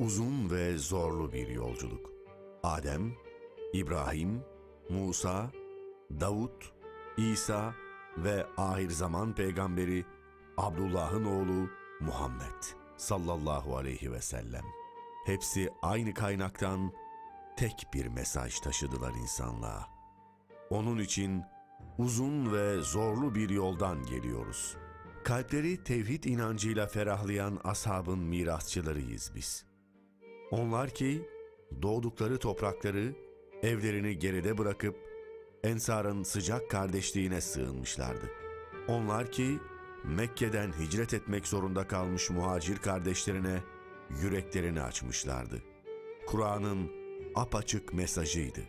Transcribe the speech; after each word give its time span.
Uzun 0.00 0.50
ve 0.50 0.78
zorlu 0.78 1.32
bir 1.32 1.48
yolculuk. 1.48 2.10
Adem, 2.62 3.14
İbrahim, 3.72 4.42
Musa, 4.90 5.50
Davut, 6.20 6.72
İsa 7.16 7.74
ve 8.16 8.46
ahir 8.56 8.90
zaman 8.90 9.34
peygamberi 9.34 10.04
Abdullah'ın 10.56 11.24
oğlu 11.24 11.70
Muhammed 12.00 12.62
sallallahu 12.96 13.76
aleyhi 13.76 14.12
ve 14.12 14.20
sellem. 14.20 14.64
Hepsi 15.26 15.70
aynı 15.82 16.14
kaynaktan 16.14 16.92
tek 17.56 17.86
bir 17.94 18.06
mesaj 18.06 18.60
taşıdılar 18.60 19.12
insanlığa. 19.14 19.88
Onun 20.70 20.98
için 20.98 21.42
uzun 21.98 22.52
ve 22.52 22.80
zorlu 22.80 23.34
bir 23.34 23.50
yoldan 23.50 24.06
geliyoruz. 24.06 24.76
Kalpleri 25.24 25.84
tevhid 25.84 26.24
inancıyla 26.24 26.86
ferahlayan 26.86 27.60
ashabın 27.64 28.18
mirasçılarıyız 28.18 29.32
biz. 29.34 29.65
Onlar 30.50 30.90
ki 30.90 31.28
doğdukları 31.82 32.38
toprakları, 32.38 33.14
evlerini 33.62 34.18
geride 34.18 34.58
bırakıp 34.58 34.96
Ensar'ın 35.64 36.22
sıcak 36.22 36.70
kardeşliğine 36.70 37.40
sığınmışlardı. 37.40 38.30
Onlar 38.88 39.32
ki 39.32 39.58
Mekke'den 40.04 40.72
hicret 40.72 41.14
etmek 41.14 41.46
zorunda 41.46 41.86
kalmış 41.86 42.30
muhacir 42.30 42.76
kardeşlerine 42.76 43.62
yüreklerini 44.22 44.82
açmışlardı. 44.82 45.62
Kur'an'ın 46.26 46.90
apaçık 47.34 47.94
mesajıydı. 47.94 48.60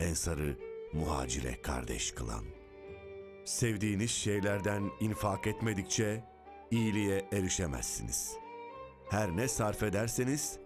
Ensar'ı 0.00 0.56
muhacire 0.92 1.62
kardeş 1.62 2.12
kılan. 2.12 2.44
Sevdiğiniz 3.44 4.10
şeylerden 4.10 4.90
infak 5.00 5.46
etmedikçe 5.46 6.24
iyiliğe 6.70 7.28
erişemezsiniz. 7.32 8.36
Her 9.10 9.36
ne 9.36 9.48
sarf 9.48 9.82
ederseniz 9.82 10.58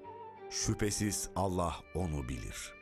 şüphesiz 0.50 1.30
Allah 1.36 1.76
onu 1.94 2.28
bilir. 2.28 2.72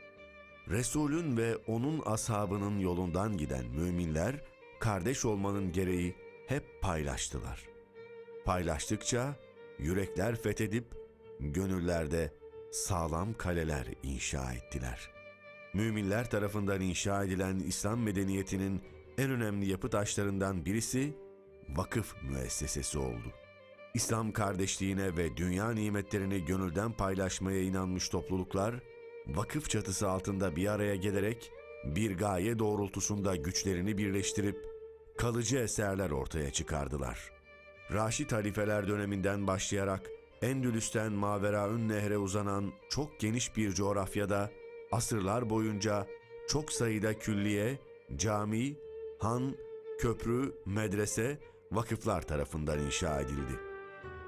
Resulün 0.69 1.37
ve 1.37 1.55
onun 1.55 2.01
ashabının 2.05 2.79
yolundan 2.79 3.37
giden 3.37 3.65
müminler 3.65 4.35
kardeş 4.79 5.25
olmanın 5.25 5.71
gereği 5.71 6.15
hep 6.47 6.81
paylaştılar. 6.81 7.67
Paylaştıkça 8.45 9.35
yürekler 9.79 10.35
fethedip 10.35 10.85
gönüllerde 11.39 12.33
sağlam 12.71 13.33
kaleler 13.33 13.87
inşa 14.03 14.53
ettiler. 14.53 15.09
Müminler 15.73 16.29
tarafından 16.29 16.81
inşa 16.81 17.23
edilen 17.23 17.59
İslam 17.59 18.01
medeniyetinin 18.01 18.81
en 19.17 19.31
önemli 19.31 19.69
yapı 19.69 19.89
taşlarından 19.89 20.65
birisi 20.65 21.13
vakıf 21.69 22.15
müessesesi 22.23 22.99
oldu. 22.99 23.33
İslam 23.93 24.31
kardeşliğine 24.31 25.17
ve 25.17 25.37
dünya 25.37 25.71
nimetlerini 25.71 26.45
gönülden 26.45 26.91
paylaşmaya 26.91 27.61
inanmış 27.61 28.09
topluluklar, 28.09 28.75
vakıf 29.27 29.69
çatısı 29.69 30.09
altında 30.09 30.55
bir 30.55 30.67
araya 30.67 30.95
gelerek 30.95 31.51
bir 31.85 32.17
gaye 32.17 32.59
doğrultusunda 32.59 33.35
güçlerini 33.35 33.97
birleştirip 33.97 34.65
kalıcı 35.17 35.57
eserler 35.57 36.11
ortaya 36.11 36.51
çıkardılar. 36.51 37.31
Raşid 37.93 38.31
halifeler 38.31 38.87
döneminden 38.87 39.47
başlayarak 39.47 40.09
Endülüs'ten 40.41 41.11
Maveraün 41.11 41.89
Nehre 41.89 42.17
uzanan 42.17 42.71
çok 42.89 43.19
geniş 43.19 43.57
bir 43.57 43.71
coğrafyada 43.71 44.51
asırlar 44.91 45.49
boyunca 45.49 46.07
çok 46.47 46.71
sayıda 46.71 47.19
külliye, 47.19 47.79
cami, 48.15 48.75
han, 49.19 49.55
köprü, 49.99 50.53
medrese, 50.65 51.39
vakıflar 51.71 52.21
tarafından 52.21 52.79
inşa 52.79 53.21
edildi. 53.21 53.68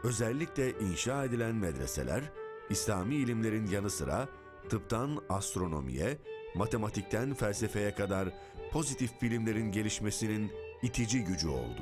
Özellikle 0.03 0.79
inşa 0.79 1.25
edilen 1.25 1.55
medreseler, 1.55 2.31
İslami 2.69 3.15
ilimlerin 3.15 3.67
yanı 3.67 3.89
sıra 3.89 4.29
tıptan 4.69 5.23
astronomiye, 5.29 6.17
matematikten 6.55 7.33
felsefeye 7.33 7.95
kadar 7.95 8.29
pozitif 8.71 9.21
bilimlerin 9.21 9.71
gelişmesinin 9.71 10.51
itici 10.81 11.23
gücü 11.23 11.47
oldu. 11.47 11.81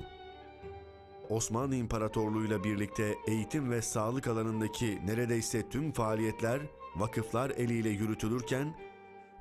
Osmanlı 1.29 1.75
İmparatorluğu'yla 1.75 2.63
birlikte 2.63 3.15
eğitim 3.27 3.71
ve 3.71 3.81
sağlık 3.81 4.27
alanındaki 4.27 4.99
neredeyse 5.05 5.69
tüm 5.69 5.91
faaliyetler 5.91 6.61
vakıflar 6.95 7.49
eliyle 7.49 7.89
yürütülürken, 7.89 8.73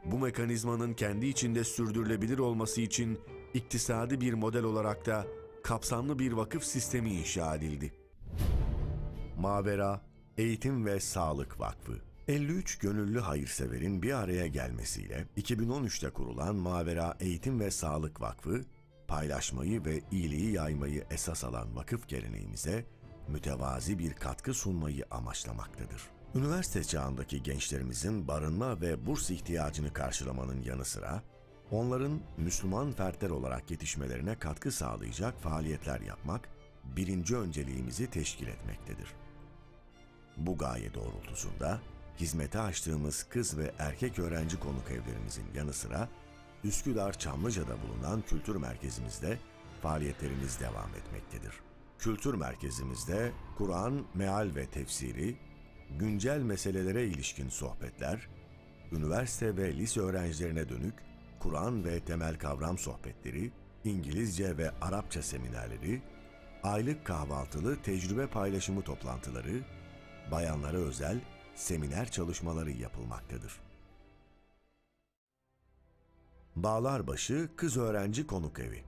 bu 0.04 0.18
mekanizmanın 0.18 0.94
kendi 0.94 1.26
içinde 1.26 1.64
sürdürülebilir 1.64 2.38
olması 2.38 2.80
için 2.80 3.18
iktisadi 3.54 4.20
bir 4.20 4.34
model 4.34 4.64
olarak 4.64 5.06
da 5.06 5.26
kapsamlı 5.62 6.18
bir 6.18 6.32
vakıf 6.32 6.64
sistemi 6.64 7.10
inşa 7.10 7.56
edildi. 7.56 8.07
Mavera 9.38 10.00
Eğitim 10.38 10.86
ve 10.86 11.00
Sağlık 11.00 11.60
Vakfı 11.60 11.92
53 12.28 12.78
gönüllü 12.78 13.20
hayırseverin 13.20 14.02
bir 14.02 14.12
araya 14.12 14.46
gelmesiyle 14.46 15.26
2013'te 15.36 16.10
kurulan 16.10 16.56
Mavera 16.56 17.16
Eğitim 17.20 17.60
ve 17.60 17.70
Sağlık 17.70 18.20
Vakfı, 18.20 18.64
paylaşmayı 19.08 19.84
ve 19.84 20.00
iyiliği 20.10 20.52
yaymayı 20.52 21.04
esas 21.10 21.44
alan 21.44 21.76
vakıf 21.76 22.08
geleneğimize 22.08 22.84
mütevazi 23.28 23.98
bir 23.98 24.12
katkı 24.12 24.54
sunmayı 24.54 25.04
amaçlamaktadır. 25.10 26.02
Üniversite 26.34 26.84
çağındaki 26.84 27.42
gençlerimizin 27.42 28.28
barınma 28.28 28.80
ve 28.80 29.06
burs 29.06 29.30
ihtiyacını 29.30 29.92
karşılamanın 29.92 30.62
yanı 30.62 30.84
sıra, 30.84 31.22
onların 31.70 32.20
Müslüman 32.36 32.92
fertler 32.92 33.30
olarak 33.30 33.70
yetişmelerine 33.70 34.38
katkı 34.38 34.72
sağlayacak 34.72 35.40
faaliyetler 35.40 36.00
yapmak, 36.00 36.48
birinci 36.84 37.36
önceliğimizi 37.36 38.10
teşkil 38.10 38.46
etmektedir. 38.46 39.14
Bu 40.38 40.58
gaye 40.58 40.94
doğrultusunda 40.94 41.80
hizmete 42.20 42.60
açtığımız 42.60 43.22
kız 43.22 43.58
ve 43.58 43.72
erkek 43.78 44.18
öğrenci 44.18 44.60
konuk 44.60 44.90
evlerimizin 44.90 45.44
yanı 45.54 45.72
sıra 45.72 46.08
Üsküdar 46.64 47.18
Çamlıca'da 47.18 47.76
bulunan 47.82 48.22
kültür 48.22 48.56
merkezimizde 48.56 49.38
faaliyetlerimiz 49.82 50.60
devam 50.60 50.94
etmektedir. 50.94 51.52
Kültür 51.98 52.34
merkezimizde 52.34 53.32
Kur'an, 53.58 54.06
meal 54.14 54.50
ve 54.54 54.66
tefsiri, 54.66 55.36
güncel 55.98 56.38
meselelere 56.38 57.06
ilişkin 57.06 57.48
sohbetler, 57.48 58.28
üniversite 58.92 59.56
ve 59.56 59.76
lise 59.76 60.00
öğrencilerine 60.00 60.68
dönük 60.68 60.94
Kur'an 61.40 61.84
ve 61.84 62.00
temel 62.00 62.38
kavram 62.38 62.78
sohbetleri, 62.78 63.52
İngilizce 63.84 64.56
ve 64.56 64.70
Arapça 64.80 65.22
seminerleri, 65.22 66.02
aylık 66.62 67.04
kahvaltılı 67.04 67.82
tecrübe 67.82 68.26
paylaşımı 68.26 68.82
toplantıları, 68.82 69.64
bayanlara 70.30 70.76
özel 70.76 71.20
seminer 71.54 72.10
çalışmaları 72.10 72.70
yapılmaktadır. 72.70 73.60
Bağlarbaşı 76.56 77.48
Kız 77.56 77.76
Öğrenci 77.76 78.26
Konuk 78.26 78.58
Evi 78.58 78.84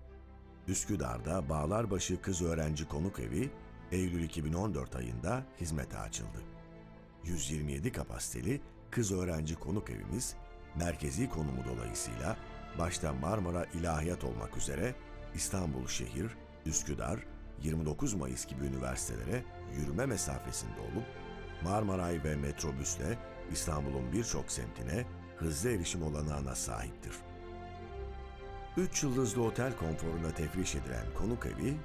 Üsküdar'da 0.68 1.48
Bağlarbaşı 1.48 2.22
Kız 2.22 2.42
Öğrenci 2.42 2.88
Konuk 2.88 3.20
Evi 3.20 3.50
Eylül 3.92 4.22
2014 4.22 4.96
ayında 4.96 5.42
hizmete 5.60 5.98
açıldı. 5.98 6.42
127 7.24 7.92
kapasiteli 7.92 8.60
kız 8.90 9.12
öğrenci 9.12 9.54
konuk 9.54 9.90
evimiz 9.90 10.34
merkezi 10.76 11.28
konumu 11.28 11.64
dolayısıyla 11.64 12.36
başta 12.78 13.12
Marmara 13.12 13.64
İlahiyat 13.64 14.24
olmak 14.24 14.56
üzere 14.56 14.94
İstanbul 15.34 15.86
Şehir, 15.86 16.26
Üsküdar, 16.66 17.20
29 17.62 18.14
Mayıs 18.14 18.46
gibi 18.46 18.64
üniversitelere 18.64 19.44
yürüme 19.78 20.06
mesafesinde 20.06 20.80
olup 20.80 21.04
Marmaray 21.64 22.24
ve 22.24 22.36
metrobüsle 22.36 23.18
İstanbul'un 23.52 24.12
birçok 24.12 24.52
semtine 24.52 25.04
hızlı 25.36 25.70
erişim 25.70 26.02
olanağına 26.02 26.54
sahiptir. 26.54 27.12
3 28.76 29.02
yıldızlı 29.02 29.42
otel 29.42 29.76
konforuna 29.76 30.30
tefriş 30.30 30.74
edilen 30.74 31.06
konuk 31.18 31.46
evi, 31.46 31.76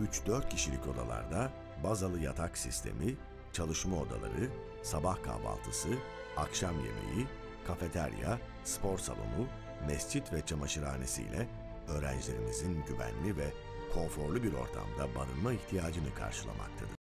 3-4 0.00 0.48
kişilik 0.48 0.86
odalarda 0.86 1.52
bazalı 1.84 2.20
yatak 2.20 2.58
sistemi, 2.58 3.16
çalışma 3.52 3.96
odaları, 3.96 4.50
sabah 4.82 5.22
kahvaltısı, 5.22 5.88
akşam 6.36 6.74
yemeği, 6.74 7.26
kafeterya, 7.66 8.38
spor 8.64 8.98
salonu, 8.98 9.46
mescit 9.86 10.32
ve 10.32 10.46
çamaşırhanesi 10.46 11.22
ile 11.22 11.48
öğrencilerimizin 11.88 12.84
güvenli 12.84 13.36
ve 13.36 13.52
konforlu 13.94 14.42
bir 14.42 14.52
ortamda 14.52 15.14
barınma 15.14 15.52
ihtiyacını 15.52 16.14
karşılamaktadır. 16.14 17.02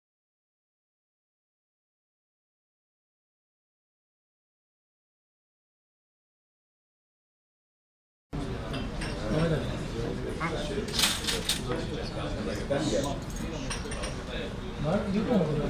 Var 14.87 14.99
yok 15.15 15.27
mu 15.31 15.35
orada 15.35 15.69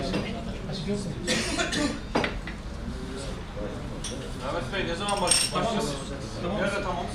bir 0.69 0.74
mu? 0.89 0.97
Mehmet 4.45 4.73
Bey 4.75 4.87
ne 4.87 4.95
zaman 4.95 5.21
baş 5.23 5.55
başlıyoruz? 5.55 5.95
Nerede 6.61 6.83
tamam? 6.83 7.07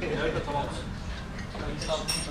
Nerede 0.00 0.44
tamam? 0.46 0.66
Ahmet 1.88 2.22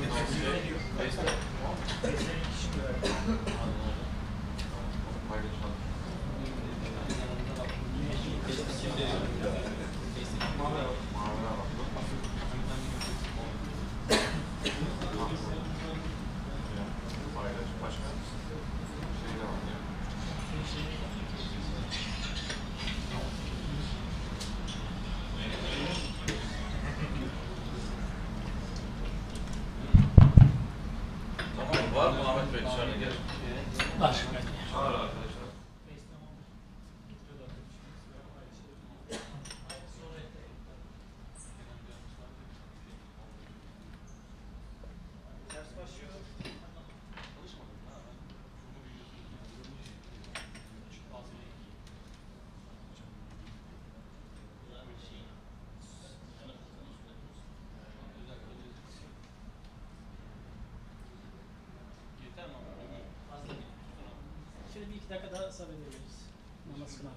Dakika 65.12 65.31
daha 65.31 65.52
sabredebiliriz. 65.52 66.25
Namaz 66.74 66.98
kına 66.98 67.10
var. 67.10 67.16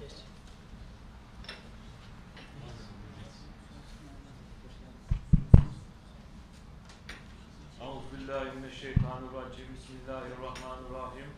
Geç. 0.00 0.12
Euzubillahimineşşeytanirracim. 7.80 9.66
Bismillahirrahmanirrahim. 9.74 11.30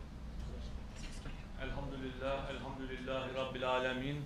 Elhamdülillah, 1.61 2.49
elhamdülillahi 2.51 3.33
Rabbil 3.35 3.69
alemin. 3.69 4.25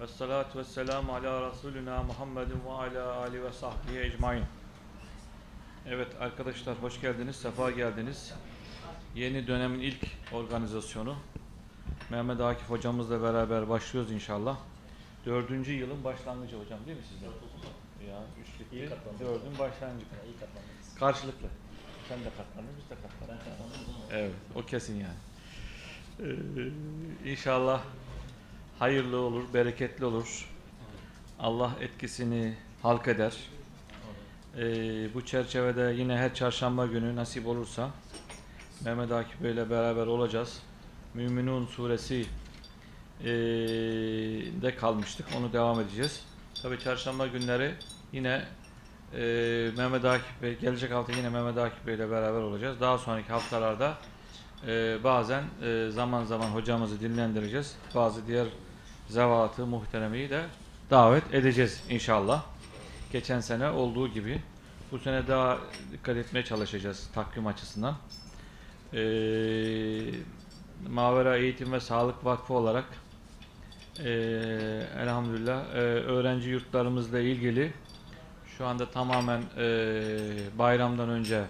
Ve 0.00 0.06
salatu 0.06 0.58
ve 0.58 0.64
selamu 0.64 1.14
ala 1.14 1.50
Resulina 1.50 2.02
Muhammedin 2.02 2.64
ve 2.66 2.70
ala 2.70 3.16
Ali 3.16 3.44
ve 3.44 3.52
sahbihi 3.52 4.00
ecmain. 4.00 4.44
Evet 5.90 6.08
arkadaşlar 6.20 6.76
hoş 6.82 7.00
geldiniz, 7.00 7.36
sefa 7.36 7.70
geldiniz. 7.70 8.32
Yeni 9.14 9.46
dönemin 9.46 9.80
ilk 9.80 10.06
organizasyonu. 10.32 11.16
Mehmet 12.10 12.40
Akif 12.40 12.70
hocamızla 12.70 13.22
beraber 13.22 13.68
başlıyoruz 13.68 14.12
inşallah. 14.12 14.56
Dördüncü 15.26 15.72
yılın 15.72 16.04
başlangıcı 16.04 16.56
hocam 16.56 16.78
değil 16.86 16.96
mi 16.96 17.04
sizde? 17.08 17.26
Ya 18.10 18.22
üç 18.42 18.60
bitti. 18.60 18.90
Dördün 19.20 19.58
başlangıcı. 19.58 20.06
Karşılıklı. 20.98 21.48
Sen 22.08 22.18
de 22.18 22.30
katlandın, 22.36 22.72
biz 22.78 22.90
de 22.90 22.94
katlandık. 23.02 23.44
Evet, 24.12 24.32
o 24.54 24.62
kesin 24.62 25.00
yani. 25.00 25.16
Ee, 27.24 27.30
inşallah 27.30 27.82
hayırlı 28.78 29.20
olur, 29.20 29.54
bereketli 29.54 30.04
olur. 30.04 30.50
Allah 31.38 31.72
etkisini 31.80 32.54
halk 32.82 33.08
eder. 33.08 33.36
Ee, 34.58 35.14
bu 35.14 35.24
çerçevede 35.24 35.94
yine 35.96 36.16
her 36.16 36.34
çarşamba 36.34 36.86
günü 36.86 37.16
nasip 37.16 37.46
olursa 37.46 37.90
Mehmet 38.84 39.12
Akif 39.12 39.42
Bey 39.42 39.52
ile 39.52 39.70
beraber 39.70 40.06
olacağız. 40.06 40.58
Müminun 41.14 41.66
suresi 41.66 42.26
ee, 43.20 43.26
de 44.62 44.76
kalmıştık. 44.76 45.26
Onu 45.38 45.52
devam 45.52 45.80
edeceğiz. 45.80 46.24
Tabi 46.62 46.78
çarşamba 46.78 47.26
günleri 47.26 47.74
yine 48.12 48.44
e, 49.14 49.70
Mehmet 49.76 50.04
Akif 50.04 50.42
Bey, 50.42 50.58
gelecek 50.58 50.92
hafta 50.92 51.12
yine 51.12 51.28
Mehmet 51.28 51.58
Akif 51.58 51.86
Bey 51.86 51.94
ile 51.94 52.10
beraber 52.10 52.40
olacağız. 52.40 52.80
Daha 52.80 52.98
sonraki 52.98 53.28
haftalarda 53.32 53.94
e, 54.66 55.04
bazen 55.04 55.44
e, 55.62 55.90
zaman 55.90 56.24
zaman 56.24 56.48
hocamızı 56.48 57.00
dinlendireceğiz. 57.00 57.76
Bazı 57.94 58.26
diğer 58.26 58.46
zevatı 59.08 59.66
muhteremeyi 59.66 60.30
de 60.30 60.44
davet 60.90 61.34
edeceğiz 61.34 61.82
inşallah. 61.90 62.55
Geçen 63.12 63.40
sene 63.40 63.70
olduğu 63.70 64.08
gibi 64.08 64.42
bu 64.92 64.98
sene 64.98 65.28
daha 65.28 65.58
dikkat 65.92 66.16
etmeye 66.16 66.44
çalışacağız 66.44 67.08
takvim 67.14 67.46
açısından. 67.46 67.96
E, 68.94 69.00
Mavera 70.88 71.36
Eğitim 71.36 71.72
ve 71.72 71.80
Sağlık 71.80 72.24
Vakfı 72.24 72.54
olarak 72.54 72.84
e, 74.04 74.10
elhamdülillah 74.98 75.64
e, 75.74 75.78
öğrenci 75.78 76.48
yurtlarımızla 76.48 77.18
ilgili 77.20 77.72
şu 78.58 78.66
anda 78.66 78.90
tamamen 78.90 79.42
e, 79.58 79.68
bayramdan 80.58 81.08
önce 81.08 81.44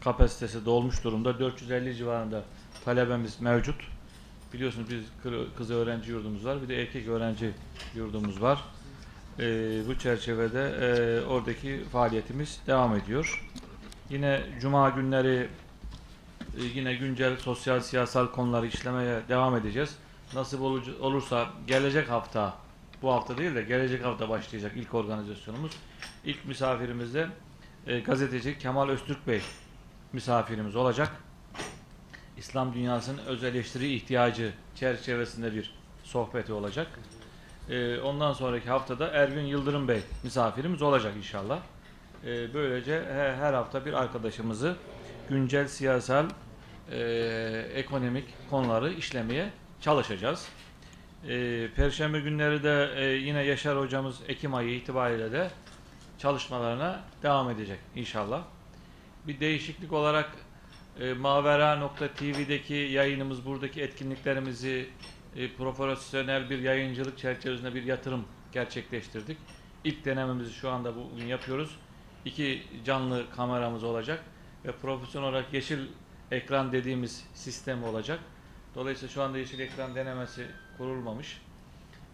kapasitesi 0.00 0.64
dolmuş 0.64 1.04
durumda. 1.04 1.38
450 1.38 1.96
civarında 1.96 2.42
talebemiz 2.84 3.40
mevcut. 3.40 3.76
Biliyorsunuz 4.52 4.90
biz 4.90 5.04
kı- 5.24 5.46
kız 5.56 5.70
öğrenci 5.70 6.10
yurdumuz 6.10 6.44
var. 6.44 6.62
Bir 6.62 6.68
de 6.68 6.82
erkek 6.82 7.08
öğrenci 7.08 7.50
yurdumuz 7.94 8.42
var. 8.42 8.64
E, 9.38 9.88
bu 9.88 9.98
çerçevede 9.98 10.62
e, 10.80 11.20
oradaki 11.26 11.84
faaliyetimiz 11.92 12.60
devam 12.66 12.96
ediyor. 12.96 13.48
Yine 14.10 14.42
cuma 14.60 14.88
günleri 14.88 15.48
e, 16.56 16.62
yine 16.74 16.94
güncel 16.94 17.36
sosyal 17.36 17.80
siyasal 17.80 18.26
konuları 18.26 18.66
işlemeye 18.66 19.20
devam 19.28 19.56
edeceğiz. 19.56 19.96
Nasip 20.34 20.60
olursa 21.00 21.48
gelecek 21.66 22.10
hafta 22.10 22.54
bu 23.02 23.12
hafta 23.12 23.38
değil 23.38 23.54
de 23.54 23.62
gelecek 23.62 24.04
hafta 24.04 24.28
başlayacak 24.28 24.72
ilk 24.76 24.94
organizasyonumuz. 24.94 25.72
İlk 26.24 26.44
misafirimiz 26.44 27.14
de 27.14 27.28
e, 27.86 28.00
gazeteci 28.00 28.58
Kemal 28.58 28.88
Öztürk 28.88 29.26
Bey 29.26 29.42
misafirimiz 30.12 30.76
olacak. 30.76 31.10
İslam 32.36 32.74
dünyasının 32.74 33.18
öz 33.26 33.44
eleştiri 33.44 33.94
ihtiyacı 33.94 34.52
çerçevesinde 34.74 35.54
bir 35.54 35.74
sohbeti 36.04 36.52
olacak. 36.52 36.86
E, 37.70 38.00
ondan 38.00 38.32
sonraki 38.32 38.70
haftada 38.70 39.08
Ergün 39.08 39.42
Yıldırım 39.42 39.88
Bey 39.88 40.00
misafirimiz 40.22 40.82
olacak 40.82 41.12
inşallah. 41.16 41.58
E, 42.24 42.54
böylece 42.54 42.92
he- 42.92 43.36
her 43.40 43.54
hafta 43.54 43.86
bir 43.86 43.92
arkadaşımızı 43.92 44.76
güncel 45.28 45.68
siyasal 45.68 46.26
e, 46.92 46.98
ekonomik 47.74 48.24
konuları 48.50 48.92
işlemeye 48.92 49.50
çalışacağız. 49.80 50.48
E, 51.28 51.68
Perşembe 51.76 52.20
günleri 52.20 52.62
de 52.62 52.90
e, 52.96 53.04
yine 53.04 53.42
Yaşar 53.42 53.78
hocamız 53.78 54.16
Ekim 54.28 54.54
ayı 54.54 54.74
itibariyle 54.74 55.32
de 55.32 55.50
çalışmalarına 56.18 57.00
devam 57.22 57.50
edecek 57.50 57.78
inşallah. 57.96 58.42
Bir 59.26 59.40
değişiklik 59.40 59.92
olarak 59.92 60.30
e, 61.00 61.12
Mavera.tv'deki 61.14 62.74
yayınımız, 62.74 63.46
buradaki 63.46 63.82
etkinliklerimizi 63.82 64.88
e, 65.38 65.52
profesyonel 65.52 66.50
bir 66.50 66.58
yayıncılık 66.58 67.18
çerçevesinde 67.18 67.74
bir 67.74 67.82
yatırım 67.82 68.24
gerçekleştirdik. 68.52 69.38
İlk 69.84 70.04
denememizi 70.04 70.52
şu 70.52 70.70
anda 70.70 70.92
bugün 70.96 71.26
yapıyoruz. 71.26 71.76
İki 72.24 72.62
canlı 72.84 73.30
kameramız 73.36 73.84
olacak 73.84 74.24
ve 74.64 74.72
profesyonel 74.72 75.28
olarak 75.28 75.52
yeşil 75.52 75.78
ekran 76.30 76.72
dediğimiz 76.72 77.24
sistem 77.34 77.84
olacak. 77.84 78.20
Dolayısıyla 78.74 79.14
şu 79.14 79.22
anda 79.22 79.38
yeşil 79.38 79.60
ekran 79.60 79.94
denemesi 79.94 80.46
kurulmamış. 80.78 81.40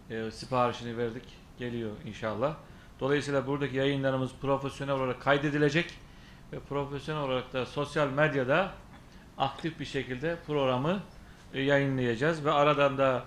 E, 0.09 0.31
siparişini 0.31 0.97
verdik. 0.97 1.23
Geliyor 1.59 1.91
inşallah. 2.05 2.55
Dolayısıyla 2.99 3.47
buradaki 3.47 3.75
yayınlarımız 3.75 4.31
profesyonel 4.41 4.95
olarak 4.95 5.21
kaydedilecek 5.21 5.93
ve 6.53 6.59
profesyonel 6.59 7.23
olarak 7.23 7.53
da 7.53 7.65
sosyal 7.65 8.09
medyada 8.09 8.71
aktif 9.37 9.79
bir 9.79 9.85
şekilde 9.85 10.37
programı 10.47 10.99
yayınlayacağız 11.53 12.45
ve 12.45 12.51
aradan 12.51 12.97
da 12.97 13.23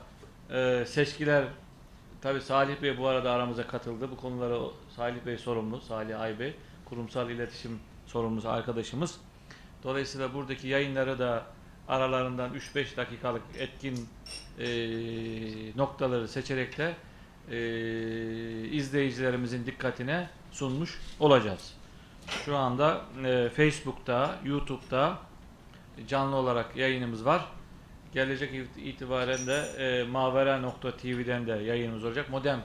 e, 0.51 0.85
seçkiler 0.87 1.45
tabi 2.21 2.41
Salih 2.41 2.83
Bey 2.83 2.99
bu 2.99 3.07
arada 3.07 3.31
aramıza 3.31 3.67
katıldı. 3.67 4.11
Bu 4.11 4.17
konuları 4.17 4.61
Salih 4.97 5.27
Bey 5.27 5.39
sorumlu. 5.39 5.81
Salih 5.81 6.21
Aybey 6.21 6.55
kurumsal 6.85 7.31
iletişim 7.31 7.79
sorumlusu 8.07 8.49
arkadaşımız. 8.49 9.21
Dolayısıyla 9.85 10.35
buradaki 10.35 10.69
yayınları 10.69 11.19
da 11.19 11.47
aralarından 11.89 12.55
3-5 12.55 12.97
dakikalık 12.97 13.43
etkin 13.59 14.09
e, 14.59 14.69
noktaları 15.77 16.29
seçerek 16.29 16.79
de 16.79 16.95
e, 17.51 17.59
izleyicilerimizin 18.69 19.67
dikkatine 19.67 20.29
sunmuş 20.53 21.01
olacağız. 21.21 21.75
Şu 22.45 22.57
anda 22.57 23.01
e, 23.25 23.49
Facebook'ta, 23.49 24.39
YouTube'da 24.45 25.19
canlı 26.09 26.37
olarak 26.37 26.77
yayınımız 26.77 27.25
var. 27.25 27.45
Gelecek 28.13 28.55
it- 28.55 28.77
itibaren 28.77 29.47
de 29.47 29.55
e, 29.79 30.05
mavera.tv'den 30.05 31.47
de 31.47 31.53
yayınımız 31.53 32.05
olacak. 32.05 32.31
Modem, 32.31 32.63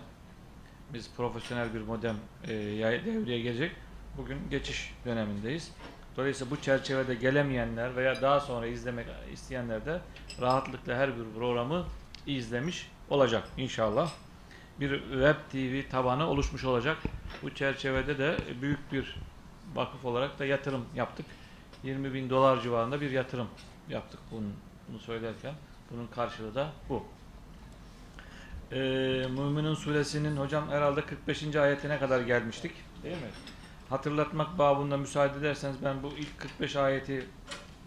biz 0.94 1.10
profesyonel 1.18 1.74
bir 1.74 1.82
modem 1.82 2.16
e, 2.44 2.50
devreye 3.06 3.40
gelecek. 3.40 3.72
Bugün 4.18 4.50
geçiş 4.50 4.94
dönemindeyiz. 5.06 5.72
Dolayısıyla 6.18 6.52
bu 6.52 6.62
çerçevede 6.62 7.16
gelemeyenler 7.16 7.96
veya 7.96 8.22
daha 8.22 8.40
sonra 8.40 8.68
izlemek 8.68 9.06
isteyenler 9.34 9.86
de 9.86 10.02
rahatlıkla 10.42 10.96
her 10.96 11.18
bir 11.18 11.24
programı 11.40 11.86
izlemiş 12.28 12.92
olacak 13.10 13.48
inşallah. 13.58 14.12
Bir 14.80 15.00
web 15.00 15.36
TV 15.52 15.90
tabanı 15.92 16.30
oluşmuş 16.30 16.64
olacak. 16.66 16.98
Bu 17.44 17.56
çerçevede 17.56 18.18
de 18.18 18.38
büyük 18.62 18.92
bir 18.92 19.18
vakıf 19.76 20.06
olarak 20.06 20.40
da 20.40 20.46
yatırım 20.46 20.86
yaptık. 20.96 21.26
20 21.84 22.14
bin 22.14 22.30
dolar 22.30 22.62
civarında 22.62 23.02
bir 23.02 23.12
yatırım 23.12 23.48
yaptık 23.90 24.20
bunu, 24.32 24.48
bunu 24.90 25.00
söylerken. 25.00 25.54
Bunun 25.92 26.08
karşılığı 26.08 26.56
da 26.56 26.72
bu. 26.90 27.04
Ee, 28.72 28.78
Müminun 29.30 29.76
suresinin 29.76 30.38
hocam 30.38 30.70
herhalde 30.70 31.02
45. 31.02 31.56
ayetine 31.56 32.00
kadar 32.00 32.22
gelmiştik. 32.22 32.72
Değil 33.04 33.16
mi? 33.16 33.30
Hatırlatmak 33.90 34.58
babında 34.58 34.98
müsaade 34.98 35.40
ederseniz 35.40 35.76
ben 35.84 36.04
bu 36.04 36.08
ilk 36.18 36.40
45 36.40 36.76
ayeti 36.76 37.26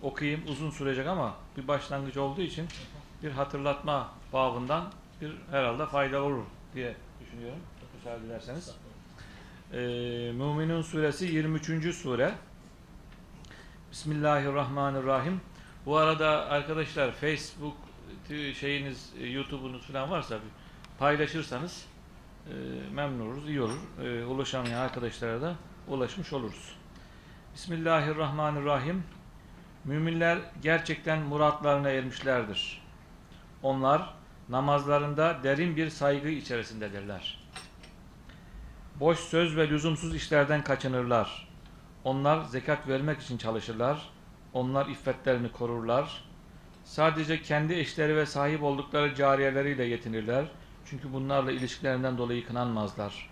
okuyayım. 0.03 0.41
Uzun 0.49 0.71
sürecek 0.71 1.07
ama 1.07 1.35
bir 1.57 1.69
başlangıç 1.69 2.17
olduğu 2.17 2.41
için 2.41 2.69
bir 3.23 3.31
hatırlatma 3.31 4.11
babından 4.33 4.93
bir 5.21 5.33
herhalde 5.51 5.87
fayda 5.87 6.23
olur 6.23 6.45
diye 6.75 6.97
düşünüyorum. 7.21 7.59
Müsaade 7.97 8.27
ederseniz. 8.27 8.75
Ee, 9.73 9.77
Müminun 10.33 10.83
suresi 10.83 11.25
23. 11.25 11.95
sure. 11.95 12.35
Bismillahirrahmanirrahim. 13.91 15.41
Bu 15.87 15.97
arada 15.97 16.29
arkadaşlar 16.47 17.13
Facebook 17.13 17.77
şeyiniz, 18.55 19.13
YouTube'unuz 19.21 19.87
falan 19.87 20.11
varsa 20.11 20.39
paylaşırsanız 20.99 21.87
e, 22.47 22.53
memnun 22.93 23.27
oluruz, 23.27 23.49
iyi 23.49 23.61
olur. 23.61 23.79
E, 24.03 24.25
ulaşamayan 24.25 24.81
arkadaşlara 24.81 25.43
da 25.43 25.55
ulaşmış 25.89 26.33
oluruz. 26.33 26.77
Bismillahirrahmanirrahim. 27.55 29.05
Müminler 29.85 30.39
gerçekten 30.63 31.23
muratlarına 31.23 31.91
ermişlerdir. 31.91 32.83
Onlar 33.63 34.15
namazlarında 34.49 35.39
derin 35.43 35.77
bir 35.77 35.91
saygı 35.91 36.29
içerisindedirler. 36.29 37.47
Boş 39.01 39.19
söz 39.19 39.57
ve 39.57 39.69
lüzumsuz 39.69 40.15
işlerden 40.15 40.65
kaçınırlar. 40.65 41.49
Onlar 42.05 42.45
zekat 42.45 42.89
vermek 42.89 43.21
için 43.21 43.39
çalışırlar. 43.39 44.16
Onlar 44.57 44.87
iffetlerini 44.87 45.53
korurlar. 45.53 46.23
Sadece 46.85 47.43
kendi 47.43 47.75
eşleri 47.75 48.17
ve 48.17 48.27
sahip 48.27 48.63
oldukları 48.63 49.15
cariyeleriyle 49.15 49.85
yetinirler. 49.85 50.45
Çünkü 50.85 51.13
bunlarla 51.13 51.53
ilişkilerinden 51.53 52.19
dolayı 52.19 52.47
kınanmazlar. 52.47 53.31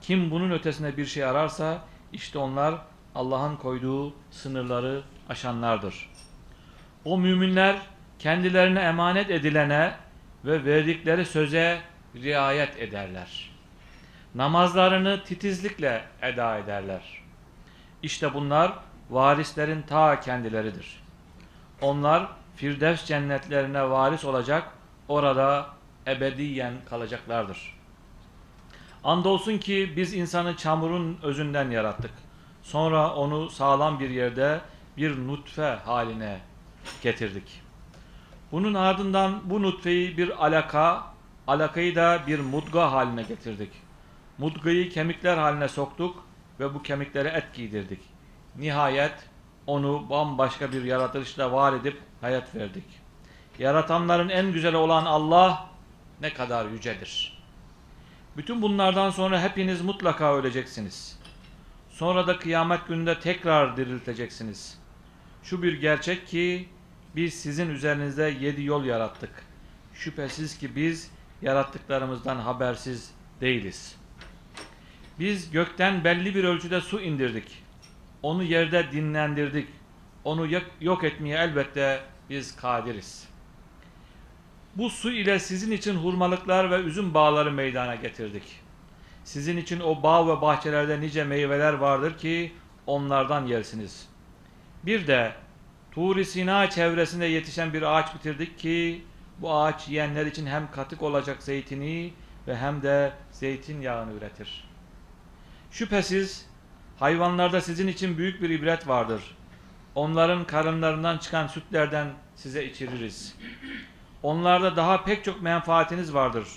Kim 0.00 0.30
bunun 0.30 0.50
ötesine 0.50 0.96
bir 0.96 1.06
şey 1.06 1.24
ararsa 1.24 1.84
işte 2.12 2.38
onlar 2.38 2.74
Allah'ın 3.14 3.56
koyduğu 3.56 4.14
sınırları 4.30 5.02
aşanlardır. 5.28 6.10
O 7.04 7.18
müminler 7.18 7.76
kendilerine 8.18 8.80
emanet 8.80 9.30
edilene 9.30 9.94
ve 10.44 10.64
verdikleri 10.64 11.24
söze 11.24 11.80
riayet 12.14 12.78
ederler. 12.78 13.50
Namazlarını 14.34 15.24
titizlikle 15.24 16.04
eda 16.22 16.58
ederler. 16.58 17.22
İşte 18.02 18.34
bunlar 18.34 18.72
varislerin 19.12 19.82
ta 19.82 20.20
kendileridir. 20.20 21.02
Onlar 21.80 22.28
Firdevs 22.56 23.04
cennetlerine 23.04 23.90
varis 23.90 24.24
olacak, 24.24 24.68
orada 25.08 25.66
ebediyen 26.06 26.74
kalacaklardır. 26.90 27.78
Andolsun 29.04 29.58
ki 29.58 29.92
biz 29.96 30.14
insanı 30.14 30.56
çamurun 30.56 31.18
özünden 31.22 31.70
yarattık. 31.70 32.10
Sonra 32.62 33.14
onu 33.14 33.50
sağlam 33.50 34.00
bir 34.00 34.10
yerde 34.10 34.60
bir 34.96 35.26
nutfe 35.26 35.78
haline 35.84 36.40
getirdik. 37.02 37.62
Bunun 38.52 38.74
ardından 38.74 39.40
bu 39.44 39.62
nutfeyi 39.62 40.16
bir 40.16 40.46
alaka, 40.46 41.04
alakayı 41.46 41.96
da 41.96 42.20
bir 42.26 42.40
mudga 42.40 42.92
haline 42.92 43.22
getirdik. 43.22 43.70
Mudgayı 44.38 44.90
kemikler 44.90 45.36
haline 45.36 45.68
soktuk 45.68 46.24
ve 46.60 46.74
bu 46.74 46.82
kemiklere 46.82 47.28
et 47.28 47.54
giydirdik. 47.54 48.11
Nihayet 48.56 49.14
onu 49.66 50.10
bambaşka 50.10 50.72
bir 50.72 50.84
yaratılışla 50.84 51.52
var 51.52 51.72
edip 51.72 52.00
hayat 52.20 52.54
verdik. 52.54 52.84
Yaratanların 53.58 54.28
en 54.28 54.52
güzeli 54.52 54.76
olan 54.76 55.04
Allah 55.04 55.66
ne 56.20 56.34
kadar 56.34 56.66
yücedir. 56.66 57.42
Bütün 58.36 58.62
bunlardan 58.62 59.10
sonra 59.10 59.42
hepiniz 59.42 59.80
mutlaka 59.80 60.36
öleceksiniz. 60.36 61.18
Sonra 61.90 62.26
da 62.26 62.38
kıyamet 62.38 62.88
gününde 62.88 63.20
tekrar 63.20 63.76
dirilteceksiniz. 63.76 64.78
Şu 65.42 65.62
bir 65.62 65.80
gerçek 65.80 66.26
ki 66.26 66.68
biz 67.16 67.34
sizin 67.34 67.70
üzerinizde 67.70 68.36
yedi 68.40 68.62
yol 68.62 68.84
yarattık. 68.84 69.30
Şüphesiz 69.94 70.58
ki 70.58 70.76
biz 70.76 71.10
yarattıklarımızdan 71.42 72.36
habersiz 72.36 73.10
değiliz. 73.40 73.96
Biz 75.18 75.50
gökten 75.50 76.04
belli 76.04 76.34
bir 76.34 76.44
ölçüde 76.44 76.80
su 76.80 77.00
indirdik. 77.00 77.61
Onu 78.22 78.42
yerde 78.42 78.92
dinlendirdik. 78.92 79.68
Onu 80.24 80.48
yok 80.80 81.04
etmeye 81.04 81.38
elbette 81.38 82.00
biz 82.30 82.56
kadiriz. 82.56 83.28
Bu 84.74 84.90
su 84.90 85.12
ile 85.12 85.38
sizin 85.38 85.70
için 85.70 85.94
hurmalıklar 85.94 86.70
ve 86.70 86.76
üzüm 86.76 87.14
bağları 87.14 87.52
meydana 87.52 87.94
getirdik. 87.94 88.60
Sizin 89.24 89.56
için 89.56 89.80
o 89.80 90.02
bağ 90.02 90.28
ve 90.28 90.40
bahçelerde 90.40 91.00
nice 91.00 91.24
meyveler 91.24 91.72
vardır 91.72 92.18
ki 92.18 92.52
onlardan 92.86 93.46
yersiniz. 93.46 94.08
Bir 94.82 95.06
de 95.06 95.32
Tur-i 95.90 96.24
Sina 96.24 96.70
çevresinde 96.70 97.26
yetişen 97.26 97.72
bir 97.72 97.82
ağaç 97.82 98.14
bitirdik 98.14 98.58
ki 98.58 99.04
bu 99.38 99.54
ağaç 99.54 99.88
yiyenler 99.88 100.26
için 100.26 100.46
hem 100.46 100.70
katık 100.70 101.02
olacak 101.02 101.42
zeytini 101.42 102.12
ve 102.48 102.56
hem 102.56 102.82
de 102.82 103.12
zeytin 103.32 103.80
yağını 103.80 104.12
üretir. 104.12 104.68
Şüphesiz 105.70 106.46
hayvanlarda 107.02 107.60
sizin 107.60 107.88
için 107.88 108.18
büyük 108.18 108.42
bir 108.42 108.50
ibret 108.50 108.88
vardır. 108.88 109.22
Onların 109.94 110.44
karınlarından 110.44 111.18
çıkan 111.18 111.46
sütlerden 111.46 112.06
size 112.36 112.64
içiririz. 112.64 113.36
Onlarda 114.22 114.76
daha 114.76 115.04
pek 115.04 115.24
çok 115.24 115.42
menfaatiniz 115.42 116.14
vardır. 116.14 116.48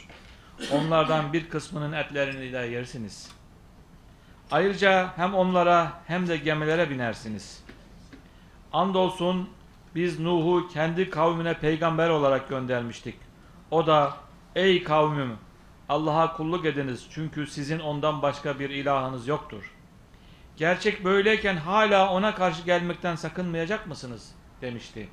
Onlardan 0.71 1.33
bir 1.33 1.49
kısmının 1.49 1.91
etlerini 1.91 2.53
de 2.53 2.57
yersiniz. 2.57 3.31
Ayrıca 4.51 5.13
hem 5.15 5.33
onlara 5.33 5.91
hem 6.07 6.27
de 6.27 6.37
gemilere 6.37 6.89
binersiniz. 6.89 7.63
Andolsun 8.73 9.49
biz 9.95 10.19
Nuh'u 10.19 10.67
kendi 10.67 11.09
kavmine 11.09 11.53
peygamber 11.53 12.09
olarak 12.09 12.49
göndermiştik. 12.49 13.15
O 13.71 13.87
da 13.87 14.13
ey 14.55 14.83
kavmim 14.83 15.37
Allah'a 15.89 16.33
kulluk 16.37 16.65
ediniz 16.65 17.07
çünkü 17.11 17.47
sizin 17.47 17.79
ondan 17.79 18.21
başka 18.21 18.59
bir 18.59 18.69
ilahınız 18.69 19.27
yoktur. 19.27 19.74
Gerçek 20.57 21.05
böyleyken 21.05 21.55
hala 21.55 22.11
ona 22.11 22.35
karşı 22.35 22.63
gelmekten 22.63 23.15
sakınmayacak 23.15 23.87
mısınız? 23.87 24.35
demişti. 24.61 25.09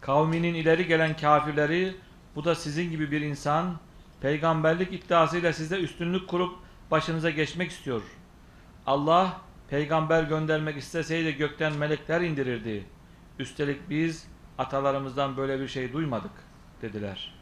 Kavminin 0.00 0.54
ileri 0.54 0.86
gelen 0.86 1.16
kafirleri 1.16 1.96
bu 2.34 2.44
da 2.44 2.54
sizin 2.54 2.90
gibi 2.90 3.10
bir 3.10 3.20
insan 3.20 3.76
peygamberlik 4.20 4.92
iddiasıyla 4.92 5.52
size 5.52 5.80
üstünlük 5.80 6.28
kurup 6.28 6.58
başınıza 6.90 7.30
geçmek 7.30 7.70
istiyor. 7.70 8.02
Allah 8.86 9.40
peygamber 9.68 10.22
göndermek 10.22 10.76
isteseydi 10.76 11.36
gökten 11.36 11.72
melekler 11.72 12.20
indirirdi. 12.20 12.86
Üstelik 13.38 13.90
biz 13.90 14.28
atalarımızdan 14.58 15.36
böyle 15.36 15.60
bir 15.60 15.68
şey 15.68 15.92
duymadık 15.92 16.32
dediler. 16.82 17.34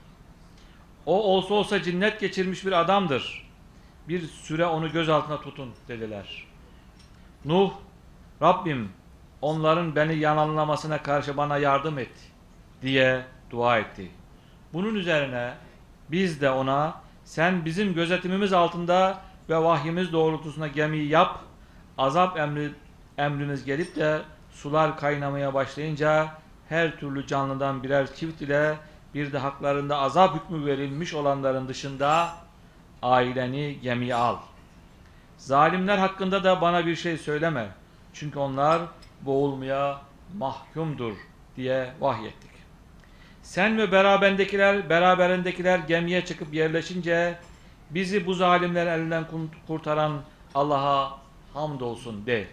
O 1.06 1.22
olsa 1.22 1.54
olsa 1.54 1.82
cinnet 1.82 2.20
geçirmiş 2.20 2.66
bir 2.66 2.72
adamdır. 2.72 3.48
Bir 4.08 4.26
süre 4.26 4.66
onu 4.66 4.92
göz 4.92 5.08
altına 5.08 5.40
tutun 5.40 5.70
dediler. 5.88 6.47
Nuh, 7.48 7.70
Rabbim 8.42 8.88
onların 9.42 9.96
beni 9.96 10.16
yalanlamasına 10.16 11.02
karşı 11.02 11.36
bana 11.36 11.58
yardım 11.58 11.98
et 11.98 12.12
diye 12.82 13.24
dua 13.50 13.78
etti. 13.78 14.10
Bunun 14.72 14.94
üzerine 14.94 15.54
biz 16.10 16.40
de 16.40 16.50
ona 16.50 16.94
sen 17.24 17.64
bizim 17.64 17.94
gözetimimiz 17.94 18.52
altında 18.52 19.20
ve 19.48 19.56
vahyimiz 19.56 20.12
doğrultusunda 20.12 20.66
gemiyi 20.66 21.08
yap, 21.08 21.38
azap 21.98 22.38
emri, 22.38 22.70
emrimiz 23.18 23.64
gelip 23.64 23.96
de 23.96 24.22
sular 24.50 24.98
kaynamaya 24.98 25.54
başlayınca 25.54 26.28
her 26.68 26.96
türlü 26.96 27.26
canlıdan 27.26 27.82
birer 27.82 28.14
çift 28.14 28.42
ile 28.42 28.76
bir 29.14 29.32
de 29.32 29.38
haklarında 29.38 29.98
azap 29.98 30.34
hükmü 30.34 30.66
verilmiş 30.66 31.14
olanların 31.14 31.68
dışında 31.68 32.28
aileni 33.02 33.80
gemiye 33.80 34.14
al. 34.14 34.36
Zalimler 35.38 35.98
hakkında 35.98 36.44
da 36.44 36.60
bana 36.60 36.86
bir 36.86 36.96
şey 36.96 37.16
söyleme. 37.16 37.68
Çünkü 38.12 38.38
onlar 38.38 38.82
boğulmaya 39.20 40.00
mahkumdur 40.38 41.14
diye 41.56 41.92
vahyettik. 42.00 42.50
Sen 43.42 43.78
ve 43.78 43.92
berabendekiler, 43.92 44.90
beraberindekiler 44.90 45.78
gemiye 45.78 46.24
çıkıp 46.24 46.54
yerleşince 46.54 47.38
bizi 47.90 48.26
bu 48.26 48.34
zalimler 48.34 48.86
elinden 48.86 49.24
kurtaran 49.66 50.20
Allah'a 50.54 51.18
hamdolsun 51.54 52.26
de. 52.26 52.48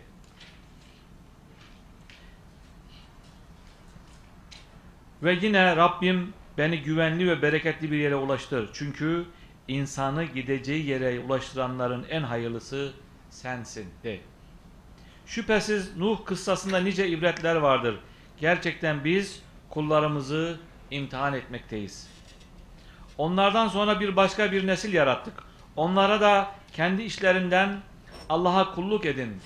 Ve 5.23 5.33
yine 5.41 5.75
Rabbim 5.75 6.33
beni 6.57 6.81
güvenli 6.81 7.27
ve 7.27 7.41
bereketli 7.41 7.91
bir 7.91 7.97
yere 7.97 8.15
ulaştır. 8.15 8.69
Çünkü 8.73 9.25
insanı 9.67 10.23
gideceği 10.23 10.85
yere 10.85 11.19
ulaştıranların 11.19 12.05
en 12.09 12.21
hayırlısı 12.23 12.93
sensin 13.29 13.87
de. 14.03 14.19
Şüphesiz 15.25 15.97
Nuh 15.97 16.25
kıssasında 16.25 16.79
nice 16.79 17.07
ibretler 17.07 17.55
vardır. 17.55 17.99
Gerçekten 18.37 19.05
biz 19.05 19.41
kullarımızı 19.69 20.59
imtihan 20.91 21.33
etmekteyiz. 21.33 22.09
Onlardan 23.17 23.67
sonra 23.67 23.99
bir 23.99 24.15
başka 24.15 24.51
bir 24.51 24.67
nesil 24.67 24.93
yarattık. 24.93 25.33
Onlara 25.75 26.21
da 26.21 26.51
kendi 26.73 27.03
işlerinden 27.03 27.79
Allah'a 28.29 28.75
kulluk 28.75 29.05
edin. 29.05 29.41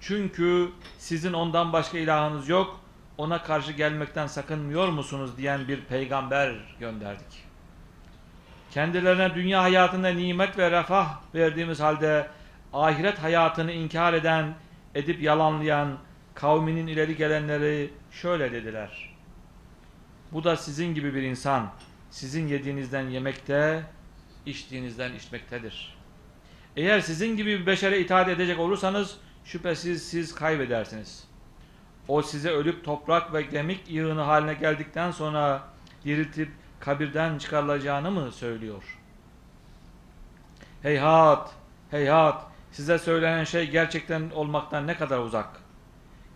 Çünkü 0.00 0.70
sizin 0.98 1.32
ondan 1.32 1.72
başka 1.72 1.98
ilahınız 1.98 2.48
yok. 2.48 2.80
Ona 3.18 3.42
karşı 3.42 3.72
gelmekten 3.72 4.26
sakınmıyor 4.26 4.88
musunuz 4.88 5.36
diyen 5.36 5.68
bir 5.68 5.80
peygamber 5.80 6.54
gönderdik. 6.80 7.45
Kendilerine 8.76 9.34
dünya 9.34 9.62
hayatında 9.62 10.08
nimet 10.08 10.58
ve 10.58 10.70
refah 10.70 11.20
verdiğimiz 11.34 11.80
halde 11.80 12.28
ahiret 12.72 13.18
hayatını 13.18 13.72
inkar 13.72 14.12
eden, 14.12 14.54
edip 14.94 15.22
yalanlayan 15.22 15.98
kavminin 16.34 16.86
ileri 16.86 17.16
gelenleri 17.16 17.90
şöyle 18.10 18.52
dediler. 18.52 19.14
Bu 20.32 20.44
da 20.44 20.56
sizin 20.56 20.94
gibi 20.94 21.14
bir 21.14 21.22
insan. 21.22 21.72
Sizin 22.10 22.48
yediğinizden 22.48 23.08
yemekte, 23.08 23.82
içtiğinizden 24.46 25.14
içmektedir. 25.14 25.96
Eğer 26.76 27.00
sizin 27.00 27.36
gibi 27.36 27.60
bir 27.60 27.66
beşere 27.66 28.00
itaat 28.00 28.28
edecek 28.28 28.58
olursanız 28.58 29.16
şüphesiz 29.44 30.08
siz 30.08 30.34
kaybedersiniz. 30.34 31.24
O 32.08 32.22
size 32.22 32.50
ölüp 32.50 32.84
toprak 32.84 33.34
ve 33.34 33.48
kemik 33.48 33.90
yığını 33.90 34.20
haline 34.20 34.54
geldikten 34.54 35.10
sonra 35.10 35.62
diriltip 36.04 36.48
kabirden 36.86 37.38
çıkarılacağını 37.38 38.10
mı 38.10 38.32
söylüyor? 38.32 38.98
Heyhat, 40.82 41.54
heyhat, 41.90 42.46
size 42.72 42.98
söylenen 42.98 43.44
şey 43.44 43.70
gerçekten 43.70 44.30
olmaktan 44.30 44.86
ne 44.86 44.96
kadar 44.96 45.18
uzak. 45.18 45.48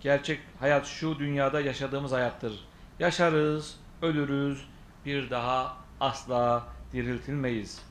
Gerçek 0.00 0.40
hayat 0.60 0.86
şu 0.86 1.18
dünyada 1.18 1.60
yaşadığımız 1.60 2.12
hayattır. 2.12 2.64
Yaşarız, 2.98 3.76
ölürüz, 4.02 4.68
bir 5.06 5.30
daha 5.30 5.76
asla 6.00 6.66
diriltilmeyiz. 6.92 7.82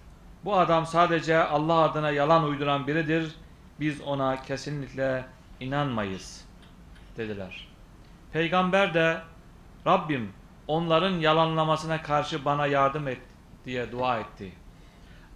Bu 0.45 0.57
adam 0.57 0.85
sadece 0.85 1.37
Allah 1.37 1.77
adına 1.77 2.11
yalan 2.11 2.43
uyduran 2.43 2.87
biridir. 2.87 3.35
Biz 3.79 4.01
ona 4.01 4.41
kesinlikle 4.41 5.25
inanmayız 5.59 6.45
dediler. 7.17 7.67
Peygamber 8.33 8.93
de 8.93 9.21
Rabbim 9.87 10.38
onların 10.69 11.19
yalanlamasına 11.19 12.01
karşı 12.01 12.45
bana 12.45 12.67
yardım 12.67 13.07
et 13.07 13.21
diye 13.65 13.91
dua 13.91 14.19
etti. 14.19 14.51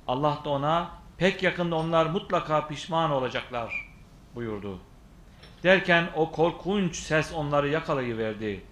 Allah 0.07 0.39
da 0.45 0.49
ona 0.49 0.91
pek 1.17 1.43
yakında 1.43 1.75
onlar 1.75 2.05
mutlaka 2.05 2.67
pişman 2.67 3.11
olacaklar 3.11 3.93
buyurdu. 4.35 4.79
Derken 5.63 6.09
o 6.15 6.31
korkunç 6.31 6.95
ses 6.95 7.33
onları 7.33 7.69
yakalayıverdi. 7.69 8.63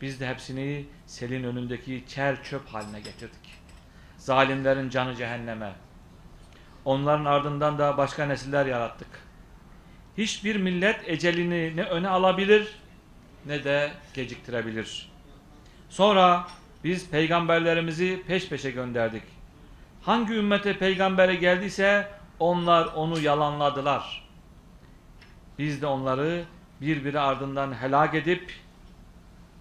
Biz 0.00 0.20
de 0.20 0.28
hepsini 0.28 0.86
selin 1.06 1.44
önündeki 1.44 2.04
çer 2.08 2.42
çöp 2.42 2.68
haline 2.68 3.00
getirdik. 3.00 3.58
Zalimlerin 4.16 4.90
canı 4.90 5.16
cehenneme. 5.16 5.72
Onların 6.84 7.24
ardından 7.24 7.78
da 7.78 7.96
başka 7.96 8.26
nesiller 8.26 8.66
yarattık. 8.66 9.08
Hiçbir 10.18 10.56
millet 10.56 11.08
ecelini 11.08 11.76
ne 11.76 11.82
öne 11.82 12.08
alabilir 12.08 12.78
ne 13.46 13.64
de 13.64 13.92
geciktirebilir. 14.14 15.07
Sonra 15.88 16.46
biz 16.84 17.10
peygamberlerimizi 17.10 18.22
peş 18.26 18.48
peşe 18.48 18.70
gönderdik. 18.70 19.22
Hangi 20.02 20.34
ümmete 20.34 20.78
peygambere 20.78 21.34
geldiyse 21.34 22.08
onlar 22.38 22.86
onu 22.86 23.20
yalanladılar. 23.20 24.28
Biz 25.58 25.82
de 25.82 25.86
onları 25.86 26.44
birbiri 26.80 27.20
ardından 27.20 27.82
helak 27.82 28.14
edip 28.14 28.52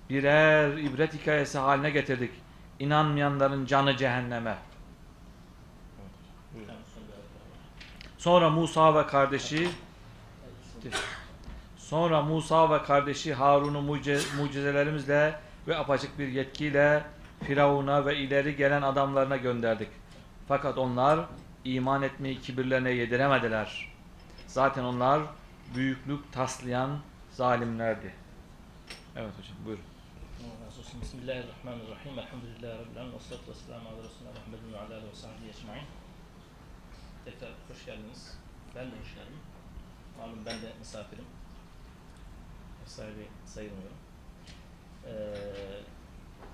birer 0.09 0.77
ibret 0.77 1.13
hikayesi 1.13 1.57
haline 1.57 1.89
getirdik. 1.89 2.31
İnanmayanların 2.79 3.65
canı 3.65 3.97
cehenneme. 3.97 4.57
Sonra 8.17 8.49
Musa 8.49 8.95
ve 8.95 9.07
kardeşi 9.07 9.69
Sonra 11.77 12.21
Musa 12.21 12.71
ve 12.71 12.83
kardeşi 12.83 13.33
Harun'u 13.33 13.81
mucize, 13.81 14.35
mucizelerimizle 14.37 15.39
ve 15.67 15.77
apaçık 15.77 16.19
bir 16.19 16.27
yetkiyle 16.27 17.03
Firavun'a 17.43 18.05
ve 18.05 18.17
ileri 18.17 18.55
gelen 18.55 18.81
adamlarına 18.81 19.37
gönderdik. 19.37 19.89
Fakat 20.47 20.77
onlar 20.77 21.25
iman 21.65 22.01
etmeyi 22.01 22.41
kibirlerine 22.41 22.91
yediremediler. 22.91 23.93
Zaten 24.47 24.83
onlar 24.83 25.21
büyüklük 25.75 26.33
taslayan 26.33 26.99
zalimlerdi. 27.31 28.13
Evet 29.15 29.31
hocam 29.37 29.57
buyurun. 29.65 29.83
Bismillahirrahmanirrahim. 31.01 32.19
Elhamdülillahi 32.19 32.79
Rabbil 32.79 32.97
Alemin. 32.97 33.13
Ve 33.13 33.19
salatu 33.19 33.51
ve 33.51 33.55
selamu 33.55 33.89
ala 33.89 34.03
Resulüne 34.03 34.29
Muhammedin 34.29 34.73
ve 34.73 34.77
ala 34.77 34.93
alihi 34.93 35.11
ve 35.11 35.15
sahbihi. 35.15 35.85
Tekrar 37.25 37.49
hoş 37.69 37.85
geldiniz. 37.85 38.37
Ben 38.75 38.85
de 38.85 38.95
hoş 39.01 39.15
geldim. 39.15 39.39
Malum 40.19 40.45
ben 40.45 40.61
de 40.61 40.73
misafirim. 40.79 41.25
Ev 42.83 42.87
sayılmıyorum. 43.45 43.96
Ee, 45.07 45.11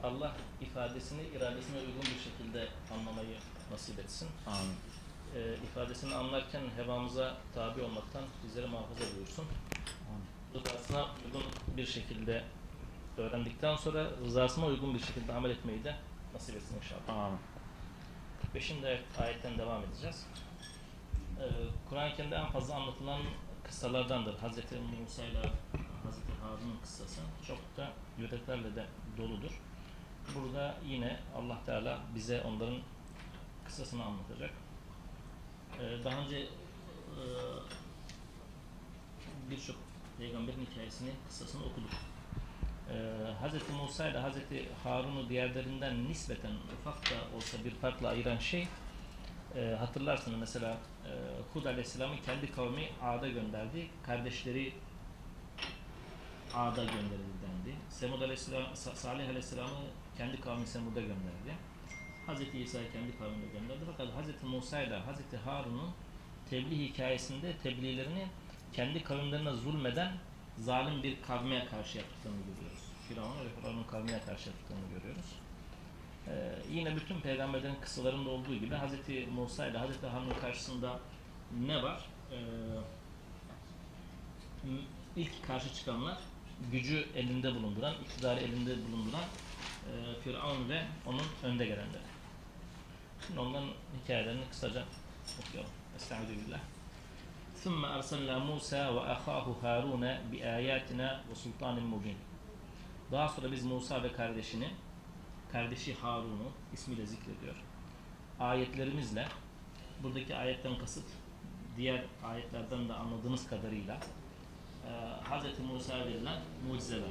Allah 0.03 0.35
ifadesini 0.61 1.21
iradesine 1.21 1.77
uygun 1.79 2.01
bir 2.01 2.19
şekilde 2.23 2.67
anlamayı 2.93 3.35
nasip 3.71 3.99
etsin. 3.99 4.29
Amin. 4.47 4.75
Ee, 5.35 5.53
ifadesini 5.63 6.15
anlarken 6.15 6.61
hevamıza 6.77 7.37
tabi 7.55 7.81
olmaktan 7.81 8.23
bizleri 8.43 8.67
muhafaza 8.67 9.03
buyursun. 9.15 9.45
Rızasına 10.55 11.05
uygun 11.25 11.43
bir 11.77 11.85
şekilde 11.85 12.43
öğrendikten 13.17 13.75
sonra 13.75 14.09
rızasına 14.25 14.65
uygun 14.65 14.93
bir 14.93 14.99
şekilde 14.99 15.33
amel 15.33 15.49
etmeyi 15.49 15.83
de 15.83 15.95
nasip 16.33 16.55
etsin 16.55 16.75
inşallah. 16.77 17.25
Amin. 17.25 17.39
45. 18.41 18.71
ayet- 18.71 19.21
ayetten 19.21 19.57
devam 19.57 19.83
edeceğiz. 19.83 20.25
Ee, 21.39 21.43
Kur'an-ı 21.89 22.15
Kerim'de 22.15 22.35
en 22.35 22.49
fazla 22.51 22.75
anlatılan 22.75 23.21
kıssalardandır. 23.63 24.33
Hz. 24.33 24.57
Musa 24.99 25.23
ile 25.25 25.41
Hz. 26.03 26.17
Harun'un 26.43 26.77
kıssası 26.81 27.21
çok 27.47 27.57
da 27.77 27.91
yüreklerle 28.17 28.75
de 28.75 28.85
doludur. 29.17 29.61
Burada 30.35 30.75
yine 30.85 31.19
Allah 31.35 31.63
Teala 31.65 31.99
bize 32.15 32.41
onların 32.41 32.77
kıssasını 33.65 34.03
anlatacak. 34.03 34.51
Ee, 35.79 36.03
daha 36.03 36.17
önce 36.17 36.37
e, 36.37 37.23
birçok 39.49 39.75
peygamberin 40.17 40.65
hikayesini, 40.71 41.09
kıssasını 41.27 41.65
okuduk. 41.65 41.91
Ee, 42.89 43.47
Hz. 43.47 43.69
Musa 43.81 44.07
ile 44.07 44.21
Hz. 44.21 44.35
Harun'u 44.83 45.29
diğerlerinden 45.29 46.07
nispeten 46.07 46.51
ufak 46.79 47.11
da 47.11 47.35
olsa 47.37 47.57
bir 47.65 47.71
farkla 47.71 48.09
ayıran 48.09 48.37
şey 48.37 48.67
e, 49.55 49.75
hatırlarsınız 49.79 50.39
mesela 50.39 50.77
e, 51.05 51.11
Hud 51.53 51.65
Aleyhisselam'ın 51.65 52.17
kendi 52.17 52.51
kavmi 52.51 52.89
Ad'a 53.01 53.27
gönderdi. 53.27 53.87
Kardeşleri 54.03 54.73
Ad'a 56.55 56.83
gönderildi 56.83 57.33
dendi. 57.43 57.75
Semud 57.89 58.21
Aleyhisselam, 58.21 58.63
Sa- 58.63 58.95
Salih 58.95 59.25
Aleyhisselam'ı 59.29 59.85
kendi 60.17 60.41
kavmi 60.41 60.67
Semud'a 60.67 61.01
gönderdi. 61.01 61.53
Hz. 62.27 62.55
İsa'yı 62.61 62.91
kendi 62.91 63.17
kavmine 63.17 63.45
gönderdi. 63.53 63.81
Fakat 63.91 64.07
Hz. 64.07 64.43
Musa 64.43 64.81
ile 64.81 64.99
Hz. 64.99 65.45
Harun'un 65.45 65.89
tebliğ 66.49 66.89
hikayesinde 66.89 67.57
tebliğlerini 67.57 68.27
kendi 68.73 69.03
kavimlerine 69.03 69.51
zulmeden 69.53 70.11
zalim 70.57 71.03
bir 71.03 71.21
kavme 71.21 71.65
karşı 71.65 71.97
yaptıklarını 71.97 72.39
görüyoruz. 72.41 72.83
Firavun 73.09 73.45
ve 73.45 73.49
Firavun'un 73.61 73.83
kavmine 73.83 74.19
karşı 74.21 74.49
yaptıklarını 74.49 74.85
görüyoruz. 74.99 75.25
Ee, 76.27 76.55
yine 76.71 76.95
bütün 76.95 77.19
peygamberlerin 77.21 77.75
kıssalarında 77.81 78.29
olduğu 78.29 78.55
gibi 78.55 78.75
Hz. 78.75 79.27
Musa 79.35 79.67
ile 79.67 79.79
Hz. 79.79 80.03
Harun'un 80.03 80.39
karşısında 80.41 80.99
ne 81.59 81.83
var? 81.83 82.05
Ee, 82.31 82.37
ilk 85.15 85.47
karşı 85.47 85.73
çıkanlar 85.73 86.17
gücü 86.72 87.06
elinde 87.16 87.54
bulunduran, 87.54 87.94
iktidarı 88.04 88.40
elinde 88.40 88.76
bulunduran 88.92 89.24
e, 89.88 90.20
Firavun 90.24 90.68
ve 90.68 90.82
onun 91.06 91.26
önde 91.42 91.66
gelenleri. 91.66 92.08
Şimdi 93.26 93.40
onların 93.40 93.68
hikayelerini 94.02 94.48
kısaca 94.50 94.84
okuyalım. 95.40 95.70
Estağfirullah. 95.96 96.60
ثم 97.64 97.84
أرسلنا 97.84 98.38
موسى 98.50 98.82
وأخاه 98.96 99.46
هارون 99.62 100.04
بآياتنا 100.30 101.08
وسلطان 101.30 101.76
مبين. 101.92 102.18
Daha 103.12 103.28
sonra 103.28 103.52
biz 103.52 103.64
Musa 103.64 104.02
ve 104.02 104.12
kardeşini, 104.12 104.68
kardeşi 105.52 105.94
Harun'u 105.94 106.50
ismiyle 106.72 107.06
zikrediyor. 107.06 107.54
Ayetlerimizle, 108.40 109.28
buradaki 110.02 110.36
ayetten 110.36 110.78
kasıt, 110.78 111.04
diğer 111.76 112.04
ayetlerden 112.24 112.88
de 112.88 112.92
anladığınız 112.92 113.46
kadarıyla 113.46 113.94
e, 113.94 113.98
Hz. 115.23 115.59
Musa'ya 115.59 116.05
verilen 116.05 116.41
mucizeler. 116.67 117.09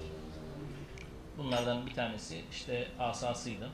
Bunlardan 1.39 1.87
bir 1.87 1.95
tanesi 1.95 2.45
işte 2.51 2.89
asasıydı. 2.99 3.71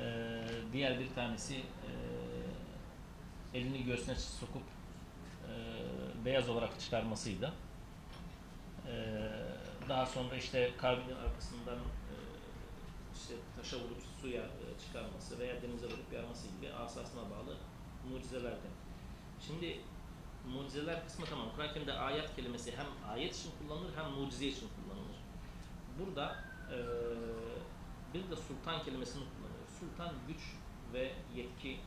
E, 0.00 0.36
diğer 0.72 1.00
bir 1.00 1.14
tanesi 1.14 1.54
e, 1.54 1.92
elini 3.58 3.84
göğsüne 3.84 4.14
sokup 4.14 4.62
e, 4.62 5.54
beyaz 6.24 6.48
olarak 6.48 6.80
çıkarmasıydı. 6.80 7.52
E, 8.86 8.94
daha 9.88 10.06
sonra 10.06 10.36
işte 10.36 10.70
kavminin 10.78 11.16
arkasından 11.16 11.78
e, 11.78 12.14
işte 13.16 13.34
taşa 13.56 13.76
vurup 13.76 14.02
suya 14.20 14.42
e, 14.42 14.64
çıkarması 14.86 15.38
veya 15.38 15.62
denize 15.62 15.86
vurup 15.86 16.12
yarması 16.12 16.46
gibi 16.48 16.72
asasına 16.72 17.22
bağlı 17.22 17.56
mucizelerden. 18.12 18.74
Şimdi 19.46 19.80
mucizeler 20.52 21.06
kısmı 21.06 21.26
tamam. 21.26 21.48
Kur'an-ı 21.56 21.72
Kerim'de 21.72 21.92
ayet 21.92 22.36
kelimesi 22.36 22.76
hem 22.76 22.86
ayet 23.12 23.36
için 23.36 23.50
kullanılır 23.58 23.96
hem 23.96 24.10
mucize 24.10 24.46
için 24.46 24.68
kullanılır. 24.76 25.16
Burada 25.98 26.36
e, 26.70 26.78
bir 28.14 28.30
de 28.30 28.36
sultan 28.36 28.82
kelimesini 28.84 29.22
kullanıyor. 29.22 29.66
Sultan 29.80 30.14
güç 30.28 30.40
ve 30.92 31.12
yetki 31.36 31.80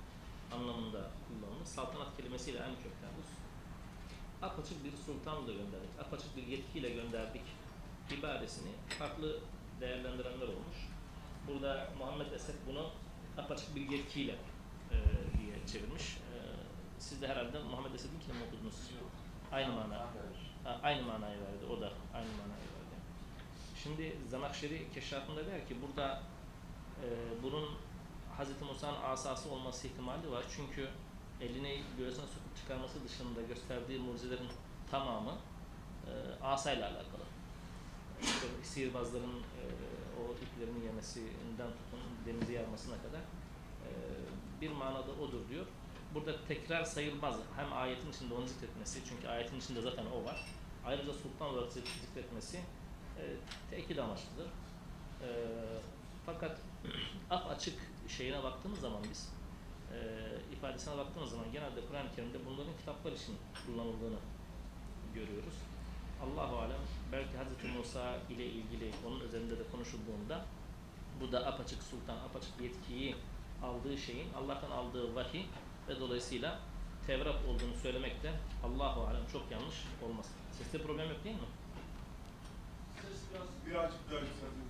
anlamında 0.52 1.12
kullanılır. 1.28 1.66
Saltanat 1.66 2.18
kelimesiyle 2.18 2.58
en 2.58 2.76
köklenmiş. 2.76 3.28
Apaçık 4.42 4.84
bir 4.84 4.98
sultanla 4.98 5.52
gönderdik. 5.52 5.90
Apaçık 6.00 6.38
bir 6.38 6.48
yetkiyle 6.48 6.90
gönderdik 6.90 7.42
ibadesini 8.18 8.72
farklı 9.00 9.40
değerlendirenler 9.82 10.48
olmuş. 10.48 10.78
Burada 11.48 11.90
Muhammed 12.00 12.32
Esed 12.32 12.56
bunu 12.68 12.90
apaçık 13.38 13.76
bir 13.76 13.90
yetkiyle 13.90 14.36
e, 14.92 14.96
diye 15.40 15.68
çevirmiş. 15.68 16.18
Siz 17.00 17.22
de 17.22 17.28
herhalde 17.28 17.60
Muhammed 17.60 17.94
Esed'inkini 17.94 18.34
mi 18.34 18.44
okudunuz? 18.48 18.76
Aynı 19.52 19.74
mana. 19.74 20.08
Ha, 20.64 20.80
aynı 20.84 21.02
manayı 21.02 21.40
verdi. 21.40 21.66
O 21.70 21.82
da 21.82 21.92
aynı 22.14 22.32
manayı 22.32 22.68
verdi. 22.76 22.96
Şimdi 23.84 24.18
Zanakşeri 24.30 24.92
keşfatında 24.94 25.46
der 25.46 25.68
ki 25.68 25.76
burada 25.82 26.22
e, 27.04 27.08
bunun 27.44 27.66
Hz. 28.38 28.62
Musa'nın 28.62 29.02
asası 29.04 29.52
olması 29.52 29.88
ihtimali 29.88 30.32
var. 30.32 30.44
Çünkü 30.56 30.90
elini 31.42 31.82
göğsüne 31.98 32.26
sokup 32.28 32.58
çıkarması 32.58 33.04
dışında 33.04 33.42
gösterdiği 33.42 34.00
mucizelerin 34.00 34.50
tamamı 34.92 35.34
e, 36.08 36.44
asayla 36.44 36.86
alakalı. 36.88 37.24
İşte 38.22 38.48
sihirbazların 38.64 39.40
e, 39.40 39.64
o 40.20 40.24
iplerini 40.44 40.86
yemesinden 40.86 41.72
tutun 41.78 42.00
denizi 42.26 42.54
yarmasına 42.54 42.96
kadar 42.96 43.20
e, 43.86 43.90
bir 44.62 44.72
manada 44.72 45.12
odur 45.12 45.50
diyor. 45.50 45.66
Burada 46.14 46.46
tekrar 46.48 46.84
sayılmaz. 46.84 47.36
Hem 47.56 47.74
ayetin 47.74 48.12
içinde 48.12 48.34
onu 48.34 48.48
zikretmesi, 48.48 49.00
çünkü 49.10 49.28
ayetin 49.28 49.60
içinde 49.60 49.82
zaten 49.82 50.06
o 50.06 50.26
var. 50.26 50.46
Ayrıca 50.86 51.14
sultan 51.14 51.48
olarak 51.48 51.72
zikretmesi 51.72 52.58
e, 53.18 53.24
tekil 53.70 54.04
amaçlıdır. 54.04 54.48
E, 55.22 55.30
fakat 56.26 56.58
af 57.30 57.52
açık 57.52 57.80
şeyine 58.08 58.44
baktığımız 58.44 58.80
zaman 58.80 59.04
biz 59.10 59.34
e, 59.94 59.98
ifadesine 60.54 60.98
baktığımız 60.98 61.30
zaman 61.30 61.52
genelde 61.52 61.86
Kur'an-ı 61.88 62.16
Kerim'de 62.16 62.46
bunların 62.46 62.78
kitaplar 62.80 63.12
için 63.12 63.36
kullanıldığını 63.66 64.20
görüyoruz. 65.16 65.54
Allahu 66.24 66.58
alem 66.58 66.82
belki 67.12 67.30
Hz. 67.30 67.78
Musa 67.78 68.18
ile 68.30 68.46
ilgili 68.46 68.92
onun 69.08 69.20
üzerinde 69.20 69.60
de 69.60 69.64
konuşulduğunda 69.72 70.46
bu 71.22 71.32
da 71.32 71.48
apaçık 71.48 71.84
sultan, 71.84 72.18
apaçık 72.18 72.62
yetkiyi 72.62 73.16
aldığı 73.64 73.98
şeyin 73.98 74.34
Allah'tan 74.34 74.72
aldığı 74.72 75.16
vahiy 75.16 75.44
ve 75.90 76.00
dolayısıyla 76.00 76.60
Tevrat 77.08 77.36
olduğunu 77.46 77.76
söylemek 77.82 78.24
de 78.24 78.32
Allahu 78.64 79.02
alem 79.02 79.28
çok 79.32 79.52
yanlış 79.52 79.76
olmaz. 80.06 80.26
Seste 80.52 80.82
problem 80.82 81.10
yok 81.10 81.24
değil 81.24 81.36
mi? 81.36 81.42
Ses 83.02 83.20
biraz 83.34 83.48
birazcık 83.66 84.12
daha 84.12 84.20
yükseltirseniz 84.20 84.68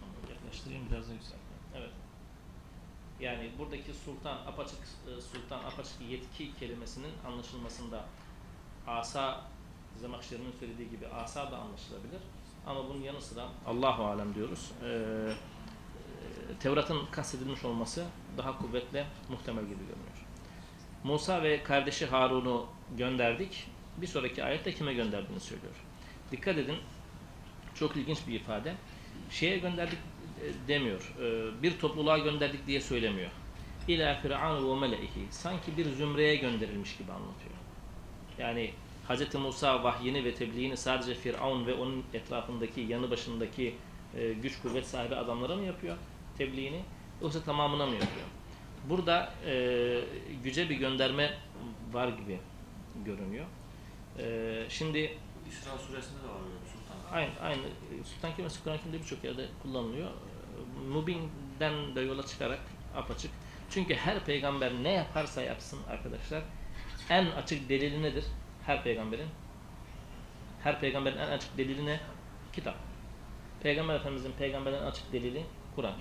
Tamam, 0.00 0.14
Yaklaştırayım 0.30 0.86
biraz 0.90 1.08
da 1.08 1.12
yükselteyim. 1.12 1.62
Evet. 1.76 1.90
Yani 3.20 3.50
buradaki 3.58 3.94
sultan, 3.94 4.36
apaçık 4.46 4.78
e, 4.78 5.20
sultan, 5.20 5.58
apaçık 5.58 6.00
yetki 6.08 6.54
kelimesinin 6.54 7.12
anlaşılmasında 7.26 8.04
asa 8.86 9.40
Zemakşeri'nin 10.00 10.52
söylediği 10.60 10.90
gibi 10.90 11.06
asa 11.08 11.52
da 11.52 11.58
anlaşılabilir. 11.58 12.20
Ama 12.66 12.88
bunun 12.88 13.00
yanı 13.00 13.22
sıra 13.22 13.48
Allahu 13.66 14.04
alem 14.04 14.34
diyoruz. 14.34 14.70
Ee, 14.84 15.32
Tevrat'ın 16.60 17.06
kastedilmiş 17.06 17.64
olması 17.64 18.06
daha 18.36 18.58
kuvvetle 18.58 19.06
muhtemel 19.28 19.64
gibi 19.64 19.80
görünüyor. 19.80 20.17
Musa 21.04 21.42
ve 21.42 21.62
kardeşi 21.62 22.06
Harun'u 22.06 22.66
gönderdik. 22.98 23.66
Bir 23.96 24.06
sonraki 24.06 24.44
ayette 24.44 24.74
kime 24.74 24.94
gönderdiğini 24.94 25.40
söylüyor. 25.40 25.74
Dikkat 26.32 26.58
edin. 26.58 26.76
Çok 27.74 27.96
ilginç 27.96 28.18
bir 28.28 28.34
ifade. 28.34 28.74
Şeye 29.30 29.58
gönderdik 29.58 29.98
e, 30.42 30.68
demiyor. 30.68 31.14
E, 31.20 31.62
bir 31.62 31.78
topluluğa 31.78 32.18
gönderdik 32.18 32.66
diye 32.66 32.80
söylemiyor. 32.80 33.30
İlâ 33.88 34.14
firavun 34.14 34.82
ve 34.82 34.86
meleihi. 34.86 35.26
Sanki 35.30 35.76
bir 35.76 35.92
zümreye 35.92 36.36
gönderilmiş 36.36 36.96
gibi 36.96 37.12
anlatıyor. 37.12 37.54
Yani 38.38 38.70
Hz. 39.08 39.34
Musa 39.34 39.84
vahyini 39.84 40.24
ve 40.24 40.34
tebliğini 40.34 40.76
sadece 40.76 41.14
Firavun 41.14 41.66
ve 41.66 41.74
onun 41.74 42.04
etrafındaki, 42.14 42.80
yanı 42.80 43.10
başındaki 43.10 43.74
e, 44.16 44.32
güç 44.32 44.62
kuvvet 44.62 44.86
sahibi 44.86 45.14
adamlara 45.14 45.56
mı 45.56 45.64
yapıyor 45.64 45.96
tebliğini? 46.38 46.80
Yoksa 47.22 47.42
tamamına 47.42 47.86
mı 47.86 47.92
yapıyor? 47.92 48.26
Burada 48.88 49.32
e, 49.46 50.00
güce 50.44 50.70
bir 50.70 50.76
gönderme 50.76 51.34
var 51.92 52.08
gibi 52.08 52.40
görünüyor. 53.04 53.46
E, 54.18 54.66
şimdi 54.68 55.18
İsra 55.48 55.78
suresinde 55.78 56.22
de 56.22 56.28
var 56.28 56.40
sultan. 56.72 57.16
aynı, 57.16 57.30
aynı 57.42 57.62
Sultan 58.04 58.32
kelimesi 58.32 58.64
Kur'an-ı 58.64 58.78
Kerim'de 58.78 59.00
birçok 59.00 59.24
yerde 59.24 59.46
kullanılıyor. 59.62 60.10
Mubin'den 60.88 61.94
de 61.94 62.00
yola 62.00 62.26
çıkarak 62.26 62.60
apaçık. 62.96 63.30
Çünkü 63.70 63.94
her 63.94 64.24
peygamber 64.24 64.72
ne 64.82 64.92
yaparsa 64.92 65.42
yapsın 65.42 65.78
arkadaşlar 65.90 66.42
en 67.10 67.26
açık 67.26 67.68
delili 67.68 68.02
nedir? 68.02 68.24
Her 68.66 68.82
peygamberin 68.82 69.28
her 70.62 70.80
peygamberin 70.80 71.18
en 71.18 71.28
açık 71.28 71.58
delili 71.58 71.86
ne? 71.86 72.00
Kitap. 72.52 72.74
Peygamber 73.62 73.94
Efendimizin 73.94 74.32
peygamberin 74.32 74.82
açık 74.82 75.12
delili 75.12 75.44
Kur'an. 75.76 75.94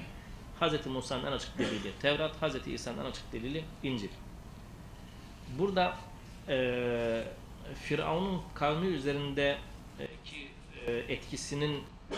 Hz. 0.60 0.86
Musa'nın 0.86 1.26
en 1.26 1.32
açık 1.32 1.58
delili 1.58 1.98
Tevrat, 2.02 2.42
Hz. 2.42 2.66
İsa'nın 2.66 3.04
en 3.04 3.10
açık 3.10 3.32
delili 3.32 3.64
İncil. 3.82 4.08
Burada 5.58 5.96
e, 6.48 7.24
Firavun'un 7.74 8.42
kavmi 8.54 8.86
üzerinde 8.86 9.58
e, 9.98 10.06
ki 10.06 10.48
e, 10.86 10.92
etkisinin 10.92 11.74
e, 11.74 12.16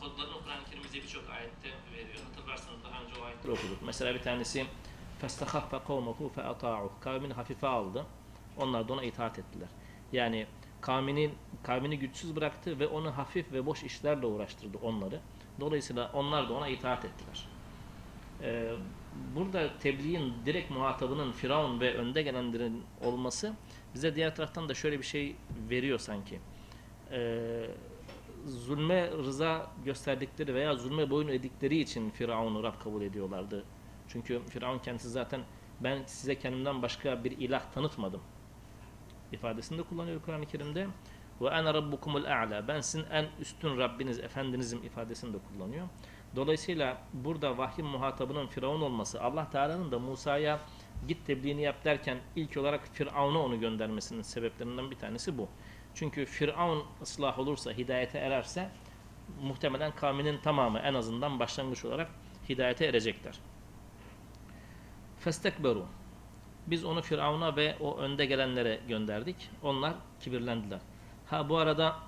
kodlarını 0.00 0.42
Kur'an-ı 0.44 0.64
Kerim 0.70 0.84
bize 0.84 0.96
birçok 0.96 1.30
ayette 1.30 1.68
veriyor. 1.92 2.24
Hatırlarsanız 2.30 2.84
daha 2.84 3.02
önce 3.02 3.20
o 3.20 3.24
ayetleri 3.24 3.52
okuduk. 3.52 3.78
Mesela 3.86 4.14
bir 4.14 4.22
tanesi 4.22 4.66
فَاسْتَخَفَّ 5.22 5.70
قَوْمَهُ 5.70 6.30
فَاَطَاعُهُ 6.36 6.88
Kavmini 7.00 7.32
hafife 7.32 7.66
aldı. 7.66 8.06
Onlar 8.56 8.88
da 8.88 8.92
ona 8.92 9.04
itaat 9.04 9.38
ettiler. 9.38 9.68
Yani 10.12 10.46
kavminin 10.80 11.34
kavmini 11.62 11.98
güçsüz 11.98 12.36
bıraktı 12.36 12.78
ve 12.78 12.86
onu 12.86 13.16
hafif 13.16 13.52
ve 13.52 13.66
boş 13.66 13.82
işlerle 13.82 14.26
uğraştırdı 14.26 14.78
onları. 14.82 15.20
Dolayısıyla 15.60 16.10
onlar 16.14 16.48
da 16.48 16.52
ona 16.52 16.68
itaat 16.68 17.04
ettiler. 17.04 17.47
Ee, 18.43 18.71
burada 19.35 19.77
tebliğin 19.79 20.33
direkt 20.45 20.71
muhatabının 20.71 21.31
Firavun 21.31 21.79
ve 21.79 21.93
önde 21.93 22.21
gelenlerin 22.21 22.83
olması 23.01 23.53
bize 23.95 24.15
diğer 24.15 24.35
taraftan 24.35 24.69
da 24.69 24.73
şöyle 24.73 24.99
bir 24.99 25.03
şey 25.03 25.35
veriyor 25.69 25.99
sanki. 25.99 26.39
Ee, 27.11 27.65
zulme 28.45 29.11
rıza 29.11 29.71
gösterdikleri 29.85 30.55
veya 30.55 30.75
zulme 30.75 31.09
boyun 31.09 31.27
edikleri 31.27 31.77
için 31.77 32.09
Firavun'u 32.09 32.63
Rab 32.63 32.79
kabul 32.83 33.01
ediyorlardı. 33.01 33.63
Çünkü 34.07 34.41
Firavun 34.49 34.79
kendisi 34.79 35.09
zaten 35.09 35.41
ben 35.79 36.03
size 36.05 36.39
kendimden 36.39 36.81
başka 36.81 37.23
bir 37.23 37.31
ilah 37.31 37.71
tanıtmadım 37.71 38.21
ifadesini 39.31 39.77
de 39.77 39.83
kullanıyor 39.83 40.21
Kur'an-ı 40.21 40.45
Kerim'de. 40.45 40.87
Ve 41.41 41.47
ene 41.47 41.73
rabbukumul 41.73 42.23
a'la. 42.23 42.67
Ben 42.67 42.81
sizin 42.81 43.05
en 43.05 43.25
üstün 43.39 43.77
Rabbiniz, 43.77 44.19
efendinizim 44.19 44.83
ifadesini 44.83 45.33
de 45.33 45.37
kullanıyor. 45.37 45.87
Dolayısıyla 46.35 46.97
burada 47.13 47.57
vahyin 47.57 47.85
muhatabının 47.85 48.47
Firavun 48.47 48.81
olması, 48.81 49.23
Allah 49.23 49.49
Teala'nın 49.49 49.91
da 49.91 49.99
Musa'ya 49.99 50.59
git 51.07 51.25
tebliğini 51.25 51.61
yap 51.61 51.85
derken 51.85 52.17
ilk 52.35 52.57
olarak 52.57 52.87
Firavun'a 52.93 53.39
onu 53.39 53.59
göndermesinin 53.59 54.21
sebeplerinden 54.21 54.91
bir 54.91 54.95
tanesi 54.95 55.37
bu. 55.37 55.47
Çünkü 55.95 56.25
Firavun 56.25 56.83
ıslah 57.01 57.39
olursa, 57.39 57.71
hidayete 57.71 58.17
ererse 58.17 58.69
muhtemelen 59.41 59.95
kavminin 59.95 60.37
tamamı 60.37 60.79
en 60.79 60.93
azından 60.93 61.39
başlangıç 61.39 61.85
olarak 61.85 62.09
hidayete 62.49 62.85
erecekler. 62.85 63.39
Festekberu. 65.19 65.85
Biz 66.67 66.85
onu 66.85 67.01
Firavun'a 67.01 67.55
ve 67.55 67.77
o 67.79 67.97
önde 67.97 68.25
gelenlere 68.25 68.79
gönderdik. 68.87 69.49
Onlar 69.63 69.93
kibirlendiler. 70.19 70.79
Ha 71.25 71.49
bu 71.49 71.57
arada 71.57 71.99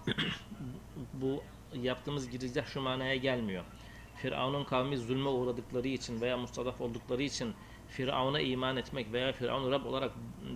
bu 1.13 1.43
yaptığımız 1.73 2.29
girizgah 2.29 2.65
şu 2.65 2.81
manaya 2.81 3.15
gelmiyor. 3.15 3.63
Firavun'un 4.21 4.63
kavmi 4.63 4.97
zulme 4.97 5.29
uğradıkları 5.29 5.88
için 5.88 6.21
veya 6.21 6.38
mustadaf 6.38 6.81
oldukları 6.81 7.23
için 7.23 7.53
Firavun'a 7.88 8.39
iman 8.39 8.77
etmek 8.77 9.13
veya 9.13 9.31
Firavun'u 9.31 9.71
Rab 9.71 9.86
olarak 9.86 10.12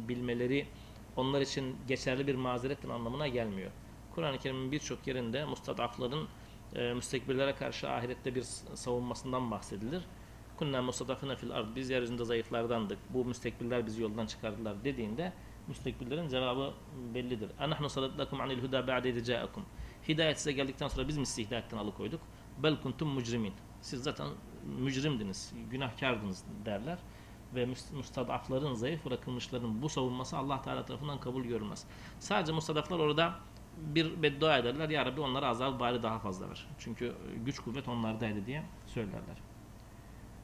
bilmeleri 0.08 0.68
onlar 1.16 1.42
için 1.42 1.76
geçerli 1.88 2.28
bir 2.28 2.36
mazeretin 2.36 2.90
anlamına 2.90 3.28
gelmiyor. 3.28 3.72
Kur'an-ı 4.16 4.38
Kerim'in 4.38 4.72
birçok 4.72 5.08
yerinde 5.08 5.46
mustadafların 5.46 6.28
e, 6.76 6.94
müstekbirlere 6.94 7.56
karşı 7.56 7.90
ahirette 7.90 8.36
bir 8.36 8.44
savunmasından 8.74 9.52
bahsedilir. 9.52 10.04
Kunna 10.58 10.82
mustadafına 10.82 11.36
fil 11.36 11.52
ard. 11.52 11.76
Biz 11.76 11.90
yeryüzünde 11.90 12.26
zayıflardandık. 12.26 13.00
Bu 13.10 13.26
müstekbirler 13.26 13.86
bizi 13.86 14.02
yoldan 14.02 14.26
çıkardılar 14.26 14.84
dediğinde 14.84 15.34
müstekbirlerin 15.68 16.30
cevabı 16.30 16.74
bellidir. 17.14 17.50
Anahnu 17.60 17.90
salatlakum 17.90 18.42
anil 18.42 18.64
huda 18.64 18.88
ba'de 18.88 19.10
idca'akum. 19.10 19.66
Hidayet 20.08 20.38
size 20.38 20.52
geldikten 20.52 20.88
sonra 20.88 21.08
biz 21.08 21.18
mi 21.18 21.26
sizi 21.26 21.48
hidayetten 21.48 21.78
alıkoyduk? 21.78 22.22
Bel 22.64 22.82
kuntum 22.82 23.10
mucrimin. 23.10 23.54
Siz 23.82 24.04
zaten 24.04 24.28
mücrimdiniz, 24.80 25.54
günahkardınız 25.72 26.44
derler. 26.66 26.98
Ve 27.56 27.66
müstadafların, 27.94 28.74
zayıf 28.74 29.06
bırakılmışların 29.06 29.82
bu 29.82 29.90
savunması 29.90 30.38
Allah 30.38 30.62
Teala 30.62 30.86
tarafından 30.86 31.20
kabul 31.20 31.44
görülmez. 31.44 31.86
Sadece 32.20 32.54
müstadaflar 32.54 33.00
orada 33.00 33.34
bir 33.78 34.24
beddua 34.24 34.58
ederler. 34.58 34.90
Ya 34.90 35.06
Rabbi 35.06 35.22
onlara 35.22 35.48
azab 35.48 35.80
bari 35.80 36.04
daha 36.04 36.20
fazla 36.20 36.50
ver. 36.50 36.68
Çünkü 36.80 37.16
güç 37.46 37.60
kuvvet 37.60 37.88
onlardaydı 37.88 38.46
diye 38.46 38.64
söylerler. 38.88 39.38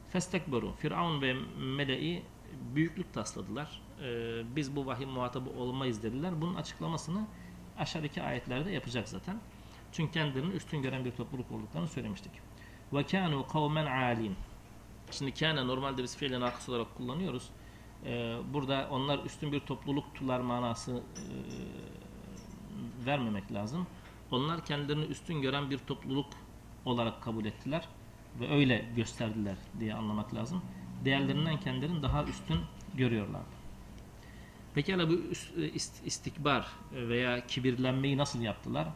Festekberu. 0.10 0.74
Firavun 0.74 1.22
ve 1.22 1.34
meleği 1.58 2.24
büyüklük 2.76 3.14
tasladılar. 3.14 3.82
Ee, 4.02 4.56
biz 4.56 4.76
bu 4.76 4.86
vahiy 4.86 5.06
muhatabı 5.06 5.50
olmayız 5.50 6.04
dediler. 6.04 6.42
Bunun 6.42 6.56
açıklamasını 6.56 7.28
aşağıdaki 7.78 8.22
ayetlerde 8.22 8.72
yapacak 8.72 9.10
zaten. 9.10 9.40
Çünkü 9.92 10.12
kendilerini 10.12 10.54
üstün 10.54 10.82
gören 10.82 11.06
bir 11.06 11.12
topluluk 11.12 11.52
olduklarını 11.52 11.88
söylemiştik. 11.88 12.32
Kânû 12.94 13.48
kavmen 13.48 13.86
âlîn. 13.86 14.36
Şimdi 15.12 15.34
kâne 15.34 15.68
normalde 15.68 16.04
biz 16.04 16.18
fiilen 16.18 16.42
akıs 16.42 16.70
olarak 16.70 16.96
kullanıyoruz. 16.96 17.50
Ee, 18.06 18.38
burada 18.54 18.88
onlar 18.92 19.26
üstün 19.26 19.52
bir 19.52 19.60
topluluktular 19.60 20.40
manası 20.40 20.92
e, 20.92 21.24
vermemek 23.06 23.52
lazım. 23.54 23.88
Onlar 24.32 24.66
kendilerini 24.66 25.06
üstün 25.06 25.42
gören 25.42 25.70
bir 25.70 25.78
topluluk 25.78 26.26
olarak 26.86 27.24
kabul 27.24 27.46
ettiler 27.46 27.88
ve 28.40 28.52
öyle 28.54 28.86
gösterdiler 28.96 29.56
diye 29.80 29.94
anlamak 29.94 30.34
lazım. 30.36 30.62
Değerlerinden 31.06 31.60
kendilerini 31.60 32.04
daha 32.04 32.24
üstün 32.24 32.60
görüyorlar. 32.94 33.42
Pekala 34.76 35.10
bu 35.10 35.14
ist- 35.14 36.06
istikbar 36.06 36.68
veya 36.92 37.48
kibirlenmeyi 37.48 38.18
nasıl 38.18 38.42
yaptılar? 38.42 38.88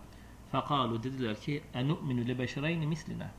Fakalu 0.56 1.04
dediler 1.04 1.40
ki 1.40 1.64
enu'minu 1.74 2.28
le 2.28 2.40
beşereyni 2.40 2.88
mislina. 2.88 3.32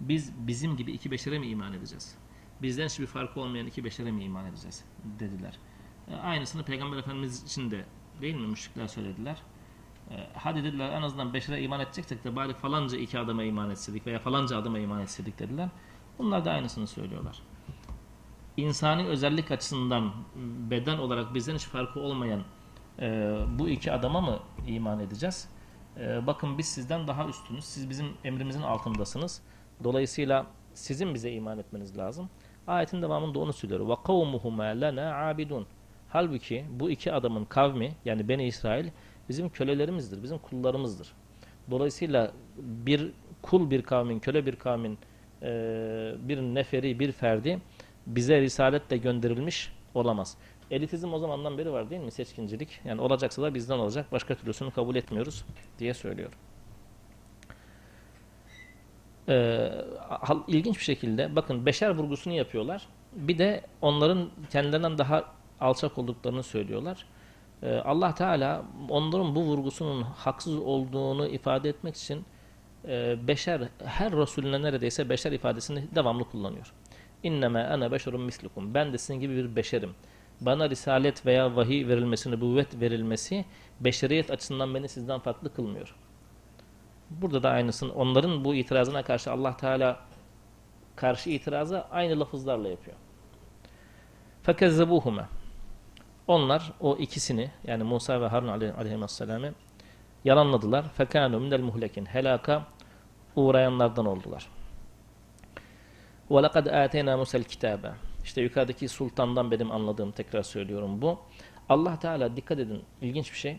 Biz 0.00 0.32
bizim 0.38 0.76
gibi 0.76 0.92
iki 0.92 1.10
beşere 1.10 1.38
mi 1.38 1.46
iman 1.46 1.72
edeceğiz? 1.72 2.16
Bizden 2.62 2.86
hiçbir 2.86 3.06
farkı 3.06 3.40
olmayan 3.40 3.66
iki 3.66 3.84
beşere 3.84 4.10
mi 4.10 4.24
iman 4.24 4.46
edeceğiz? 4.46 4.84
dediler. 5.04 5.58
E, 6.10 6.14
Aynısını 6.14 6.64
Peygamber 6.64 6.96
Efendimiz 6.96 7.42
için 7.42 7.70
de 7.70 7.84
değil 8.20 8.34
mi 8.34 8.46
müşrikler 8.46 8.86
söylediler. 8.86 9.36
E, 10.10 10.14
hadi 10.34 10.64
dediler 10.64 10.92
en 10.92 11.02
azından 11.02 11.34
beşere 11.34 11.62
iman 11.62 11.80
edeceksek 11.80 12.24
de 12.24 12.36
bari 12.36 12.54
falanca 12.54 12.98
iki 12.98 13.18
adama 13.18 13.42
iman 13.42 13.70
etseydik 13.70 14.06
veya 14.06 14.18
falanca 14.18 14.58
adama 14.58 14.78
iman 14.78 15.00
etseydik 15.00 15.38
dediler. 15.38 15.68
Bunlar 16.18 16.44
da 16.44 16.50
aynısını 16.50 16.86
söylüyorlar. 16.86 17.42
İnsani 18.56 19.06
özellik 19.06 19.50
açısından 19.50 20.12
beden 20.70 20.98
olarak 20.98 21.34
bizden 21.34 21.54
hiç 21.54 21.64
farkı 21.64 22.00
olmayan 22.00 22.42
e, 22.98 23.38
bu 23.58 23.68
iki 23.68 23.92
adama 23.92 24.20
mı 24.20 24.38
iman 24.66 25.00
edeceğiz? 25.00 25.48
E, 26.00 26.26
bakın 26.26 26.58
biz 26.58 26.66
sizden 26.66 27.06
daha 27.06 27.28
üstünüz. 27.28 27.64
Siz 27.64 27.90
bizim 27.90 28.06
emrimizin 28.24 28.62
altındasınız. 28.62 29.42
Dolayısıyla 29.84 30.46
sizin 30.74 31.14
bize 31.14 31.32
iman 31.32 31.58
etmeniz 31.58 31.98
lazım. 31.98 32.30
Ayetin 32.66 33.02
devamında 33.02 33.38
onu 33.38 33.52
söylüyor. 33.52 33.88
Ve 33.88 33.94
kavmuhuma 34.04 34.64
lena 34.64 35.14
abidun. 35.14 35.66
Halbuki 36.08 36.64
bu 36.70 36.90
iki 36.90 37.12
adamın 37.12 37.44
kavmi 37.44 37.92
yani 38.04 38.28
Beni 38.28 38.46
İsrail 38.46 38.88
bizim 39.28 39.48
kölelerimizdir, 39.48 40.22
bizim 40.22 40.38
kullarımızdır. 40.38 41.12
Dolayısıyla 41.70 42.32
bir 42.56 43.12
kul 43.42 43.70
bir 43.70 43.82
kavmin, 43.82 44.18
köle 44.18 44.46
bir 44.46 44.56
kavmin 44.56 44.98
e, 45.42 45.48
bir 46.18 46.38
neferi, 46.40 47.00
bir 47.00 47.12
ferdi 47.12 47.60
bize 48.06 48.40
risaletle 48.40 48.96
gönderilmiş 48.96 49.72
olamaz. 49.94 50.36
Elitizm 50.70 51.12
o 51.12 51.18
zamandan 51.18 51.58
beri 51.58 51.72
var 51.72 51.90
değil 51.90 52.02
mi? 52.02 52.10
Seçkincilik. 52.10 52.80
Yani 52.84 53.00
olacaksa 53.00 53.42
da 53.42 53.54
bizden 53.54 53.78
olacak. 53.78 54.12
Başka 54.12 54.34
türlüsünü 54.34 54.70
kabul 54.70 54.96
etmiyoruz 54.96 55.44
diye 55.78 55.94
söylüyor. 55.94 56.32
Ee, 59.28 59.70
ilginç 60.48 60.78
bir 60.78 60.84
şekilde 60.84 61.36
bakın 61.36 61.66
beşer 61.66 61.90
vurgusunu 61.90 62.34
yapıyorlar. 62.34 62.86
Bir 63.12 63.38
de 63.38 63.60
onların 63.82 64.30
kendilerinden 64.50 64.98
daha 64.98 65.24
alçak 65.60 65.98
olduklarını 65.98 66.42
söylüyorlar. 66.42 67.06
Ee, 67.62 67.74
Allah 67.74 68.14
Teala 68.14 68.64
onların 68.88 69.34
bu 69.34 69.42
vurgusunun 69.42 70.02
haksız 70.02 70.56
olduğunu 70.58 71.26
ifade 71.26 71.68
etmek 71.68 71.96
için 71.96 72.24
e, 72.88 73.16
beşer 73.28 73.68
her 73.84 74.12
Resulüne 74.12 74.62
neredeyse 74.62 75.08
beşer 75.08 75.32
ifadesini 75.32 75.84
devamlı 75.94 76.24
kullanıyor. 76.24 76.72
İnneme 77.22 77.60
ene 77.60 77.92
beşerun 77.92 78.20
mislukum. 78.20 78.74
Ben 78.74 78.92
de 78.92 78.98
sizin 78.98 79.20
gibi 79.20 79.36
bir 79.36 79.56
beşerim. 79.56 79.90
Bana 80.40 80.70
risalet 80.70 81.26
veya 81.26 81.56
vahiy 81.56 81.88
verilmesi, 81.88 82.30
nübüvvet 82.30 82.80
verilmesi 82.80 83.44
beşeriyet 83.80 84.30
açısından 84.30 84.74
beni 84.74 84.88
sizden 84.88 85.20
farklı 85.20 85.54
kılmıyor. 85.54 85.94
Burada 87.10 87.42
da 87.42 87.50
aynısını 87.50 87.92
onların 87.92 88.44
bu 88.44 88.54
itirazına 88.54 89.02
karşı 89.02 89.32
Allah 89.32 89.56
Teala 89.56 90.00
karşı 90.96 91.30
itirazı 91.30 91.84
aynı 91.90 92.20
lafızlarla 92.20 92.68
yapıyor. 92.68 92.96
Fekezzebuhuma. 94.42 95.28
Onlar 96.26 96.72
o 96.80 96.96
ikisini 96.96 97.50
yani 97.64 97.82
Musa 97.82 98.20
ve 98.20 98.26
Harun 98.26 98.48
aleyh- 98.48 98.76
aleyhisselam'ı 98.76 99.52
yalanladılar. 100.24 100.88
Fekanu 100.88 101.40
minel 101.40 101.60
muhlekin. 101.60 102.06
Helaka 102.06 102.66
uğrayanlardan 103.36 104.06
oldular. 104.06 104.48
Ve 106.30 106.42
lekad 106.42 106.66
ateyna 106.66 107.16
Musa'l 107.16 107.42
kitabe. 107.42 107.90
İşte 108.24 108.42
yukarıdaki 108.42 108.88
sultandan 108.88 109.50
benim 109.50 109.70
anladığım 109.70 110.12
tekrar 110.12 110.42
söylüyorum 110.42 111.02
bu. 111.02 111.18
Allah 111.68 111.98
Teala 111.98 112.36
dikkat 112.36 112.58
edin 112.58 112.82
ilginç 113.00 113.32
bir 113.32 113.38
şey. 113.38 113.56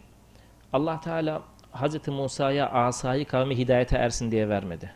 Allah 0.73 0.99
Teala 0.99 1.43
Hz. 1.73 2.08
Musa'ya 2.08 2.69
asayı 2.69 3.25
kavmi 3.25 3.58
hidayete 3.58 3.97
ersin 3.97 4.32
diye 4.32 4.49
vermedi. 4.49 4.91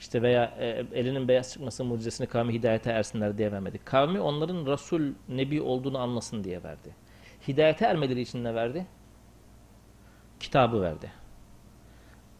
İşte 0.00 0.22
veya 0.22 0.44
e, 0.58 0.86
elinin 0.94 1.28
beyaz 1.28 1.52
çıkması 1.52 1.84
mucizesini 1.84 2.26
kavmi 2.26 2.52
hidayete 2.52 2.90
ersinler 2.90 3.38
diye 3.38 3.52
vermedi. 3.52 3.80
Kavmi 3.84 4.20
onların 4.20 4.66
Resul, 4.66 5.02
Nebi 5.28 5.62
olduğunu 5.62 5.98
anlasın 5.98 6.44
diye 6.44 6.62
verdi. 6.62 6.94
Hidayete 7.48 7.84
ermeleri 7.84 8.20
için 8.20 8.44
ne 8.44 8.54
verdi? 8.54 8.86
Kitabı 10.40 10.82
verdi. 10.82 11.12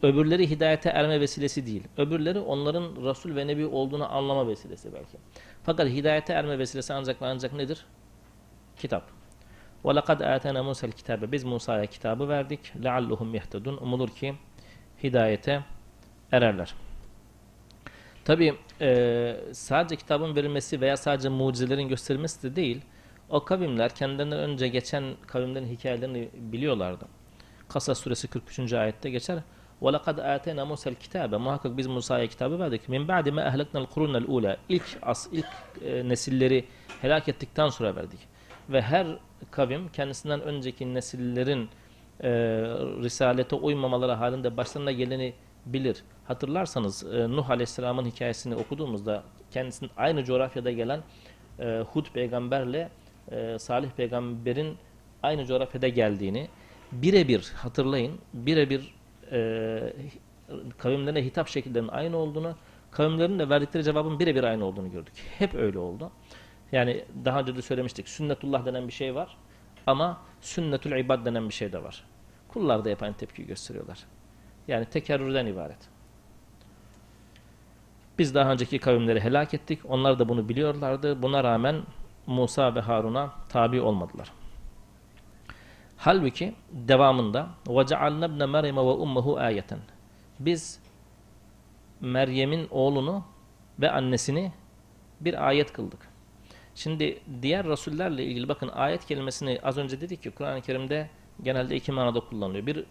Öbürleri 0.03 0.49
hidayete 0.49 0.89
erme 0.89 1.21
vesilesi 1.21 1.65
değil. 1.65 1.83
Öbürleri 1.97 2.39
onların 2.39 2.83
Resul 3.05 3.35
ve 3.35 3.47
Nebi 3.47 3.65
olduğunu 3.65 4.13
anlama 4.13 4.47
vesilesi 4.47 4.93
belki. 4.93 5.17
Fakat 5.62 5.88
hidayete 5.88 6.32
erme 6.32 6.58
vesilesi 6.58 6.92
ancak 6.94 7.22
ve 7.22 7.26
ancak 7.26 7.52
nedir? 7.52 7.86
Kitap. 8.76 9.02
وَلَقَدْ 9.84 10.22
آتَنَا 10.22 10.60
مُوسَى 10.60 10.90
الْكِتَابَ 10.90 11.32
Biz 11.32 11.44
Musa'ya 11.44 11.86
kitabı 11.86 12.28
verdik. 12.28 12.72
لَعَلُّهُمْ 12.82 13.38
يَهْتَدُونَ 13.38 13.76
Umulur 13.76 14.08
ki 14.08 14.34
hidayete 15.02 15.62
ererler. 16.32 16.74
Tabi 18.24 18.54
sadece 19.52 19.96
kitabın 19.96 20.36
verilmesi 20.36 20.80
veya 20.80 20.96
sadece 20.96 21.28
mucizelerin 21.28 21.88
gösterilmesi 21.88 22.42
de 22.42 22.56
değil. 22.56 22.80
O 23.28 23.44
kavimler 23.44 23.94
kendilerinden 23.94 24.38
önce 24.38 24.68
geçen 24.68 25.14
kavimlerin 25.26 25.66
hikayelerini 25.66 26.28
biliyorlardı. 26.34 27.04
Kasas 27.68 27.98
suresi 27.98 28.28
43. 28.28 28.72
ayette 28.72 29.10
geçer. 29.10 29.38
وَلَقَدْ 29.82 30.20
آتَيْنَا 30.20 30.64
مُوسَى 30.64 30.88
الْكِتَابَ 30.94 31.38
Muhakkak 31.38 31.76
biz 31.76 31.86
Musa'ya 31.86 32.26
kitabı 32.26 32.58
verdik. 32.58 32.88
مِنْ 32.88 33.06
بَعْدِ 33.06 33.28
مَا 33.28 33.42
أَهْلَكْنَا 33.50 33.86
الْقُرُونَ 33.86 34.24
الْعُولَى 34.24 34.56
İlk, 34.68 34.98
as, 35.02 35.28
ilk 35.32 35.46
e, 35.84 36.08
nesilleri 36.08 36.64
helak 37.02 37.28
ettikten 37.28 37.68
sonra 37.68 37.96
verdik. 37.96 38.20
Ve 38.68 38.82
her 38.82 39.06
kavim 39.50 39.88
kendisinden 39.88 40.40
önceki 40.40 40.94
nesillerin 40.94 41.68
e, 42.20 42.30
risalete 43.02 43.56
uymamaları 43.56 44.12
halinde 44.12 44.56
başlarına 44.56 44.92
geleni 44.92 45.32
bilir. 45.66 46.02
Hatırlarsanız 46.24 47.14
e, 47.14 47.30
Nuh 47.30 47.50
Aleyhisselam'ın 47.50 48.04
hikayesini 48.04 48.54
okuduğumuzda 48.54 49.22
kendisinin 49.50 49.90
aynı 49.96 50.24
coğrafyada 50.24 50.70
gelen 50.70 51.00
e, 51.58 51.84
Hud 51.92 52.06
peygamberle 52.14 52.88
e, 53.30 53.58
Salih 53.58 53.90
peygamberin 53.90 54.76
aynı 55.22 55.46
coğrafyada 55.46 55.88
geldiğini 55.88 56.48
birebir 56.92 57.52
hatırlayın, 57.56 58.18
birebir 58.34 58.94
e, 59.31 59.93
kavimlerine 60.77 61.25
hitap 61.25 61.47
şekillerinin 61.47 61.89
aynı 61.89 62.17
olduğunu, 62.17 62.55
kavimlerin 62.91 63.39
de 63.39 63.49
verdikleri 63.49 63.83
cevabın 63.83 64.19
birebir 64.19 64.43
aynı 64.43 64.65
olduğunu 64.65 64.91
gördük. 64.91 65.13
Hep 65.37 65.55
öyle 65.55 65.79
oldu. 65.79 66.11
Yani 66.71 67.05
daha 67.25 67.39
önce 67.39 67.55
de 67.55 67.61
söylemiştik. 67.61 68.09
Sünnetullah 68.09 68.65
denen 68.65 68.87
bir 68.87 68.93
şey 68.93 69.15
var 69.15 69.37
ama 69.87 70.21
sünnetül 70.41 70.99
ibad 70.99 71.25
denen 71.25 71.49
bir 71.49 71.53
şey 71.53 71.71
de 71.71 71.83
var. 71.83 72.03
Kullar 72.47 72.85
da 72.85 72.89
hep 72.89 73.03
aynı 73.03 73.13
tepki 73.13 73.45
gösteriyorlar. 73.45 73.99
Yani 74.67 74.85
tekerrürden 74.85 75.45
ibaret. 75.45 75.89
Biz 78.19 78.35
daha 78.35 78.51
önceki 78.51 78.79
kavimleri 78.79 79.19
helak 79.19 79.53
ettik. 79.53 79.79
Onlar 79.89 80.19
da 80.19 80.29
bunu 80.29 80.49
biliyorlardı. 80.49 81.21
Buna 81.21 81.43
rağmen 81.43 81.81
Musa 82.27 82.75
ve 82.75 82.79
Harun'a 82.79 83.33
tabi 83.49 83.81
olmadılar. 83.81 84.31
Halbuki 85.98 86.54
devamında 86.72 87.48
وَجَعَلْنَا 87.66 88.24
ابْنَ 88.24 88.42
مَرْيَمَ 88.42 88.74
وَاُمَّهُ 88.74 89.40
آيَةً 89.50 89.76
Biz 90.40 90.80
Meryem'in 92.00 92.68
oğlunu 92.70 93.24
ve 93.80 93.90
annesini 93.90 94.52
bir 95.20 95.48
ayet 95.48 95.72
kıldık. 95.72 96.08
Şimdi 96.74 97.20
diğer 97.42 97.66
rasullerle 97.66 98.24
ilgili 98.24 98.48
bakın 98.48 98.68
ayet 98.68 99.06
kelimesini 99.06 99.60
az 99.62 99.78
önce 99.78 100.00
dedik 100.00 100.22
ki 100.22 100.30
Kur'an-ı 100.30 100.60
Kerim'de 100.60 101.10
genelde 101.42 101.76
iki 101.76 101.92
manada 101.92 102.20
kullanılıyor. 102.20 102.66
Bir 102.66 102.84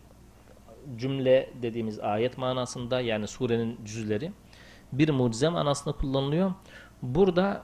cümle 0.98 1.50
dediğimiz 1.62 2.00
ayet 2.00 2.38
manasında 2.38 3.02
yani 3.02 3.28
surenin 3.28 3.80
cüzleri. 3.86 4.32
bir 4.94 5.10
mucize 5.10 5.50
manasında 5.50 5.96
kullanılıyor. 5.96 6.54
Burada 7.02 7.64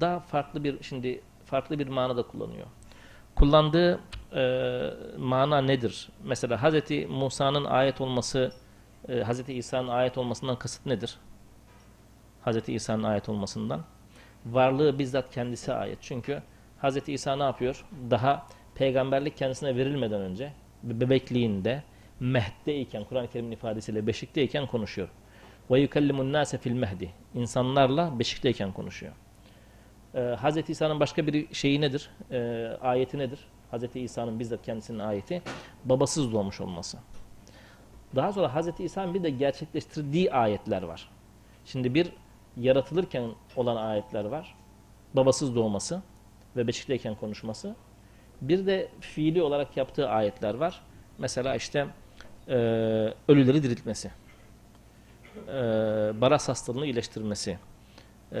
daha 0.00 0.20
farklı 0.20 0.64
bir 0.64 0.82
şimdi 0.82 1.20
farklı 1.44 1.78
bir 1.78 1.88
manada 1.88 2.22
kullanıyor. 2.22 2.66
Kullandığı 3.36 4.00
e, 4.35 4.89
mana 5.17 5.61
nedir? 5.61 6.09
Mesela 6.23 6.63
Hz. 6.63 6.91
Musa'nın 7.09 7.65
ayet 7.65 8.01
olması, 8.01 8.51
e, 9.09 9.23
Hz. 9.23 9.49
İsa'nın 9.49 9.87
ayet 9.87 10.17
olmasından 10.17 10.55
kasıt 10.55 10.85
nedir? 10.85 11.17
Hz. 12.45 12.69
İsa'nın 12.69 13.03
ayet 13.03 13.29
olmasından. 13.29 13.81
Varlığı 14.45 14.99
bizzat 14.99 15.33
kendisi 15.33 15.73
ayet. 15.73 15.97
Çünkü 16.01 16.41
Hz. 16.83 17.09
İsa 17.09 17.35
ne 17.35 17.43
yapıyor? 17.43 17.85
Daha 18.09 18.47
peygamberlik 18.75 19.37
kendisine 19.37 19.75
verilmeden 19.75 20.21
önce 20.21 20.53
be- 20.83 20.99
bebekliğinde 21.01 21.83
mehdeyken 22.19 23.03
Kur'an-ı 23.03 23.27
Kerim'in 23.27 23.51
ifadesiyle 23.51 24.07
beşikteyken 24.07 24.67
konuşuyor. 24.67 25.09
Ve 25.71 25.79
yukellimun 25.79 26.33
nase 26.33 26.57
fil 26.57 26.71
mehdi. 26.71 27.09
İnsanlarla 27.35 28.19
beşikteyken 28.19 28.71
konuşuyor. 28.71 29.13
Ee, 30.15 30.19
Hz. 30.19 30.69
İsa'nın 30.69 30.99
başka 30.99 31.27
bir 31.27 31.53
şeyi 31.53 31.81
nedir? 31.81 32.09
Ee, 32.31 32.67
ayeti 32.81 33.17
nedir? 33.17 33.39
Hz. 33.71 33.95
İsa'nın 33.95 34.39
bizzat 34.39 34.65
kendisinin 34.65 34.99
ayeti 34.99 35.41
babasız 35.85 36.31
doğmuş 36.31 36.61
olması. 36.61 36.97
Daha 38.15 38.33
sonra 38.33 38.55
Hz. 38.55 38.79
İsa'nın 38.79 39.13
bir 39.13 39.23
de 39.23 39.29
gerçekleştirdiği 39.29 40.31
ayetler 40.31 40.81
var. 40.81 41.09
Şimdi 41.65 41.93
bir 41.93 42.11
yaratılırken 42.57 43.29
olan 43.55 43.75
ayetler 43.75 44.25
var. 44.25 44.55
Babasız 45.13 45.55
doğması 45.55 46.01
ve 46.55 46.67
beşikteyken 46.67 47.15
konuşması. 47.15 47.75
Bir 48.41 48.65
de 48.65 48.89
fiili 48.99 49.41
olarak 49.41 49.77
yaptığı 49.77 50.09
ayetler 50.09 50.53
var. 50.53 50.81
Mesela 51.17 51.55
işte 51.55 51.87
e, 52.47 52.55
ölüleri 53.27 53.63
diriltmesi. 53.63 54.11
E, 55.47 55.51
baras 56.21 56.49
hastalığını 56.49 56.85
iyileştirmesi. 56.85 57.57
E, 58.31 58.39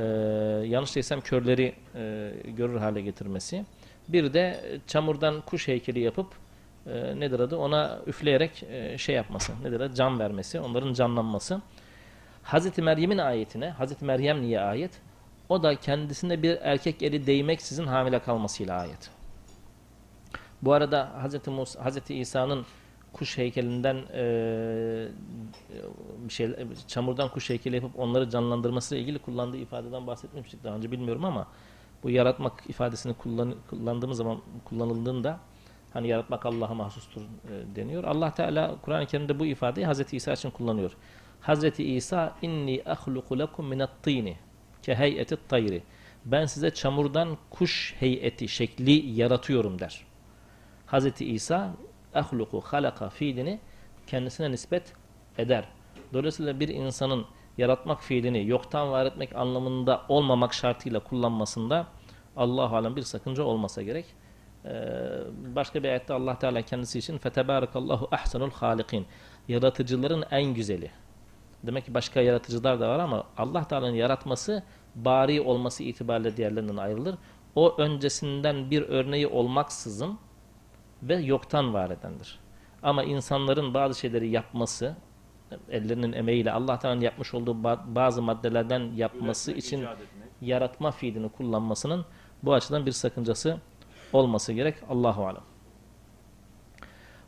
yanlış 0.65 0.95
değilsem 0.95 1.21
körleri 1.21 1.75
e, 1.95 2.31
görür 2.57 2.77
hale 2.77 3.01
getirmesi. 3.01 3.65
Bir 4.07 4.33
de 4.33 4.79
çamurdan 4.87 5.41
kuş 5.41 5.67
heykeli 5.67 5.99
yapıp 5.99 6.27
e, 6.87 7.19
nedir 7.19 7.39
adı 7.39 7.57
ona 7.57 7.99
üfleyerek 8.07 8.63
e, 8.63 8.97
şey 8.97 9.15
yapması. 9.15 9.51
Nedir 9.63 9.79
adı 9.79 9.95
can 9.95 10.19
vermesi. 10.19 10.59
Onların 10.59 10.93
canlanması. 10.93 11.61
Hazreti 12.43 12.81
Meryem'in 12.81 13.17
ayetine, 13.17 13.69
Hazreti 13.69 14.05
Meryem 14.05 14.41
niye 14.41 14.59
ayet? 14.59 14.91
O 15.49 15.63
da 15.63 15.75
kendisinde 15.75 16.43
bir 16.43 16.57
erkek 16.61 17.03
eli 17.03 17.27
değmeksizin 17.27 17.87
hamile 17.87 18.19
kalmasıyla 18.19 18.79
ayet. 18.79 19.09
Bu 20.61 20.73
arada 20.73 21.11
Hazreti 21.21 21.49
Musa, 21.49 21.85
Hazreti 21.85 22.15
İsa'nın 22.15 22.65
kuş 23.13 23.37
heykelinden 23.37 23.95
eee, 23.95 25.07
bir 26.17 26.33
şey 26.33 26.55
çamurdan 26.87 27.29
kuş 27.29 27.49
heykeli 27.49 27.75
yapıp 27.75 27.99
onları 27.99 28.29
canlandırması 28.29 28.95
ile 28.95 29.01
ilgili 29.01 29.19
kullandığı 29.19 29.57
ifadeden 29.57 30.07
bahsetmiştik 30.07 30.63
daha 30.63 30.75
önce 30.75 30.91
bilmiyorum 30.91 31.25
ama 31.25 31.47
bu 32.07 32.11
yaratmak 32.11 32.63
ifadesini 32.69 33.13
kullan, 33.13 33.55
kullandığımız 33.69 34.17
zaman 34.17 34.41
kullanıldığında 34.65 35.39
hani 35.93 36.07
yaratmak 36.07 36.45
Allah'a 36.45 36.73
mahsustur 36.73 37.21
e, 37.21 37.75
deniyor. 37.75 38.03
Allah 38.03 38.33
Teala 38.33 38.75
Kur'an-ı 38.81 39.05
Kerim'de 39.05 39.39
bu 39.39 39.45
ifadeyi 39.45 39.85
Hazreti 39.85 40.15
İsa 40.15 40.33
için 40.33 40.49
kullanıyor. 40.49 40.91
Hazreti 41.41 41.83
İsa 41.83 42.35
inni 42.41 42.81
ahluku 42.85 43.39
lekum 43.39 43.73
minat-tini 43.73 44.35
ke 44.83 44.95
heyeti 44.95 45.37
tayri. 45.47 45.83
Ben 46.25 46.45
size 46.45 46.73
çamurdan 46.73 47.37
kuş 47.49 47.95
heyeti 47.99 48.47
şekli 48.47 48.91
yaratıyorum 48.91 49.79
der. 49.79 50.05
Hazreti 50.85 51.25
İsa 51.25 51.73
ahluku 52.15 52.61
halaka 52.61 53.09
fiilini 53.09 53.59
kendisine 54.07 54.51
nispet 54.51 54.93
eder. 55.37 55.65
Dolayısıyla 56.13 56.59
bir 56.59 56.67
insanın 56.67 57.25
yaratmak 57.57 58.03
fiilini 58.03 58.47
yoktan 58.47 58.91
var 58.91 59.05
etmek 59.05 59.35
anlamında 59.35 60.01
olmamak 60.09 60.53
şartıyla 60.53 60.99
kullanmasında 60.99 61.87
Allahu 62.37 62.75
alem 62.75 62.95
bir 62.95 63.01
sakınca 63.01 63.43
olmasa 63.43 63.81
gerek. 63.81 64.05
Ee, 64.65 64.69
başka 65.55 65.83
bir 65.83 65.89
ayette 65.89 66.13
Allah 66.13 66.39
Teala 66.39 66.61
kendisi 66.61 66.99
için 66.99 67.17
fetebarakallahu 67.17 68.07
ahsenul 68.11 68.51
halikin. 68.51 69.05
Yaratıcıların 69.47 70.23
en 70.31 70.53
güzeli. 70.53 70.91
Demek 71.63 71.85
ki 71.85 71.93
başka 71.93 72.21
yaratıcılar 72.21 72.79
da 72.79 72.89
var 72.89 72.99
ama 72.99 73.23
Allah 73.37 73.63
Teala'nın 73.67 73.95
yaratması 73.95 74.63
bari 74.95 75.41
olması 75.41 75.83
itibariyle 75.83 76.37
diğerlerinden 76.37 76.77
ayrılır. 76.77 77.15
O 77.55 77.75
öncesinden 77.77 78.71
bir 78.71 78.81
örneği 78.81 79.27
olmaksızın 79.27 80.17
ve 81.03 81.15
yoktan 81.15 81.73
var 81.73 81.89
edendir. 81.89 82.39
Ama 82.83 83.03
insanların 83.03 83.73
bazı 83.73 83.99
şeyleri 83.99 84.29
yapması, 84.29 84.95
ellerinin 85.69 86.13
emeğiyle 86.13 86.51
Allah 86.51 86.79
Teala'nın 86.79 87.01
yapmış 87.01 87.33
olduğu 87.33 87.51
ba- 87.51 87.95
bazı 87.95 88.21
maddelerden 88.21 88.91
yapması 88.95 89.51
için 89.51 89.85
yaratma 90.41 90.91
fiilini 90.91 91.29
kullanmasının 91.29 92.05
bu 92.42 92.54
açıdan 92.54 92.86
bir 92.86 92.92
sakıncası 92.92 93.58
olması 94.12 94.52
gerek. 94.52 94.74
Allahu 94.88 95.26
alem. 95.26 95.42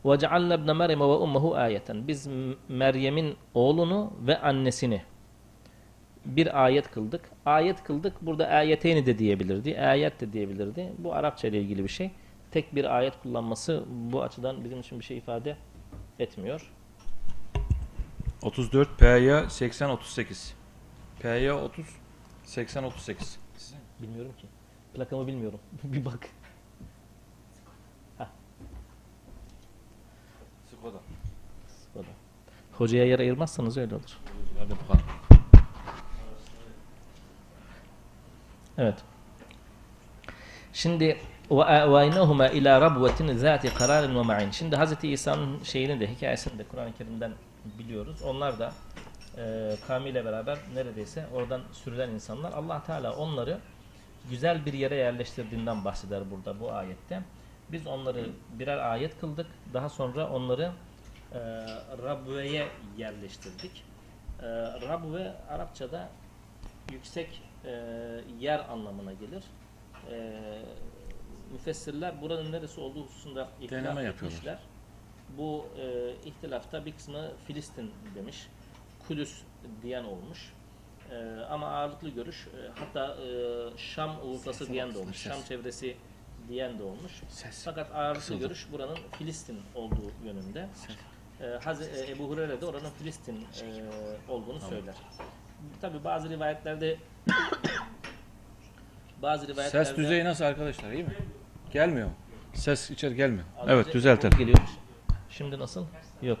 وَجَعَلْنَا 0.05 0.53
ابْنَ 0.53 0.71
مَرْيَمَ 0.71 0.97
وَأُمَّهُ 0.97 1.57
ayeten. 1.57 2.07
Biz 2.07 2.27
M- 2.27 2.55
Meryem'in 2.69 3.35
oğlunu 3.53 4.13
ve 4.27 4.41
annesini 4.41 5.01
bir 6.25 6.63
ayet 6.65 6.91
kıldık. 6.91 7.21
Ayet 7.45 7.83
kıldık. 7.83 8.13
Burada 8.21 8.47
ayeteyni 8.47 9.05
de 9.05 9.17
diyebilirdi. 9.19 9.79
Ayet 9.79 10.21
de 10.21 10.33
diyebilirdi. 10.33 10.93
Bu 10.97 11.13
Arapça 11.13 11.47
ile 11.47 11.61
ilgili 11.61 11.83
bir 11.83 11.89
şey. 11.89 12.11
Tek 12.51 12.75
bir 12.75 12.97
ayet 12.97 13.13
kullanması 13.23 13.83
bu 13.89 14.23
açıdan 14.23 14.63
bizim 14.63 14.79
için 14.79 14.99
bir 14.99 15.05
şey 15.05 15.17
ifade 15.17 15.57
etmiyor. 16.19 16.71
34 18.41 18.99
P'ye 18.99 19.49
80 19.49 19.89
38. 19.89 20.55
P'ye 21.19 21.53
30 21.53 21.85
80 22.43 22.83
38. 22.83 23.39
Bilmiyorum 24.01 24.31
ki. 24.41 24.47
Plakamı 24.94 25.26
bilmiyorum. 25.26 25.60
bir 25.84 26.04
bak. 26.04 26.28
Skoda. 30.80 30.98
Skoda. 31.66 32.08
Hocaya 32.72 33.06
yer 33.06 33.18
ayırmazsanız 33.18 33.76
öyle 33.76 33.94
olur. 33.94 34.18
Hadi 34.58 34.70
bakalım. 34.70 35.00
Evet. 38.78 38.98
Şimdi 40.72 41.18
ve 41.50 41.64
avaynahuma 41.64 42.48
ila 42.48 42.80
rabvetin 42.80 43.36
zati 43.36 43.74
kararin 43.74 44.14
ve 44.14 44.22
ma'in. 44.22 44.50
Şimdi 44.50 44.76
Hz. 44.76 45.04
İsa'nın 45.04 45.62
şeyini 45.62 46.00
de 46.00 46.10
hikayesini 46.10 46.58
de 46.58 46.64
Kur'an-ı 46.64 46.92
Kerim'den 46.98 47.32
biliyoruz. 47.78 48.22
Onlar 48.22 48.58
da 48.58 48.72
e, 49.36 49.76
kavmiyle 49.86 50.24
beraber 50.24 50.58
neredeyse 50.74 51.26
oradan 51.34 51.60
sürülen 51.72 52.10
insanlar. 52.10 52.52
Allah 52.52 52.82
Teala 52.86 53.16
onları 53.16 53.58
güzel 54.30 54.66
bir 54.66 54.72
yere 54.72 54.94
yerleştirdiğinden 54.94 55.84
bahseder 55.84 56.30
burada 56.30 56.60
bu 56.60 56.72
ayette. 56.72 57.22
Biz 57.72 57.86
onları 57.86 58.30
birer 58.58 58.78
ayet 58.78 59.20
kıldık. 59.20 59.46
Daha 59.74 59.88
sonra 59.88 60.30
onları 60.30 60.72
e, 61.32 61.38
Rabbe'ye 62.02 62.68
yerleştirdik. 62.98 63.84
E, 64.42 64.46
Rabbe 64.88 65.34
Arapçada 65.48 66.08
yüksek 66.92 67.42
e, 67.64 67.70
yer 68.40 68.58
anlamına 68.68 69.12
gelir. 69.12 69.44
E, 70.10 70.42
müfessirler 71.52 72.20
buranın 72.20 72.52
neresi 72.52 72.80
olduğu 72.80 73.04
hususunda 73.04 73.48
ihtilaf 73.60 73.98
etmişler. 73.98 74.58
Bu 75.38 75.66
e, 75.78 76.14
ihtilafta 76.24 76.86
bir 76.86 76.92
kısmı 76.92 77.30
Filistin 77.46 77.90
demiş. 78.14 78.46
Kudüs 79.08 79.42
diyen 79.82 80.04
olmuş. 80.04 80.52
E, 81.10 81.40
ama 81.50 81.66
ağırlıklı 81.66 82.08
görüş 82.10 82.46
e, 82.46 82.80
hatta 82.80 83.14
e, 83.22 83.28
Şam 83.78 84.16
ulusası 84.22 84.68
diyen 84.72 84.94
de 84.94 84.98
olmuş. 84.98 85.16
Şam 85.16 85.42
çevresi 85.48 85.96
diyen 86.48 86.78
de 86.78 86.82
olmuş. 86.82 87.12
Ses. 87.28 87.62
Fakat 87.64 87.90
ağırlıklı 87.94 88.20
Kısıldı. 88.20 88.38
görüş 88.38 88.66
buranın 88.72 88.98
Filistin 89.18 89.60
olduğu 89.74 90.12
yönünde. 90.24 90.68
E, 91.40 91.46
Haz- 91.64 91.82
e, 91.82 92.10
Ebu 92.12 92.28
Hureyre 92.28 92.60
de 92.60 92.66
oranın 92.66 92.90
Filistin 92.98 93.36
e, 93.36 94.30
olduğunu 94.32 94.60
söyler. 94.60 94.94
Tabi 95.80 96.04
bazı 96.04 96.28
rivayetlerde 96.30 96.96
bazı 99.22 99.48
rivayetlerde 99.48 99.84
Ses 99.84 99.96
düzeyi 99.96 100.24
nasıl 100.24 100.44
arkadaşlar 100.44 100.90
iyi 100.92 101.04
mi? 101.04 101.16
Gelmiyor? 101.72 102.08
Ses 102.54 102.90
içeri 102.90 103.14
gelmiyor. 103.16 103.44
Az 103.58 103.68
Evet 103.68 103.94
düzeltelim. 103.94 104.38
geliyormuş. 104.38 104.70
Şimdi 105.30 105.58
nasıl? 105.58 105.86
Yok. 106.22 106.38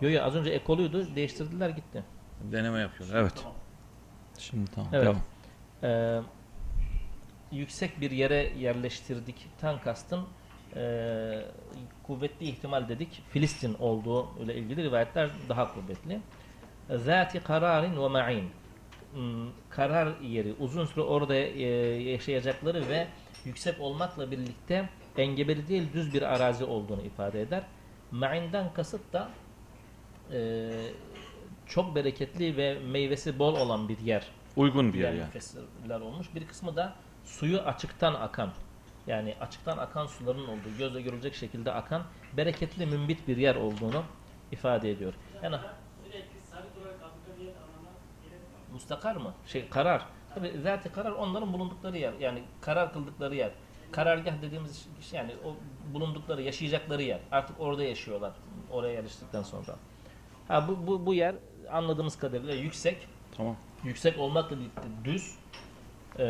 Yok 0.00 0.12
yok 0.12 0.22
az 0.24 0.34
önce 0.36 0.50
ekoluydu 0.50 1.14
değiştirdiler 1.16 1.68
gitti. 1.70 2.02
Deneme 2.40 2.78
yapıyoruz. 2.80 3.14
Evet. 3.14 3.44
Şimdi 4.38 4.70
tamam. 4.70 4.90
Evet. 4.92 5.04
Devam. 5.04 5.20
Ee, 5.82 6.20
yüksek 7.52 8.00
bir 8.00 8.10
yere 8.10 8.52
yerleştirdik. 8.58 9.48
Tan 9.60 9.80
kastın 9.80 10.26
ee, 10.76 11.42
kuvvetli 12.02 12.46
ihtimal 12.46 12.88
dedik. 12.88 13.22
Filistin 13.30 13.74
olduğu 13.74 14.28
ile 14.44 14.54
ilgili 14.54 14.82
rivayetler 14.82 15.30
daha 15.48 15.74
kuvvetli. 15.74 16.20
Zati 16.90 17.40
kararin 17.40 18.02
ve 18.02 18.08
ma'in. 18.08 18.50
Hmm, 19.12 19.48
Karar 19.70 20.20
yeri, 20.20 20.54
uzun 20.60 20.84
süre 20.84 21.04
orada 21.04 21.34
ee, 21.34 21.62
yaşayacakları 22.10 22.88
ve 22.88 23.06
yüksek 23.44 23.80
olmakla 23.80 24.30
birlikte 24.30 24.88
engebeli 25.16 25.68
değil 25.68 25.92
düz 25.92 26.14
bir 26.14 26.22
arazi 26.22 26.64
olduğunu 26.64 27.02
ifade 27.02 27.42
eder. 27.42 27.62
Ma'in'den 28.10 28.72
kasıt 28.74 29.12
da 29.12 29.28
ee, 30.32 30.70
çok 31.66 31.94
bereketli 31.94 32.56
ve 32.56 32.78
meyvesi 32.78 33.38
bol 33.38 33.56
olan 33.56 33.88
bir 33.88 33.98
yer 33.98 34.26
Uygun 34.56 34.92
bir 34.92 34.98
yer 34.98 35.12
yani. 35.12 35.24
müfessirler 35.24 36.00
olmuş. 36.00 36.34
Bir 36.34 36.46
kısmı 36.46 36.76
da 36.76 36.94
suyu 37.24 37.60
açıktan 37.60 38.14
akan 38.14 38.50
yani 39.06 39.34
açıktan 39.40 39.78
akan 39.78 40.06
suların 40.06 40.48
olduğu, 40.48 40.78
gözle 40.78 41.02
görülecek 41.02 41.34
şekilde 41.34 41.72
akan 41.72 42.02
bereketli 42.36 42.86
mümbit 42.86 43.28
bir 43.28 43.36
yer 43.36 43.56
olduğunu 43.56 44.02
ifade 44.52 44.90
ediyor. 44.90 45.14
Yani 45.42 45.56
mustakar 48.72 49.16
mı? 49.16 49.34
Şey 49.46 49.68
karar. 49.68 50.06
Tabi 50.34 50.52
zat 50.62 50.92
karar 50.92 51.12
onların 51.12 51.52
bulundukları 51.52 51.98
yer. 51.98 52.12
Yani 52.20 52.42
karar 52.60 52.92
kıldıkları 52.92 53.34
yer. 53.34 53.50
Karargah 53.92 54.42
dediğimiz 54.42 54.88
şey 55.00 55.18
yani 55.18 55.32
o 55.44 55.56
bulundukları, 55.94 56.42
yaşayacakları 56.42 57.02
yer. 57.02 57.20
Artık 57.30 57.60
orada 57.60 57.84
yaşıyorlar. 57.84 58.32
Oraya 58.70 58.92
yerleştikten 58.92 59.42
sonra. 59.42 59.76
Ha 60.48 60.68
bu 60.68 60.86
bu 60.86 61.06
bu 61.06 61.14
yer 61.14 61.34
anladığımız 61.70 62.18
kadarıyla 62.18 62.54
yüksek 62.54 63.08
Tamam. 63.36 63.56
yüksek 63.84 64.18
olmakla 64.18 64.56
birlikte 64.58 64.82
düz 65.04 65.34
e, 66.18 66.26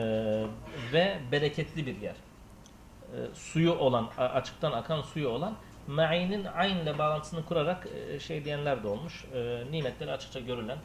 ve 0.93 1.18
bereketli 1.32 1.87
bir 1.87 2.01
yer. 2.01 2.14
E, 2.14 3.34
suyu 3.34 3.72
olan, 3.72 4.11
açıktan 4.18 4.72
akan 4.72 5.03
suyu 5.03 5.28
olan 5.28 5.57
ma'inin 5.87 6.45
ayn 6.45 6.76
ile 6.76 6.99
bağlantısını 6.99 7.45
kurarak 7.45 7.87
e, 7.87 8.20
şey 8.20 8.45
diyenler 8.45 8.82
de 8.82 8.89
olmuş. 8.89 9.24
E, 9.34 9.62
nimetleri 9.70 10.12
açıkça 10.12 10.41
görülen 10.41 10.78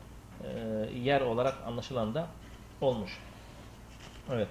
e, 0.43 0.49
yer 0.95 1.21
olarak 1.21 1.55
anlaşılan 1.65 2.15
da 2.15 2.27
olmuş. 2.81 3.19
Evet. 4.31 4.47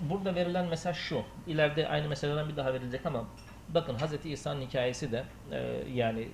Burada 0.00 0.34
verilen 0.34 0.66
mesaj 0.66 0.96
şu. 0.96 1.22
İleride 1.46 1.88
aynı 1.88 2.08
meseleden 2.08 2.48
bir 2.48 2.56
daha 2.56 2.74
verilecek 2.74 3.06
ama 3.06 3.24
bakın 3.68 3.94
Hz. 3.94 4.26
İsa'nın 4.26 4.60
hikayesi 4.60 5.12
de 5.12 5.24
e, 5.50 5.56
yani 5.94 6.28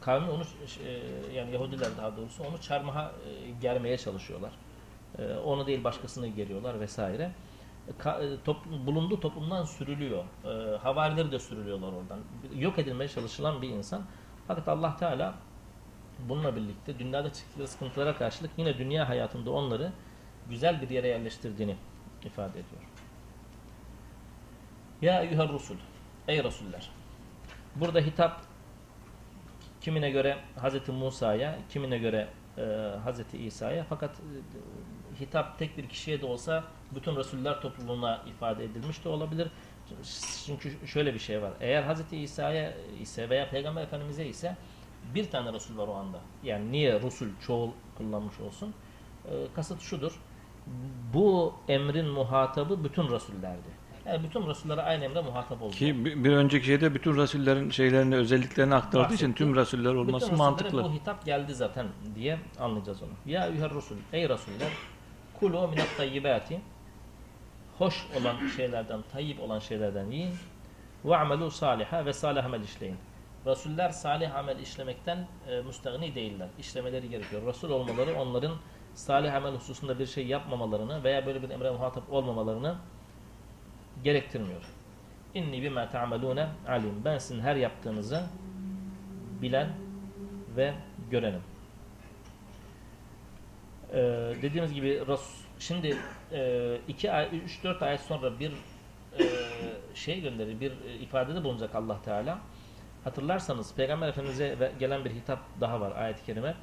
kavmi 0.00 0.30
onu 0.30 0.42
e, 0.86 0.90
yani 1.34 1.52
Yahudiler 1.52 1.88
daha 1.98 2.16
doğrusu 2.16 2.42
onu 2.44 2.60
çarmıha 2.60 3.12
e, 3.26 3.50
germeye 3.50 3.98
çalışıyorlar. 3.98 4.50
E, 5.18 5.34
onu 5.34 5.66
değil 5.66 5.84
başkasını 5.84 6.26
geriyorlar 6.26 6.80
vesaire. 6.80 7.32
E, 7.88 8.02
ka- 8.02 8.34
e, 8.34 8.42
top- 8.44 8.86
bulunduğu 8.86 9.20
toplumdan 9.20 9.64
sürülüyor. 9.64 10.24
Havarileri 10.82 11.32
de 11.32 11.38
sürülüyorlar 11.38 11.88
oradan. 11.92 12.18
Yok 12.56 12.78
edilmeye 12.78 13.08
çalışılan 13.08 13.62
bir 13.62 13.68
insan. 13.68 14.02
Fakat 14.46 14.68
Allah 14.68 14.96
Teala 14.96 15.34
bununla 16.28 16.56
birlikte 16.56 16.98
dünyada 16.98 17.32
çıktıkları 17.32 17.68
sıkıntılara 17.68 18.16
karşılık 18.16 18.50
yine 18.56 18.78
dünya 18.78 19.08
hayatında 19.08 19.50
onları 19.50 19.92
güzel 20.50 20.82
bir 20.82 20.90
yere 20.90 21.08
yerleştirdiğini 21.08 21.76
ifade 22.24 22.50
ediyor. 22.50 22.82
Ya 25.02 25.22
eyyuhel 25.22 25.48
rusul. 25.48 25.76
Ey 26.28 26.44
Resuller. 26.44 26.90
Burada 27.76 28.00
hitap 28.00 28.40
kimine 29.80 30.10
göre 30.10 30.38
Hz. 30.56 30.88
Musa'ya, 30.88 31.58
kimine 31.68 31.98
göre 31.98 32.28
e, 32.58 32.62
Hz. 33.06 33.34
İsa'ya 33.34 33.84
fakat 33.88 34.10
e, 34.10 35.20
hitap 35.20 35.58
tek 35.58 35.78
bir 35.78 35.88
kişiye 35.88 36.20
de 36.20 36.26
olsa 36.26 36.64
bütün 36.94 37.16
Resuller 37.16 37.60
topluluğuna 37.60 38.22
ifade 38.26 38.64
edilmiş 38.64 39.04
de 39.04 39.08
olabilir. 39.08 39.48
Çünkü 40.46 40.86
şöyle 40.86 41.14
bir 41.14 41.18
şey 41.18 41.42
var. 41.42 41.52
Eğer 41.60 41.94
Hz. 41.94 42.12
İsa'ya 42.12 42.74
ise 43.00 43.30
veya 43.30 43.50
Peygamber 43.50 43.82
Efendimiz'e 43.82 44.26
ise 44.26 44.56
bir 45.14 45.30
tane 45.30 45.52
Resul 45.52 45.78
var 45.78 45.88
o 45.88 45.94
anda. 45.94 46.18
Yani 46.42 46.72
niye 46.72 47.02
Resul 47.02 47.26
çoğul 47.46 47.70
kullanmış 47.98 48.40
olsun? 48.40 48.74
E, 49.24 49.30
kasıt 49.54 49.80
şudur. 49.80 50.20
Bu 51.14 51.54
emrin 51.68 52.06
muhatabı 52.06 52.84
bütün 52.84 53.10
Resullerdi. 53.10 53.79
Yani 54.10 54.22
bütün 54.22 54.46
Resullere 54.46 54.82
aynı 54.82 55.04
emre 55.04 55.20
muhatap 55.20 55.62
oldu. 55.62 55.72
Ki 55.72 56.04
bir 56.04 56.24
bir 56.24 56.32
önceki 56.32 56.66
şeyde 56.66 56.94
bütün 56.94 57.16
rasullerin 57.16 57.70
şeylerini, 57.70 58.16
özelliklerini 58.16 58.74
aktardığı 58.74 59.14
için 59.14 59.32
tüm 59.32 59.56
rasuller 59.56 59.94
olması 59.94 60.26
Bütün 60.26 60.38
mantıklı. 60.38 60.84
bu 60.84 60.92
hitap 60.92 61.24
geldi 61.24 61.54
zaten 61.54 61.86
diye 62.14 62.38
anlayacağız 62.60 63.02
onu. 63.02 63.10
Ya 63.26 63.46
eyyüher 63.46 63.70
Resul, 63.74 63.96
ey 64.12 64.28
Resuller, 64.28 64.68
kulu 65.40 65.68
minat 65.68 65.96
tayyibati, 65.96 66.60
hoş 67.78 68.06
olan 68.20 68.36
şeylerden, 68.56 69.00
tayyip 69.12 69.40
olan 69.40 69.58
şeylerden 69.58 70.10
yiyin. 70.10 70.34
Ve 71.04 71.16
amelu 71.16 71.50
saliha 71.50 72.06
ve 72.06 72.12
salih 72.12 72.44
amel 72.44 72.60
işleyin. 72.60 72.96
Resuller 73.46 73.90
salih 73.90 74.36
amel 74.36 74.58
işlemekten 74.58 75.26
e, 75.48 75.60
müstahni 75.60 76.14
değiller. 76.14 76.48
İşlemeleri 76.58 77.10
gerekiyor. 77.10 77.42
Resul 77.46 77.70
olmaları 77.70 78.14
onların 78.14 78.52
salih 78.94 79.34
amel 79.34 79.54
hususunda 79.54 79.98
bir 79.98 80.06
şey 80.06 80.26
yapmamalarını 80.26 81.04
veya 81.04 81.26
böyle 81.26 81.42
bir 81.42 81.50
emre 81.50 81.70
muhatap 81.70 82.12
olmamalarını 82.12 82.74
gerektirmiyor. 84.04 84.62
İnni 85.34 85.62
bima 85.62 85.90
ta'malune 85.90 86.48
alim. 86.68 87.04
Ben 87.04 87.18
sizin 87.18 87.40
her 87.40 87.56
yaptığınızı 87.56 88.22
bilen 89.42 89.68
ve 90.56 90.74
görenim. 91.10 91.42
Ee, 93.92 93.96
dediğimiz 94.42 94.74
gibi 94.74 95.02
şimdi 95.58 95.96
e, 96.32 96.76
iki 96.88 97.12
ay, 97.12 97.28
üç 97.44 97.64
dört 97.64 97.82
ayet 97.82 98.00
sonra 98.00 98.40
bir 98.40 98.52
e, 99.18 99.24
şey 99.94 100.20
gönderir, 100.20 100.60
bir 100.60 100.70
e, 100.70 100.94
ifadede 100.94 101.44
bulunacak 101.44 101.74
Allah 101.74 102.02
Teala. 102.02 102.38
Hatırlarsanız 103.04 103.74
Peygamber 103.74 104.08
Efendimiz'e 104.08 104.72
gelen 104.78 105.04
bir 105.04 105.10
hitap 105.10 105.38
daha 105.60 105.80
var 105.80 105.92
ayet-i 105.96 106.24
kerime. 106.24 106.54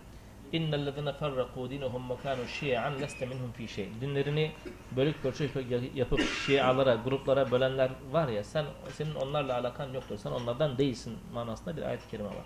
İnnellezine 0.51 1.09
ferrakû 1.09 1.69
dinehum 1.69 2.09
ve 2.09 2.13
kânû 2.13 2.47
şi'an 2.47 3.01
leste 3.01 3.25
minhum 3.25 3.51
fî 3.51 3.67
şey. 3.67 3.89
Dinlerini 4.01 4.51
bölük 4.95 5.23
pörçük 5.23 5.51
yapıp 5.95 6.21
şialara, 6.45 6.95
gruplara 6.95 7.51
bölenler 7.51 7.91
var 8.11 8.27
ya 8.27 8.43
sen 8.43 8.65
senin 8.91 9.15
onlarla 9.15 9.57
alakan 9.57 9.93
yoktur. 9.93 10.17
Sen 10.17 10.31
onlardan 10.31 10.77
değilsin 10.77 11.17
manasında 11.33 11.77
bir 11.77 11.81
ayet-i 11.81 12.09
kerime 12.09 12.29
var. 12.29 12.45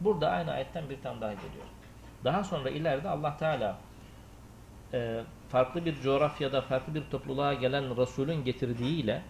Burada 0.00 0.30
aynı 0.30 0.50
ayetten 0.50 0.90
bir 0.90 1.02
tane 1.02 1.20
daha 1.20 1.32
geliyor. 1.32 1.64
Daha 2.24 2.44
sonra 2.44 2.70
ileride 2.70 3.08
Allah 3.08 3.36
Teala 3.36 3.78
e, 4.92 5.24
farklı 5.48 5.84
bir 5.84 6.00
coğrafyada 6.00 6.60
farklı 6.60 6.94
bir 6.94 7.02
topluluğa 7.10 7.54
gelen 7.54 7.96
Resulün 7.96 8.44
getirdiğiyle 8.44 9.22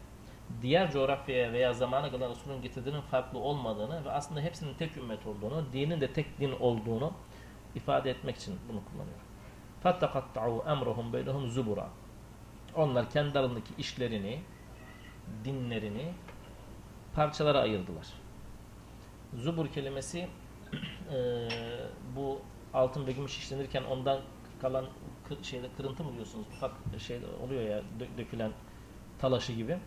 diğer 0.62 0.92
coğrafyaya 0.92 1.52
veya 1.52 1.72
zamana 1.72 2.08
gelen 2.08 2.30
Resulün 2.30 2.62
getirdiğinin 2.62 3.00
farklı 3.00 3.38
olmadığını 3.38 4.04
ve 4.04 4.10
aslında 4.10 4.40
hepsinin 4.40 4.74
tek 4.74 4.96
ümmet 4.96 5.26
olduğunu, 5.26 5.64
dinin 5.72 6.00
de 6.00 6.12
tek 6.12 6.40
din 6.40 6.52
olduğunu 6.60 7.12
ifade 7.75 8.09
etmek 8.09 8.35
için 8.35 8.59
bunu 8.69 8.81
kullanıyor. 8.85 9.17
فَاتَّقَطَّعُوا 9.83 10.63
اَمْرَهُمْ 10.63 11.11
بَيْنَهُمْ 11.11 11.47
zubura. 11.49 11.89
Onlar 12.75 13.09
kendi 13.09 13.39
aralarındaki 13.39 13.73
işlerini, 13.77 14.39
dinlerini 15.45 16.13
parçalara 17.15 17.59
ayırdılar. 17.59 18.07
Zubur 19.33 19.67
kelimesi 19.67 20.27
eee, 21.11 21.49
bu 22.15 22.41
altın 22.73 23.07
ve 23.07 23.11
gümüş 23.11 23.37
işlenirken 23.37 23.83
ondan 23.83 24.19
kalan 24.61 24.85
kı- 25.29 25.43
şeyde 25.43 25.67
kırıntı 25.77 26.03
mı 26.03 26.13
diyorsunuz? 26.15 26.45
Ufak 26.55 26.71
şey 26.99 27.19
oluyor 27.43 27.61
ya 27.61 27.77
dö- 27.79 28.17
dökülen 28.17 28.51
talaşı 29.19 29.53
gibi. 29.53 29.77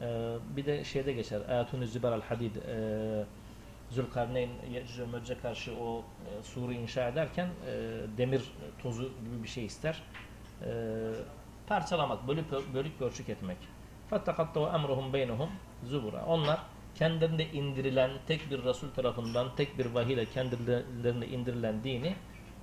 Eee, 0.00 0.36
bir 0.56 0.66
de 0.66 0.84
şeyde 0.84 1.12
geçer. 1.12 1.42
Ayatun 1.48 1.84
Züber 1.84 2.12
al 2.12 2.20
Hadid 2.20 2.54
eee 2.56 3.24
Zülkarneyn 3.90 4.50
Yecüc 4.70 5.02
ve 5.02 5.06
Mecüc'e 5.06 5.38
karşı 5.38 5.76
o 5.76 5.98
e, 5.98 6.42
suru 6.42 6.72
inşa 6.72 7.08
ederken 7.08 7.46
e, 7.46 7.72
demir 8.18 8.42
tozu 8.82 9.02
gibi 9.02 9.42
bir 9.42 9.48
şey 9.48 9.64
ister. 9.64 10.02
E, 10.62 10.70
parçalamak, 11.66 12.28
bölüp 12.28 12.74
bölük 12.74 12.98
pörçük 12.98 13.28
etmek. 13.28 13.56
فَاتَّقَطَّوَ 14.10 14.70
اَمْرُهُمْ 14.76 15.12
بَيْنَهُمْ 15.12 15.48
zubura. 15.84 16.24
Onlar 16.26 16.60
kendilerinde 16.94 17.52
indirilen 17.52 18.10
tek 18.26 18.50
bir 18.50 18.64
Resul 18.64 18.90
tarafından 18.90 19.56
tek 19.56 19.78
bir 19.78 19.86
vahiy 19.86 20.14
ile 20.14 20.26
kendilerine 20.26 21.26
indirilen 21.26 21.84
dini 21.84 22.14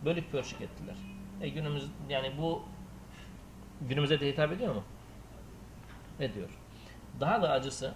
bölük 0.06 0.32
pörçük 0.32 0.62
ettiler. 0.62 0.96
E 1.42 1.50
günümüz 1.50 1.86
yani 2.10 2.32
bu 2.38 2.64
günümüze 3.82 4.20
de 4.20 4.32
hitap 4.32 4.52
ediyor 4.52 4.76
mu? 4.76 4.84
Ediyor. 6.20 6.50
Daha 7.20 7.42
da 7.42 7.52
acısı 7.52 7.94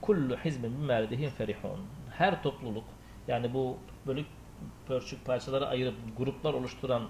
kullu 0.00 0.36
hizbin 0.36 0.82
bimâ 0.82 0.94
ledeyhim 0.94 1.30
ferihun. 1.30 1.80
her 2.19 2.43
topluluk 2.43 2.83
yani 3.27 3.53
bu 3.53 3.77
bölük 4.07 4.25
pörçük 4.87 5.25
parçalara 5.25 5.65
ayırıp 5.65 5.95
gruplar 6.17 6.53
oluşturan 6.53 7.03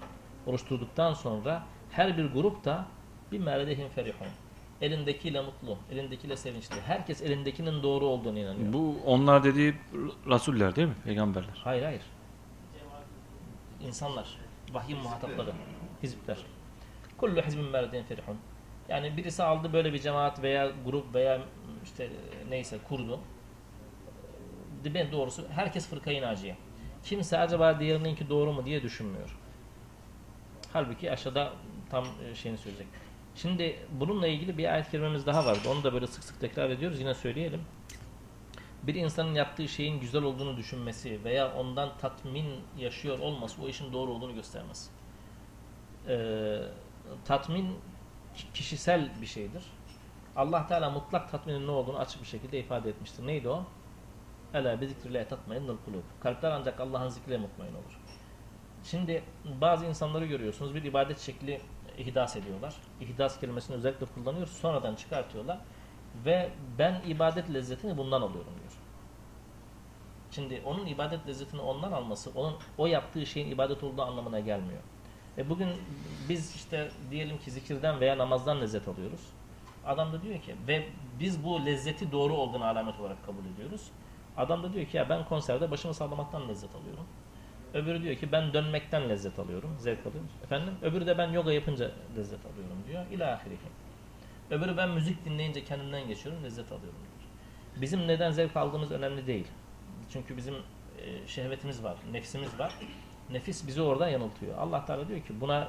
oluşturduktan 0.46 1.14
sonra 1.14 1.62
her 1.90 2.18
bir 2.18 2.24
grup 2.24 2.64
da 2.64 2.86
bimâ 3.32 3.50
ledeyhim 3.50 3.88
ferihun. 3.88 4.26
Elindekiyle 4.80 5.40
mutlu, 5.40 5.78
elindekiyle 5.92 6.36
sevinçli. 6.36 6.80
Herkes 6.86 7.22
elindekinin 7.22 7.82
doğru 7.82 8.04
olduğunu 8.04 8.38
inanıyor. 8.38 8.72
Bu 8.72 8.96
onlar 9.06 9.44
dediği 9.44 9.74
rasuller 10.28 10.76
değil 10.76 10.88
mi? 10.88 10.94
Peygamberler. 11.04 11.60
Hayır 11.64 11.82
hayır. 11.82 12.02
İnsanlar, 13.80 14.38
vahyin 14.72 14.98
muhatapları, 14.98 15.52
hizipler. 16.02 16.38
Kullu 17.16 17.42
hizbin 17.42 17.70
merdin 17.70 18.02
ferihun. 18.02 18.36
Yani 18.88 19.16
birisi 19.16 19.42
aldı 19.42 19.72
böyle 19.72 19.92
bir 19.92 19.98
cemaat 19.98 20.42
veya 20.42 20.72
grup 20.84 21.14
veya 21.14 21.42
işte 21.84 22.10
neyse 22.50 22.78
kurdu. 22.88 23.20
Ben 24.84 25.12
doğrusu 25.12 25.48
herkes 25.50 25.88
fırkayı 25.88 26.22
naciye. 26.22 26.56
Kimse 27.04 27.38
acaba 27.38 27.80
diğerininki 27.80 28.28
doğru 28.28 28.52
mu 28.52 28.64
diye 28.66 28.82
düşünmüyor. 28.82 29.38
Halbuki 30.72 31.12
aşağıda 31.12 31.52
tam 31.90 32.04
e, 32.30 32.34
şeyini 32.34 32.58
söyleyecek. 32.58 32.86
Şimdi 33.36 33.78
bununla 33.92 34.26
ilgili 34.26 34.58
bir 34.58 34.72
ayet 34.72 34.90
kerimemiz 34.90 35.26
daha 35.26 35.44
vardı. 35.46 35.60
Onu 35.70 35.84
da 35.84 35.92
böyle 35.92 36.06
sık 36.06 36.24
sık 36.24 36.40
tekrar 36.40 36.70
ediyoruz. 36.70 37.00
Yine 37.00 37.14
söyleyelim. 37.14 37.60
bir 38.82 38.94
insanın 38.94 39.34
yaptığı 39.34 39.68
şeyin 39.68 40.00
güzel 40.00 40.22
olduğunu 40.22 40.56
düşünmesi 40.56 41.24
veya 41.24 41.54
ondan 41.54 41.98
tatmin 41.98 42.46
yaşıyor 42.78 43.18
olması 43.18 43.62
o 43.62 43.68
işin 43.68 43.92
doğru 43.92 44.10
olduğunu 44.10 44.34
göstermez. 44.34 44.90
Ee, 46.08 46.58
tatmin 47.24 47.76
kişisel 48.54 49.10
bir 49.20 49.26
şeydir. 49.26 49.62
Allah 50.36 50.66
Teala 50.66 50.90
mutlak 50.90 51.30
tatminin 51.30 51.66
ne 51.66 51.70
olduğunu 51.70 51.98
açık 51.98 52.22
bir 52.22 52.26
şekilde 52.26 52.58
ifade 52.60 52.88
etmiştir. 52.90 53.26
Neydi 53.26 53.48
o? 53.48 53.64
Ela 54.54 54.80
bi 54.80 54.88
zikrillah 54.88 55.28
tatmainnul 55.28 55.76
kulub. 55.84 56.02
Kalpler 56.20 56.50
ancak 56.50 56.80
Allah'ın 56.80 57.08
zikriyle 57.08 57.38
mutmain 57.38 57.74
olur. 57.74 58.00
Şimdi 58.84 59.22
bazı 59.60 59.86
insanları 59.86 60.26
görüyorsunuz 60.26 60.74
bir 60.74 60.82
ibadet 60.82 61.18
şekli 61.18 61.60
ihdas 61.98 62.36
ediyorlar. 62.36 62.74
İhdas 63.00 63.40
kelimesini 63.40 63.76
özellikle 63.76 64.06
kullanıyor. 64.06 64.46
Sonradan 64.46 64.94
çıkartıyorlar. 64.94 65.58
Ve 66.24 66.50
ben 66.78 67.02
ibadet 67.06 67.54
lezzetini 67.54 67.96
bundan 67.96 68.22
alıyorum 68.22 68.52
diyor. 68.60 68.72
Şimdi 70.30 70.62
onun 70.64 70.86
ibadet 70.86 71.26
lezzetini 71.26 71.60
ondan 71.60 71.92
alması, 71.92 72.30
onun 72.34 72.54
o 72.78 72.86
yaptığı 72.86 73.26
şeyin 73.26 73.50
ibadet 73.50 73.84
olduğu 73.84 74.02
anlamına 74.02 74.40
gelmiyor. 74.40 74.82
E 75.38 75.50
bugün 75.50 75.68
biz 76.28 76.54
işte 76.54 76.90
diyelim 77.10 77.38
ki 77.38 77.50
zikirden 77.50 78.00
veya 78.00 78.18
namazdan 78.18 78.60
lezzet 78.60 78.88
alıyoruz. 78.88 79.20
Adam 79.86 80.12
da 80.12 80.22
diyor 80.22 80.40
ki 80.40 80.54
ve 80.68 80.88
biz 81.20 81.44
bu 81.44 81.66
lezzeti 81.66 82.12
doğru 82.12 82.34
olduğunu 82.34 82.64
alamet 82.64 83.00
olarak 83.00 83.26
kabul 83.26 83.44
ediyoruz. 83.54 83.90
Adam 84.40 84.62
da 84.62 84.72
diyor 84.72 84.86
ki 84.86 84.96
ya 84.96 85.08
ben 85.08 85.24
konserde 85.24 85.70
başımı 85.70 85.94
sallamaktan 85.94 86.48
lezzet 86.48 86.74
alıyorum. 86.74 87.06
Öbürü 87.74 88.02
diyor 88.02 88.16
ki 88.16 88.32
ben 88.32 88.52
dönmekten 88.52 89.08
lezzet 89.08 89.38
alıyorum, 89.38 89.76
zevk 89.78 90.06
alıyorum. 90.06 90.28
Efendim? 90.44 90.74
Öbürü 90.82 91.06
de 91.06 91.18
ben 91.18 91.32
yoga 91.32 91.52
yapınca 91.52 91.90
lezzet 92.16 92.46
alıyorum 92.46 92.84
diyor. 92.88 93.06
İlahirihi. 93.10 93.68
Öbürü 94.50 94.76
ben 94.76 94.90
müzik 94.90 95.24
dinleyince 95.24 95.64
kendimden 95.64 96.08
geçiyorum, 96.08 96.44
lezzet 96.44 96.72
alıyorum 96.72 96.98
diyor. 97.00 97.30
Bizim 97.82 98.08
neden 98.08 98.30
zevk 98.30 98.56
aldığımız 98.56 98.90
önemli 98.90 99.26
değil. 99.26 99.46
Çünkü 100.12 100.36
bizim 100.36 100.54
e, 100.54 101.26
şehvetimiz 101.26 101.84
var, 101.84 101.96
nefsimiz 102.12 102.58
var. 102.58 102.74
Nefis 103.30 103.66
bizi 103.66 103.82
oradan 103.82 104.08
yanıltıyor. 104.08 104.58
Allah 104.58 104.84
Teala 104.84 105.08
diyor 105.08 105.20
ki 105.20 105.40
buna 105.40 105.68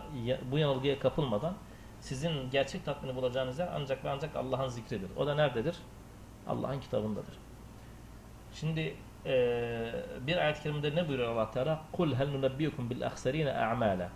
bu 0.51 0.57
yanılgıya 0.57 0.99
kapılmadan 0.99 1.55
sizin 1.99 2.49
gerçek 2.49 2.85
tatmini 2.85 3.15
bulacağınız 3.15 3.59
yer 3.59 3.69
ancak 3.75 4.05
ve 4.05 4.09
ancak 4.09 4.35
Allah'ın 4.35 4.67
zikridir. 4.67 5.09
O 5.17 5.27
da 5.27 5.35
nerededir? 5.35 5.75
Allah'ın 6.47 6.79
kitabındadır. 6.79 7.33
Şimdi 8.53 8.95
e, 9.25 9.93
bir 10.27 10.37
ayet-i 10.37 10.63
kerimede 10.63 10.95
ne 10.95 11.07
buyuruyor 11.07 11.31
Allah 11.35 11.51
Teala? 11.51 11.81
Kul 11.91 12.15
hel 12.15 12.29
nunebbiyukum 12.29 12.89
bil 12.89 13.05
ahsarine 13.05 13.53
a'mala. 13.53 14.09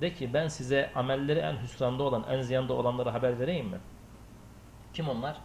De 0.00 0.14
ki 0.14 0.34
ben 0.34 0.48
size 0.48 0.90
amelleri 0.94 1.38
en 1.38 1.56
hüsranda 1.62 2.02
olan, 2.02 2.24
en 2.30 2.40
ziyanda 2.40 2.72
olanları 2.72 3.10
haber 3.10 3.38
vereyim 3.38 3.66
mi? 3.66 3.78
Kim 4.92 5.08
onlar? 5.08 5.36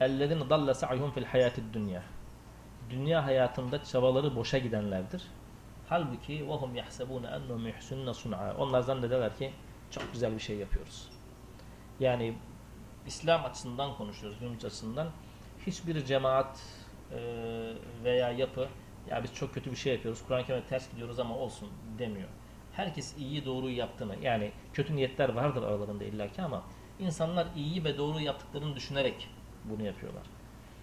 Ellezine 0.00 0.50
dalle 0.50 0.74
sa'yhum 0.74 1.10
fil 1.10 1.24
hayatid 1.24 1.74
dünya. 1.74 2.02
Dünya 2.90 3.26
hayatında 3.26 3.84
çabaları 3.84 4.36
boşa 4.36 4.58
gidenlerdir. 4.58 5.22
Halbuki 5.88 6.48
vahum 6.48 6.74
yahsebune 6.74 7.26
ennehum 7.26 7.66
yuhsunne 7.66 8.14
sun'a. 8.14 8.54
Onlar 8.58 8.80
zannederler 8.80 9.36
ki 9.36 9.52
çok 9.90 10.12
güzel 10.12 10.34
bir 10.34 10.40
şey 10.40 10.56
yapıyoruz. 10.56 11.08
Yani 12.00 12.34
İslam 13.06 13.44
açısından 13.44 13.96
konuşuyoruz, 13.96 14.38
günümüz 14.40 14.64
açısından. 14.64 15.08
Hiçbir 15.66 16.04
cemaat 16.04 16.60
veya 18.03 18.31
yapı 18.31 18.67
ya 19.09 19.23
biz 19.23 19.33
çok 19.33 19.53
kötü 19.53 19.71
bir 19.71 19.75
şey 19.75 19.93
yapıyoruz, 19.93 20.21
Kur'an-ı 20.27 20.45
Kerim'e 20.45 20.65
ters 20.65 20.91
gidiyoruz 20.91 21.19
ama 21.19 21.35
olsun 21.35 21.69
demiyor. 21.99 22.29
Herkes 22.73 23.17
iyi 23.17 23.45
doğruyu 23.45 23.77
yaptığını 23.77 24.15
yani 24.21 24.51
kötü 24.73 24.95
niyetler 24.95 25.29
vardır 25.29 25.63
aralarında 25.63 26.03
illaki 26.03 26.41
ama 26.41 26.63
insanlar 26.99 27.47
iyi 27.55 27.83
ve 27.83 27.97
doğru 27.97 28.19
yaptıklarını 28.19 28.75
düşünerek 28.75 29.29
bunu 29.65 29.83
yapıyorlar. 29.83 30.23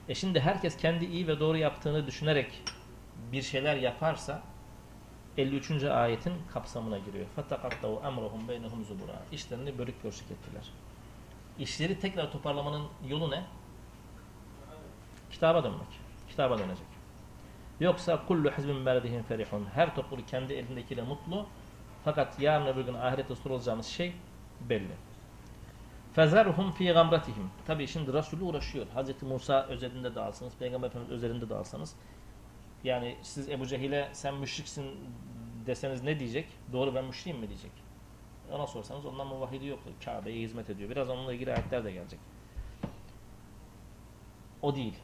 E 0.09 0.15
şimdi 0.15 0.41
herkes 0.41 0.77
kendi 0.77 1.05
iyi 1.05 1.29
ve 1.29 1.41
doğru 1.41 1.57
yaptığını 1.57 2.07
düşünerek 2.07 2.63
bir 3.33 3.43
şeyler 3.43 3.77
yaparsa 3.77 4.43
53. 5.39 5.85
ayetin 5.85 6.33
kapsamına 6.53 6.99
giriyor. 6.99 7.27
فَتَقَطَّوْا 7.37 8.01
اَمْرَهُمْ 8.03 8.49
بَيْنَهُمْ 8.49 8.85
زُبُرًا 8.85 9.17
İşlerini 9.33 9.79
bölük 9.79 10.03
pörçük 10.03 10.31
ettiler. 10.31 10.63
İşleri 11.59 12.01
tekrar 12.01 12.33
toparlamanın 12.33 12.87
yolu 13.09 13.31
ne? 13.31 13.45
Kitaba 15.31 15.65
dönmek. 15.65 16.00
Kitaba 16.42 16.58
dönecek. 16.58 16.88
Yoksa 17.80 18.26
kullu 18.26 18.52
hizbin 18.52 18.86
beledihim 18.86 19.24
ferihun. 19.24 19.66
Her 19.74 19.96
topluluk 19.96 20.28
kendi 20.28 20.54
elindekiyle 20.54 21.02
mutlu. 21.02 21.46
Fakat 22.04 22.40
yarın 22.40 22.66
öbür 22.66 22.86
gün 22.86 22.94
ahirette 22.94 23.36
sorulacağımız 23.36 23.86
şey 23.86 24.14
belli. 24.70 24.94
Fezerhum 26.14 26.72
fi 26.72 26.86
gamratihim. 26.86 27.50
Tabii 27.68 27.88
şimdi 27.88 28.14
Resulü 28.14 28.44
uğraşıyor. 28.44 28.86
Hz. 28.96 29.24
Musa 29.24 29.66
özelinde 29.66 30.16
de 30.16 30.20
alsanız, 30.20 30.54
Peygamber 30.58 30.88
Efendimiz 30.88 31.12
özelinde 31.12 31.50
de 31.50 31.56
alsanız. 31.56 31.96
Yani 32.84 33.18
siz 33.22 33.50
Ebu 33.50 33.66
Cehil'e 33.66 34.10
sen 34.14 34.36
müşriksin 34.36 34.86
deseniz 35.66 36.04
ne 36.04 36.20
diyecek? 36.20 36.48
Doğru 36.74 36.96
ben 36.96 37.06
müşriyim 37.06 37.40
mi 37.40 37.48
diyecek. 37.48 37.72
Ona 38.52 38.68
sorsanız 38.68 39.06
ondan 39.06 39.28
muvahhidi 39.28 39.66
yoktur. 39.66 39.92
Kabe'ye 40.06 40.42
hizmet 40.42 40.70
ediyor. 40.70 40.90
Biraz 40.90 41.10
onunla 41.10 41.34
ilgili 41.34 41.54
ayetler 41.54 41.84
de 41.84 41.92
gelecek. 41.92 42.20
O 44.62 44.76
değil 44.76 44.96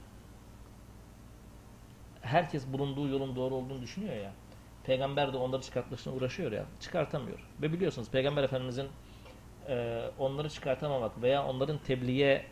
Herkes 2.26 2.72
bulunduğu 2.72 3.08
yolun 3.08 3.36
doğru 3.36 3.54
olduğunu 3.54 3.82
düşünüyor 3.82 4.16
ya. 4.16 4.32
Peygamber 4.84 5.32
de 5.32 5.36
onları 5.36 5.62
çıkartmak 5.62 6.00
için 6.00 6.16
uğraşıyor 6.16 6.52
ya. 6.52 6.64
Çıkartamıyor. 6.80 7.38
Ve 7.62 7.72
biliyorsunuz 7.72 8.10
Peygamber 8.10 8.42
Efendimizin 8.42 8.88
e, 9.68 10.04
onları 10.18 10.48
çıkartamamak 10.48 11.22
veya 11.22 11.46
onların 11.46 11.78
tebliğe 11.78 12.46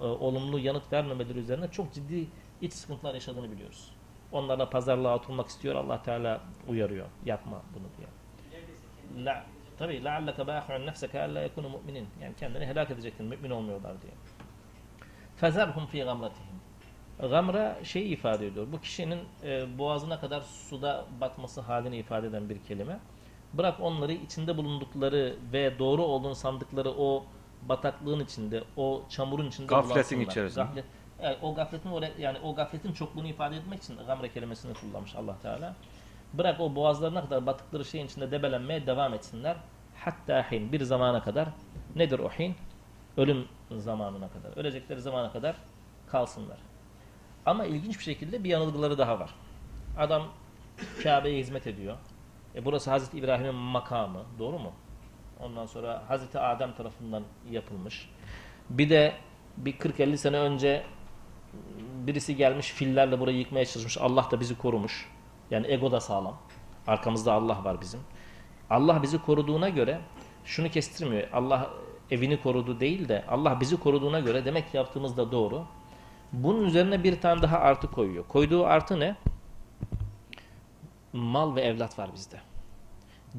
e, 0.00 0.04
olumlu 0.04 0.58
yanıt 0.58 0.92
vermemeleri 0.92 1.38
üzerine 1.38 1.70
çok 1.70 1.92
ciddi 1.92 2.26
iç 2.60 2.72
sıkıntılar 2.72 3.14
yaşadığını 3.14 3.52
biliyoruz. 3.52 3.90
Onlarla 4.32 4.70
pazarlığa 4.70 5.16
oturmak 5.16 5.48
istiyor. 5.48 5.74
Allah 5.74 6.02
Teala 6.02 6.40
uyarıyor. 6.68 7.06
Yapma 7.24 7.62
bunu 7.74 7.84
diye. 7.98 8.08
La, 9.24 9.44
tabii 9.78 9.94
لَعَلَّكَ 9.94 10.36
بَاخُعُنْ 10.36 10.90
نَفْسَكَ 10.90 11.10
اَلَّا 11.10 11.48
يَكُنُ 11.48 11.66
مُؤْمِنِينَ 11.66 12.04
Yani 12.22 12.34
kendini 12.40 12.66
helak 12.66 12.90
edecektin. 12.90 13.26
Mümin 13.26 13.50
olmuyorlar 13.50 13.94
diye. 14.02 14.12
فَذَرْهُمْ 15.40 15.86
فِي 15.86 16.04
غَمْرَتِهِمْ 16.04 16.58
Gamra 17.19 17.77
şey 17.83 18.13
ifade 18.13 18.47
ediyor. 18.47 18.67
Bu 18.71 18.81
kişinin 18.81 19.19
e, 19.43 19.77
boğazına 19.77 20.19
kadar 20.19 20.41
suda 20.41 21.05
batması 21.21 21.61
halini 21.61 21.97
ifade 21.97 22.27
eden 22.27 22.49
bir 22.49 22.59
kelime. 22.63 22.99
Bırak 23.53 23.79
onları 23.79 24.13
içinde 24.13 24.57
bulundukları 24.57 25.35
ve 25.53 25.79
doğru 25.79 26.03
olduğunu 26.03 26.35
sandıkları 26.35 26.91
o 26.91 27.25
bataklığın 27.61 28.19
içinde, 28.19 28.63
o 28.77 29.01
çamurun 29.09 29.47
içinde 29.47 29.67
Gafletin 29.67 30.19
içerisinde. 30.19 30.63
Gaflet, 30.63 30.85
evet, 31.21 31.37
o 31.41 31.55
gafletin 31.55 31.89
oraya, 31.89 32.11
yani 32.19 32.37
o 32.43 32.55
gafletin 32.55 32.93
çokluğunu 32.93 33.27
ifade 33.27 33.55
etmek 33.55 33.83
için 33.83 33.97
gamre 34.07 34.29
kelimesini 34.29 34.73
kullanmış 34.73 35.15
Allah 35.15 35.39
Teala. 35.41 35.75
Bırak 36.33 36.59
o 36.59 36.75
boğazlarına 36.75 37.21
kadar 37.21 37.45
batıkları 37.45 37.85
şeyin 37.85 38.05
içinde 38.05 38.31
debelenmeye 38.31 38.87
devam 38.87 39.13
etsinler. 39.13 39.57
Hatta 39.95 40.51
hin 40.51 40.71
bir 40.71 40.81
zamana 40.81 41.23
kadar 41.23 41.49
nedir 41.95 42.19
o 42.19 42.29
hin? 42.29 42.55
Ölüm 43.17 43.47
zamanına 43.77 44.29
kadar. 44.29 44.57
Ölecekleri 44.57 45.01
zamana 45.01 45.31
kadar 45.31 45.55
kalsınlar. 46.07 46.57
Ama 47.45 47.65
ilginç 47.65 47.99
bir 47.99 48.03
şekilde 48.03 48.43
bir 48.43 48.49
yanılgıları 48.49 48.97
daha 48.97 49.19
var. 49.19 49.29
Adam 49.97 50.23
Kabe'ye 51.03 51.39
hizmet 51.39 51.67
ediyor. 51.67 51.97
E 52.55 52.65
burası 52.65 52.91
Hazreti 52.91 53.17
İbrahim'in 53.17 53.55
makamı. 53.55 54.23
Doğru 54.39 54.59
mu? 54.59 54.71
Ondan 55.39 55.65
sonra 55.65 56.03
Hazreti 56.07 56.39
Adem 56.39 56.73
tarafından 56.73 57.23
yapılmış. 57.51 58.09
Bir 58.69 58.89
de 58.89 59.13
bir 59.57 59.73
40-50 59.73 60.17
sene 60.17 60.37
önce 60.37 60.83
birisi 62.07 62.35
gelmiş 62.35 62.67
fillerle 62.67 63.19
burayı 63.19 63.37
yıkmaya 63.37 63.65
çalışmış. 63.65 63.97
Allah 63.97 64.27
da 64.31 64.39
bizi 64.39 64.57
korumuş. 64.57 65.09
Yani 65.51 65.67
ego 65.71 65.91
da 65.91 65.99
sağlam. 65.99 66.37
Arkamızda 66.87 67.33
Allah 67.33 67.63
var 67.63 67.81
bizim. 67.81 67.99
Allah 68.69 69.03
bizi 69.03 69.21
koruduğuna 69.21 69.69
göre 69.69 70.01
şunu 70.45 70.69
kestirmiyor. 70.69 71.27
Allah 71.33 71.69
evini 72.11 72.41
korudu 72.41 72.79
değil 72.79 73.09
de 73.09 73.25
Allah 73.27 73.59
bizi 73.59 73.79
koruduğuna 73.79 74.19
göre 74.19 74.45
demek 74.45 74.71
ki 74.71 74.77
yaptığımız 74.77 75.17
da 75.17 75.31
doğru. 75.31 75.65
Bunun 76.33 76.65
üzerine 76.65 77.03
bir 77.03 77.21
tane 77.21 77.41
daha 77.41 77.59
artı 77.59 77.91
koyuyor. 77.91 78.27
Koyduğu 78.27 78.65
artı 78.65 78.99
ne? 78.99 79.15
Mal 81.13 81.55
ve 81.55 81.61
evlat 81.61 81.99
var 81.99 82.09
bizde. 82.15 82.41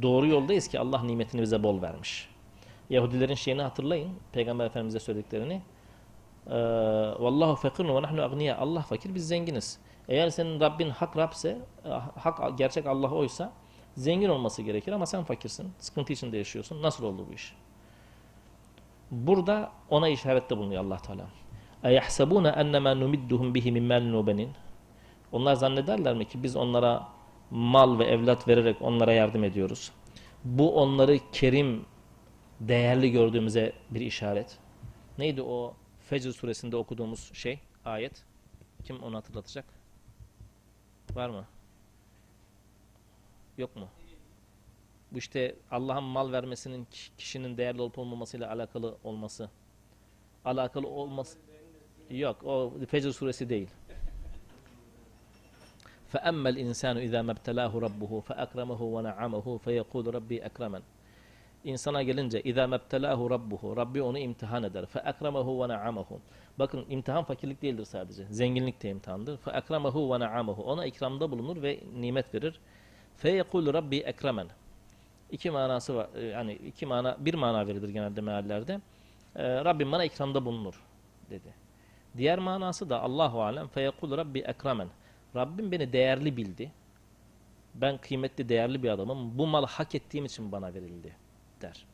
Doğru 0.03 0.26
yoldayız 0.26 0.68
ki 0.68 0.80
Allah 0.80 1.03
nimetini 1.03 1.43
bize 1.43 1.62
bol 1.62 1.82
vermiş. 1.82 2.28
Yahudilerin 2.91 3.34
şeyini 3.34 3.62
hatırlayın. 3.62 4.12
Peygamber 4.32 4.66
Efendimiz'e 4.66 5.01
söylediklerini. 5.01 5.62
Ee, 6.47 6.53
Vallahu 7.18 7.57
fakirun 7.57 7.97
ve 7.97 8.03
nahnu 8.03 8.22
agniya. 8.22 8.59
Allah 8.59 8.82
fakir 8.82 9.14
biz 9.14 9.28
zenginiz. 9.28 9.78
Eğer 10.09 10.30
senin 10.30 10.61
Rabbin 10.61 10.91
hak 10.91 11.16
Rabse, 11.16 11.59
hak 12.16 12.59
gerçek 12.59 12.86
Allah 12.86 13.11
oysa 13.11 13.53
zengin 13.97 14.28
olması 14.28 14.62
gerekir 14.62 14.93
ama 14.93 15.07
sen 15.07 15.24
fakirsin. 15.24 15.72
Sıkıntı 15.78 16.12
içinde 16.12 16.36
yaşıyorsun. 16.36 16.82
Nasıl 16.82 17.05
oldu 17.05 17.26
bu 17.30 17.34
iş? 17.34 17.57
Burada 19.11 19.72
ona 19.91 20.09
işarette 20.09 20.57
bulunuyor 20.57 20.84
Allah 20.84 20.97
Teala. 20.97 21.26
اَيَحْسَبُونَ 21.84 22.45
اَنَّمَا 22.61 22.91
نُمِدُّهُمْ 23.03 23.47
بِهِ 23.55 23.65
مِنْ 23.76 23.86
مَالٍ 23.91 24.05
وَبَنِينَ 24.13 24.49
Onlar 25.32 25.55
zannederler 25.55 26.15
mi 26.15 26.28
ki 26.28 26.43
biz 26.43 26.55
onlara 26.55 27.07
mal 27.51 27.99
ve 27.99 28.05
evlat 28.05 28.47
vererek 28.47 28.82
onlara 28.82 29.13
yardım 29.13 29.43
ediyoruz. 29.43 29.91
Bu 30.43 30.76
onları 30.82 31.19
kerim, 31.32 31.86
değerli 32.59 33.11
gördüğümüze 33.11 33.73
bir 33.89 34.01
işaret. 34.01 34.57
Neydi 35.17 35.41
o 35.41 35.73
Fecr 35.99 36.30
suresinde 36.30 36.76
okuduğumuz 36.76 37.34
şey, 37.34 37.59
ayet? 37.86 38.23
Kim 38.84 39.03
onu 39.03 39.17
hatırlatacak? 39.17 39.65
Var 41.13 41.30
mı? 41.30 41.45
Yok 43.57 43.76
mu? 43.76 43.88
Bu 45.11 45.17
işte 45.17 45.55
Allah'ın 45.71 46.03
mal 46.03 46.32
vermesinin 46.32 46.88
kiş- 46.91 47.11
kişinin 47.17 47.57
değerli 47.57 47.82
olup 47.82 47.99
olmamasıyla 47.99 48.51
alakalı 48.51 48.97
olması. 49.03 49.49
Alakalı 50.45 50.88
olması. 50.88 51.38
Yok 52.09 52.43
o 52.43 52.73
Fecr 52.89 53.11
suresi 53.11 53.49
değil. 53.49 53.69
فَأَمَّا 56.13 56.49
الْاِنْسَانُ 56.53 56.95
اِذَا 57.07 57.21
مَبْتَلَاهُ 57.32 57.71
رَبُّهُ 57.88 58.11
فَأَكْرَمَهُ 58.30 58.82
وَنَعَمَهُ 58.95 59.45
فَيَقُولُ 59.65 60.05
رَبِّي 60.17 60.38
اَكْرَمَنْ 60.49 60.82
İnsana 61.63 62.03
gelince 62.03 62.41
اِذَا 62.41 62.65
مَبْتَلَاهُ 62.76 63.19
رَبُّهُ 63.36 63.76
Rabbi 63.78 64.01
onu 64.01 64.19
imtihan 64.19 64.63
eder. 64.63 64.84
فَأَكْرَمَهُ 64.84 65.47
وَنَعَمَهُ 65.61 66.05
Bakın 66.59 66.86
imtihan 66.89 67.23
fakirlik 67.23 67.61
değildir 67.61 67.86
sadece. 67.86 68.26
Zenginlik 68.30 68.84
de 68.84 68.89
imtihandır. 68.89 69.38
فَأَكْرَمَهُ 69.38 69.91
وَنَعَمَهُ 69.91 70.61
Ona 70.61 70.86
ikramda 70.86 71.32
bulunur 71.32 71.61
ve 71.61 71.80
nimet 71.99 72.34
verir. 72.34 72.59
فَيَقُولُ 73.23 73.73
Rabbi 73.73 73.97
ekremen 73.97 74.47
İki 75.32 75.51
manası 75.51 75.95
var. 75.95 76.07
Ee, 76.15 76.21
Yani 76.26 76.53
iki 76.53 76.86
mana, 76.86 77.17
bir 77.19 77.34
mana 77.34 77.67
verilir 77.67 77.89
genelde 77.89 78.21
meallerde. 78.21 78.82
Ee, 79.36 79.65
Rabbim 79.65 79.91
bana 79.91 80.05
ikramda 80.05 80.45
bulunur 80.45 80.84
dedi. 81.30 81.59
Diğer 82.16 82.38
manası 82.38 82.90
da 82.90 83.02
Allahu 83.02 83.42
alem 83.42 83.68
feyekul 83.68 84.16
Rabbi 84.16 84.38
ekremen. 84.38 84.88
Rabbim 85.36 85.72
beni 85.72 85.92
değerli 85.92 86.36
bildi. 86.36 86.72
Ben 87.74 87.98
kıymetli, 87.98 88.48
değerli 88.48 88.82
bir 88.82 88.88
adamım. 88.88 89.38
Bu 89.38 89.46
mal 89.46 89.66
hak 89.66 89.94
ettiğim 89.94 90.24
için 90.24 90.52
bana 90.52 90.74
verildi 90.74 91.16
der. 91.62 91.86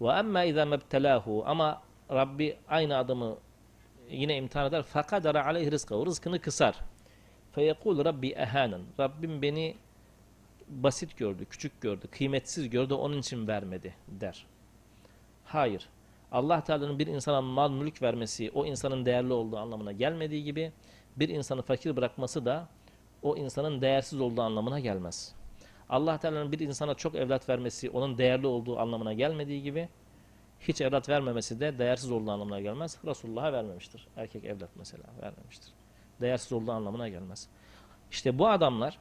Ve 0.00 0.08
emme 0.08 0.48
izâ 0.48 0.64
mebtelâhu 0.64 1.42
ama 1.46 1.82
Rabbi 2.10 2.56
aynı 2.68 2.96
adamı 2.96 3.36
yine 4.10 4.36
imtihan 4.36 4.66
eder. 4.66 4.82
Fakadara 4.82 5.46
aleyhi 5.46 5.70
rızkahu. 5.70 6.06
Rızkını 6.06 6.40
kısar. 6.40 6.76
Feyekul 7.52 8.04
Rabbi 8.04 8.28
ehanen. 8.28 8.80
Rabbim 9.00 9.42
beni 9.42 9.76
basit 10.68 11.16
gördü, 11.16 11.44
küçük 11.50 11.80
gördü, 11.80 12.06
kıymetsiz 12.10 12.70
gördü, 12.70 12.94
onun 12.94 13.18
için 13.18 13.48
vermedi 13.48 13.94
der. 14.08 14.46
Hayır. 15.44 15.88
Allah 16.32 16.64
Teala'nın 16.64 16.98
bir 16.98 17.06
insana 17.06 17.40
mal 17.40 17.70
mülk 17.70 18.02
vermesi 18.02 18.50
o 18.54 18.66
insanın 18.66 19.06
değerli 19.06 19.32
olduğu 19.32 19.58
anlamına 19.58 19.92
gelmediği 19.92 20.44
gibi 20.44 20.72
bir 21.16 21.28
insanı 21.28 21.62
fakir 21.62 21.96
bırakması 21.96 22.44
da 22.44 22.68
o 23.22 23.36
insanın 23.36 23.80
değersiz 23.80 24.20
olduğu 24.20 24.42
anlamına 24.42 24.80
gelmez. 24.80 25.34
Allah 25.88 26.18
Teala'nın 26.18 26.52
bir 26.52 26.58
insana 26.58 26.94
çok 26.94 27.14
evlat 27.14 27.48
vermesi 27.48 27.90
onun 27.90 28.18
değerli 28.18 28.46
olduğu 28.46 28.78
anlamına 28.78 29.12
gelmediği 29.12 29.62
gibi 29.62 29.88
hiç 30.60 30.80
evlat 30.80 31.08
vermemesi 31.08 31.60
de 31.60 31.78
değersiz 31.78 32.10
olduğu 32.10 32.30
anlamına 32.30 32.60
gelmez. 32.60 32.98
Resulullah'a 33.04 33.52
vermemiştir. 33.52 34.08
Erkek 34.16 34.44
evlat 34.44 34.70
mesela 34.76 35.04
vermemiştir. 35.22 35.72
Değersiz 36.20 36.52
olduğu 36.52 36.72
anlamına 36.72 37.08
gelmez. 37.08 37.48
İşte 38.10 38.38
bu 38.38 38.48
adamlar 38.48 38.98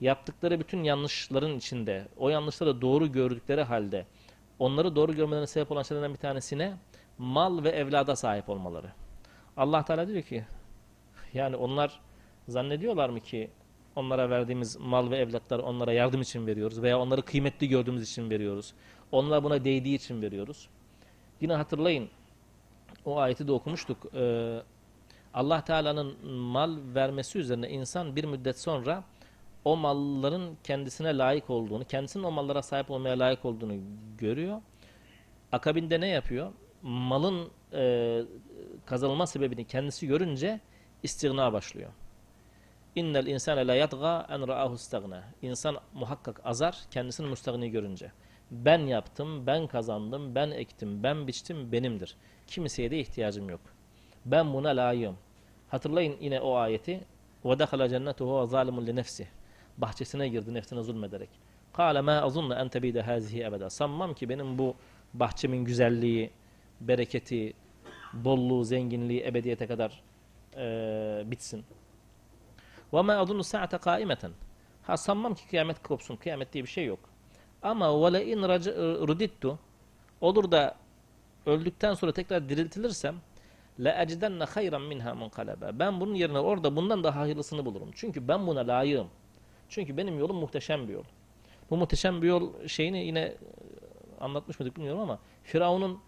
yaptıkları 0.00 0.60
bütün 0.60 0.84
yanlışların 0.84 1.56
içinde, 1.56 2.08
o 2.16 2.28
yanlışları 2.28 2.80
doğru 2.80 3.12
gördükleri 3.12 3.62
halde, 3.62 4.06
onları 4.60 4.96
doğru 4.96 5.14
görmelerine 5.14 5.46
sebep 5.46 5.72
olan 5.72 5.82
şeylerden 5.82 6.12
bir 6.12 6.18
tanesine 6.18 6.74
mal 7.18 7.64
ve 7.64 7.68
evlada 7.68 8.16
sahip 8.16 8.48
olmaları. 8.48 8.92
Allah 9.56 9.84
Teala 9.84 10.08
diyor 10.08 10.22
ki, 10.22 10.44
yani 11.32 11.56
onlar 11.56 12.00
zannediyorlar 12.48 13.08
mı 13.08 13.20
ki 13.20 13.50
onlara 13.96 14.30
verdiğimiz 14.30 14.76
mal 14.76 15.10
ve 15.10 15.16
evlatları 15.16 15.62
onlara 15.62 15.92
yardım 15.92 16.20
için 16.20 16.46
veriyoruz 16.46 16.82
veya 16.82 16.98
onları 16.98 17.22
kıymetli 17.22 17.68
gördüğümüz 17.68 18.10
için 18.10 18.30
veriyoruz. 18.30 18.74
Onlar 19.12 19.44
buna 19.44 19.64
değdiği 19.64 19.96
için 19.96 20.22
veriyoruz. 20.22 20.68
Yine 21.40 21.54
hatırlayın, 21.54 22.08
o 23.04 23.18
ayeti 23.18 23.48
de 23.48 23.52
okumuştuk. 23.52 24.14
Ee, 24.14 24.62
Allah 25.34 25.64
Teala'nın 25.64 26.26
mal 26.26 26.76
vermesi 26.94 27.38
üzerine 27.38 27.68
insan 27.68 28.16
bir 28.16 28.24
müddet 28.24 28.58
sonra 28.58 29.04
o 29.65 29.77
malların 29.77 30.57
kendisine 30.63 31.17
layık 31.17 31.49
olduğunu, 31.49 31.85
kendisinin 31.85 32.23
o 32.23 32.31
mallara 32.31 32.61
sahip 32.61 32.91
olmaya 32.91 33.19
layık 33.19 33.45
olduğunu 33.45 33.73
görüyor. 34.17 34.61
Akabinde 35.51 36.01
ne 36.01 36.07
yapıyor? 36.07 36.51
Malın 36.81 37.49
e, 37.73 38.21
kazanılma 38.85 39.27
sebebini 39.27 39.65
kendisi 39.65 40.07
görünce 40.07 40.59
istigna 41.03 41.53
başlıyor. 41.53 41.91
İnnel 42.95 43.27
insane 43.27 43.67
la 43.67 43.75
yatga 43.75 44.27
en 44.29 44.47
ra'ahu 44.47 44.75
istagna. 44.75 45.23
İnsan 45.41 45.77
muhakkak 45.93 46.41
azar 46.45 46.77
kendisini 46.91 47.27
müstagni 47.27 47.71
görünce. 47.71 48.11
Ben 48.51 48.79
yaptım, 48.79 49.47
ben 49.47 49.67
kazandım, 49.67 50.35
ben 50.35 50.51
ektim, 50.51 51.03
ben 51.03 51.27
biçtim, 51.27 51.71
benimdir. 51.71 52.15
Kimseye 52.47 52.91
de 52.91 52.99
ihtiyacım 52.99 53.49
yok. 53.49 53.61
Ben 54.25 54.53
buna 54.53 54.69
layığım. 54.69 55.17
Hatırlayın 55.69 56.17
yine 56.21 56.41
o 56.41 56.55
ayeti. 56.55 57.03
وَدَخَلَ 57.45 57.81
جَنَّتُهُ 57.93 58.23
وَظَالِمٌ 58.23 58.89
لِنَفْسِهِ 58.89 59.25
bahçesine 59.80 60.28
girdi 60.28 60.54
nefsine 60.54 60.82
zulmederek. 60.82 61.30
Kâle 61.72 62.00
mâ 62.00 62.22
azunne 62.22 62.54
en 62.54 62.68
tebide 62.68 63.02
hâzihi 63.02 63.44
ebeda. 63.44 63.70
Sanmam 63.70 64.14
ki 64.14 64.28
benim 64.28 64.58
bu 64.58 64.74
bahçemin 65.14 65.64
güzelliği, 65.64 66.30
bereketi, 66.80 67.54
bolluğu, 68.12 68.64
zenginliği 68.64 69.24
ebediyete 69.24 69.66
kadar 69.66 70.02
e, 70.56 71.22
bitsin. 71.30 71.64
Ve 72.92 73.02
mâ 73.02 73.16
azunnu 73.16 73.44
sa'ate 73.44 73.78
kâimeten. 73.78 74.32
Ha 74.82 74.96
sanmam 74.96 75.34
ki 75.34 75.48
kıyamet 75.48 75.82
kopsun. 75.82 76.16
Kıyamet 76.16 76.52
diye 76.52 76.64
bir 76.64 76.68
şey 76.68 76.86
yok. 76.86 76.98
Ama 77.62 78.02
ve 78.02 78.12
le 78.12 78.26
in 78.26 78.42
rudittu 79.08 79.58
olur 80.20 80.50
da 80.50 80.76
öldükten 81.46 81.94
sonra 81.94 82.12
tekrar 82.12 82.48
diriltilirsem 82.48 83.14
la 83.78 84.02
ecidenne 84.02 84.44
hayran 84.44 84.82
minha 84.82 85.14
munqalaba. 85.14 85.70
Ben 85.78 86.00
bunun 86.00 86.14
yerine 86.14 86.38
orada 86.38 86.76
bundan 86.76 87.04
daha 87.04 87.20
hayırlısını 87.20 87.64
bulurum. 87.66 87.90
Çünkü 87.94 88.28
ben 88.28 88.46
buna 88.46 88.60
layığım. 88.60 89.08
Çünkü 89.70 89.96
benim 89.96 90.18
yolum 90.18 90.36
muhteşem 90.36 90.88
bir 90.88 90.92
yol. 90.92 91.04
Bu 91.70 91.76
muhteşem 91.76 92.22
bir 92.22 92.28
yol 92.28 92.66
şeyini 92.66 93.06
yine 93.06 93.20
e, 93.20 93.36
anlatmış 94.20 94.60
mıydık 94.60 94.76
bilmiyorum 94.76 95.00
ama 95.00 95.18
Firavun'un 95.42 96.00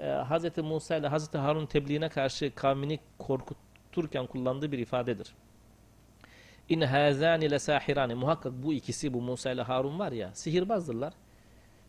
e, 0.00 0.06
Hz. 0.06 0.58
Musa 0.58 0.96
ile 0.96 1.08
Hz. 1.08 1.34
Harun 1.34 1.66
tebliğine 1.66 2.08
karşı 2.08 2.54
kavmini 2.54 3.00
korkuturken 3.18 4.26
kullandığı 4.26 4.72
bir 4.72 4.78
ifadedir. 4.78 5.34
İn 6.68 6.80
hazani 6.80 7.50
le 7.50 7.58
sahirani 7.58 8.14
muhakkak 8.14 8.52
bu 8.52 8.72
ikisi 8.72 9.14
bu 9.14 9.20
Musa 9.20 9.50
ile 9.52 9.62
Harun 9.62 9.98
var 9.98 10.12
ya 10.12 10.34
sihirbazdırlar. 10.34 11.12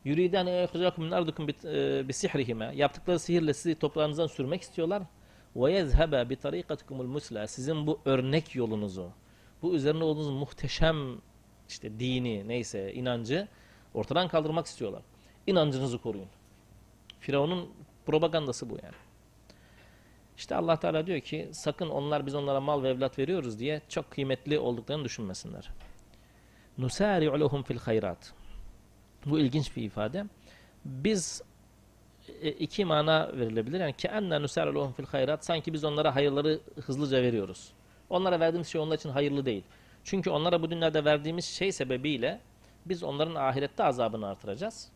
Yüriden 0.03 0.45
eyhuzakum 0.45 1.03
min 1.03 1.11
ardukum 1.11 1.47
bi 2.07 2.13
sihrihime 2.13 2.71
yaptıkları 2.75 3.19
sihirle 3.19 3.53
sizi 3.53 3.75
toprağınızdan 3.75 4.27
sürmek 4.27 4.61
istiyorlar. 4.61 5.03
Ve 5.55 5.73
yezhebe 5.73 6.29
bi 6.29 6.35
tarikatikumul 6.35 7.05
musla 7.05 7.47
sizin 7.47 7.87
bu 7.87 7.99
örnek 8.05 8.55
yolunuzu 8.55 9.11
bu 9.61 9.73
üzerine 9.73 10.03
olduğunuz 10.03 10.29
muhteşem 10.29 11.21
işte 11.69 11.99
dini 11.99 12.47
neyse 12.47 12.93
inancı 12.93 13.47
ortadan 13.93 14.27
kaldırmak 14.27 14.65
istiyorlar. 14.65 15.01
İnancınızı 15.47 15.97
koruyun. 15.97 16.27
Firavun'un 17.19 17.69
propagandası 18.05 18.69
bu 18.69 18.73
yani. 18.83 18.95
İşte 20.37 20.55
Allah 20.55 20.79
Teala 20.79 21.07
diyor 21.07 21.19
ki 21.19 21.49
sakın 21.51 21.89
onlar 21.89 22.25
biz 22.25 22.35
onlara 22.35 22.59
mal 22.59 22.83
ve 22.83 22.89
evlat 22.89 23.19
veriyoruz 23.19 23.59
diye 23.59 23.81
çok 23.89 24.11
kıymetli 24.11 24.59
olduklarını 24.59 25.03
düşünmesinler. 25.03 25.69
Nusari'u 26.77 27.39
lehum 27.39 27.63
fil 27.63 27.77
hayrat. 27.77 28.33
Bu 29.25 29.39
ilginç 29.39 29.75
bir 29.77 29.83
ifade. 29.83 30.25
Biz 30.85 31.41
e, 32.41 32.49
iki 32.49 32.85
mana 32.85 33.31
verilebilir. 33.37 33.79
Yani 33.79 33.93
ki 33.93 34.07
enne 34.07 34.41
nusari'u 34.41 34.75
lehum 34.75 34.93
fil 34.93 35.05
hayrat 35.05 35.45
sanki 35.45 35.73
biz 35.73 35.83
onlara 35.83 36.15
hayırları 36.15 36.59
hızlıca 36.85 37.21
veriyoruz. 37.21 37.73
Onlara 38.11 38.39
verdiğimiz 38.39 38.67
şey 38.67 38.81
onlar 38.81 38.97
için 38.97 39.09
hayırlı 39.09 39.45
değil. 39.45 39.63
Çünkü 40.03 40.29
onlara 40.29 40.61
bu 40.61 40.71
dünyada 40.71 41.05
verdiğimiz 41.05 41.45
şey 41.45 41.71
sebebiyle 41.71 42.39
biz 42.85 43.03
onların 43.03 43.35
ahirette 43.35 43.83
azabını 43.83 44.27
artıracağız. 44.27 44.89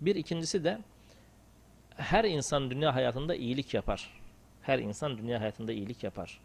Bir 0.00 0.16
ikincisi 0.16 0.64
de 0.64 0.78
her 1.96 2.24
insan 2.24 2.70
dünya 2.70 2.94
hayatında 2.94 3.34
iyilik 3.34 3.74
yapar. 3.74 4.20
Her 4.62 4.78
insan 4.78 5.18
dünya 5.18 5.40
hayatında 5.40 5.72
iyilik 5.72 6.04
yapar. 6.04 6.40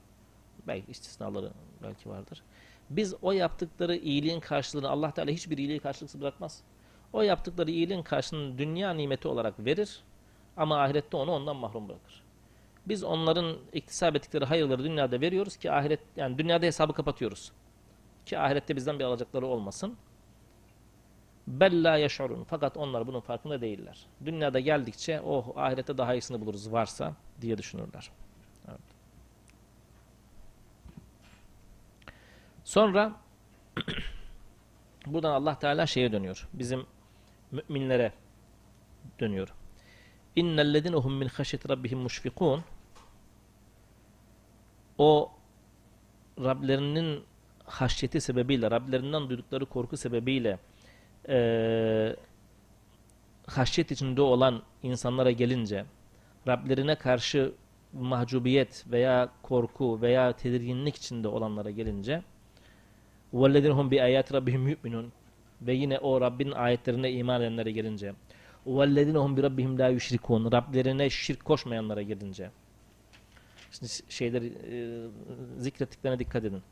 Belki 0.67 0.91
istisnaları 0.91 1.51
belki 1.83 2.09
vardır. 2.09 2.43
Biz 2.89 3.15
o 3.21 3.31
yaptıkları 3.31 3.95
iyiliğin 3.95 4.39
karşılığını 4.39 4.89
Allah 4.89 5.11
Teala 5.11 5.31
hiçbir 5.31 5.57
iyiliği 5.57 5.79
karşılıksız 5.79 6.21
bırakmaz. 6.21 6.61
O 7.13 7.21
yaptıkları 7.21 7.71
iyiliğin 7.71 8.03
karşılığını 8.03 8.57
dünya 8.57 8.93
nimeti 8.93 9.27
olarak 9.27 9.65
verir 9.65 10.03
ama 10.57 10.83
ahirette 10.83 11.17
onu 11.17 11.31
ondan 11.31 11.55
mahrum 11.55 11.89
bırakır. 11.89 12.23
Biz 12.89 13.03
onların 13.03 13.57
iktisap 13.73 14.15
ettikleri 14.15 14.45
hayırları 14.45 14.83
dünyada 14.83 15.21
veriyoruz 15.21 15.57
ki 15.57 15.71
ahiret 15.71 15.99
yani 16.15 16.37
dünyada 16.37 16.65
hesabı 16.65 16.93
kapatıyoruz. 16.93 17.51
Ki 18.25 18.39
ahirette 18.39 18.75
bizden 18.75 18.99
bir 18.99 19.03
alacakları 19.03 19.45
olmasın. 19.45 19.97
Bella 21.47 21.97
yaşurun. 21.97 22.43
Fakat 22.43 22.77
onlar 22.77 23.07
bunun 23.07 23.19
farkında 23.19 23.61
değiller. 23.61 24.05
Dünyada 24.25 24.59
geldikçe 24.59 25.21
oh 25.21 25.57
ahirette 25.57 25.97
daha 25.97 26.13
iyisini 26.13 26.41
buluruz 26.41 26.71
varsa 26.71 27.13
diye 27.41 27.57
düşünürler. 27.57 28.11
Evet. 28.67 28.79
Sonra 32.63 33.13
buradan 35.05 35.31
Allah 35.31 35.59
Teala 35.59 35.85
şeye 35.85 36.11
dönüyor. 36.11 36.47
Bizim 36.53 36.85
müminlere 37.51 38.13
dönüyor. 39.19 39.53
İnnellezine 40.35 40.95
hum 40.95 41.13
min 41.13 41.27
haşyet 41.27 41.69
rabbihim 41.69 41.99
muşfikun 41.99 42.63
o 44.98 45.30
Rablerinin 46.38 47.22
haşyeti 47.64 48.20
sebebiyle, 48.20 48.70
Rablerinden 48.70 49.30
duydukları 49.30 49.66
korku 49.66 49.96
sebebiyle 49.96 50.58
eee 51.28 52.16
haşyet 53.46 53.90
içinde 53.90 54.22
olan 54.22 54.62
insanlara 54.82 55.30
gelince, 55.30 55.84
Rablerine 56.48 56.94
karşı 56.94 57.52
mahcubiyet 57.92 58.84
veya 58.90 59.28
korku 59.42 60.02
veya 60.02 60.32
tedirginlik 60.32 60.96
içinde 60.96 61.28
olanlara 61.28 61.70
gelince 61.70 62.22
وَالَّذِينَ 63.34 63.72
هُمْ 63.78 63.86
بِآيَاتِ 63.92 64.28
رَبِّهِمْ 64.38 64.62
يُؤْمِنُونَ 64.72 65.06
Ve 65.62 65.72
yine 65.72 65.98
o 65.98 66.20
Rabbin 66.20 66.50
ayetlerine 66.50 67.12
iman 67.12 67.40
edenlere 67.42 67.72
gelince 67.72 68.14
وَالَّذِينَ 68.66 69.16
هُمْ 69.16 69.36
بِرَبِّهِمْ 69.36 69.78
لَا 69.78 69.96
يُشْرِكُونَ 69.96 70.52
Rablerine 70.52 71.10
şirk 71.10 71.44
koşmayanlara 71.44 72.02
gelince 72.02 72.50
Şimdi 73.70 73.92
şeyleri 74.08 74.46
e, 74.46 74.76
zikrettiklerine 75.60 76.18
dikkat 76.18 76.44
edin. 76.44 76.62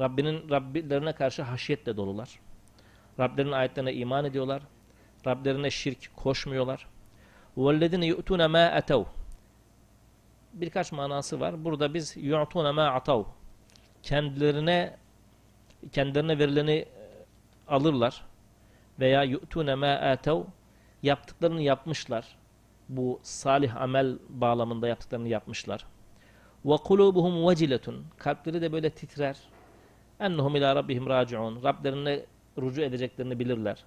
Rabbinin 0.00 0.50
Rablerine 0.50 1.12
karşı 1.12 1.42
haşiyetle 1.42 1.96
dolular. 1.96 2.40
Rablerinin 3.20 3.52
ayetlerine 3.52 3.94
iman 3.94 4.24
ediyorlar. 4.24 4.62
Rablerine 5.26 5.70
şirk 5.70 6.16
koşmuyorlar. 6.16 6.88
وَالَّذِينَ 7.56 8.04
يُؤْتُونَ 8.04 8.42
مَا 8.42 8.80
أَتَوْا 8.80 9.06
Birkaç 10.52 10.92
manası 10.92 11.40
var. 11.40 11.64
Burada 11.64 11.94
biz 11.94 12.16
يُعْتُونَ 12.16 12.74
مَا 12.74 12.98
عَطَوْا 12.98 13.26
Kendilerine 14.02 14.96
kendilerine 15.92 16.38
verileni 16.38 16.72
e, 16.72 16.88
alırlar. 17.68 18.24
Veya 19.00 19.24
يُؤْتُونَ 19.24 19.70
مَا 19.70 20.16
آتَوْا 20.16 20.44
Yaptıklarını 21.02 21.62
yapmışlar. 21.62 22.36
bu 22.89 23.19
salih 23.23 23.81
amel 23.81 24.17
bağlamında 24.29 24.87
yaptıklarını 24.87 25.27
yapmışlar. 25.27 25.85
Ve 26.65 26.77
kulubuhum 26.77 27.47
veciletun. 27.49 28.05
Kalpleri 28.17 28.61
de 28.61 28.71
böyle 28.71 28.89
titrer. 28.89 29.37
Ennehum 30.19 30.55
ila 30.55 30.75
rabbihim 30.75 31.07
raciun. 31.07 31.63
Rablerine 31.63 32.25
rucu 32.57 32.81
edeceklerini 32.81 33.39
bilirler. 33.39 33.83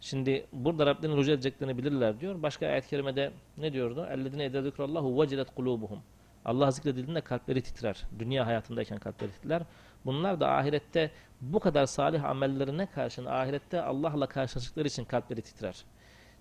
Şimdi 0.00 0.46
burada 0.52 0.86
Rablerine 0.86 1.16
rucu 1.16 1.30
edeceklerini 1.32 1.78
bilirler 1.78 2.20
diyor. 2.20 2.42
Başka 2.42 2.66
ayet-i 2.66 2.88
kerimede 2.88 3.32
ne 3.58 3.72
diyordu? 3.72 4.06
Ellezine 4.10 4.44
ededikrallahu 4.44 5.22
vecilet 5.22 5.54
kulubuhum. 5.54 5.98
Allah 6.44 6.70
zikredildiğinde 6.70 7.20
kalpleri 7.20 7.62
titrer. 7.62 8.02
Dünya 8.18 8.46
hayatındayken 8.46 8.98
kalpleri 8.98 9.30
titrer. 9.30 9.62
Bunlar 10.04 10.40
da 10.40 10.50
ahirette 10.50 11.10
bu 11.40 11.60
kadar 11.60 11.86
salih 11.86 12.24
amellerine 12.24 12.86
karşın 12.86 13.24
ahirette 13.24 13.82
Allah'la 13.82 14.26
karşılaştıkları 14.26 14.88
için 14.88 15.04
kalpleri 15.04 15.42
titrer. 15.42 15.84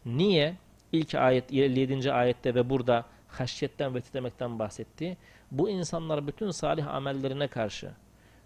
Niye? 0.05 0.55
ilk 0.91 1.15
ayet 1.15 1.53
57. 1.53 2.13
ayette 2.13 2.55
ve 2.55 2.69
burada 2.69 3.05
haşyetten 3.27 3.95
ve 3.95 4.01
titremekten 4.01 4.59
bahsetti. 4.59 5.17
Bu 5.51 5.69
insanlar 5.69 6.27
bütün 6.27 6.51
salih 6.51 6.87
amellerine 6.87 7.47
karşı, 7.47 7.91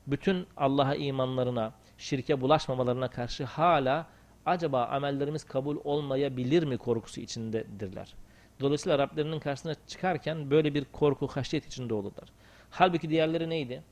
bütün 0.07 0.47
Allah'a 0.57 0.95
imanlarına, 0.95 1.73
şirke 1.97 2.41
bulaşmamalarına 2.41 3.07
karşı 3.07 3.43
hala 3.43 4.07
acaba 4.45 4.85
amellerimiz 4.85 5.43
kabul 5.43 5.77
olmayabilir 5.83 6.63
mi 6.63 6.77
korkusu 6.77 7.21
içindedirler. 7.21 8.13
Dolayısıyla 8.59 8.99
Rablerinin 8.99 9.39
karşısına 9.39 9.75
çıkarken 9.87 10.51
böyle 10.51 10.73
bir 10.73 10.85
korku, 10.85 11.27
haşyet 11.27 11.65
içinde 11.65 11.93
olurlar. 11.93 12.29
Halbuki 12.69 13.09
diğerleri 13.09 13.49
neydi? 13.49 13.83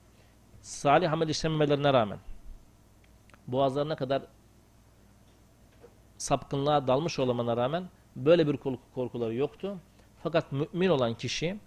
Salih 0.62 1.14
amel 1.14 1.30
işlememelerine 1.30 1.94
rağmen 1.94 2.18
boğazlarına 3.48 3.96
kadar 3.96 4.22
sapkınlığa 6.18 6.88
dalmış 6.88 7.20
olmana 7.20 7.58
rağmen 7.58 7.84
böyle 8.16 8.48
bir 8.48 8.58
korkuları 8.96 9.36
yoktu. 9.36 9.78
Fakat 10.24 10.52
mümin 10.52 10.90
olan 10.90 11.14
kişi 11.14 11.58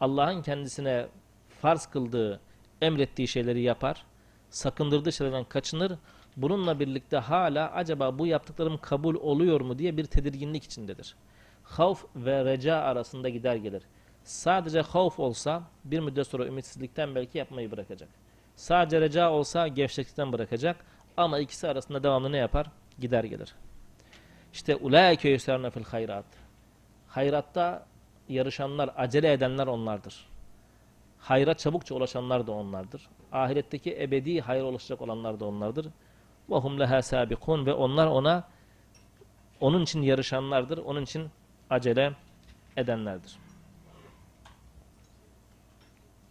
Allah'ın 0.00 0.42
kendisine 0.42 1.06
farz 1.48 1.86
kıldığı, 1.86 2.40
emrettiği 2.82 3.28
şeyleri 3.28 3.60
yapar, 3.60 4.04
sakındırdığı 4.50 5.12
şeylerden 5.12 5.44
kaçınır. 5.44 5.92
Bununla 6.36 6.80
birlikte 6.80 7.16
hala 7.16 7.72
acaba 7.72 8.18
bu 8.18 8.26
yaptıklarım 8.26 8.78
kabul 8.78 9.14
oluyor 9.14 9.60
mu 9.60 9.78
diye 9.78 9.96
bir 9.96 10.04
tedirginlik 10.04 10.64
içindedir. 10.64 11.16
Havf 11.62 12.04
ve 12.16 12.44
reca 12.44 12.76
arasında 12.76 13.28
gider 13.28 13.56
gelir. 13.56 13.82
Sadece 14.24 14.80
havf 14.80 15.18
olsa 15.18 15.62
bir 15.84 16.00
müddet 16.00 16.26
sonra 16.26 16.46
ümitsizlikten 16.46 17.14
belki 17.14 17.38
yapmayı 17.38 17.70
bırakacak. 17.70 18.08
Sadece 18.56 19.00
reca 19.00 19.30
olsa 19.30 19.68
gevşeklikten 19.68 20.32
bırakacak. 20.32 20.76
Ama 21.16 21.38
ikisi 21.38 21.68
arasında 21.68 22.02
devamlı 22.02 22.32
ne 22.32 22.36
yapar? 22.36 22.66
Gider 22.98 23.24
gelir. 23.24 23.54
İşte 24.58 24.76
ulaike 24.76 25.28
yusarna 25.28 25.70
fil 25.70 25.84
hayrat. 25.84 26.24
Hayratta 27.08 27.86
yarışanlar, 28.28 28.90
acele 28.96 29.32
edenler 29.32 29.66
onlardır. 29.66 30.26
Hayra 31.18 31.54
çabukça 31.54 31.94
ulaşanlar 31.94 32.46
da 32.46 32.52
onlardır. 32.52 33.08
Ahiretteki 33.32 33.96
ebedi 34.00 34.40
hayra 34.40 34.64
ulaşacak 34.64 35.02
olanlar 35.02 35.40
da 35.40 35.44
onlardır. 35.44 35.86
Ve 36.50 36.56
hum 36.56 36.80
leha 36.80 37.02
sabikun 37.02 37.66
ve 37.66 37.72
onlar 37.72 38.06
ona 38.06 38.48
onun 39.60 39.82
için 39.82 40.02
yarışanlardır. 40.02 40.78
Onun 40.78 41.02
için 41.02 41.28
acele 41.70 42.12
edenlerdir. 42.76 43.38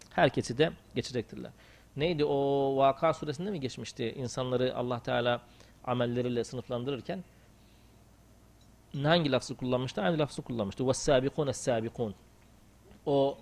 Herkesi 0.09 0.57
de 0.57 0.71
geçecektirler. 0.95 1.51
Neydi 1.95 2.25
o 2.25 2.37
Vaka 2.77 3.13
suresinde 3.13 3.51
mi 3.51 3.59
geçmişti? 3.59 4.13
İnsanları 4.17 4.75
Allah 4.75 4.99
Teala 4.99 5.41
amelleriyle 5.83 6.43
sınıflandırırken 6.43 7.23
hangi 9.02 9.32
lafzı 9.32 9.56
kullanmıştı? 9.56 10.02
Aynı 10.02 10.18
lafzı 10.18 10.42
kullanmıştı. 10.42 10.84
وَالسَّابِقُونَ 10.84 11.48
السَّابِقُونَ 11.48 12.12
O 13.06 13.38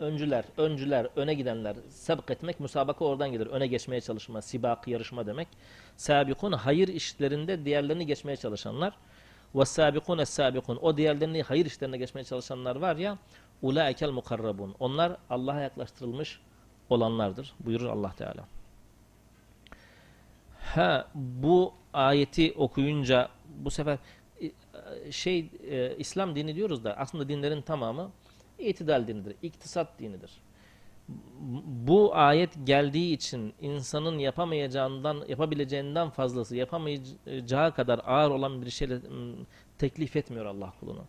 öncüler, 0.00 0.44
öncüler, 0.56 1.08
öne 1.16 1.34
gidenler, 1.34 1.76
sabık 1.90 2.30
etmek, 2.30 2.60
müsabaka 2.60 3.04
oradan 3.04 3.32
gelir. 3.32 3.46
Öne 3.46 3.66
geçmeye 3.66 4.00
çalışma, 4.00 4.42
sibak, 4.42 4.88
yarışma 4.88 5.26
demek. 5.26 5.48
Sabikun 5.96 6.52
hayır 6.52 6.88
işlerinde 6.88 7.64
diğerlerini 7.64 8.06
geçmeye 8.06 8.36
çalışanlar. 8.36 8.94
وَالسَّابِقُونَ 9.54 10.20
السَّابِقُونَ 10.20 10.78
O 10.78 10.96
diğerlerini 10.96 11.42
hayır 11.42 11.66
işlerine 11.66 11.98
geçmeye 11.98 12.24
çalışanlar 12.24 12.76
var 12.76 12.96
ya, 12.96 13.18
اُولَٰئِكَ 13.62 14.04
الْمُقَرَّبُونَ 14.04 14.72
Onlar 14.78 15.16
Allah'a 15.30 15.60
yaklaştırılmış 15.60 16.40
olanlardır. 16.90 17.54
Buyurur 17.60 17.86
Allah 17.86 18.12
Teala. 18.16 18.44
Ha, 20.60 21.08
bu 21.14 21.74
ayeti 21.92 22.52
okuyunca 22.56 23.28
bu 23.48 23.70
sefer 23.70 23.98
şey 25.10 25.50
e, 25.70 25.96
İslam 25.96 26.36
dini 26.36 26.56
diyoruz 26.56 26.84
da 26.84 26.96
aslında 26.96 27.28
dinlerin 27.28 27.62
tamamı 27.62 28.10
itidal 28.58 29.06
dinidir, 29.06 29.36
iktisat 29.42 29.98
dinidir. 29.98 30.30
Bu 31.66 32.16
ayet 32.16 32.50
geldiği 32.64 33.14
için 33.14 33.54
insanın 33.60 34.18
yapamayacağından, 34.18 35.24
yapabileceğinden 35.28 36.10
fazlası, 36.10 36.56
yapamayacağı 36.56 37.74
kadar 37.74 38.00
ağır 38.06 38.30
olan 38.30 38.62
bir 38.62 38.70
şeyle 38.70 38.98
teklif 39.78 40.16
etmiyor 40.16 40.46
Allah 40.46 40.72
kulunu. 40.80 41.04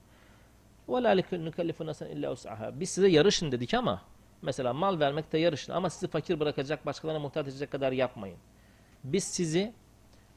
وَلَا 0.87 1.21
نُكَلِّفُ 1.49 1.77
نَسَنْ 1.91 2.07
اِلَّا 2.15 2.27
اُسْعَهَا 2.27 2.79
Biz 2.79 2.89
size 2.89 3.07
yarışın 3.07 3.51
dedik 3.51 3.73
ama 3.73 4.01
mesela 4.41 4.73
mal 4.73 4.99
vermekte 4.99 5.37
yarışın 5.37 5.73
ama 5.73 5.89
sizi 5.89 6.07
fakir 6.07 6.39
bırakacak, 6.39 6.85
başkalarına 6.85 7.19
muhtaç 7.19 7.47
edecek 7.47 7.71
kadar 7.71 7.91
yapmayın. 7.91 8.37
Biz 9.03 9.23
sizi 9.23 9.73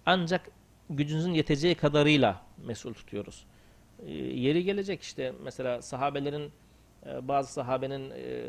ancak 0.07 0.51
gücünüzün 0.90 1.34
yeteceği 1.34 1.76
kadarıyla 1.76 2.42
mesul 2.66 2.94
tutuyoruz. 2.94 3.46
E, 4.06 4.12
yeri 4.14 4.64
gelecek 4.64 5.02
işte 5.02 5.34
mesela 5.44 5.82
sahabelerin 5.82 6.52
e, 7.06 7.28
bazı 7.28 7.54
sahabenin 7.54 8.12
e, 8.12 8.46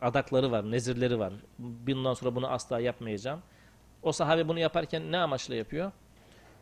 adakları 0.00 0.50
var, 0.50 0.70
nezirleri 0.70 1.18
var. 1.18 1.32
Bundan 1.58 2.14
sonra 2.14 2.34
bunu 2.36 2.48
asla 2.48 2.80
yapmayacağım. 2.80 3.40
O 4.02 4.12
sahabe 4.12 4.48
bunu 4.48 4.58
yaparken 4.58 5.12
ne 5.12 5.18
amaçla 5.18 5.54
yapıyor? 5.54 5.92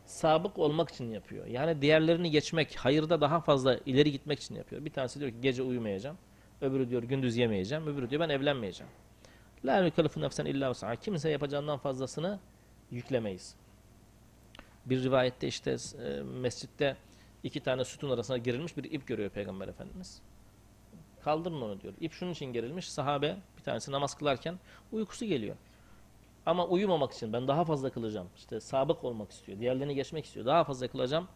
Sabık 0.05 0.59
olmak 0.59 0.89
için 0.89 1.11
yapıyor. 1.11 1.45
Yani 1.45 1.81
diğerlerini 1.81 2.31
geçmek, 2.31 2.75
hayırda 2.75 3.21
daha 3.21 3.39
fazla 3.39 3.79
ileri 3.85 4.11
gitmek 4.11 4.39
için 4.39 4.55
yapıyor. 4.55 4.85
Bir 4.85 4.89
tanesi 4.89 5.19
diyor 5.19 5.31
ki 5.31 5.37
gece 5.41 5.63
uyumayacağım. 5.63 6.17
Öbürü 6.61 6.89
diyor 6.89 7.03
gündüz 7.03 7.37
yemeyeceğim. 7.37 7.87
Öbürü 7.87 8.09
diyor 8.09 8.21
ben 8.21 8.29
evlenmeyeceğim. 8.29 8.91
La 9.65 9.85
yukallifu 9.85 10.21
nefsen 10.21 10.45
illa 10.45 10.69
vus'aha. 10.69 10.95
Kimse 10.95 11.29
yapacağından 11.29 11.77
fazlasını 11.77 12.39
yüklemeyiz. 12.91 13.55
Bir 14.85 15.03
rivayette 15.03 15.47
işte 15.47 15.77
e, 16.03 16.21
mescitte 16.21 16.97
iki 17.43 17.59
tane 17.59 17.85
sütun 17.85 18.09
arasına 18.09 18.37
girilmiş 18.37 18.77
bir 18.77 18.83
ip 18.83 19.07
görüyor 19.07 19.29
Peygamber 19.29 19.67
Efendimiz. 19.67 20.21
Kaldırın 21.23 21.61
onu 21.61 21.81
diyor. 21.81 21.93
İp 22.01 22.13
şunun 22.13 22.31
için 22.31 22.45
gerilmiş. 22.45 22.91
Sahabe 22.91 23.37
bir 23.57 23.63
tanesi 23.63 23.91
namaz 23.91 24.15
kılarken 24.15 24.59
uykusu 24.91 25.25
geliyor. 25.25 25.55
Ama 26.45 26.67
uyumamak 26.67 27.13
için 27.13 27.33
ben 27.33 27.47
daha 27.47 27.65
fazla 27.65 27.89
kılacağım. 27.89 28.27
İşte 28.37 28.59
sabık 28.59 29.03
olmak 29.03 29.31
istiyor. 29.31 29.59
Diğerlerini 29.59 29.95
geçmek 29.95 30.25
istiyor. 30.25 30.45
Daha 30.45 30.63
fazla 30.63 30.87
kılacağım. 30.87 31.27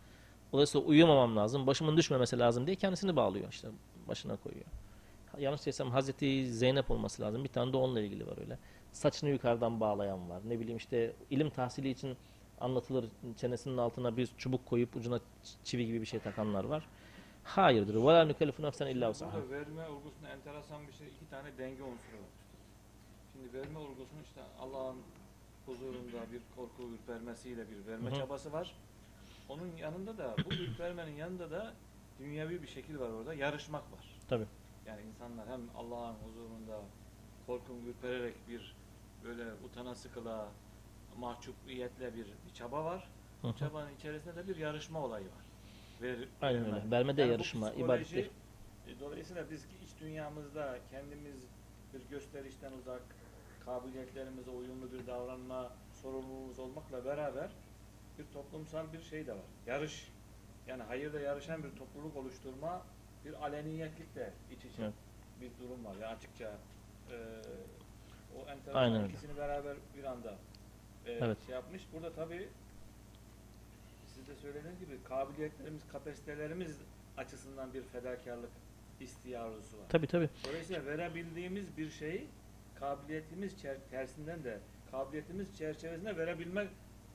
Dolayısıyla 0.54 0.88
uyumamam 0.88 1.36
lazım. 1.36 1.68
Başımın 1.68 1.98
düşmemesi 1.98 2.40
lazım 2.40 2.66
diye 2.66 2.76
kendisini 2.76 3.16
bağlıyor. 3.16 3.50
İşte 3.52 3.68
başına 4.08 4.36
koyuyor. 4.36 4.66
Yanlış 5.40 5.66
değilsem 5.66 5.92
Hazreti 5.92 6.54
Zeynep 6.54 6.92
olması 6.92 7.22
lazım. 7.22 7.44
Bir 7.44 7.50
tane 7.50 7.74
de 7.74 7.78
onunla 7.78 8.02
ilgili 8.02 8.28
var 8.28 8.38
öyle. 8.42 8.58
Saçını 8.92 9.30
yukarıdan 9.30 9.80
bağlayan 9.80 10.30
var. 10.30 10.42
Ne 10.48 10.60
bileyim 10.60 10.78
işte 10.78 11.14
ilim 11.30 11.50
tahsili 11.50 11.90
için 11.90 12.18
anlatılır. 12.62 13.06
Çenesinin 13.38 13.78
altına 13.78 14.18
bir 14.18 14.30
çubuk 14.38 14.66
koyup 14.66 14.96
ucuna 14.96 15.20
çivi 15.64 15.86
gibi 15.86 16.02
bir 16.02 16.06
şey 16.06 16.20
takanlar 16.20 16.64
var. 16.64 16.88
Hayırdır. 17.44 17.96
Ve 17.96 18.14
la 18.14 18.26
nukellifu 18.26 18.64
nefsen 18.64 18.88
illa 18.88 19.10
vus'aha. 19.10 19.38
Burada 19.38 19.50
verme 19.50 19.88
olgusunda 19.88 20.30
enteresan 20.30 20.88
bir 20.88 20.94
şey, 20.94 21.08
iki 21.08 21.30
tane 21.30 21.58
denge 21.58 21.84
unsuru 21.84 22.18
var. 22.18 22.34
Şimdi 23.34 23.54
verme 23.54 23.80
olgusunu 23.80 24.22
işte 24.26 24.42
Allah'ın 24.60 24.98
huzurunda 25.66 26.32
bir 26.32 26.42
korku 26.56 26.84
ürpermesiyle 26.84 27.66
bir 27.72 27.92
verme 27.92 28.10
Hı 28.10 28.16
hı. 28.16 28.20
çabası 28.20 28.54
var. 28.54 28.76
Onun 29.50 29.76
yanında 29.78 30.18
da, 30.18 30.36
bu 30.46 30.54
ürpermenin 30.54 31.16
yanında 31.16 31.52
da 31.52 31.74
dünyevi 32.20 32.62
bir 32.62 32.68
şekil 32.68 33.00
var 33.00 33.10
orada, 33.10 33.34
yarışmak 33.34 33.82
var. 33.82 34.20
Tabii. 34.30 34.46
Yani 34.86 35.02
insanlar 35.02 35.48
hem 35.48 35.62
Allah'ın 35.78 36.16
huzurunda 36.28 36.82
korkun 37.48 37.86
ürpererek 37.86 38.36
bir 38.50 38.76
böyle 39.24 39.44
utana 39.66 39.96
sıkıla, 39.96 40.48
mahcubiyetle 41.18 42.16
bir, 42.16 42.44
bir 42.46 42.54
çaba 42.54 42.86
var. 42.86 43.12
Hı 43.42 43.54
çabanın 43.56 43.96
içerisinde 43.96 44.36
de 44.36 44.48
bir 44.48 44.56
yarışma 44.58 45.00
olayı 45.06 45.32
var. 45.32 45.46
Ver, 46.02 46.30
Aynen 46.42 46.66
verme. 46.66 46.76
öyle. 46.76 46.92
Vermede 46.92 47.22
Yani 47.22 47.32
yarışma, 47.32 47.74
ibadettir. 47.74 48.32
e, 48.86 49.00
Dolayısıyla 49.00 49.50
biz 49.50 49.66
iç 49.66 50.00
dünyamızda 50.00 50.86
kendimiz 50.86 51.50
bir 51.94 52.02
gösterişten 52.02 52.72
uzak, 52.72 53.18
kabiliyetlerimize 53.60 54.52
uyumlu 54.52 54.92
bir 54.92 55.08
davranma 55.08 55.80
sorumluluğumuz 55.92 56.60
olmakla 56.60 57.06
beraber 57.06 57.58
bir 58.18 58.32
toplumsal 58.32 58.94
bir 58.94 59.02
şey 59.02 59.28
de 59.28 59.34
var. 59.34 59.52
Yarış, 59.66 60.18
yani 60.66 60.84
hayırda 60.84 61.20
yarışan 61.20 61.64
bir 61.64 61.76
topluluk 61.76 62.16
oluşturma, 62.16 62.88
bir 63.24 63.34
aleniyetlikle 63.46 64.44
iç 64.50 64.66
içe 64.66 64.84
Evet. 64.84 64.94
bir 65.36 65.58
durum 65.58 65.86
var. 65.86 65.96
Ya 65.96 66.10
açıkça 66.10 66.68
e, 67.10 67.16
o 68.30 68.48
enteresan 68.50 68.82
Aynen 68.82 69.00
ikisini 69.00 69.38
beraber 69.38 69.78
bir 69.94 70.04
anda 70.04 70.47
e, 71.08 71.12
Evet. 71.12 71.38
şey 71.46 71.56
yapmış. 71.56 71.82
Burada 71.94 72.14
tabii 72.14 72.48
siz 74.08 74.28
de 74.28 74.36
söylediğiniz 74.36 74.80
gibi 74.80 75.04
kabiliyetlerimiz, 75.04 75.82
kapasitelerimiz 75.92 76.78
açısından 77.18 77.74
bir 77.74 77.82
fedakarlık 77.84 78.50
isteği 79.00 79.40
arzusu 79.40 79.78
var. 79.78 79.84
Tabii 79.90 80.08
tabii. 80.08 80.30
Dolayısıyla 80.48 80.86
verebildiğimiz 80.86 81.78
bir 81.78 81.90
şeyi 81.90 82.28
kabiliyetimiz 82.80 83.54
tersinden 83.92 84.44
de 84.44 84.60
kabiliyetimiz 84.92 85.58
çerçevesinde 85.58 86.18
verebilme 86.18 86.68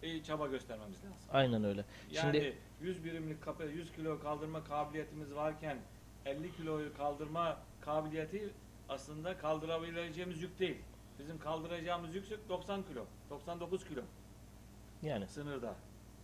e, 0.03 0.23
çaba 0.23 0.47
göstermemiz 0.47 0.97
lazım. 0.97 1.29
Aynen 1.33 1.65
öyle. 1.65 1.85
Yani 2.11 2.21
Şimdi 2.37 2.57
100 2.83 3.05
birimlik 3.05 3.43
kapa- 3.43 3.65
100 3.65 3.93
kilo 3.93 4.21
kaldırma 4.21 4.65
kabiliyetimiz 4.65 5.35
varken 5.35 5.79
50 6.27 6.57
kiloyu 6.57 6.97
kaldırma 6.97 7.59
kabiliyeti 7.81 8.49
aslında 8.89 9.39
kaldırabileceğimiz 9.39 10.43
yük 10.43 10.59
değil. 10.59 10.79
Bizim 11.19 11.39
kaldıracağımız 11.39 12.15
yük 12.15 12.49
90 12.49 12.83
kilo, 12.83 13.07
99 13.33 13.85
kilo 13.89 14.01
yani 15.03 15.27
sınırda. 15.27 15.75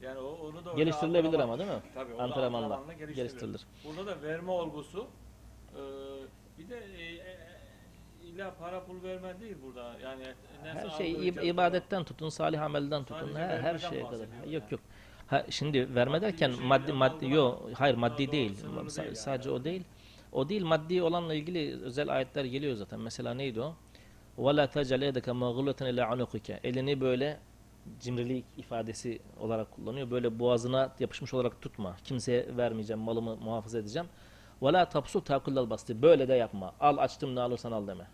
Yani 0.03 0.19
o, 0.19 0.23
onu 0.27 0.65
da 0.65 0.71
orada 0.71 0.75
geliştirilebilir 0.83 1.33
antrenman- 1.39 1.43
ama 1.43 1.59
değil 1.59 1.71
mi? 1.71 1.81
Tabii, 1.95 2.15
o 2.15 2.19
da 2.19 2.23
Antrenmanla 2.23 2.67
antrenmanla 2.67 2.93
geliştirilir. 2.93 3.17
geliştirilir. 3.31 3.67
Burada 3.85 4.07
da 4.07 4.23
verme 4.23 4.51
olgusu 4.51 5.07
e, 5.77 5.81
bir 6.59 6.69
de 6.69 6.77
e, 6.79 7.03
e, 7.05 7.39
illa 8.25 8.55
para 8.59 8.85
pul 8.85 9.03
verme 9.03 9.41
değil 9.41 9.57
burada. 9.63 9.95
Yani 10.03 10.25
Her 10.63 10.89
şey 10.91 11.13
ib- 11.13 11.45
ibadetten 11.47 12.05
tutun, 12.05 12.29
salih 12.29 12.63
amelden 12.63 13.05
tutun, 13.05 13.21
Sadece 13.21 13.39
her, 13.39 13.49
her 13.49 13.65
vermeden 13.65 13.91
şeye 13.91 14.03
kadar. 14.03 14.13
bahsediyor 14.13 14.45
Yok 14.45 14.63
yani. 14.63 14.73
yok. 14.73 14.81
Ha, 15.27 15.45
şimdi 15.51 15.95
verme 15.95 16.13
Maddi 16.13 16.23
derken 16.23 16.51
bir 16.53 16.57
şey 16.57 16.67
maddi 16.67 16.93
maddi 16.93 17.31
yok 17.31 17.63
hayır 17.75 17.95
maddi 17.95 18.27
doğru 18.27 18.33
değil. 18.33 18.55
sınırlı 18.55 18.89
Sa- 18.91 18.97
değil 18.97 19.07
yani. 19.07 19.17
Sadece 19.17 19.51
o 19.51 19.65
değil. 19.65 19.83
O 20.33 20.49
değil 20.49 20.63
maddi 20.65 21.03
olanla 21.03 21.35
ilgili 21.35 21.83
özel 21.83 22.09
ayetler 22.09 22.45
geliyor 22.45 22.75
zaten. 22.77 23.01
Mesela 23.01 23.35
neydi 23.35 23.61
o? 23.61 23.75
Ve 24.39 24.57
la 24.57 24.70
tecel 24.70 25.03
edeke 25.03 25.32
mağluleten 25.32 25.86
ila. 25.86 26.28
Elini 26.64 27.01
böyle 27.01 27.39
cimrilik 28.01 28.45
ifadesi 28.57 29.20
olarak 29.41 29.70
kullanıyor. 29.70 30.11
Böyle 30.11 30.39
boğazına 30.39 30.93
yapışmış 30.99 31.34
olarak 31.34 31.62
tutma. 31.62 31.97
Kimseye 32.05 32.57
vermeyeceğim, 32.57 33.01
malımı 33.01 33.36
muhafaza 33.36 33.78
edeceğim. 33.78 34.09
Ve 34.62 34.72
la 34.72 34.89
tapsu 34.89 35.24
takullal. 35.24 35.70
Böyle 35.89 36.28
de 36.28 36.34
yapma. 36.34 36.74
Al 36.80 36.99
açtım 36.99 37.34
ne 37.34 37.41
alırsan 37.41 37.72
al 37.72 37.86
deme. 37.86 38.07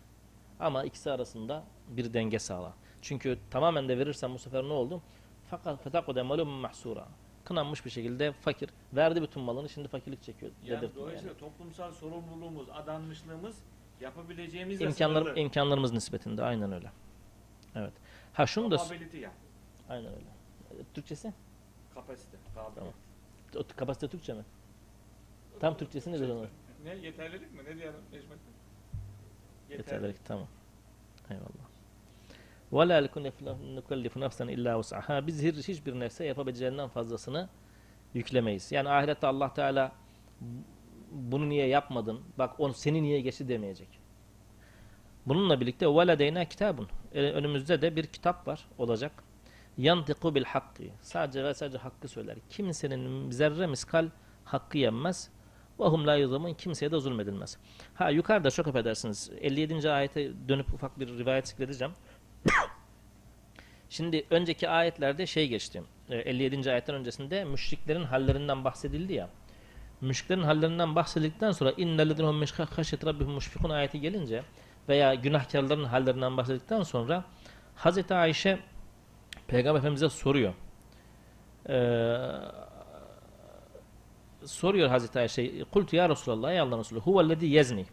Ama 0.59 0.83
ikisi 0.83 1.11
arasında 1.11 1.63
bir 1.87 2.13
denge 2.13 2.39
sağla. 2.39 2.73
Çünkü 3.01 3.39
tamamen 3.51 3.89
de 3.89 3.97
verirsen 3.97 4.33
bu 4.33 4.39
sefer 4.39 4.63
ne 4.63 4.73
oldu? 4.73 5.01
Fakat 5.49 5.83
fetakude 5.83 6.21
malum 6.21 6.49
mahsura. 6.49 7.07
Kınanmış 7.43 7.85
bir 7.85 7.89
şekilde 7.89 8.31
fakir. 8.31 8.69
Verdi 8.93 9.21
bütün 9.21 9.43
malını 9.43 9.69
şimdi 9.69 9.87
fakirlik 9.87 10.23
çekiyor. 10.23 10.51
Yani 10.63 10.89
dolayısıyla 10.95 11.31
yani. 11.31 11.39
toplumsal 11.39 11.91
sorumluluğumuz, 11.91 12.67
adanmışlığımız 12.69 13.55
yapabileceğimiz 14.00 14.80
de 14.80 14.84
İmkanlar, 14.84 15.22
sınırlı. 15.22 15.40
imkanlarımız 15.40 15.92
nispetinde 15.92 16.42
aynen 16.42 16.72
öyle. 16.72 16.90
Evet. 17.74 17.92
Ha 18.32 18.46
şunu 18.46 18.70
da 18.70 18.76
Capability 18.78 19.18
yani. 19.18 19.34
aynen 19.88 20.06
öyle. 20.14 20.24
E, 20.70 20.84
Türkçesi? 20.94 21.32
Kapasite, 21.94 22.36
kabiliyet. 22.54 22.74
Tamam. 22.74 22.92
O 23.56 23.62
kapasite 23.76 24.08
Türkçe 24.08 24.34
mi? 24.34 24.44
Tam 25.60 25.76
Türkçesi 25.76 26.12
nedir 26.12 26.28
onun? 26.28 26.48
Ne 26.84 26.94
yeterlilik 26.94 27.52
mi? 27.54 27.58
Ne 27.64 27.76
diyelim 27.76 27.94
Necmettin? 28.12 28.50
Yeterlilik 29.70 30.24
tamam. 30.24 30.48
Eyvallah. 31.30 31.70
وَلَا 32.72 33.06
نُكَلِّفُ 33.78 34.18
نَفْسًا 34.18 34.44
اِلَّا 34.44 34.72
وُسْعَهَا 34.80 35.26
Biz 35.26 35.42
hiç- 35.42 35.68
hiçbir 35.68 36.00
nefse 36.00 36.24
yapabileceğinden 36.24 36.88
fazlasını 36.88 37.48
yüklemeyiz. 38.14 38.72
Yani 38.72 38.88
ahirette 38.88 39.26
Allah 39.26 39.54
Teala 39.54 39.92
bunu 41.11 41.49
niye 41.49 41.67
yapmadın? 41.67 42.21
Bak 42.37 42.59
on 42.59 42.71
seni 42.71 43.03
niye 43.03 43.21
geçti 43.21 43.47
demeyecek. 43.47 43.87
Bununla 45.25 45.61
birlikte 45.61 45.87
veledeyna 45.87 46.45
kitabun. 46.45 46.87
Önümüzde 47.13 47.81
de 47.81 47.95
bir 47.95 48.05
kitap 48.05 48.47
var 48.47 48.67
olacak. 48.77 49.11
Yantiku 49.77 50.35
bil 50.35 50.43
hakkı. 50.43 50.83
Sadece 51.01 51.43
ve 51.43 51.53
sadece 51.53 51.77
hakkı 51.77 52.07
söyler. 52.07 52.37
Kimsenin 52.49 53.31
zerre 53.31 53.67
miskal 53.67 54.09
hakkı 54.43 54.77
yenmez. 54.77 55.29
Ve 55.79 55.83
hum 55.83 56.07
la 56.07 56.15
yuzlamun 56.15 56.53
kimseye 56.53 56.91
de 56.91 56.99
zulmedilmez. 56.99 57.57
Ha 57.93 58.09
yukarıda 58.09 58.51
çok 58.51 58.67
affedersiniz. 58.67 59.31
57. 59.41 59.91
ayete 59.91 60.31
dönüp 60.47 60.73
ufak 60.73 60.99
bir 60.99 61.07
rivayet 61.07 61.47
zikredeceğim. 61.47 61.93
Şimdi 63.89 64.25
önceki 64.29 64.69
ayetlerde 64.69 65.25
şey 65.25 65.47
geçti. 65.47 65.83
E, 66.09 66.17
57. 66.17 66.71
ayetten 66.71 66.95
öncesinde 66.95 67.43
müşriklerin 67.43 68.03
hallerinden 68.03 68.63
bahsedildi 68.63 69.13
ya. 69.13 69.29
Müşriklerin 70.01 70.43
hallerinden 70.43 70.95
bahsedildikten 70.95 71.51
sonra 71.51 71.71
innellezine 71.71 72.31
min 72.31 72.47
haşyet 72.75 73.05
rabbihim 73.05 73.31
müşfikun 73.31 73.69
ayeti 73.69 74.01
gelince 74.01 74.43
veya 74.89 75.13
günahkarların 75.13 75.83
hallerinden 75.83 76.37
bahsedildikten 76.37 76.83
sonra 76.83 77.23
Hazreti 77.75 78.13
Ayşe 78.13 78.59
Peygamber 79.47 79.79
Efendimiz'e 79.79 80.09
soruyor. 80.09 80.53
Ee, 81.69 82.17
soruyor 84.45 84.89
Hazreti 84.89 85.19
Ayşe 85.19 85.63
Kultu 85.63 85.95
ya 85.95 86.09
Resulallah 86.09 86.51
ey 86.51 86.59
Allah'ın 86.59 86.79
Resulü 86.79 86.99
huvellezî 86.99 87.45
yezni 87.45 87.85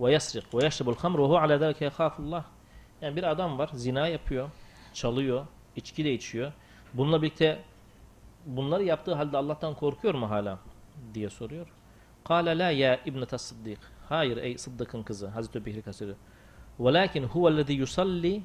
ve 0.00 0.12
yasrik 0.12 0.54
ve 0.54 0.64
yeşribul 0.64 0.96
hamru 0.96 1.22
ve 1.22 1.28
huve 1.28 1.38
alâ 1.38 1.58
zâlike 1.58 1.84
yehâfullah 1.84 2.44
yani 3.00 3.16
bir 3.16 3.22
adam 3.22 3.58
var 3.58 3.70
zina 3.72 4.08
yapıyor 4.08 4.50
çalıyor 4.94 5.46
içki 5.76 6.04
de 6.04 6.12
içiyor. 6.12 6.52
Bununla 6.94 7.22
birlikte 7.22 7.62
bunları 8.46 8.82
yaptığı 8.82 9.14
halde 9.14 9.36
Allah'tan 9.36 9.74
korkuyor 9.74 10.14
mu 10.14 10.30
hala 10.30 10.58
diye 11.14 11.30
soruyor 11.30 11.66
Kâle 12.24 12.58
la 12.58 12.70
ya 12.70 13.00
ibnete 13.06 13.38
sıddık 13.38 13.78
hayır 14.08 14.36
ey 14.36 14.58
Sıddık'ın 14.58 15.02
kızı 15.02 15.26
Hazreti 15.26 15.66
Bekir 15.66 15.82
kastediyor 15.82 16.16
velakin 16.80 17.24
huvellezî 17.24 17.72
yusalli 17.72 18.42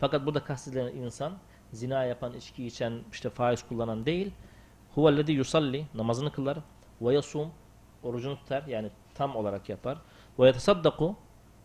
fakat 0.00 0.26
burada 0.26 0.44
kastedilen 0.44 0.86
insan 0.86 1.32
zina 1.74 2.04
yapan, 2.04 2.34
içki 2.34 2.66
içen, 2.66 2.92
işte 3.12 3.30
faiz 3.30 3.62
kullanan 3.62 4.06
değil. 4.06 4.32
Huvellezî 4.94 5.32
yusalli 5.32 5.86
namazını 5.94 6.32
kılar 6.32 6.58
ve 7.00 7.14
yasum 7.14 7.50
orucunu 8.02 8.36
tutar 8.36 8.62
yani 8.66 8.90
tam 9.14 9.36
olarak 9.36 9.68
yapar. 9.68 9.98
Ve 10.38 10.46
yetesaddaku 10.46 11.16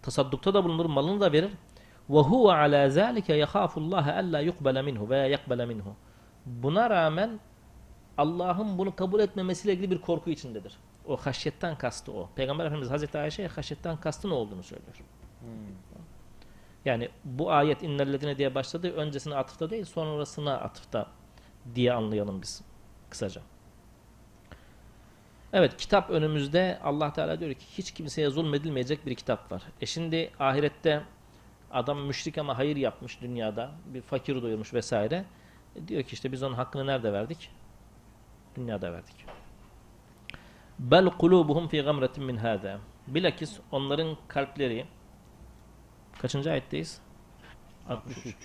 tasaddukta 0.01 0.53
da 0.53 0.63
bulunur, 0.63 0.85
malını 0.85 1.21
da 1.21 1.31
verir. 1.31 1.51
Ve 2.09 2.19
huve 2.19 2.51
alâ 2.51 2.89
zâlike 2.89 3.33
yehâfullâhe 3.33 4.11
ellâ 4.11 4.39
yukbele 4.39 4.81
minhu 4.81 5.09
veya 5.09 5.27
yakbele 5.27 5.65
minhu. 5.65 5.95
Buna 6.45 6.89
rağmen 6.89 7.39
Allah'ın 8.19 8.77
bunu 8.77 8.95
kabul 8.95 9.19
etmemesiyle 9.19 9.73
ilgili 9.73 9.91
bir 9.91 10.01
korku 10.01 10.29
içindedir. 10.29 10.77
O 11.07 11.17
haşyetten 11.17 11.77
kastı 11.77 12.11
o. 12.11 12.29
Peygamber 12.35 12.65
Efendimiz 12.65 12.91
Hazreti 12.91 13.17
Ayşe'ye 13.17 13.47
haşyetten 13.47 13.97
kastı 13.97 14.29
ne 14.29 14.33
olduğunu 14.33 14.63
söylüyor. 14.63 14.95
Yani 16.85 17.09
bu 17.23 17.51
ayet 17.51 17.83
innellezine 17.83 18.37
diye 18.37 18.55
başladı. 18.55 18.91
Öncesine 18.91 19.35
atıfta 19.35 19.69
değil 19.69 19.85
sonrasına 19.85 20.57
atıfta 20.57 21.07
diye 21.75 21.93
anlayalım 21.93 22.41
biz 22.41 22.61
kısaca. 23.09 23.41
Evet 25.53 25.77
kitap 25.77 26.09
önümüzde 26.09 26.79
Allah 26.83 27.13
Teala 27.13 27.39
diyor 27.39 27.53
ki 27.53 27.65
hiç 27.77 27.91
kimseye 27.91 28.29
zulmedilmeyecek 28.29 29.05
bir 29.05 29.15
kitap 29.15 29.51
var. 29.51 29.63
E 29.81 29.85
şimdi 29.85 30.31
ahirette 30.39 31.03
adam 31.71 31.99
müşrik 31.99 32.37
ama 32.37 32.57
hayır 32.57 32.75
yapmış 32.75 33.21
dünyada. 33.21 33.71
Bir 33.85 34.01
fakir 34.01 34.41
doyurmuş 34.41 34.73
vesaire. 34.73 35.25
E 35.75 35.87
diyor 35.87 36.03
ki 36.03 36.13
işte 36.13 36.31
biz 36.31 36.43
onun 36.43 36.55
hakkını 36.55 36.87
nerede 36.87 37.13
verdik? 37.13 37.51
Dünyada 38.59 38.93
verdik. 38.93 39.25
Bel 40.79 41.05
kulubuhum 41.05 41.67
fi 41.67 41.81
gamretin 41.81 42.23
min 42.23 42.37
hâzâ. 42.37 42.79
Bilakis 43.07 43.59
onların 43.71 44.17
kalpleri 44.27 44.85
Kaçıncı 46.21 46.51
ayetteyiz? 46.51 47.01
63. 47.89 48.35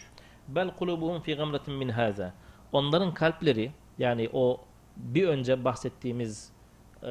Bel 0.49 0.71
kulubuhum 0.77 1.21
fi 1.21 1.35
gamratin 1.35 1.75
min 1.75 1.89
haza. 1.89 2.33
Onların 2.73 3.15
kalpleri 3.15 3.71
yani 3.99 4.31
o 4.33 4.61
bir 4.97 5.29
önce 5.29 5.65
bahsettiğimiz 5.65 6.53
e, 7.03 7.07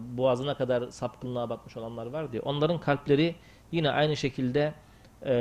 boğazına 0.00 0.54
kadar 0.54 0.90
sapkınlığa 0.90 1.50
batmış 1.50 1.76
olanlar 1.76 2.06
var 2.06 2.32
diye. 2.32 2.42
Onların 2.42 2.80
kalpleri 2.80 3.34
yine 3.72 3.90
aynı 3.90 4.16
şekilde 4.16 4.74
e, 5.24 5.34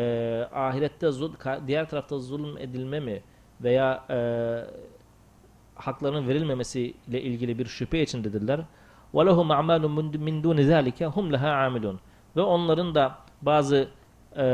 ahirette 0.54 1.08
zul- 1.08 1.68
diğer 1.68 1.90
tarafta 1.90 2.20
zulüm 2.20 2.58
edilme 2.58 3.00
mi 3.00 3.24
veya 3.62 4.06
e, 4.10 4.18
haklarının 5.79 6.29
verilmemesiyle 6.29 7.23
ilgili 7.23 7.59
bir 7.59 7.67
şüphe 7.67 8.03
içindedirler. 8.03 8.61
وَلَهُمْ 9.15 9.49
أَعْمَالٌ 9.53 9.83
مِنْ 10.29 10.43
دُونِ 10.43 10.61
ذَٰلِكَ 10.61 11.05
هُمْ 11.05 11.37
لَهَا 11.37 11.51
عَامِلُونَ 11.69 11.97
Ve 12.37 12.41
onların 12.41 12.95
da 12.95 13.19
bazı 13.43 13.89
e, 14.37 14.45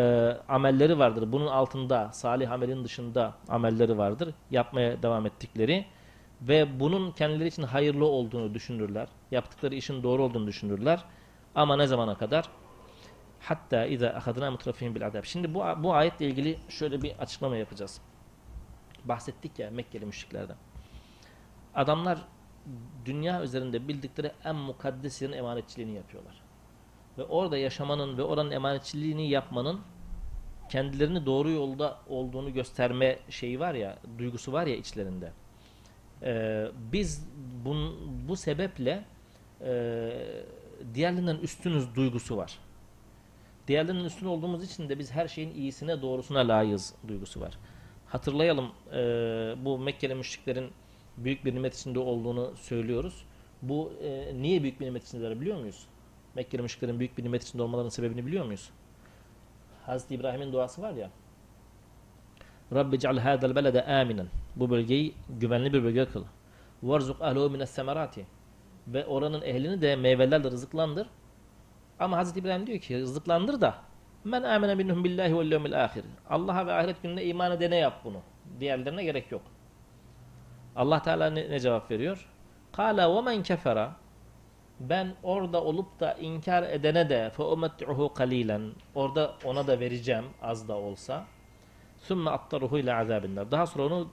amelleri 0.49 0.99
vardır. 0.99 1.33
Bunun 1.33 1.47
altında 1.47 2.12
salih 2.12 2.53
amelin 2.53 2.85
dışında 2.85 3.35
amelleri 3.49 3.99
vardır. 3.99 4.35
Yapmaya 4.51 5.03
devam 5.03 5.26
ettikleri 5.26 5.87
ve 6.43 6.81
bunun 6.81 7.11
kendileri 7.11 7.49
için 7.49 7.62
hayırlı 7.62 8.07
olduğunu 8.07 8.55
düşünürler. 8.55 9.09
Yaptıkları 9.31 9.74
işin 9.74 10.03
doğru 10.03 10.22
olduğunu 10.22 10.47
düşünürler. 10.47 11.05
Ama 11.55 11.76
ne 11.76 11.87
zamana 11.87 12.14
kadar? 12.14 12.45
Hatta 13.41 13.87
iza 13.87 14.09
ahadna 14.09 14.51
mutrafihim 14.51 14.95
bil 14.95 15.07
adab. 15.07 15.24
Şimdi 15.24 15.55
bu 15.55 15.64
bu 15.76 15.95
ayetle 15.95 16.26
ilgili 16.26 16.59
şöyle 16.68 17.03
bir 17.03 17.18
açıklama 17.18 17.57
yapacağız. 17.57 18.01
Bahsettik 19.05 19.59
ya 19.59 19.70
Mekkeli 19.70 20.07
müşriklerden. 20.07 20.57
Adamlar 21.76 22.19
dünya 23.05 23.43
üzerinde 23.43 23.88
bildikleri 23.88 24.32
en 24.43 24.55
mukaddes 24.55 25.21
yerin 25.21 25.34
emanetçiliğini 25.34 25.95
yapıyorlar. 25.95 26.41
Ve 27.17 27.23
orada 27.23 27.57
yaşamanın 27.57 28.17
ve 28.17 28.23
oranın 28.23 28.51
emanetçiliğini 28.51 29.30
yapmanın 29.30 29.80
kendilerini 30.69 31.26
doğru 31.26 31.49
yolda 31.49 31.97
olduğunu 32.07 32.53
gösterme 32.53 33.19
şeyi 33.30 33.59
var 33.59 33.73
ya, 33.73 33.97
duygusu 34.17 34.53
var 34.53 34.67
ya 34.67 34.76
içlerinde. 34.76 35.32
Ee, 36.23 36.65
biz 36.91 37.28
bun, 37.65 37.97
bu 38.28 38.36
sebeple 38.36 39.05
e, 39.61 40.11
diğerlerinden 40.93 41.36
üstünüz 41.36 41.95
duygusu 41.95 42.38
var. 42.38 42.59
Diğerlerinin 43.67 44.03
üstün 44.05 44.26
olduğumuz 44.26 44.63
için 44.63 44.89
de 44.89 44.99
biz 44.99 45.11
her 45.11 45.28
şeyin 45.28 45.55
iyisine 45.55 46.01
doğrusuna 46.01 46.47
layığız 46.47 46.95
duygusu 47.07 47.41
var. 47.41 47.57
Hatırlayalım 48.05 48.71
e, 48.93 48.97
bu 49.65 49.80
Mekkeli 49.80 50.15
müşriklerin 50.15 50.71
büyük 51.18 51.45
bir 51.45 51.55
nimet 51.55 51.76
içinde 51.76 51.99
olduğunu 51.99 52.53
söylüyoruz. 52.55 53.26
Bu 53.61 53.93
e, 54.03 54.34
niye 54.41 54.63
büyük 54.63 54.80
bir 54.80 54.86
nimet 54.86 55.03
içindeler 55.03 55.41
biliyor 55.41 55.57
muyuz? 55.57 55.88
Mekkeli 56.36 56.61
müşriklerin 56.61 56.99
büyük 56.99 57.18
bir 57.18 57.24
nimet 57.24 57.43
içinde 57.43 57.63
olmalarının 57.63 57.89
sebebini 57.89 58.26
biliyor 58.26 58.45
muyuz? 58.45 58.70
Hazreti 59.86 60.16
İbrahim'in 60.16 60.53
duası 60.53 60.82
var 60.82 60.93
ya. 60.93 61.09
Rabbi 62.74 62.99
ceal 62.99 63.18
hâzel 63.18 63.55
belede 63.55 63.86
aminen. 63.86 64.28
Bu 64.55 64.70
bölgeyi 64.70 65.13
güvenli 65.39 65.74
bir 65.74 65.84
bölge 65.84 66.05
kıl. 66.05 66.24
Varzuk 66.84 67.22
ahlehu 67.22 67.49
mines 67.49 67.70
semerati. 67.70 68.26
Ve 68.88 69.05
oranın 69.05 69.41
ehlini 69.41 69.82
de 69.82 69.95
meyvelerle 69.95 70.51
rızıklandır. 70.51 71.07
Ama 71.99 72.18
Hazreti 72.18 72.39
İbrahim 72.39 72.68
diyor 72.68 72.80
ki 72.80 72.99
rızıklandır 72.99 73.61
da 73.61 73.76
men 74.24 74.43
amene 74.43 74.76
minhum 74.76 75.03
billahi 75.03 75.38
vel 75.38 75.51
yevmil 75.51 75.84
ahir. 75.84 76.03
Allah'a 76.30 76.68
ve 76.68 76.74
ahiret 76.74 77.03
gününe 77.03 77.24
iman 77.24 77.51
edene 77.51 77.76
yap 77.76 78.01
bunu. 78.03 78.22
Diğerlerine 78.59 79.03
gerek 79.03 79.32
yok. 79.32 79.41
Allah 80.76 81.01
Teala 81.01 81.30
ne, 81.30 81.49
ne 81.49 81.59
cevap 81.59 81.91
veriyor? 81.91 82.30
Kala 82.71 83.15
ve 83.15 83.21
men 83.21 83.43
kefera 83.43 83.95
ben 84.80 85.15
orada 85.23 85.63
olup 85.63 85.99
da 85.99 86.13
inkar 86.13 86.63
edene 86.63 87.09
de 87.09 87.30
fe 87.30 87.43
umetti'uhu 87.43 88.13
kalilen 88.13 88.71
orada 88.95 89.36
ona 89.45 89.67
da 89.67 89.80
vereceğim 89.80 90.26
az 90.41 90.67
da 90.67 90.76
olsa 90.76 91.26
sümme 91.97 92.30
attaruhu 92.30 92.78
ile 92.78 92.95
azabinler 92.95 93.51
daha 93.51 93.65
sonra 93.65 93.86
onu 93.86 94.09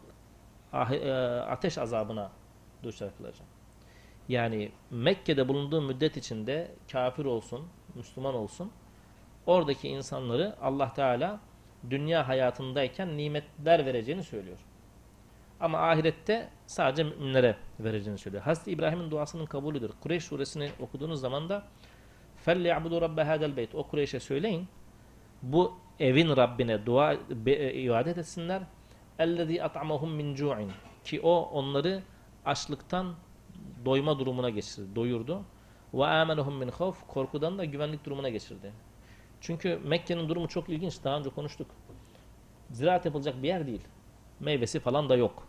e, 0.93 1.13
ateş 1.51 1.79
azabına 1.79 2.31
düşer 2.83 3.09
kılacağım. 3.19 3.51
Yani 4.29 4.73
Mekke'de 4.91 5.49
bulunduğu 5.49 5.83
müddet 5.83 6.17
içinde 6.17 6.71
kafir 6.93 7.25
olsun, 7.25 7.69
Müslüman 7.95 8.35
olsun 8.35 8.71
oradaki 9.47 9.89
insanları 9.89 10.57
Allah 10.63 10.93
Teala 10.93 11.41
dünya 11.91 12.29
hayatındayken 12.29 13.17
nimetler 13.17 13.87
vereceğini 13.87 14.25
söylüyor. 14.25 14.59
Ama 15.62 15.80
ahirette 15.80 16.50
sadece 16.68 17.04
müminlere 17.04 17.56
vereceğini 17.80 18.18
söylüyor. 18.18 18.44
Hazreti 18.44 18.72
İbrahim'in 18.72 19.12
duasının 19.12 19.46
kabulüdür. 19.46 19.92
Kureyş 20.02 20.24
suresini 20.24 20.70
okuduğunuz 20.80 21.20
zaman 21.20 21.50
da 21.50 21.64
فَلْيَعْبُدُوا 22.46 23.00
رَبَّ 23.06 23.22
هَذَا 23.22 23.54
الْبَيْتِ 23.54 23.78
O 23.78 23.84
Kureyş'e 23.84 24.20
söyleyin. 24.20 24.68
Bu 25.42 25.74
evin 26.00 26.36
Rabbine 26.38 26.86
dua 26.86 27.18
be, 27.30 27.52
e, 27.52 27.74
ibadet 27.74 28.18
etsinler. 28.18 28.62
اَلَّذ۪ي 29.20 29.62
أَطْعَمَهُمْ 29.62 30.22
مِنْ 30.22 30.36
جُوعٍ 30.36 30.70
Ki 31.04 31.22
o 31.22 31.42
onları 31.42 32.02
açlıktan 32.46 33.16
doyma 33.86 34.20
durumuna 34.20 34.50
geçirdi, 34.50 34.96
doyurdu. 34.96 35.42
وَآمَنَهُمْ 35.94 36.64
مِنْ 36.64 36.70
خَوْفٍ 36.72 36.96
Korkudan 37.08 37.58
da 37.58 37.66
güvenlik 37.66 38.06
durumuna 38.06 38.30
geçirdi. 38.30 38.74
Çünkü 39.42 39.80
Mekke'nin 39.84 40.30
durumu 40.30 40.48
çok 40.48 40.70
ilginç. 40.70 41.04
Daha 41.04 41.18
önce 41.18 41.30
konuştuk. 41.30 41.68
Ziraat 42.72 43.06
yapılacak 43.06 43.44
bir 43.44 43.48
yer 43.48 43.68
değil. 43.68 43.82
Meyvesi 44.40 44.80
falan 44.80 45.10
da 45.10 45.16
yok. 45.16 45.48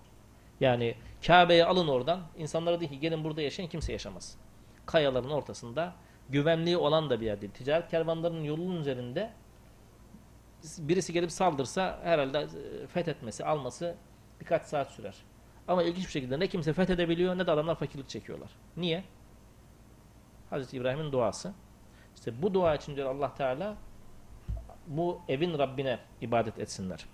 Yani 0.64 0.96
Kabe'ye 1.28 1.66
alın 1.66 1.88
oradan. 1.88 2.22
İnsanlara 2.38 2.80
deyin 2.80 2.92
ki 2.92 3.00
gelin 3.00 3.24
burada 3.24 3.42
yaşayın 3.42 3.70
kimse 3.70 3.92
yaşamaz. 3.92 4.38
Kayaların 4.86 5.30
ortasında 5.30 5.94
güvenliği 6.30 6.78
olan 6.78 7.10
da 7.10 7.22
bir 7.22 7.26
yer 7.26 7.42
değil. 7.42 7.54
Ticaret 7.54 7.90
kervanlarının 7.90 8.44
yolunun 8.44 8.80
üzerinde 8.80 9.34
birisi 10.78 11.14
gelip 11.14 11.32
saldırsa 11.32 12.00
herhalde 12.04 12.40
e, 12.40 12.88
fethetmesi, 12.88 13.46
alması 13.46 13.96
birkaç 14.40 14.66
saat 14.66 14.92
sürer. 14.92 15.16
Ama 15.68 15.84
ilginç 15.84 16.06
bir 16.06 16.12
şekilde 16.12 16.40
ne 16.40 16.48
kimse 16.48 16.74
fethedebiliyor 16.74 17.38
ne 17.38 17.48
de 17.48 17.52
adamlar 17.52 17.76
fakirlik 17.76 18.10
çekiyorlar. 18.10 18.50
Niye? 18.78 19.04
Hazreti 20.50 20.78
İbrahim'in 20.78 21.12
duası. 21.12 21.54
İşte 22.16 22.42
bu 22.42 22.54
dua 22.54 22.76
için 22.76 22.96
diyor 22.96 23.16
Allah 23.16 23.34
Teala 23.34 23.76
bu 24.88 25.22
evin 25.28 25.58
Rabbine 25.60 26.00
ibadet 26.22 26.60
etsinler. 26.60 27.06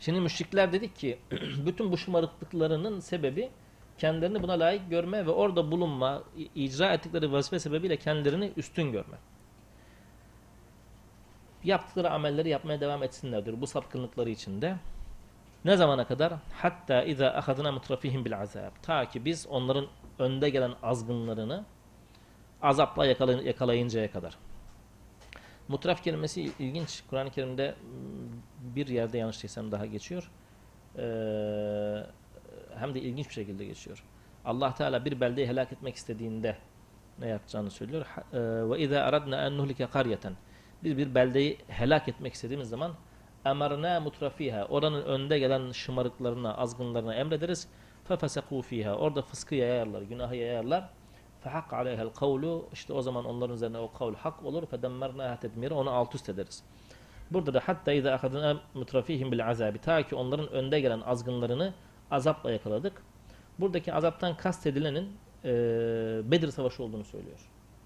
Şimdi 0.00 0.20
müşrikler 0.20 0.72
dedik 0.72 0.96
ki 0.96 1.18
bütün 1.66 1.92
bu 1.92 1.98
şımarıklıklarının 1.98 3.00
sebebi 3.00 3.50
kendilerini 3.98 4.42
buna 4.42 4.52
layık 4.52 4.90
görme 4.90 5.26
ve 5.26 5.30
orada 5.30 5.70
bulunma, 5.70 6.22
icra 6.54 6.92
ettikleri 6.92 7.32
vazife 7.32 7.58
sebebiyle 7.58 7.96
kendilerini 7.96 8.52
üstün 8.56 8.92
görme. 8.92 9.16
Yaptıkları 11.64 12.10
amelleri 12.10 12.48
yapmaya 12.48 12.80
devam 12.80 13.02
etsinler 13.02 13.44
diyor 13.46 13.60
bu 13.60 13.66
sapkınlıkları 13.66 14.30
içinde. 14.30 14.76
Ne 15.64 15.76
zamana 15.76 16.06
kadar? 16.06 16.32
Hatta 16.52 17.02
iza 17.02 17.28
ahadna 17.28 17.72
mutrafihim 17.72 18.24
bil 18.24 18.40
azab. 18.40 18.72
Ta 18.82 19.08
ki 19.08 19.24
biz 19.24 19.46
onların 19.46 19.86
önde 20.18 20.50
gelen 20.50 20.72
azgınlarını 20.82 21.64
azapla 22.62 23.06
yakala- 23.06 23.42
yakalayıncaya 23.42 24.10
kadar. 24.10 24.38
Mutraf 25.70 26.02
kelimesi 26.04 26.52
ilginç. 26.58 27.02
Kur'an-ı 27.10 27.30
Kerim'de 27.30 27.66
m, 27.68 27.74
bir 28.76 28.86
yerde 28.86 29.18
yanlış 29.18 29.42
değilsem 29.42 29.72
daha 29.72 29.86
geçiyor. 29.86 30.30
Ee, 30.96 31.02
hem 32.78 32.94
de 32.94 33.00
ilginç 33.00 33.28
bir 33.28 33.34
şekilde 33.34 33.64
geçiyor. 33.64 34.04
Allah 34.44 34.74
Teala 34.74 35.04
bir 35.04 35.20
beldeyi 35.20 35.46
helak 35.48 35.72
etmek 35.72 35.94
istediğinde 35.96 36.56
ne 37.18 37.28
yapacağını 37.28 37.70
söylüyor. 37.70 38.06
E, 38.32 38.38
Ve 38.70 38.78
iza 38.78 39.00
aradna 39.00 39.46
en 39.46 39.58
nuhlike 39.58 39.86
qaryeten. 39.86 40.32
Biz 40.84 40.98
bir 40.98 41.14
beldeyi 41.14 41.58
helak 41.68 42.08
etmek 42.08 42.34
istediğimiz 42.34 42.68
zaman 42.68 42.92
emarna 43.44 44.00
mutrafiha. 44.00 44.64
Oranın 44.64 45.02
önde 45.02 45.38
gelen 45.38 45.72
şımarıklarına, 45.72 46.56
azgınlarına 46.56 47.14
emrederiz. 47.14 47.68
Fefesekû 48.08 48.62
fiha. 48.62 48.94
Orada 48.94 49.22
fıskı 49.22 49.54
yayarlar, 49.54 50.02
günahı 50.02 50.36
yayarlar. 50.36 50.90
Fehak 51.40 51.72
aleyhel 51.72 52.08
kavlu 52.08 52.68
işte 52.72 52.92
o 52.92 53.02
zaman 53.02 53.24
onların 53.24 53.54
üzerine 53.54 53.78
o 53.78 53.92
kavl 53.92 54.14
hak 54.14 54.44
olur. 54.44 54.66
Fedemmernaha 54.66 55.40
tedmire 55.40 55.74
onu 55.74 55.90
alt 55.90 56.14
üst 56.14 56.28
ederiz. 56.28 56.64
Burada 57.30 57.54
da 57.54 57.60
hatta 57.64 57.92
izâ 57.92 58.14
ahadına 58.14 58.60
mutrafihim 58.74 59.32
bil 59.32 59.48
azabi 59.48 59.78
ta 59.78 60.02
ki 60.02 60.14
onların 60.14 60.48
önde 60.52 60.80
gelen 60.80 61.00
azgınlarını 61.00 61.74
azapla 62.10 62.50
yakaladık. 62.50 63.02
Buradaki 63.58 63.94
azaptan 63.94 64.36
kast 64.36 64.66
edilenin 64.66 65.16
e, 65.44 65.50
Bedir 66.30 66.50
Savaşı 66.50 66.82
olduğunu 66.82 67.04
söylüyor 67.04 67.38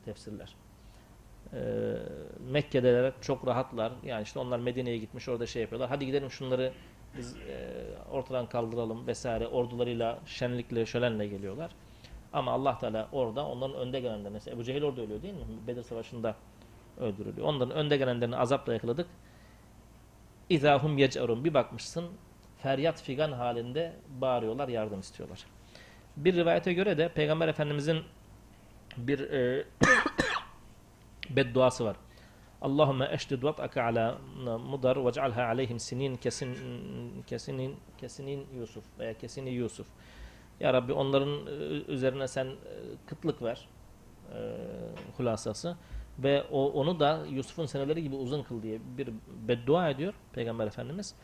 tefsirler. 0.05 0.55
E, 1.53 1.59
Mekke'deler 2.51 3.13
çok 3.21 3.47
rahatlar. 3.47 3.93
Yani 4.05 4.23
işte 4.23 4.39
onlar 4.39 4.59
Medine'ye 4.59 4.99
gitmiş 4.99 5.29
orada 5.29 5.47
şey 5.47 5.63
yapıyorlar. 5.63 5.89
Hadi 5.89 6.07
gidelim 6.07 6.31
şunları 6.31 6.73
biz 7.19 7.37
e, 7.37 7.71
ortadan 8.11 8.47
kaldıralım 8.47 9.07
vesaire 9.07 9.47
ordularıyla 9.47 10.19
şenlikle 10.27 10.87
şölenle 10.87 11.27
geliyorlar. 11.27 11.71
Ama 12.35 12.53
Allah 12.53 12.79
Teala 12.79 13.09
orada 13.13 13.47
onların 13.47 13.77
önde 13.77 14.01
gelenlerine 14.01 14.29
mesela 14.29 14.55
Ebu 14.55 14.65
Cehil 14.65 14.83
orada 14.83 15.03
ölüyor 15.03 15.23
değil 15.23 15.35
mi? 15.35 15.41
Bedir 15.67 15.83
Savaşı'nda 15.83 16.37
öldürülüyor. 16.99 17.47
Onların 17.47 17.77
önde 17.77 17.97
gelenlerini 17.97 18.37
azapla 18.37 18.73
yakaladık. 18.73 19.07
İzahum 20.49 20.99
yec'erun. 20.99 21.45
Bir 21.45 21.55
bakmışsın 21.55 22.05
feryat 22.63 23.03
figan 23.03 23.33
halinde 23.33 23.93
bağırıyorlar, 24.09 24.69
yardım 24.69 25.01
istiyorlar. 25.01 25.45
Bir 26.17 26.35
rivayete 26.35 26.73
göre 26.73 26.99
de 26.99 27.09
Peygamber 27.09 27.49
Efendimizin 27.49 28.03
bir 28.97 29.21
e, 29.21 29.65
bedduası 31.31 31.85
var. 31.85 31.97
Allahümme 32.63 33.09
eşdid 33.13 33.43
vat'aka 33.43 33.83
ala 33.83 34.19
mudar 34.59 35.07
vec'alha 35.07 35.45
aleyhim 35.45 35.79
sinin 35.79 36.17
kesin 36.17 36.57
kesinin 37.27 37.77
kesinin 37.99 38.47
Yusuf 38.59 38.85
veya 38.99 39.19
kesini 39.19 39.51
Yusuf. 39.51 39.87
Ya 40.61 40.73
Rabbi 40.73 40.93
onların 40.93 41.47
e, 41.47 41.51
üzerine 41.93 42.29
sen 42.29 42.47
e, 42.47 42.53
kıtlık 43.07 43.43
ver. 43.43 43.69
e, 44.35 44.39
hulasası. 45.17 45.77
Ve 46.19 46.45
o, 46.53 46.73
onu 46.73 47.01
da 47.01 47.21
Yusuf'un 47.31 47.67
seneleri 47.67 48.03
gibi 48.03 48.17
uzun 48.17 48.43
kıl 48.43 48.63
diye 48.63 48.79
bir 48.99 49.09
beddua 49.49 49.91
ediyor 49.91 50.15
Peygamber 50.33 50.67
Efendimiz. 50.67 51.15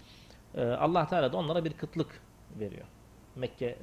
E, 0.54 0.64
Allah 0.64 1.06
Teala 1.06 1.32
da 1.32 1.36
onlara 1.36 1.64
bir 1.64 1.72
kıtlık 1.72 2.20
veriyor. 2.60 2.84
Mekke 3.36 3.66
e, 3.66 3.78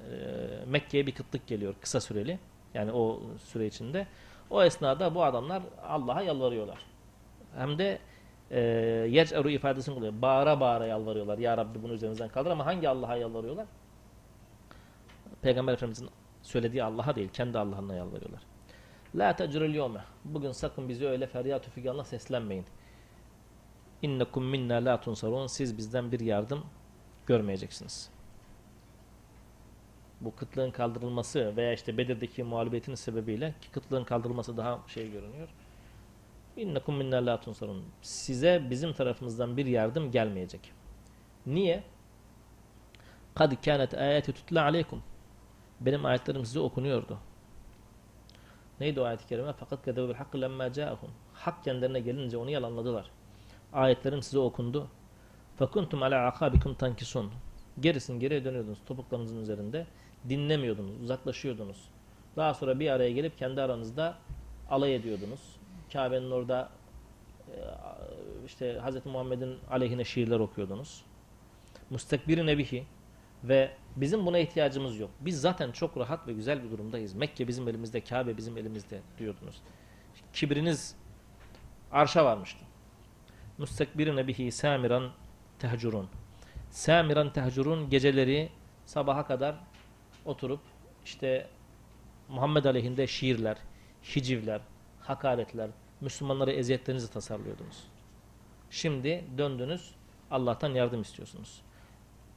Mekke'ye 0.65 1.07
bir 1.07 1.11
kıtlık 1.15 1.47
geliyor 1.47 1.75
kısa 1.81 2.01
süreli. 2.01 2.39
Yani 2.73 2.91
o 2.91 3.21
süre 3.39 3.65
içinde. 3.67 4.07
O 4.49 4.63
esnada 4.63 5.15
bu 5.15 5.23
adamlar 5.23 5.63
Allah'a 5.87 6.21
yalvarıyorlar. 6.21 6.79
Hem 7.57 7.77
de 7.77 7.99
e, 8.51 8.59
yec'eru 9.09 9.49
ifadesini 9.49 9.95
kullanıyor. 9.95 10.21
Bağıra 10.21 10.59
bağıra 10.59 10.85
yalvarıyorlar. 10.85 11.37
Ya 11.37 11.57
Rabbi 11.57 11.83
bunu 11.83 11.93
üzerimizden 11.93 12.29
kaldır 12.29 12.51
ama 12.51 12.65
hangi 12.65 12.89
Allah'a 12.89 13.15
yalvarıyorlar? 13.17 13.65
Peygamber 15.41 15.73
Efendimiz'in 15.73 16.09
söylediği 16.41 16.83
Allah'a 16.83 17.15
değil, 17.15 17.29
kendi 17.33 17.57
Allah'ına 17.57 17.95
yalvarıyorlar. 17.95 18.41
La 19.15 19.35
tecrül 19.35 19.75
yevme. 19.75 20.03
Bugün 20.25 20.51
sakın 20.51 20.89
bizi 20.89 21.07
öyle 21.07 21.27
feryat 21.27 21.69
figanla 21.69 22.03
seslenmeyin. 22.03 22.65
İnnekum 24.01 24.45
minna 24.45 24.75
la 24.75 25.01
tunsarun. 25.01 25.47
Siz 25.47 25.77
bizden 25.77 26.11
bir 26.11 26.19
yardım 26.19 26.65
görmeyeceksiniz. 27.25 28.09
Bu 30.21 30.35
kıtlığın 30.35 30.71
kaldırılması 30.71 31.55
veya 31.55 31.73
işte 31.73 31.97
Bedir'deki 31.97 32.43
mağlubiyetin 32.43 32.95
sebebiyle 32.95 33.55
ki 33.61 33.71
kıtlığın 33.71 34.03
kaldırılması 34.03 34.57
daha 34.57 34.79
şey 34.87 35.11
görünüyor. 35.11 35.47
İnnekum 36.57 36.97
minna 36.97 37.25
la 37.25 37.39
tunsarun. 37.39 37.85
Size 38.01 38.67
bizim 38.69 38.93
tarafımızdan 38.93 39.57
bir 39.57 39.65
yardım 39.65 40.11
gelmeyecek. 40.11 40.71
Niye? 41.45 41.83
Kad 43.35 43.63
kânet 43.65 43.93
ayeti 43.93 44.33
tutla 44.33 44.63
aleykum. 44.63 45.03
Benim 45.81 46.05
ayetlerim 46.05 46.45
size 46.45 46.59
okunuyordu. 46.59 47.17
Neydi 48.79 49.01
o 49.01 49.03
ayet-i 49.03 49.27
kerime? 49.27 49.53
Fakat 49.53 49.85
kedebu 49.85 50.09
bil 50.09 50.13
hakkı 50.13 50.41
lemma 50.41 50.73
câehum. 50.73 51.09
Hak 51.33 51.63
kendilerine 51.63 51.99
gelince 51.99 52.37
onu 52.37 52.49
yalanladılar. 52.49 53.11
Ayetlerim 53.73 54.21
size 54.21 54.39
okundu. 54.39 54.87
Fekuntum 55.55 56.03
ala 56.03 56.27
akabikum 56.27 56.75
tankisun. 56.75 57.31
Gerisin 57.79 58.19
geriye 58.19 58.45
dönüyordunuz 58.45 58.79
topuklarınızın 58.85 59.41
üzerinde. 59.41 59.87
Dinlemiyordunuz, 60.29 61.01
uzaklaşıyordunuz. 61.01 61.89
Daha 62.35 62.53
sonra 62.53 62.79
bir 62.79 62.89
araya 62.89 63.11
gelip 63.11 63.37
kendi 63.37 63.61
aranızda 63.61 64.17
alay 64.69 64.95
ediyordunuz. 64.95 65.39
Kabe'nin 65.93 66.31
orada 66.31 66.69
e, 67.47 67.55
işte 68.45 68.81
Hz. 68.85 69.05
Muhammed'in 69.05 69.57
aleyhine 69.71 70.03
şiirler 70.03 70.39
okuyordunuz. 70.39 71.03
Mustekbirin 71.89 72.47
ebihi 72.47 72.85
ve 73.43 73.71
bizim 74.01 74.25
buna 74.25 74.39
ihtiyacımız 74.39 74.99
yok. 74.99 75.09
Biz 75.19 75.41
zaten 75.41 75.71
çok 75.71 75.97
rahat 75.97 76.27
ve 76.27 76.33
güzel 76.33 76.63
bir 76.63 76.71
durumdayız. 76.71 77.13
Mekke 77.13 77.47
bizim 77.47 77.67
elimizde, 77.67 78.01
Kabe 78.01 78.37
bizim 78.37 78.57
elimizde 78.57 78.99
diyordunuz. 79.19 79.61
Kibriniz 80.33 80.95
arşa 81.91 82.25
varmıştı. 82.25 82.65
Mustekbirine 83.57 84.27
bihi 84.27 84.51
samiran 84.51 85.11
tehcurun. 85.59 86.09
Samiran 86.69 87.33
tehcurun 87.33 87.89
geceleri 87.89 88.49
sabaha 88.85 89.27
kadar 89.27 89.55
oturup 90.25 90.59
işte 91.05 91.47
Muhammed 92.29 92.65
aleyhinde 92.65 93.07
şiirler, 93.07 93.57
hicivler, 94.15 94.61
hakaretler, 94.99 95.69
Müslümanlara 96.01 96.51
eziyetlerinizi 96.51 97.11
tasarlıyordunuz. 97.11 97.83
Şimdi 98.69 99.25
döndünüz, 99.37 99.95
Allah'tan 100.31 100.69
yardım 100.69 101.01
istiyorsunuz. 101.01 101.61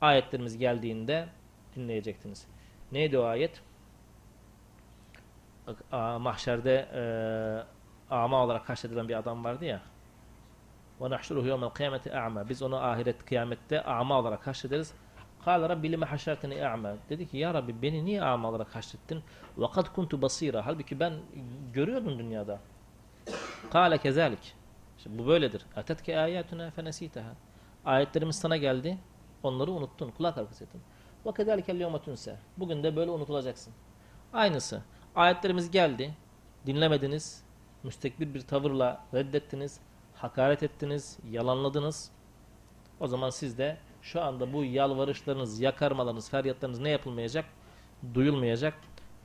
Ayetlerimiz 0.00 0.58
geldiğinde 0.58 1.28
dinleyecektiniz. 1.75 2.47
Neydi 2.91 3.19
o 3.19 3.23
ayet? 3.23 3.61
A- 5.91 6.19
Mahşerde 6.19 6.75
e, 6.93 7.01
ama 8.15 8.43
olarak 8.43 8.65
kaşedilen 8.65 9.09
bir 9.09 9.15
adam 9.15 9.43
vardı 9.43 9.65
ya. 9.65 9.81
وَنَحْشُرُهُ 10.99 11.47
يَوْمَ 11.51 11.69
الْقِيَامَةِ 11.69 12.09
اَعْمَى 12.09 12.49
Biz 12.49 12.61
onu 12.61 12.75
ahiret 12.77 13.25
kıyamette 13.25 13.83
ama 13.83 14.19
olarak 14.19 14.47
haşrederiz. 14.47 14.93
قَالَ 15.45 15.71
رَبِّ 15.71 15.95
لِمَ 15.95 16.05
حَشَرْتَنِ 16.05 16.53
اَعْمَى 16.53 16.95
Dedi 17.09 17.27
ki 17.27 17.37
ya 17.37 17.53
Rabbi 17.53 17.81
beni 17.81 18.05
niye 18.05 18.21
ama 18.21 18.49
olarak 18.49 18.75
haşrettin? 18.75 19.23
وَقَدْ 19.57 19.85
كُنْتُ 19.87 20.21
basira. 20.21 20.65
Halbuki 20.65 20.99
ben 20.99 21.13
görüyordum 21.73 22.19
dünyada. 22.19 22.59
قَالَ 23.71 23.97
كَذَٰلِكِ 23.97 24.53
İşte 24.97 25.17
bu 25.17 25.27
böyledir. 25.27 25.65
اَتَتْكَ 25.75 26.11
آيَاتُنَا 26.11 26.71
فَنَس۪يتَهَا 26.71 27.31
Ayetlerimiz 27.85 28.35
sana 28.35 28.57
geldi. 28.57 28.97
Onları 29.43 29.71
unuttun. 29.71 30.11
Kulak 30.11 30.37
arkası 30.37 30.63
ettin. 30.63 30.81
وَكَذَٰلِكَ 31.25 31.65
الْيَوْمَ 31.65 31.99
تُنْسَى 31.99 32.35
Bugün 32.57 32.83
de 32.83 32.95
böyle 32.95 33.11
unutulacaksın. 33.11 33.73
Aynısı. 34.33 34.81
Ayetlerimiz 35.15 35.71
geldi. 35.71 36.13
Dinlemediniz. 36.65 37.43
Müstekbir 37.83 38.33
bir 38.33 38.41
tavırla 38.41 39.03
reddettiniz. 39.13 39.79
Hakaret 40.15 40.63
ettiniz. 40.63 41.17
Yalanladınız. 41.31 42.11
O 42.99 43.07
zaman 43.07 43.29
siz 43.29 43.57
de 43.57 43.77
şu 44.01 44.21
anda 44.21 44.53
bu 44.53 44.63
yalvarışlarınız, 44.63 45.59
yakarmalarınız, 45.59 46.29
feryatlarınız 46.29 46.79
ne 46.79 46.89
yapılmayacak? 46.89 47.45
Duyulmayacak 48.13 48.73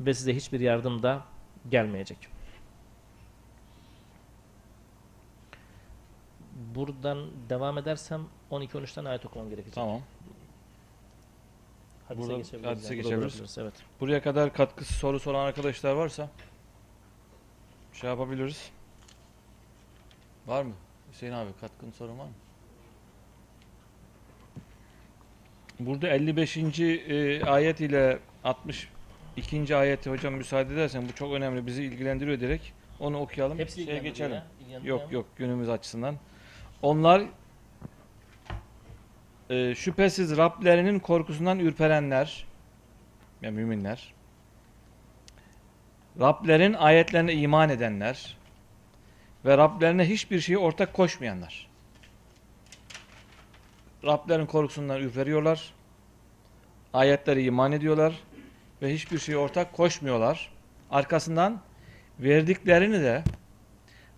ve 0.01 0.15
size 0.15 0.37
hiçbir 0.37 0.61
yardım 0.61 1.03
da 1.03 1.23
gelmeyecek. 1.71 2.19
Buradan 6.75 7.27
devam 7.49 7.79
edersem 7.79 8.21
12-13'ten 8.51 9.05
ayet 9.05 9.27
okumam 9.27 9.51
gerekecek. 9.51 9.75
Tamam. 9.75 10.01
Hadise 12.08 12.22
Burada 12.28 12.38
geçebiliriz. 12.38 12.72
hadise 12.72 12.94
yani, 12.96 13.04
geçebiliriz. 13.04 13.58
Evet. 13.58 13.74
Buraya 14.00 14.22
kadar 14.22 14.54
katkısı 14.54 14.94
soru 14.94 15.20
soran 15.20 15.46
arkadaşlar 15.46 15.94
varsa 15.94 16.30
şey 17.94 18.10
yapabiliriz. 18.10 18.72
Var 20.48 20.64
mı? 20.64 20.74
Hüseyin 21.12 21.34
abi 21.34 21.50
katkın 21.62 21.92
sorun 21.92 22.20
var 22.20 22.26
mı? 22.26 22.34
Burada 25.80 26.08
55. 26.08 26.58
e, 26.58 27.44
ayet 27.46 27.80
ile 27.80 28.20
62. 28.44 29.76
ayeti 29.76 30.10
hocam 30.10 30.34
müsaade 30.34 30.74
edersen 30.74 31.08
bu 31.10 31.16
çok 31.16 31.34
önemli 31.34 31.66
bizi 31.68 31.84
ilgilendiriyor 31.84 32.40
direkt. 32.40 32.66
Onu 33.00 33.20
okuyalım. 33.20 33.60
Hepsi 33.60 33.86
şeye 33.86 34.00
geçelim. 34.00 34.32
ya. 34.32 34.80
Yok 34.84 35.12
yok 35.12 35.26
günümüz 35.36 35.70
açısından. 35.70 36.16
Onlar 36.82 37.24
e, 39.50 39.76
şüphesiz 39.76 40.38
Rablerinin 40.38 41.00
korkusundan 41.00 41.60
ürperenler 41.60 42.46
yani 43.42 43.56
müminler 43.56 44.14
Rablerin 46.20 46.74
ayetlerine 46.74 47.34
iman 47.34 47.70
edenler 47.70 48.38
ve 49.46 49.58
Rablerine 49.58 50.10
hiçbir 50.10 50.40
şeyi 50.40 50.58
ortak 50.58 50.94
koşmayanlar. 50.94 51.68
Rablerin 54.06 54.46
korkusundan 54.46 55.02
ürperiyorlar. 55.02 55.74
Ayetlere 56.94 57.44
iman 57.44 57.72
ediyorlar 57.72 58.14
ve 58.82 58.94
hiçbir 58.94 59.20
şeyi 59.20 59.38
ortak 59.38 59.74
koşmuyorlar. 59.74 60.52
Arkasından 60.92 61.62
verdiklerini 62.20 63.02
de 63.02 63.24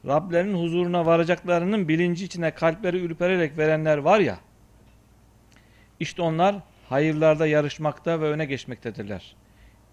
Rablerinin 0.08 0.64
huzuruna 0.64 1.06
varacaklarının 1.06 1.88
bilinci 1.88 2.26
içine 2.26 2.52
kalpleri 2.52 2.98
ürpererek 2.98 3.58
verenler 3.58 3.98
var 3.98 4.20
ya, 4.20 4.40
işte 6.00 6.22
onlar 6.22 6.56
hayırlarda 6.90 7.48
yarışmakta 7.48 8.22
ve 8.22 8.26
öne 8.26 8.46
geçmektedirler. 8.46 9.36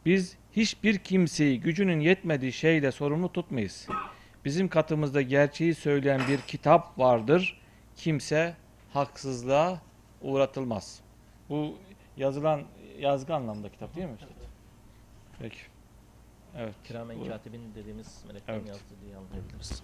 Biz 0.07 0.37
hiçbir 0.53 0.99
kimseyi 0.99 1.61
gücünün 1.61 2.01
yetmediği 2.01 2.53
şeyle 2.53 2.93
sorumlu 2.93 3.33
tutmayız. 3.33 3.89
Bizim 4.45 4.69
katımızda 4.69 5.23
gerçeği 5.23 5.75
söyleyen 5.75 6.21
bir 6.29 6.41
kitap 6.41 6.99
vardır. 6.99 7.61
Kimse 7.97 8.55
haksızlığa 8.93 9.81
uğratılmaz. 10.23 11.01
Bu 11.49 11.79
yazılan 12.17 12.63
yazgı 12.99 13.35
anlamda 13.35 13.69
kitap 13.69 13.97
değil 13.97 14.07
mi? 14.07 14.13
üstad? 14.15 14.29
Peki. 15.39 15.59
Evet. 16.59 16.75
Kiramen 16.85 17.25
katibin 17.29 17.75
dediğimiz 17.75 18.25
meleklerin 18.27 18.59
Evet. 18.59 18.69
yazdığı 18.69 19.01
diye 19.07 19.17
anlayabiliriz. 19.17 19.83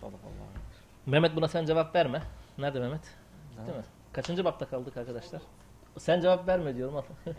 Sadakallah. 0.00 0.46
Mehmet 1.06 1.36
buna 1.36 1.48
sen 1.48 1.66
cevap 1.66 1.94
verme. 1.94 2.22
Nerede 2.58 2.80
Mehmet? 2.80 3.00
Gitti 3.50 3.62
Nerede? 3.62 3.78
mi? 3.78 3.84
Kaçıncı 4.16 4.44
bapta 4.44 4.66
kaldık 4.66 4.96
arkadaşlar? 4.96 5.42
Sen 5.98 6.20
cevap 6.20 6.48
verme 6.48 6.76
diyorum 6.76 6.96
ama. 6.96 7.06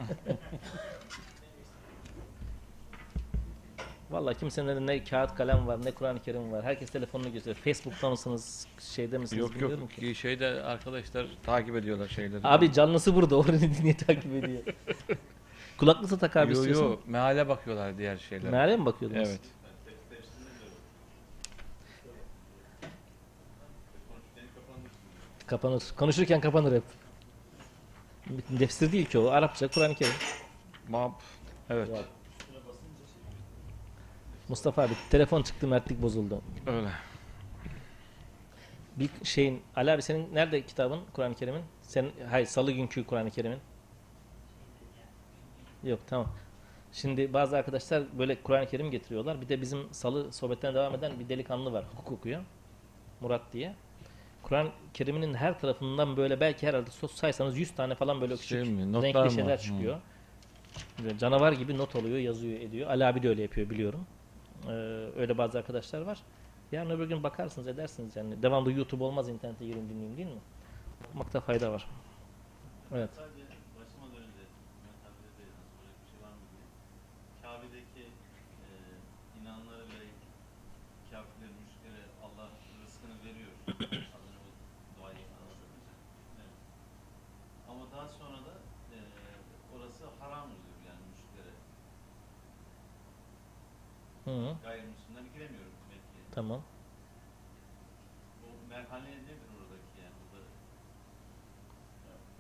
Vallahi 4.12 4.38
kimsenin 4.38 4.68
elinde 4.68 4.92
ne 4.92 5.04
kağıt 5.04 5.36
kalem 5.36 5.68
var 5.68 5.86
ne 5.86 5.92
Kur'an-ı 5.92 6.20
Kerim 6.20 6.52
var. 6.52 6.64
Herkes 6.64 6.90
telefonunu 6.90 7.34
gösteriyor. 7.34 7.58
Facebook'ta 7.64 8.10
mısınız? 8.10 8.68
Şeyde 8.80 9.18
misiniz? 9.18 9.40
Yok 9.42 9.56
bilmiyorum 9.56 9.80
yok. 9.80 9.92
ki. 9.92 10.16
Şeyde 10.16 10.48
arkadaşlar 10.48 11.28
takip 11.44 11.76
ediyorlar 11.76 12.08
şeyleri. 12.08 12.42
Abi 12.44 12.74
canlısı 12.74 13.16
burada. 13.16 13.36
Orayı 13.36 13.72
niye 13.84 13.98
takip 13.98 14.34
ediyor? 14.34 14.64
Kulaklısı 15.78 16.20
tak 16.20 16.36
abi 16.36 16.54
yo 16.54 16.60
istiyorsan. 16.60 16.86
yo 16.86 17.00
meale 17.06 17.48
bakıyorlar 17.48 17.98
diğer 17.98 18.18
şeylere. 18.18 18.52
Meale 18.52 18.78
mi 18.78 18.86
bakıyordunuz? 18.86 19.30
Evet. 19.30 19.42
Kapanır. 25.48 25.84
Konuşurken 25.98 26.42
kapanır 26.42 26.76
hep. 26.76 26.84
Tefsir 28.60 28.92
değil 28.92 29.06
ki 29.06 29.20
o. 29.20 29.28
Arapça, 29.30 29.68
Kur'an-ı 29.68 29.96
Kerim. 29.96 30.14
Mab. 30.90 31.12
Evet. 31.70 31.90
Ya. 31.90 32.02
Mustafa 34.50 34.82
abi 34.84 34.94
telefon 35.10 35.44
çıktı 35.44 35.68
mertlik 35.68 36.02
bozuldu. 36.02 36.42
Öyle. 36.68 36.90
Bir 38.96 39.10
şeyin 39.24 39.62
Ali 39.76 39.92
abi 39.92 40.02
senin 40.02 40.36
nerede 40.36 40.66
kitabın 40.66 41.00
Kur'an-ı 41.14 41.36
Kerim'in? 41.36 41.64
Senin 41.82 42.14
hayır 42.30 42.48
salı 42.48 42.72
günkü 42.72 43.06
Kur'an-ı 43.06 43.32
Kerim'in. 43.32 43.60
Yok 45.84 46.00
tamam. 46.08 46.28
Şimdi 46.92 47.34
bazı 47.34 47.58
arkadaşlar 47.58 48.04
böyle 48.20 48.42
Kur'an-ı 48.42 48.68
Kerim 48.68 48.92
getiriyorlar. 48.92 49.42
Bir 49.42 49.50
de 49.50 49.62
bizim 49.62 49.94
salı 49.94 50.34
sohbetten 50.34 50.76
devam 50.76 50.96
eden 50.96 51.20
bir 51.20 51.30
delikanlı 51.30 51.74
var. 51.74 51.86
Hukuk 51.96 52.12
okuyor. 52.12 52.42
Murat 53.22 53.54
diye. 53.54 53.76
Kur'an-ı 54.48 54.70
Kerim'in 54.94 55.34
her 55.34 55.60
tarafından 55.60 56.18
böyle 56.18 56.40
belki 56.40 56.68
herhalde 56.68 56.90
saysanız 56.92 57.58
100 57.58 57.76
tane 57.76 57.96
falan 57.96 58.22
böyle 58.22 58.36
küçük 58.36 58.50
Şey 58.50 58.74
mi, 58.74 59.02
renkli 59.02 59.20
mı? 59.20 59.32
şeyler 59.32 59.58
Hı. 59.58 59.62
çıkıyor. 59.64 60.02
Böyle 61.04 61.18
canavar 61.18 61.52
gibi 61.52 61.78
not 61.78 61.96
alıyor, 61.96 62.18
yazıyor, 62.18 62.60
ediyor. 62.60 62.90
Ali 62.90 63.06
abi 63.06 63.24
de 63.24 63.30
öyle 63.30 63.42
yapıyor 63.42 63.70
biliyorum. 63.70 64.08
Ee, 64.68 64.72
öyle 65.18 65.38
bazı 65.38 65.58
arkadaşlar 65.60 66.02
var. 66.02 66.20
Yarın 66.72 66.90
öbür 66.90 67.06
gün 67.10 67.24
bakarsınız 67.24 67.68
edersiniz 67.68 68.16
yani. 68.16 68.44
Devamlı 68.44 68.72
YouTube 68.72 69.04
olmaz 69.04 69.30
internete 69.30 69.66
girin 69.66 69.90
dinleyin 69.90 70.18
değil 70.18 70.28
mi? 70.28 70.42
Okumakta 71.06 71.40
fayda 71.40 71.72
var. 71.72 71.88
Evet. 72.96 73.10
Sadece 73.16 73.44
başıma 73.80 74.06
dönünce 74.16 74.44
Mehmet 74.84 75.02
abi 75.08 75.20
de 75.24 75.30
dedi, 75.40 75.52
böyle 75.82 75.94
bir 76.02 76.08
şey 76.12 76.20
var 76.26 76.34
mı 76.40 76.46
diye. 76.52 76.66
Kabe'deki 77.42 78.04
e, 78.66 78.68
inananlara 79.42 79.84
ve 79.92 80.00
kafirlere, 81.12 81.52
müşriklere 81.62 82.04
Allah 82.26 82.50
rızkını 82.84 83.16
veriyor. 83.26 83.54
Az 84.16 84.22
önce 84.28 84.40
o 84.46 84.50
duayı 85.00 85.24
anlatınca. 85.40 85.94
Evet. 86.42 86.56
Ama 87.70 87.84
daha 87.94 88.08
sonra 88.08 88.38
da 88.48 88.54
e, 88.96 88.98
orası 89.76 90.04
haram 90.20 90.48
oluyor 90.56 90.78
yani 90.90 91.02
müşriklere. 91.10 91.54
Hı 94.38 94.42
-hı. 94.42 94.56
Gayrimüslimler 94.64 95.22
giremiyor 95.34 95.66
Mekke'ye. 95.90 96.24
Tamam. 96.32 96.62
O 98.44 98.48
merhale 98.70 99.10
nedir 99.12 99.38
oradaki 99.58 100.02
yani? 100.04 100.14
Burada 100.32 100.46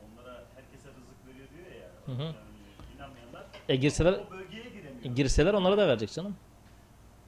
Onlara 0.04 0.44
herkese 0.56 0.88
rızık 0.90 1.28
veriyor 1.28 1.48
diyor 1.56 1.82
ya. 1.82 1.90
Hı 2.06 2.12
hı. 2.12 2.24
Yani 2.24 2.36
inanmayanlar 2.96 3.46
E 3.70 3.76
girseler, 3.76 4.14
o 4.14 4.32
bölgeye 4.32 4.64
giremiyor. 4.70 5.06
e, 5.06 5.08
girseler 5.08 5.54
onlara 5.54 5.78
da 5.78 5.88
verecek 5.88 6.12
canım. 6.14 6.36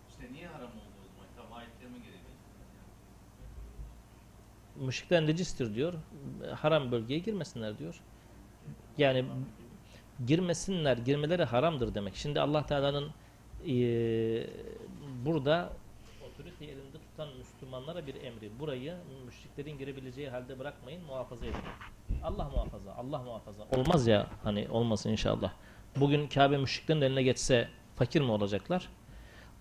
işte 0.09 0.33
niye 0.33 0.47
haram 0.47 0.67
oldu 0.69 0.99
o 1.05 1.07
zaman? 1.15 1.27
Tam 1.49 1.57
ayetlerime 1.57 1.97
gereği. 1.97 2.19
Müşrikler 4.75 5.25
necistir 5.27 5.75
diyor. 5.75 5.93
Haram 6.55 6.91
bölgeye 6.91 7.19
girmesinler 7.19 7.77
diyor. 7.77 8.01
Yani 8.97 9.25
girmesinler, 10.25 10.97
girmeleri 10.97 11.43
haramdır 11.43 11.95
demek. 11.95 12.15
Şimdi 12.15 12.39
Allah 12.41 12.65
Teala'nın 12.65 13.11
eee, 13.65 14.47
burada 15.25 15.73
otoriteyi 16.33 16.71
elinde 16.71 16.97
tutan 17.09 17.27
Müslümanlara 17.37 18.07
bir 18.07 18.15
emri. 18.15 18.59
Burayı 18.59 18.95
müşriklerin 19.25 19.77
girebileceği 19.77 20.29
halde 20.29 20.59
bırakmayın, 20.59 21.03
muhafaza 21.05 21.45
edin. 21.45 21.55
Allah 22.23 22.49
muhafaza, 22.49 22.93
Allah 22.93 23.19
muhafaza. 23.23 23.63
Olmaz 23.71 24.07
ya 24.07 24.27
hani 24.43 24.67
olmasın 24.69 25.09
inşallah. 25.09 25.53
Bugün 25.95 26.27
Kabe 26.27 26.57
müşriklerin 26.57 27.01
eline 27.01 27.23
geçse 27.23 27.67
fakir 27.95 28.21
mi 28.21 28.31
olacaklar? 28.31 28.89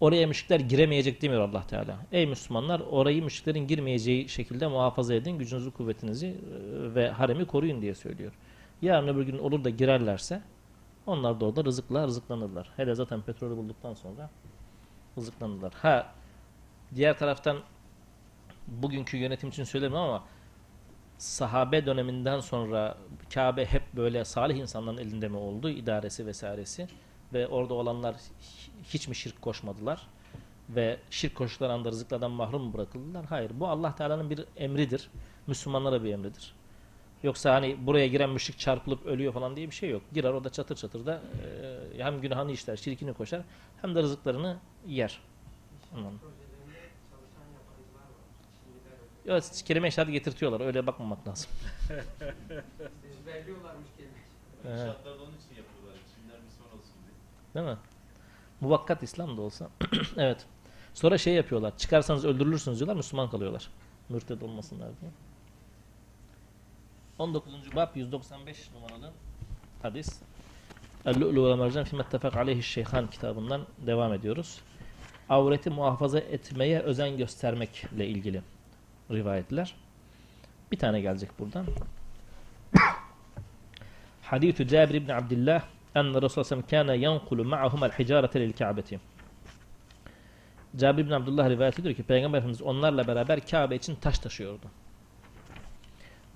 Oraya 0.01 0.27
müşrikler 0.27 0.61
giremeyecek 0.61 1.23
demiyor 1.23 1.43
Allah 1.49 1.67
Teala. 1.67 1.97
Ey 2.13 2.27
Müslümanlar 2.27 2.81
orayı 2.81 3.25
müşriklerin 3.25 3.67
girmeyeceği 3.67 4.29
şekilde 4.29 4.67
muhafaza 4.67 5.15
edin. 5.15 5.39
Gücünüzü, 5.39 5.71
kuvvetinizi 5.71 6.27
e, 6.27 6.35
ve 6.95 7.11
haremi 7.11 7.45
koruyun 7.47 7.83
diye 7.83 7.95
söylüyor. 7.95 8.33
Yarın 8.83 9.09
öbür 9.09 9.23
gün 9.23 9.39
olur 9.39 9.65
da 9.65 9.71
girerlerse 9.71 10.43
onlar 11.09 11.41
da 11.41 11.45
orada 11.47 11.65
rızıkla 11.65 12.07
rızıklanırlar. 12.07 12.71
Hele 12.77 12.95
zaten 12.95 13.23
petrolü 13.23 13.57
bulduktan 13.57 13.95
sonra 13.95 14.31
rızıklanırlar. 15.19 15.73
Ha 15.73 16.13
diğer 16.95 17.19
taraftan 17.19 17.59
bugünkü 18.67 19.17
yönetim 19.17 19.49
için 19.49 19.65
söylemiyorum 19.65 20.09
ama 20.09 20.25
sahabe 21.19 21.87
döneminden 21.87 22.41
sonra 22.41 22.97
Kabe 23.35 23.65
hep 23.65 23.83
böyle 23.97 24.25
salih 24.25 24.57
insanların 24.57 24.99
elinde 24.99 25.29
mi 25.29 25.37
oldu? 25.37 25.69
idaresi 25.69 26.27
vesairesi 26.27 26.89
ve 27.33 27.49
orada 27.49 27.75
olanlar 27.75 28.17
hiç 28.85 29.09
mi 29.09 29.17
şirk 29.17 29.43
koşmadılar? 29.43 30.07
Ve 30.69 30.99
şirk 31.11 31.35
koştukları 31.35 31.73
anda 31.73 31.91
rızıklardan 31.91 32.31
mahrum 32.31 32.63
mu 32.63 32.73
bırakıldılar? 32.73 33.27
Hayır. 33.27 33.51
Bu 33.55 33.69
Allah 33.69 33.95
Teala'nın 33.95 34.31
bir 34.31 34.45
emridir. 34.57 35.11
Müslümanlara 35.47 36.05
bir 36.05 36.13
emridir. 36.13 36.58
Yoksa 37.23 37.55
hani 37.55 37.87
buraya 37.87 38.07
giren 38.07 38.31
müşrik 38.31 38.59
çarpılıp 38.59 39.07
ölüyor 39.07 39.33
falan 39.33 39.57
diye 39.57 39.71
bir 39.71 39.75
şey 39.75 39.91
yok. 39.91 40.03
Girer 40.13 40.33
o 40.33 40.45
da 40.45 40.53
çatır 40.53 40.77
çatır 40.77 41.07
da 41.07 41.23
e, 41.99 42.05
hem 42.05 42.21
günahını 42.21 42.53
işler, 42.53 42.77
şirkini 42.77 43.15
koşar 43.15 43.43
hem 43.83 43.95
de 43.95 44.03
rızıklarını 44.03 44.57
yer. 44.87 45.21
Anladım. 45.95 46.21
Evet, 49.27 49.63
kelime 49.67 49.89
işareti 49.89 50.13
getirtiyorlar. 50.13 50.61
Öyle 50.61 50.87
bakmamak 50.87 51.29
lazım. 51.29 51.51
Evet. 54.65 54.81
İnşaatları 54.81 55.19
da 55.19 55.23
onun 55.23 55.33
için 55.33 55.49
yapıyorlar. 55.57 55.95
Bir 56.47 56.51
son 56.59 56.79
olsun 56.79 56.95
diye. 57.05 57.65
Değil 57.65 57.75
mi? 57.77 57.79
Muvakkat 58.61 59.03
İslam 59.03 59.37
da 59.37 59.41
olsa. 59.43 59.71
evet. 60.17 60.47
Sonra 60.95 61.19
şey 61.19 61.35
yapıyorlar. 61.35 61.77
Çıkarsanız 61.77 62.25
öldürülürsünüz 62.25 62.79
diyorlar. 62.79 62.97
Müslüman 62.97 63.31
kalıyorlar. 63.31 63.71
Mürted 64.09 64.41
olmasınlar 64.41 64.89
diye. 65.01 65.11
19. 67.19 67.77
bab 67.77 67.97
195 67.97 68.71
numaralı 68.75 69.13
hadis. 69.83 70.21
El-Lu'lu 71.07 71.51
ve 71.51 71.55
Mercan 71.55 71.85
fi 71.85 71.97
mettefak 71.97 72.37
aleyhi 72.37 72.63
şeyhan 72.63 73.11
kitabından 73.11 73.61
devam 73.87 74.13
ediyoruz. 74.13 74.61
Avreti 75.29 75.71
muhafaza 75.71 76.19
etmeye 76.19 76.81
özen 76.81 77.17
göstermekle 77.17 78.07
ilgili 78.07 78.43
rivayetler. 79.11 79.75
Bir 80.73 80.79
tane 80.79 81.01
gelecek 81.01 81.39
buradan. 81.39 81.67
Hadithu 84.23 84.67
Cabir 84.67 84.95
ibn 84.95 85.11
Abdullah 85.11 85.63
en 85.95 86.23
Resulullah 86.23 86.45
sallallahu 86.45 86.71
kana 86.71 86.95
yankulu 86.95 87.45
ma'ahum 87.45 87.85
el-hicarete 87.85 88.41
lil-Ka'beti. 88.41 89.01
Cabir 90.77 91.03
ibn 91.05 91.13
Abdullah 91.13 91.51
rivayet 91.51 91.79
ediyor 91.79 91.95
ki 91.95 92.03
Peygamber 92.03 92.39
Efendimiz 92.39 92.63
onlarla 92.63 93.07
beraber 93.07 93.47
Kabe 93.47 93.77
için 93.77 93.95
taş 93.95 94.19
taşıyordu. 94.19 94.67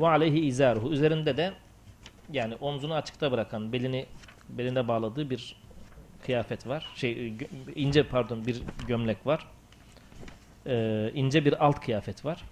Ve 0.01 0.09
aleyhi 0.09 0.41
izaruhu. 0.41 0.93
Üzerinde 0.93 1.37
de 1.37 1.53
yani 2.33 2.55
omzunu 2.55 2.95
açıkta 2.95 3.33
bırakan, 3.33 3.73
belini 3.73 4.07
belinde 4.49 4.89
bağladığı 4.89 5.31
bir 5.31 5.57
kıyafet 6.27 6.67
var. 6.67 6.89
Şey 6.95 7.29
e, 7.29 7.35
ince 7.75 8.03
pardon 8.03 8.47
bir 8.47 8.63
gömlek 8.89 9.27
var. 9.27 9.47
Ee, 10.67 11.11
ince 11.15 11.45
bir 11.45 11.65
alt 11.67 11.81
kıyafet 11.81 12.25
var. 12.25 12.45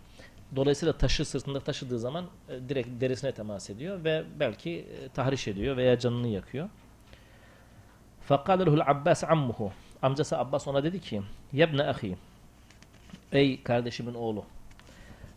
Dolayısıyla 0.57 0.93
taşı 0.93 1.25
sırtında 1.25 1.61
taşıdığı 1.61 1.99
zaman 1.99 2.25
e, 2.49 2.69
direkt 2.69 3.01
derisine 3.01 3.33
temas 3.33 3.71
ediyor 3.71 4.05
ve 4.05 4.25
belki 4.41 4.71
e, 4.71 5.09
tahriş 5.09 5.49
ediyor 5.49 5.77
veya 5.77 5.99
canını 5.99 6.29
yakıyor. 6.29 6.69
Fakalehu'l 8.23 8.81
Abbas 8.81 9.25
ammuhu. 9.25 9.73
Amcası 10.03 10.39
Abbas 10.39 10.69
ona 10.69 10.85
dedi 10.85 11.01
ki: 11.01 11.23
"Yebne 11.53 11.83
ahi. 11.83 12.17
Ey 13.33 13.63
kardeşimin 13.63 14.15
oğlu." 14.15 14.45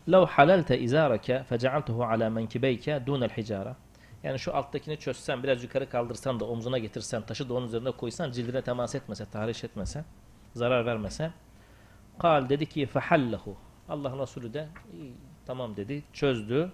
لَوْ 0.09 0.27
حَلَلْتَ 0.27 0.71
اِزَارَكَ 0.87 1.29
فَجَعَلْتُهُ 1.49 1.97
عَلَى 2.11 2.27
مَنْكِبَيْكَ 2.39 2.85
دُونَ 3.07 3.29
الْحِجَارَ 3.29 3.75
Yani 4.23 4.39
şu 4.39 4.57
alttakini 4.57 4.97
çözsen, 4.97 5.43
biraz 5.43 5.65
yukarı 5.65 5.91
kaldırsan 5.91 6.41
da 6.41 6.45
omzuna 6.45 6.79
getirsen, 6.79 7.23
taşı 7.23 7.49
da 7.49 7.55
onun 7.55 7.67
üzerine 7.67 7.91
koysan, 7.91 8.31
cildine 8.31 8.63
temas 8.63 8.95
etmese, 8.95 9.25
tahriş 9.25 9.65
etmese, 9.65 10.05
zarar 10.55 10.87
vermese. 10.87 11.31
Kal 12.19 12.49
dedi 12.49 12.67
ki 12.67 12.87
فَحَلَّهُ 12.87 13.55
Allah 13.89 14.23
Resulü 14.23 14.55
de 14.55 14.69
"İyi, 14.93 15.15
tamam 15.47 15.77
dedi, 15.77 16.03
çözdü. 16.13 16.73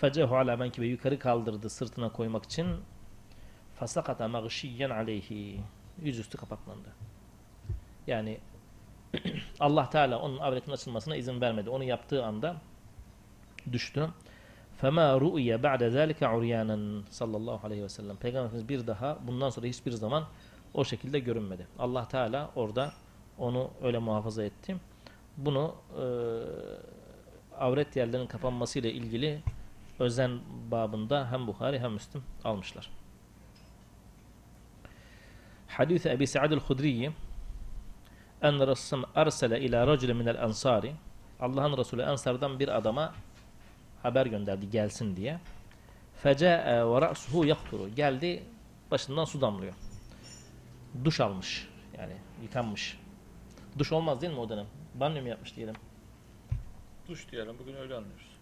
فَجَهُ 0.00 0.26
عَلَى 0.26 0.68
مَنْكِبَيْ 0.68 0.84
Yukarı 0.84 1.18
kaldırdı 1.18 1.70
sırtına 1.70 2.12
koymak 2.12 2.44
için. 2.44 2.66
فَسَقَطَ 3.80 4.16
مَغْشِيًّا 4.18 4.88
عَلَيْهِ 4.88 5.58
Yüzüstü 6.02 6.38
kapaklandı. 6.38 6.88
Yani 8.06 8.40
Allah 9.60 9.90
Teala 9.90 10.18
onun 10.18 10.38
avretinin 10.38 10.74
açılmasına 10.74 11.16
izin 11.16 11.40
vermedi. 11.40 11.70
Onu 11.70 11.84
yaptığı 11.84 12.24
anda 12.24 12.56
düştü. 13.72 14.08
فَمَا 14.82 15.18
رُؤْيَ 15.18 15.62
بَعْدَ 15.62 15.82
ذَٰلِكَ 15.96 16.18
عُرْيَانًا 16.18 17.02
sallallahu 17.10 17.66
aleyhi 17.66 17.82
ve 17.82 17.88
sellem. 17.88 18.16
Peygamberimiz 18.16 18.68
bir 18.68 18.86
daha 18.86 19.18
bundan 19.26 19.50
sonra 19.50 19.66
hiçbir 19.66 19.90
zaman 19.90 20.24
o 20.74 20.84
şekilde 20.84 21.18
görünmedi. 21.18 21.66
Allah 21.78 22.08
Teala 22.08 22.50
orada 22.54 22.92
onu 23.38 23.70
öyle 23.82 23.98
muhafaza 23.98 24.44
etti. 24.44 24.76
Bunu 25.36 25.74
e, 26.00 26.04
avret 27.58 27.96
yerlerinin 27.96 28.26
kapanmasıyla 28.26 28.90
ilgili 28.90 29.42
özen 29.98 30.40
babında 30.70 31.32
hem 31.32 31.46
Buhari 31.46 31.78
hem 31.78 31.92
Müslim 31.92 32.22
almışlar. 32.44 32.90
Hadis 35.68 36.06
Ebi 36.06 36.26
Sa'd 36.26 36.50
el-Hudri 36.52 37.12
en 38.42 38.66
Resul 38.66 39.02
arsele 39.14 39.60
ila 39.60 39.86
racul 39.86 40.14
min 40.14 40.26
el-ansari 40.26 40.92
Allah'ın 41.40 41.76
Resulü 41.76 42.02
Ensar'dan 42.02 42.58
bir 42.58 42.68
adama 42.68 43.14
haber 44.02 44.26
gönderdi 44.26 44.70
gelsin 44.70 45.16
diye. 45.16 45.38
Feca'e 46.22 46.86
ve 46.86 47.00
ra'suhu 47.00 47.44
yakturu. 47.44 47.88
Geldi 47.88 48.42
başından 48.90 49.24
su 49.24 49.40
damlıyor. 49.40 49.74
Duş 51.04 51.20
almış. 51.20 51.68
Yani 51.98 52.12
yıkanmış. 52.42 52.98
Duş 53.78 53.92
olmaz 53.92 54.20
değil 54.20 54.32
mi 54.32 54.38
o 54.38 54.48
dönem? 54.48 54.66
Banyo 54.94 55.22
mu 55.22 55.28
yapmış 55.28 55.56
diyelim. 55.56 55.74
Duş 57.08 57.32
diyelim 57.32 57.56
bugün 57.58 57.74
öyle 57.74 57.94
anlıyoruz. 57.94 58.34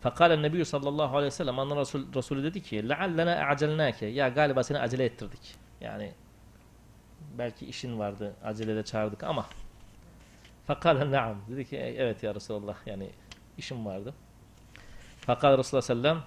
Fakale 0.00 0.42
Nebi 0.42 0.64
sallallahu 0.64 1.16
aleyhi 1.16 1.26
ve 1.26 1.36
sellem 1.36 1.58
anla 1.58 1.76
Resul, 1.76 2.14
Resulü 2.14 2.42
dedi 2.44 2.62
ki 2.62 2.76
لَعَلَّنَا 2.76 3.54
اَعْجَلْنَاكَ 3.54 4.04
Ya 4.04 4.28
galiba 4.28 4.62
seni 4.62 4.78
acele 4.78 5.04
ettirdik. 5.04 5.54
Yani 5.80 6.12
belki 7.39 7.65
işin 7.65 7.99
vardı 7.99 8.35
acelede 8.43 8.83
çağırdık 8.83 9.23
ama 9.23 9.45
Fakale 10.67 11.11
naam. 11.11 11.37
Dedi 11.49 11.65
ki 11.65 11.77
evet 11.77 12.23
ya 12.23 12.35
Resulallah 12.35 12.75
yani 12.85 13.09
işim 13.57 13.85
vardı. 13.85 14.13
Fakale 15.21 15.57
Resulullah 15.57 15.81
sellem 15.85 16.23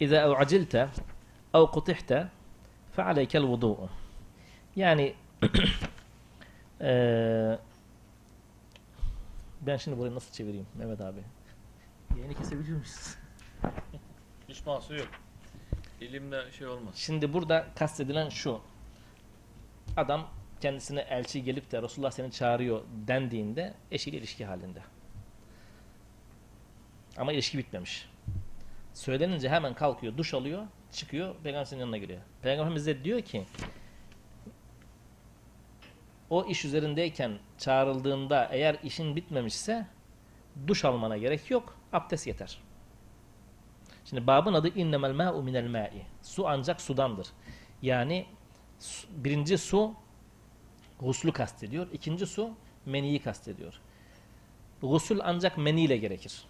İza 0.00 0.30
u'acilte 0.30 0.88
ev 1.54 1.66
kutihte 1.66 2.28
fealeykel 2.92 3.42
vudu'u. 3.42 3.88
Yani 4.76 5.14
eee 6.80 7.58
ben 9.60 9.76
şimdi 9.76 9.98
burayı 9.98 10.14
nasıl 10.14 10.32
çevireyim 10.32 10.66
Mehmet 10.74 11.00
abi? 11.00 11.20
Yayını 12.16 12.34
kesebiliyor 12.34 12.76
muyuz? 12.76 13.16
Hiç 14.48 14.66
mahsur 14.66 14.94
yok. 14.94 15.08
İlimle 16.00 16.52
şey 16.52 16.66
olmaz. 16.66 16.94
Şimdi 16.96 17.32
burada 17.32 17.66
kastedilen 17.78 18.28
şu. 18.28 18.60
Adam 20.00 20.28
kendisine 20.60 21.00
elçi 21.00 21.44
gelip 21.44 21.72
de 21.72 21.82
Resulullah 21.82 22.10
seni 22.10 22.32
çağırıyor 22.32 22.82
dendiğinde 23.06 23.74
eşiyle 23.90 24.16
ilişki 24.16 24.44
halinde. 24.44 24.82
Ama 27.16 27.32
ilişki 27.32 27.58
bitmemiş. 27.58 28.08
Söylenince 28.94 29.48
hemen 29.48 29.74
kalkıyor, 29.74 30.16
duş 30.16 30.34
alıyor, 30.34 30.66
çıkıyor, 30.92 31.34
Peygamberin 31.42 31.78
yanına 31.80 31.96
giriyor. 31.96 32.20
Peygamberimiz 32.42 32.86
de 32.86 33.04
diyor 33.04 33.20
ki 33.20 33.44
o 36.30 36.44
iş 36.44 36.64
üzerindeyken 36.64 37.38
çağrıldığında 37.58 38.48
eğer 38.52 38.76
işin 38.82 39.16
bitmemişse 39.16 39.86
duş 40.66 40.84
almana 40.84 41.16
gerek 41.16 41.50
yok, 41.50 41.76
abdest 41.92 42.26
yeter. 42.26 42.58
Şimdi 44.04 44.26
babın 44.26 44.54
adı 44.54 44.68
innemel 44.68 45.12
ma'u 45.12 45.42
minel 45.42 45.66
ma'i. 45.66 46.02
Su 46.22 46.48
ancak 46.48 46.80
sudandır. 46.80 47.26
Yani 47.82 48.26
birinci 49.10 49.58
su 49.58 49.94
guslu 51.00 51.32
kastediyor. 51.32 51.86
ikinci 51.92 52.26
su 52.26 52.50
meniyi 52.86 53.18
kastediyor. 53.22 53.80
Gusül 54.80 55.20
ancak 55.22 55.58
meni 55.58 55.84
ile 55.84 55.96
gerekir. 55.96 56.44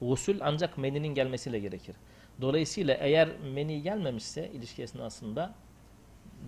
Gusül 0.00 0.38
ancak 0.42 0.78
meninin 0.78 1.08
gelmesiyle 1.14 1.58
gerekir. 1.58 1.96
Dolayısıyla 2.40 2.94
eğer 2.94 3.28
meni 3.54 3.82
gelmemişse 3.82 4.50
ilişki 4.54 4.82
esnasında 4.82 5.54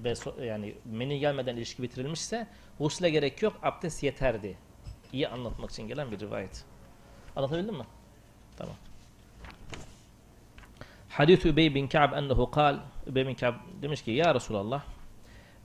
ve 0.05 0.13
so- 0.13 0.45
yani 0.45 0.75
meni 0.85 1.19
gelmeden 1.19 1.57
ilişki 1.57 1.83
bitirilmişse 1.83 2.47
gusle 2.79 3.11
gerek 3.11 3.43
yok 3.43 3.57
abdest 3.63 4.03
yeterdi. 4.03 4.59
İyi 5.13 5.29
anlatmak 5.29 5.71
için 5.71 5.89
gelen 5.89 6.11
bir 6.11 6.21
rivayet. 6.21 6.65
Anlatabildim 7.37 7.75
mi? 7.77 7.87
Tamam. 8.57 8.75
Hadis 11.09 11.47
Übey 11.47 11.75
bin 11.75 11.89
Ka'b 11.89 12.13
ennehu 12.13 12.51
kal 12.51 12.79
Übey 13.07 13.35
Ka'b 13.37 13.55
demiş 13.83 14.03
ki 14.03 14.11
ya 14.11 14.35
Resulallah 14.35 14.83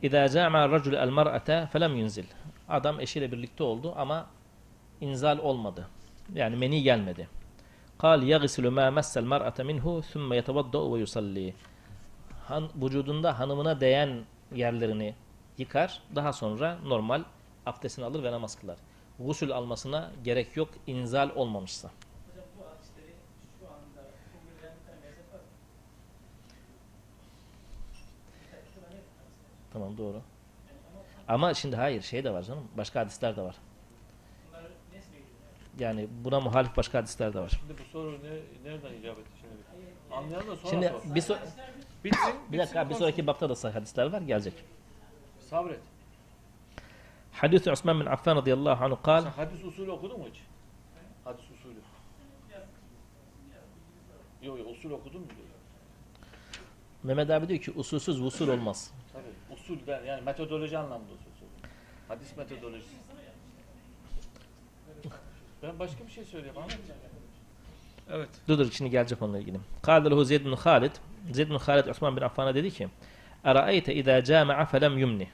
câme'a 0.02 0.70
racul 0.70 0.94
el 0.94 1.10
mer'ate 1.10 1.68
felem 1.72 1.96
yunzil. 1.96 2.26
Adam 2.70 3.00
eşiyle 3.00 3.32
birlikte 3.32 3.64
oldu 3.64 3.94
ama 3.98 4.28
inzal 5.02 5.40
olmadı. 5.40 5.88
Yani 6.34 6.56
meni 6.56 6.84
gelmedi. 6.84 7.28
Yagsilu 8.04 8.72
ma 8.72 8.92
messel 8.92 9.24
mer'ate 9.24 9.64
minhu 9.64 10.02
thumme 10.02 10.36
yetevadda'u 10.36 10.96
ve 10.96 11.00
yusalli. 11.00 11.54
Han, 12.48 12.70
vücudunda 12.76 13.40
hanımına 13.40 13.82
değen 13.82 14.24
yerlerini 14.56 15.16
yıkar. 15.58 16.02
Daha 16.16 16.34
sonra 16.34 16.78
normal 16.86 17.24
abdestini 17.66 18.06
alır 18.06 18.24
ve 18.24 18.32
namaz 18.32 18.60
kılar. 18.60 18.78
Gusül 19.20 19.52
almasına 19.52 20.12
gerek 20.24 20.58
yok 20.58 20.70
inzal 20.88 21.30
olmamışsa. 21.36 21.88
Hocam 21.88 22.46
bu 22.60 22.64
hadisleri 22.70 23.14
şu 23.60 23.66
anda 23.68 24.10
bugün 24.34 24.64
veren 24.64 24.76
bir 24.80 24.86
tane 24.86 25.00
mezhep 25.06 25.34
var 25.34 25.40
mı? 25.40 25.46
Bir 28.34 28.52
tane- 28.52 28.64
bir 28.66 28.74
tane 28.82 28.86
hadisler. 28.86 29.59
Tamam 29.74 29.98
doğru. 29.98 30.22
Ama 31.28 31.54
şimdi 31.54 31.76
hayır 31.76 32.02
şey 32.02 32.24
de 32.24 32.34
var 32.34 32.44
canım. 32.44 32.68
Başka 32.78 33.00
hadisler 33.00 33.36
de 33.36 33.42
var. 33.42 33.56
Yani. 35.80 36.08
Buna 36.24 36.40
muhalif 36.40 36.78
başka 36.78 36.98
hadisler 36.98 37.34
de 37.34 37.40
var. 37.40 37.60
Şimdi 37.60 37.80
bu 37.80 37.84
soru 37.92 38.12
ne, 38.12 38.70
nereden 38.70 38.94
icap 38.94 39.20
etti 39.20 39.32
şimdi? 39.42 39.56
Anlayalım 40.12 40.48
da 40.48 40.56
sonra 40.56 40.70
Şimdi 40.72 40.88
sor. 40.88 41.16
bir, 41.16 41.22
so- 41.22 41.38
Bitsin, 42.04 42.36
bir 42.52 42.58
dakika 42.58 42.90
bir 42.90 42.96
sonraki 42.96 43.28
bapta 43.28 43.50
da 43.50 43.56
sahih 43.56 43.76
hadisler 43.76 44.06
var 44.14 44.22
gelecek. 44.22 44.54
Sabret. 45.40 45.80
Hadis 47.32 47.68
Osman 47.68 48.00
bin 48.00 48.06
Affan 48.06 48.36
radıyallahu 48.36 48.86
anhu 48.86 49.02
kal 49.02 49.22
Sen 49.22 49.32
hadis 49.32 49.64
usulü 49.64 49.92
okudun 49.92 50.20
mu 50.20 50.26
hiç? 50.34 50.42
Hadis 51.24 51.46
usulü. 51.52 51.80
Yok 54.44 54.60
yok 54.60 54.68
usul 54.72 54.92
okudun 54.92 55.22
mu? 55.22 55.28
Mehmet 57.04 57.30
abi 57.30 57.48
diyor 57.48 57.60
ki 57.60 57.72
usulsüz 57.72 58.22
vusul 58.22 58.48
olmaz. 58.48 58.92
Tabii 59.70 59.78
usulden 59.78 60.06
yani 60.06 60.22
metodoloji 60.22 60.78
anlamında 60.78 61.14
usul 61.14 61.32
söylüyorum. 61.40 61.70
Hadis 62.08 62.38
metodolojisi. 62.38 62.96
Ben 65.64 65.80
başka 65.80 66.06
bir 66.08 66.12
şey 66.12 66.24
söyleyeyim 66.24 66.58
anlatacağım. 66.58 67.00
Evet. 68.12 68.30
Dur 68.48 68.58
dur 68.58 68.72
şimdi 68.72 68.92
gelecek 68.92 69.22
onunla 69.22 69.40
ilgili. 69.40 69.58
Kâle 69.82 70.10
lehu 70.10 70.26
Zeyd 70.26 70.46
bin 70.46 70.52
Halid. 70.52 70.92
Zeyd 71.32 71.50
bin 71.50 71.56
Halid 71.56 71.88
Osman 71.88 72.16
bin 72.18 72.22
Affan'a 72.22 72.56
dedi 72.56 72.72
ki 72.72 72.88
Eraeyte 73.44 73.96
izâ 73.96 74.24
câme'a 74.24 74.66
felem 74.66 74.98
yumni. 74.98 75.28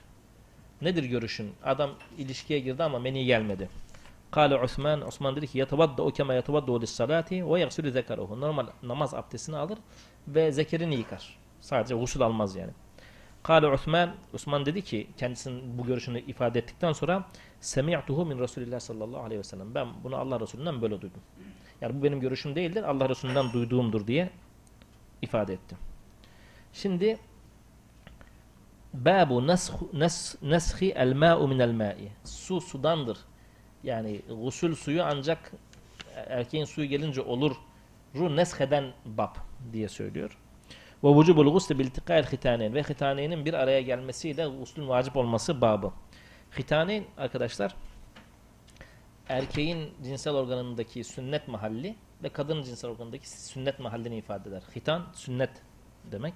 Nedir 0.82 1.04
görüşün? 1.04 1.54
Adam 1.64 1.92
ilişkiye 2.18 2.60
girdi 2.60 2.84
ama 2.84 3.00
meni 3.00 3.26
gelmedi. 3.26 3.70
Kâle 4.32 4.56
Osman, 4.56 5.08
Osman 5.08 5.36
dedi 5.36 5.48
ki 5.48 5.58
yatabadda'u 5.58 6.14
kema 6.14 6.34
yatabadda'u 6.34 6.82
lissalati 6.82 7.54
ve 7.54 7.60
yagsülü 7.60 7.92
zekaruhu. 7.92 8.42
Normal 8.42 8.68
namaz 8.84 9.14
abdestini 9.14 9.58
alır 9.58 9.78
ve 10.28 10.52
zekerini 10.52 10.96
yıkar. 10.96 11.38
Sadece 11.62 11.96
gusül 11.96 12.22
almaz 12.22 12.56
yani. 12.56 12.72
Kâle 13.46 13.68
Osman, 13.68 14.16
Osman 14.34 14.66
dedi 14.66 14.82
ki 14.82 15.08
kendisinin 15.18 15.78
bu 15.78 15.86
görüşünü 15.86 16.20
ifade 16.20 16.60
ettikten 16.60 16.94
sonra 16.94 17.26
Semi'tuhu 17.60 18.26
min 18.26 18.40
Resulillah 18.40 18.80
sallallahu 18.80 19.24
aleyhi 19.24 19.40
ve 19.40 19.44
sellem. 19.44 19.76
Ben 19.76 19.88
bunu 20.04 20.16
Allah 20.16 20.40
Resulü'nden 20.40 20.82
böyle 20.82 21.02
duydum. 21.02 21.22
Yani 21.82 22.00
bu 22.00 22.04
benim 22.04 22.20
görüşüm 22.20 22.56
değildir. 22.56 22.84
Allah 22.84 23.10
Resulü'nden 23.10 23.54
duyduğumdur 23.54 24.08
diye 24.08 24.30
ifade 25.22 25.54
etti. 25.54 25.76
Şimdi 26.74 27.18
Babu 28.94 29.48
neshi 30.42 30.92
el 30.92 31.14
ma'u 31.14 31.48
minel 31.48 31.72
ma'i. 31.72 32.12
Su 32.24 32.62
sudandır. 32.62 33.18
Yani 33.84 34.22
gusül 34.30 34.76
suyu 34.76 35.04
ancak 35.04 35.52
erkeğin 36.16 36.66
suyu 36.66 36.88
gelince 36.88 37.22
olur. 37.22 37.56
Ru 38.16 38.36
nesheden 38.36 38.94
bab 39.06 39.36
diye 39.74 39.90
söylüyor. 39.90 40.38
Ve 41.06 41.10
vücubul 41.10 41.52
gusli 41.52 41.80
bil 41.80 41.86
iltika'il 41.86 42.24
hitaneyn 42.24 42.74
ve 42.74 42.84
hitaneynin 42.84 43.46
bir 43.46 43.54
araya 43.54 43.82
gelmesiyle 43.82 44.48
guslün 44.48 44.88
vacip 44.88 45.18
olması 45.18 45.62
babı. 45.62 45.92
Hitaneyn 46.60 47.06
arkadaşlar 47.18 47.76
erkeğin 49.30 49.94
cinsel 50.04 50.34
organındaki 50.34 51.04
sünnet 51.04 51.48
mahalli 51.48 51.96
ve 52.24 52.30
kadının 52.30 52.64
cinsel 52.64 52.92
organındaki 52.92 53.30
sünnet 53.30 53.80
mahallini 53.80 54.18
ifade 54.18 54.50
eder. 54.50 54.64
Hitan 54.76 55.06
sünnet 55.14 55.50
demek. 56.12 56.34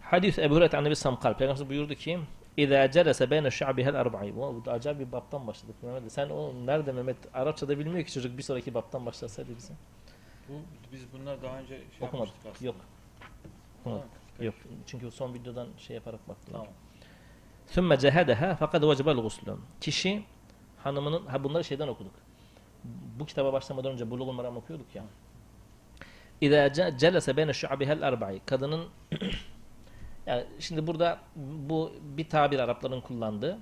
Hadis 0.00 0.38
Ebu 0.38 0.54
Hureyre 0.54 0.76
Annebi 0.76 0.96
Samkal 0.96 1.36
Peygamber 1.36 1.68
buyurdu 1.68 1.94
ki 1.94 2.18
İzâ 2.56 2.90
celese 2.90 3.30
beyne 3.30 3.50
şa'bihel 3.50 3.94
erba'i. 3.94 4.36
Bu 4.36 4.62
acayip 4.66 5.00
bir 5.00 5.12
baptan 5.12 5.46
başladık 5.46 5.76
Mehmet. 5.82 6.12
Sen 6.12 6.28
o 6.28 6.52
nerede 6.66 6.92
Mehmet? 6.92 7.16
Arapçada 7.34 7.78
bilmiyor 7.78 8.06
ki 8.06 8.12
çocuk 8.12 8.38
bir 8.38 8.42
sonraki 8.42 8.74
baptan 8.74 9.06
başlasaydı 9.06 9.56
bize. 9.56 9.74
Bu, 10.48 10.52
biz 10.92 11.12
bunlar 11.12 11.42
daha 11.42 11.58
önce 11.58 11.68
şey 11.68 11.84
Okumadık. 12.08 12.12
yapmıştık 12.34 12.52
aslında. 12.54 12.66
Yok. 12.66 12.76
Okumadık. 13.80 14.04
Ha, 14.38 14.44
Yok. 14.44 14.54
Çünkü 14.86 15.10
son 15.10 15.34
videodan 15.34 15.68
şey 15.78 15.96
yaparak 15.96 16.28
baktılar. 16.28 16.58
Tamam. 16.58 16.72
Sümme 17.66 17.98
cehedeha 17.98 18.56
fakat 18.56 18.82
vecebel 18.82 19.14
guslun. 19.16 19.60
Kişi 19.80 20.24
hanımının 20.84 21.26
ha 21.26 21.44
bunları 21.44 21.64
şeyden 21.64 21.88
okuduk. 21.88 22.12
Bu 23.18 23.26
kitaba 23.26 23.52
başlamadan 23.52 23.92
önce 23.92 24.10
Bulugul 24.10 24.32
Maram 24.32 24.56
okuyorduk 24.56 24.86
ya. 24.94 25.04
Ce- 26.42 26.98
celese 26.98 27.36
beyne 27.36 27.52
şu'abihel 27.52 28.02
erba'i. 28.02 28.40
Kadının 28.46 28.88
yani 30.26 30.44
şimdi 30.58 30.86
burada 30.86 31.18
bu 31.36 31.92
bir 32.02 32.28
tabir 32.28 32.58
Arapların 32.58 33.00
kullandığı. 33.00 33.58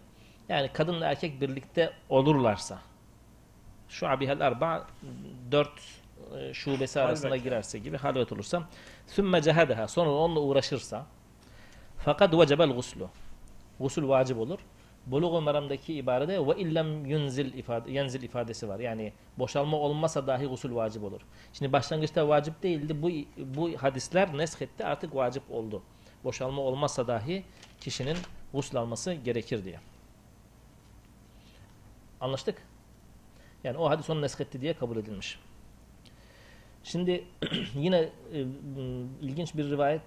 Yani 0.49 0.73
kadınla 0.73 1.07
erkek 1.07 1.41
birlikte 1.41 1.93
olurlarsa 2.09 2.79
şu'abihel 3.89 4.41
erba 4.41 4.87
dört 5.53 5.81
şubesi 6.53 7.01
arasında 7.01 7.31
Halvet. 7.31 7.45
girerse 7.45 7.79
gibi 7.79 7.97
halvet 7.97 8.33
olursa 8.33 8.69
sümme 9.07 9.43
cehedeha 9.43 9.89
sonra 9.89 10.11
onunla 10.11 10.41
uğraşırsa 10.41 11.07
fakat 11.99 12.35
vecebel 12.39 12.71
guslu. 12.71 13.09
Gusül 13.81 14.09
vacip 14.09 14.39
olur. 14.39 14.59
Bulugul 15.07 15.41
Meram'daki 15.41 15.95
ibarede 15.95 16.47
ve 16.47 16.57
illem 16.57 17.07
yunzil 17.07 17.55
ifade, 17.55 17.91
yenzil 17.91 18.23
ifadesi 18.23 18.69
var. 18.69 18.79
Yani 18.79 19.13
boşalma 19.39 19.77
olmasa 19.77 20.27
dahi 20.27 20.47
gusül 20.47 20.75
vacip 20.75 21.05
olur. 21.05 21.21
Şimdi 21.53 21.73
başlangıçta 21.73 22.29
vacip 22.29 22.63
değildi. 22.63 23.03
Bu 23.03 23.11
bu 23.57 23.71
hadisler 23.83 24.39
neshetti 24.39 24.85
artık 24.85 25.15
vacip 25.15 25.43
oldu. 25.51 25.83
boşalma 26.25 26.63
olmazsa 26.63 27.07
dahi 27.07 27.45
kişinin 27.81 28.17
gusül 28.53 28.79
alması 28.79 29.13
gerekir 29.13 29.65
diye. 29.65 29.81
Anlaştık? 32.21 32.63
Yani 33.65 33.79
o 33.79 33.91
hadis 33.91 34.11
onu 34.11 34.21
nesketti 34.23 34.61
diye 34.61 34.75
kabul 34.75 34.97
edilmiş. 34.97 35.39
Şimdi 36.87 37.25
yine 37.75 37.99
e, 37.99 38.45
ilginç 39.21 39.55
bir 39.57 39.71
rivayet 39.71 40.03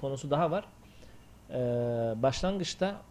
konusu 0.00 0.30
daha 0.30 0.50
var. 0.50 0.64
Ee, 1.50 1.54
başlangıçta 2.16 3.02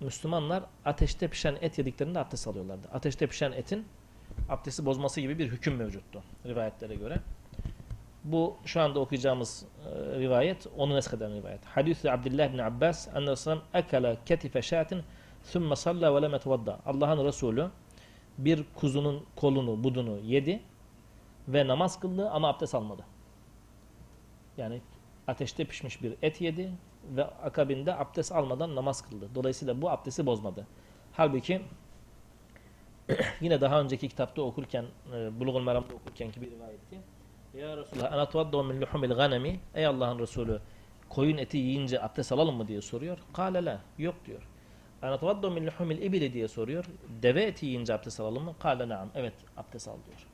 Müslümanlar 0.00 0.64
ateşte 0.84 1.28
pişen 1.28 1.56
et 1.60 1.78
yediklerinde 1.78 2.18
abdest 2.18 2.48
alıyorlardı. 2.48 2.88
Ateşte 2.92 3.26
pişen 3.26 3.52
etin 3.52 3.84
abdesti 4.48 4.86
bozması 4.86 5.20
gibi 5.20 5.38
bir 5.38 5.48
hüküm 5.48 5.76
mevcuttu 5.76 6.22
rivayetlere 6.46 6.94
göre. 6.94 7.20
Bu 8.24 8.56
şu 8.64 8.80
anda 8.80 9.00
okuyacağımız 9.00 9.64
e, 9.86 10.18
rivayet 10.18 10.66
onu 10.76 10.94
nesheden 10.94 11.34
rivayet. 11.34 11.64
Hadis-i 11.64 12.10
Abdullah 12.10 12.52
bin 12.52 12.58
Abbas 12.58 13.08
Resulullah 13.08 13.62
ekala 13.74 14.16
ketife 14.24 14.62
şatin 14.62 15.02
thumme 15.52 15.76
salla 15.76 16.14
ve 16.16 16.22
lem. 16.22 16.32
Allah'ın 16.86 17.24
Resulü 17.24 17.66
bir 18.38 18.64
kuzunun 18.74 19.24
kolunu, 19.36 19.84
budunu 19.84 20.18
yedi 20.18 20.60
ve 21.48 21.66
namaz 21.66 22.00
kıldı 22.00 22.30
ama 22.30 22.48
abdest 22.48 22.74
almadı. 22.74 23.04
Yani 24.56 24.80
ateşte 25.26 25.64
pişmiş 25.64 26.02
bir 26.02 26.14
et 26.22 26.40
yedi 26.40 26.72
ve 27.16 27.24
akabinde 27.24 27.94
abdest 27.94 28.32
almadan 28.32 28.76
namaz 28.76 29.02
kıldı. 29.02 29.28
Dolayısıyla 29.34 29.82
bu 29.82 29.90
abdesti 29.90 30.26
bozmadı. 30.26 30.66
Halbuki 31.12 31.62
yine 33.40 33.60
daha 33.60 33.80
önceki 33.80 34.08
kitapta 34.08 34.42
okurken, 34.42 34.84
e, 35.14 35.40
Bulugul 35.40 35.62
Meram'da 35.62 35.94
okurken 35.94 36.30
ki 36.30 36.42
bir 36.42 36.50
rivayetti. 36.50 36.96
Ya 37.54 37.76
Resulallah, 37.76 38.12
ana 38.12 38.22
tuvaddû 38.22 38.66
min 38.66 38.80
luhumil 38.80 39.14
ganemi. 39.14 39.60
Ey 39.74 39.86
Allah'ın 39.86 40.18
Resulü, 40.18 40.60
koyun 41.08 41.36
eti 41.36 41.58
yiyince 41.58 42.02
abdest 42.02 42.32
alalım 42.32 42.56
mı 42.56 42.68
diye 42.68 42.82
soruyor. 42.82 43.18
Kâle 43.32 43.64
la, 43.64 43.80
yok 43.98 44.14
diyor. 44.26 44.42
Ana 45.02 45.14
tuvaddû 45.14 45.52
min 45.52 45.66
luhumil 45.66 46.02
ibili 46.02 46.32
diye 46.32 46.48
soruyor. 46.48 46.84
Deve 47.22 47.42
eti 47.42 47.66
yiyince 47.66 47.94
abdest 47.94 48.20
alalım 48.20 48.44
mı? 48.44 48.54
Kâle 48.58 48.88
naam, 48.88 49.08
evet 49.14 49.34
abdest 49.56 49.88
al 49.88 49.96
diyor. 50.06 50.26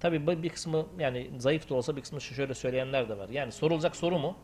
Tabi 0.00 0.42
bir 0.42 0.48
kısmı 0.48 0.86
yani 0.98 1.30
zayıf 1.38 1.70
da 1.70 1.74
olsa 1.74 1.96
bir 1.96 2.00
kısmı 2.00 2.20
şöyle 2.20 2.54
söyleyenler 2.54 3.08
de 3.08 3.18
var. 3.18 3.28
Yani 3.28 3.52
sorulacak 3.52 3.96
soru 3.96 4.18
mu? 4.18 4.36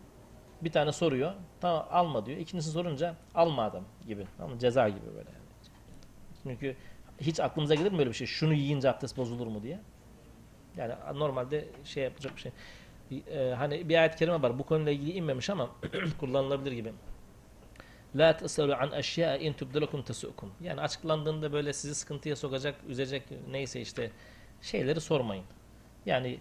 Bir 0.62 0.72
tane 0.72 0.92
soruyor. 0.92 1.32
Tamam 1.60 1.86
alma 1.90 2.26
diyor. 2.26 2.38
İkincisi 2.38 2.70
sorunca 2.70 3.16
alma 3.34 3.62
adam 3.62 3.84
gibi. 4.06 4.22
Mı? 4.22 4.58
Ceza 4.58 4.88
gibi 4.88 5.06
böyle 5.06 5.30
yani. 5.30 5.42
Çünkü 6.42 6.76
hiç 7.20 7.40
aklımıza 7.40 7.74
gelir 7.74 7.92
mi 7.92 7.98
böyle 7.98 8.10
bir 8.10 8.14
şey? 8.14 8.26
Şunu 8.26 8.54
yiyince 8.54 8.90
abdest 8.90 9.16
bozulur 9.16 9.46
mu 9.46 9.62
diye. 9.62 9.80
Yani 10.76 10.94
normalde 11.14 11.68
şey 11.84 12.04
yapacak 12.04 12.36
bir 12.36 12.40
şey. 12.40 12.52
Ee, 13.12 13.54
hani 13.54 13.88
bir 13.88 13.98
ayet-i 13.98 14.16
kerime 14.16 14.42
var. 14.42 14.58
Bu 14.58 14.62
konuyla 14.62 14.92
ilgili 14.92 15.12
inmemiş 15.12 15.50
ama 15.50 15.70
kullanılabilir 16.20 16.72
gibi. 16.72 16.92
La 18.14 18.36
tesalu 18.36 18.74
an 18.74 18.92
eşya 18.92 19.36
in 19.36 19.52
tubdalakum 19.52 20.02
tesukum. 20.02 20.52
Yani 20.60 20.80
açıklandığında 20.80 21.52
böyle 21.52 21.72
sizi 21.72 21.94
sıkıntıya 21.94 22.36
sokacak, 22.36 22.74
üzecek 22.88 23.22
neyse 23.50 23.80
işte 23.80 24.10
şeyleri 24.62 25.00
sormayın. 25.00 25.44
Yani 26.06 26.40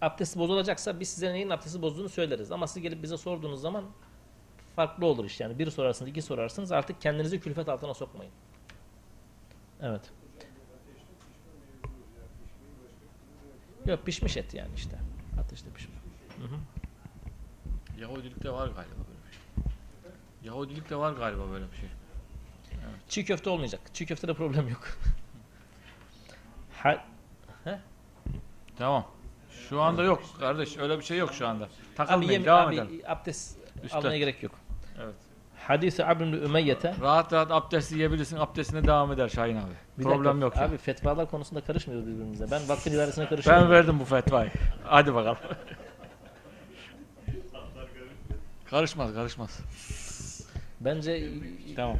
abdesti 0.00 0.38
bozulacaksa 0.38 1.00
biz 1.00 1.08
size 1.08 1.32
neyin 1.32 1.50
abdesti 1.50 1.82
bozduğunu 1.82 2.08
söyleriz. 2.08 2.52
Ama 2.52 2.66
siz 2.66 2.82
gelip 2.82 3.02
bize 3.02 3.16
sorduğunuz 3.16 3.60
zaman 3.60 3.84
farklı 4.76 5.06
olur 5.06 5.24
iş 5.24 5.40
yani. 5.40 5.58
Bir 5.58 5.70
sorarsınız, 5.70 6.10
iki 6.10 6.22
sorarsınız 6.22 6.72
artık 6.72 7.00
kendinizi 7.00 7.40
külfet 7.40 7.68
altına 7.68 7.94
sokmayın. 7.94 8.32
Evet. 9.82 10.02
Yok 13.86 14.06
pişmiş 14.06 14.36
et 14.36 14.54
yani 14.54 14.70
işte. 14.76 14.98
Ateşte 15.40 15.70
pişmiş. 15.70 15.98
Hı 16.38 16.44
hı. 16.44 16.60
Yahudilikte 18.00 18.50
var 18.50 18.66
galiba 18.66 19.00
böyle 19.08 19.26
bir 19.26 19.32
şey. 19.32 19.72
Yahudilikte 20.44 20.96
var 20.96 21.12
galiba 21.12 21.50
böyle 21.50 21.70
bir 21.72 21.76
şey. 21.76 21.88
Çiğ 23.08 23.24
köfte 23.24 23.50
olmayacak. 23.50 23.80
Çiğ 23.94 24.06
köftede 24.06 24.34
problem 24.34 24.68
yok. 24.68 24.88
Ha, 26.82 27.04
Tamam. 28.80 29.06
Şu 29.68 29.80
anda 29.80 30.02
yok 30.02 30.22
kardeş. 30.38 30.78
Öyle 30.78 30.98
bir 30.98 31.04
şey 31.04 31.18
yok 31.18 31.32
şu 31.32 31.48
anda. 31.48 31.64
abi 31.64 31.70
Takılmayın. 31.96 32.30
yem, 32.32 32.44
devam 32.44 32.68
abi 32.68 32.74
edelim. 32.74 33.02
abdest 33.06 33.58
Üstte. 33.84 33.98
almaya 33.98 34.18
gerek 34.18 34.42
yok. 34.42 34.52
Evet. 35.02 35.14
Hadis-i 35.58 36.04
Abd 36.04 36.20
ibn 36.20 36.32
Ümeyye'te 36.32 36.94
Rahat 37.00 37.32
rahat 37.32 37.50
abdest 37.50 37.92
yiyebilirsin. 37.92 38.36
Abdestine 38.36 38.84
devam 38.84 39.12
eder 39.12 39.28
Şahin 39.28 39.56
abi. 39.56 39.72
Bir 39.98 40.02
Problem 40.02 40.40
dakika, 40.40 40.62
yok. 40.62 40.70
Abi 40.70 40.78
fetvalar 40.78 41.30
konusunda 41.30 41.60
karışmıyoruz 41.60 42.06
birbirimize. 42.06 42.50
Ben 42.50 42.68
vakfın 42.68 42.90
idaresine 42.90 43.28
karışıyorum. 43.28 43.62
Ben 43.62 43.70
verdim 43.70 44.00
bu 44.00 44.04
fetvayı. 44.04 44.50
Hadi 44.84 45.14
bakalım. 45.14 45.38
karışmaz 48.70 49.14
karışmaz. 49.14 49.60
Bence 50.80 51.28
Tamam. 51.76 51.96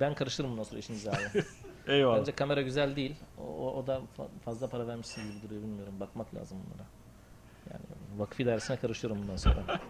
ben 0.00 0.14
karıştırırım 0.14 0.52
bundan 0.52 0.62
sonra 0.64 0.78
işinize 0.78 1.10
abi. 1.10 1.44
Eyvallah. 1.88 2.18
Bence 2.18 2.32
kamera 2.32 2.62
güzel 2.62 2.96
değil. 2.96 3.14
O, 3.38 3.72
o, 3.74 3.86
da 3.86 4.00
fa- 4.18 4.28
fazla 4.44 4.66
para 4.66 4.86
vermişsin 4.86 5.22
gibi 5.32 5.42
duruyor 5.42 5.62
bilmiyorum. 5.62 5.94
Bakmak 6.00 6.34
lazım 6.34 6.58
bunlara. 6.66 6.86
Yani 7.72 7.84
vakıf 8.20 8.40
idaresine 8.40 8.76
karışıyorum 8.76 9.22
bundan 9.22 9.36
sonra. 9.36 9.56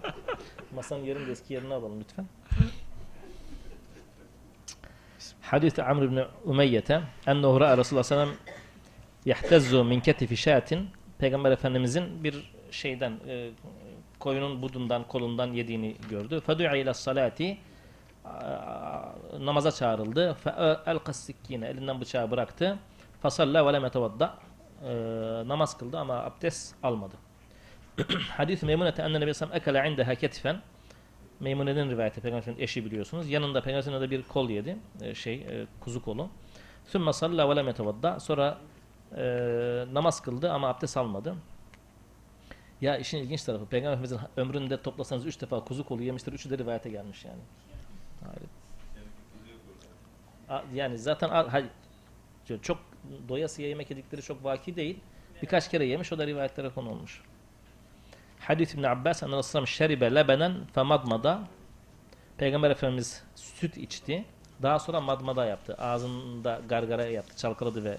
Masanın 0.75 1.05
yerini 1.05 1.27
de 1.27 1.33
eski 1.33 1.55
yerine 1.55 1.75
alalım 1.75 2.01
lütfen. 2.01 2.27
Hadis 5.41 5.79
Amr 5.79 6.03
ibn 6.03 6.21
Umeyyete 6.45 7.03
ennehu 7.27 7.61
ra'a 7.61 7.79
Resulullah 7.79 8.05
sellem 8.05 8.29
yahtezzu 9.25 9.85
min 9.85 10.01
ketifi 10.01 10.37
şatin 10.37 10.89
Peygamber 11.19 11.51
Efendimizin 11.53 12.25
bir 12.25 12.53
şeyden 12.71 13.12
e, 13.29 13.51
koyunun 14.19 14.62
budundan 14.62 15.09
kolundan 15.09 15.53
yediğini 15.53 15.97
gördü. 16.11 16.41
Fedu'a 16.41 16.77
ila 16.77 16.95
salati 16.95 17.59
namaza 19.41 19.73
çağrıldı. 19.73 20.37
Elqas 20.87 21.17
sikkine 21.17 21.67
elinden 21.67 22.01
bıçağı 22.01 22.31
bıraktı. 22.31 22.79
Fasalla 23.23 23.67
ve 23.67 23.73
lem 23.73 23.85
etevadda 23.85 24.35
namaz 25.47 25.79
kıldı 25.79 25.99
ama 25.99 26.15
abdest 26.15 26.75
almadı. 26.83 27.15
Hadis 28.37 28.63
Meymunete 28.63 29.03
enne 29.03 29.21
Nebi 29.21 29.35
Sallam 29.35 29.57
ekele 29.57 29.89
indeha 29.91 30.15
ketifen 30.15 30.61
Meymune'nin 31.41 31.91
rivayeti 31.91 32.21
Peygamberin 32.21 32.59
eşi 32.59 32.85
biliyorsunuz. 32.85 33.31
Yanında 33.31 33.63
Peygamberin 33.63 34.01
de 34.01 34.11
bir 34.11 34.23
kol 34.23 34.51
yedi. 34.51 34.77
e, 35.01 35.15
şey 35.15 35.35
e, 35.35 35.67
kuzu 35.81 36.03
kolu. 36.03 36.29
Sümme 36.87 37.13
salla 37.13 37.51
ve 37.51 37.57
lem 37.57 37.69
etevadda 37.69 38.21
sonra 38.21 38.59
e, 39.17 39.25
namaz 39.93 40.23
kıldı 40.23 40.53
ama 40.53 40.69
abdest 40.69 40.97
almadı. 40.97 41.35
Ya 42.81 42.97
işin 42.97 43.19
ilginç 43.19 43.43
tarafı 43.43 43.67
Peygamberimizin 43.67 44.19
ömründe 44.37 44.83
toplasanız 44.83 45.27
üç 45.27 45.41
defa 45.41 45.65
kuzu 45.65 45.85
kolu 45.85 46.03
yemiştir. 46.03 46.33
Üçü 46.33 46.51
de 46.51 46.59
rivayete 46.59 46.91
gelmiş 46.91 47.25
yani. 47.25 47.41
Yani 50.75 50.99
zaten 50.99 51.31
çok 52.63 52.79
doyasıya 53.29 53.69
yemek 53.69 53.91
yedikleri 53.91 54.23
çok 54.23 54.45
vaki 54.45 54.77
değil. 54.77 55.01
Birkaç 55.43 55.71
kere 55.71 55.85
yemiş 55.85 56.13
o 56.13 56.19
da 56.19 56.27
rivayetlere 56.27 56.71
konu 56.71 56.91
olmuş. 56.91 57.23
Hadis 58.41 58.75
İbn 58.75 58.83
Abbas 58.83 59.23
en 59.23 59.39
Resulullah 59.39 59.67
şeribe 59.67 60.15
lebenen 60.15 60.67
femadmada 60.75 61.41
Peygamber 62.39 62.71
Efendimiz 62.71 63.23
süt 63.35 63.77
içti. 63.77 64.25
Daha 64.63 64.79
sonra 64.79 65.01
madmada 65.01 65.45
yaptı. 65.47 65.75
Ağzında 65.79 66.61
gargara 66.69 67.07
yaptı, 67.07 67.37
çalkaladı 67.37 67.85
ve 67.85 67.99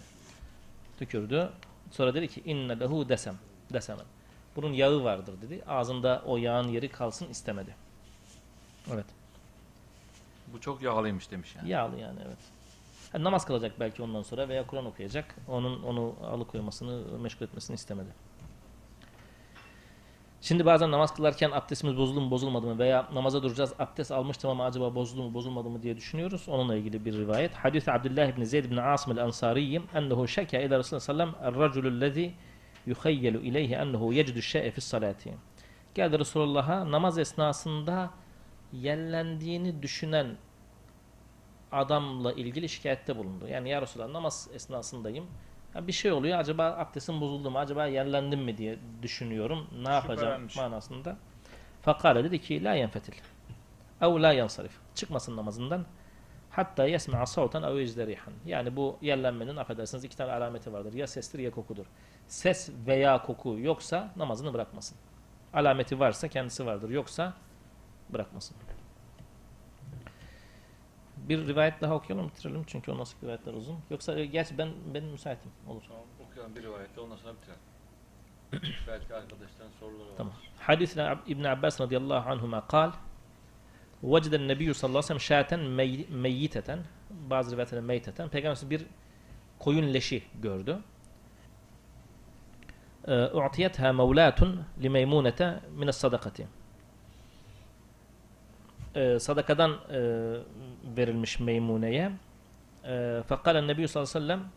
tükürdü. 0.99 1.49
Sonra 1.91 2.13
dedi 2.13 2.27
ki 2.27 2.41
inne 2.45 2.79
lehu 2.79 3.09
desem. 3.09 3.35
Desemen. 3.73 4.05
Bunun 4.55 4.73
yağı 4.73 5.03
vardır 5.03 5.33
dedi. 5.41 5.63
Ağzında 5.67 6.23
o 6.25 6.37
yağın 6.37 6.67
yeri 6.67 6.89
kalsın 6.89 7.29
istemedi. 7.29 7.75
Evet. 8.93 9.05
Bu 10.55 10.61
çok 10.61 10.81
yağlıymış 10.81 11.31
demiş 11.31 11.55
yani. 11.55 11.69
Yağlı 11.69 11.99
yani 11.99 12.19
evet. 12.27 12.37
Ha, 13.11 13.23
namaz 13.23 13.45
kılacak 13.45 13.79
belki 13.79 14.03
ondan 14.03 14.21
sonra 14.21 14.49
veya 14.49 14.67
Kur'an 14.67 14.85
okuyacak. 14.85 15.35
Onun 15.47 15.83
onu 15.83 16.15
alıkoymasını, 16.23 17.19
meşgul 17.19 17.45
etmesini 17.45 17.73
istemedi. 17.73 18.09
Şimdi 20.41 20.65
bazen 20.65 20.91
namaz 20.91 21.13
kılarken 21.15 21.51
abdestimiz 21.51 21.97
bozuldu 21.97 22.21
mu 22.21 22.31
bozulmadı 22.31 22.67
mı 22.67 22.79
veya 22.79 23.09
namaza 23.13 23.43
duracağız 23.43 23.73
abdest 23.79 24.11
almıştım 24.11 24.49
ama 24.49 24.65
acaba 24.65 24.95
bozuldu 24.95 25.23
mu 25.23 25.33
bozulmadı 25.33 25.69
mı 25.69 25.83
diye 25.83 25.97
düşünüyoruz. 25.97 26.49
Onunla 26.49 26.75
ilgili 26.75 27.05
bir 27.05 27.13
rivayet. 27.13 27.55
Hadis 27.55 27.87
Abdullah 27.87 28.27
ibn 28.27 28.43
Zeyd 28.43 28.65
ibn 28.65 28.77
Asim 28.77 29.13
el-Ansari 29.13 29.81
ennehu 29.93 30.27
şeka 30.27 30.59
ila 30.59 30.79
Resulullah 30.79 31.01
sallam 31.01 31.35
er-raculu 31.41 32.01
lezi 32.01 32.33
yuhayyelu 32.85 33.37
ileyhi 33.37 33.73
ennehu 33.73 34.13
yecidu 34.13 34.41
şe'e 34.41 34.71
fis 34.71 34.83
salati. 34.83 35.33
Geldi 35.95 36.19
Resulullah'a 36.19 36.91
namaz 36.91 37.17
esnasında 37.17 38.09
yellendiğini 38.73 39.83
düşünen 39.83 40.37
adamla 41.75 42.33
ilgili 42.33 42.69
şikayette 42.69 43.17
bulundu. 43.17 43.47
Yani 43.47 43.69
ya 43.69 43.81
Resulallah 43.81 44.11
namaz 44.11 44.49
esnasındayım. 44.53 45.27
Ya 45.75 45.87
bir 45.87 45.91
şey 45.91 46.11
oluyor 46.11 46.39
acaba 46.39 46.65
abdestim 46.65 47.21
bozuldu 47.21 47.51
mu? 47.51 47.59
Acaba 47.59 47.85
yerlendim 47.85 48.39
mi 48.39 48.57
diye 48.57 48.79
düşünüyorum. 49.01 49.67
Ne 49.83 49.89
yapacağım 49.89 50.47
manasında. 50.55 51.17
Fakale 51.81 52.23
dedi 52.23 52.41
ki 52.41 52.63
la 52.63 52.73
yenfetil. 52.73 53.13
Ev 54.01 54.21
la 54.21 54.33
yansarif. 54.33 54.71
Çıkmasın 54.95 55.37
namazından. 55.37 55.85
Hatta 56.49 56.85
yesme'a 56.85 57.25
savtan 57.25 57.63
ev 57.63 57.77
ecderihan. 57.77 58.33
Yani 58.45 58.75
bu 58.75 58.97
yerlenmenin 59.01 59.55
affedersiniz 59.55 60.03
iki 60.03 60.17
tane 60.17 60.31
alameti 60.31 60.73
vardır. 60.73 60.93
Ya 60.93 61.07
sestir 61.07 61.39
ya 61.39 61.51
kokudur. 61.51 61.85
Ses 62.27 62.69
veya 62.87 63.21
koku 63.21 63.59
yoksa 63.59 64.11
namazını 64.15 64.53
bırakmasın. 64.53 64.97
Alameti 65.53 65.99
varsa 65.99 66.27
kendisi 66.27 66.65
vardır. 66.65 66.89
Yoksa 66.89 67.33
bırakmasın 68.09 68.57
bir 71.29 71.47
rivayet 71.47 71.81
daha 71.81 71.95
okuyalım 71.95 72.27
bitirelim 72.27 72.63
çünkü 72.67 72.91
o 72.91 72.97
nasıl 72.97 73.21
rivayetler 73.23 73.53
uzun. 73.53 73.77
Yoksa 73.89 74.19
e, 74.19 74.25
gerçi 74.25 74.57
ben 74.57 74.69
benim 74.93 75.09
müsaitim 75.09 75.51
olur. 75.67 75.81
Tamam 75.87 76.03
okuyalım 76.29 76.55
bir 76.55 76.63
rivayetle 76.63 77.01
ondan 77.01 77.15
sonra 77.15 77.33
bitirelim. 77.33 77.61
Belki 78.87 79.15
arkadaştan 79.15 79.67
sorular 79.79 80.05
var. 80.05 80.13
Tamam. 80.17 80.33
Hadis 80.59 80.97
İbn 81.27 81.43
Abbas 81.43 81.81
radıyallahu 81.81 82.29
anhuma 82.29 82.67
kal 82.67 82.91
Vecden 84.03 84.47
Nebiyyü 84.47 84.73
sallallahu 84.73 84.99
aleyhi 84.99 85.15
ve 85.15 85.19
sellem 85.19 85.41
şaten 85.43 85.59
mey 85.59 86.07
meyyiteten 86.09 86.79
bazı 87.09 87.51
rivayetlerde 87.51 87.85
meyteten 87.85 88.29
bir 88.69 88.85
koyun 89.59 89.93
leşi 89.93 90.23
gördü. 90.41 90.79
E, 93.07 93.25
U'tiyetha 93.25 93.93
mevlatun 93.93 94.65
li 94.83 94.89
meymunete 94.89 95.59
mines 95.75 95.97
sadakati 95.97 96.47
e, 98.95 99.19
sadakadan 99.19 99.71
e, 99.71 99.99
verilmiş 100.97 101.39
Meymune'ye. 101.39 102.11
E, 102.83 103.23
Fakalen 103.27 103.67
Nebi 103.67 103.87
sallallahu 103.87 104.17
aleyhi 104.17 104.25
ve 104.25 104.35
sellem 104.35 104.51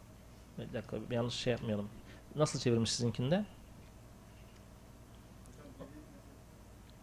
bir 0.59 0.75
dakika 0.75 1.15
yanlış 1.15 1.35
şey 1.35 1.51
yapmayalım. 1.51 1.89
Nasıl 2.37 2.59
çevirmiş 2.59 2.93
sizinkinde? 2.93 3.45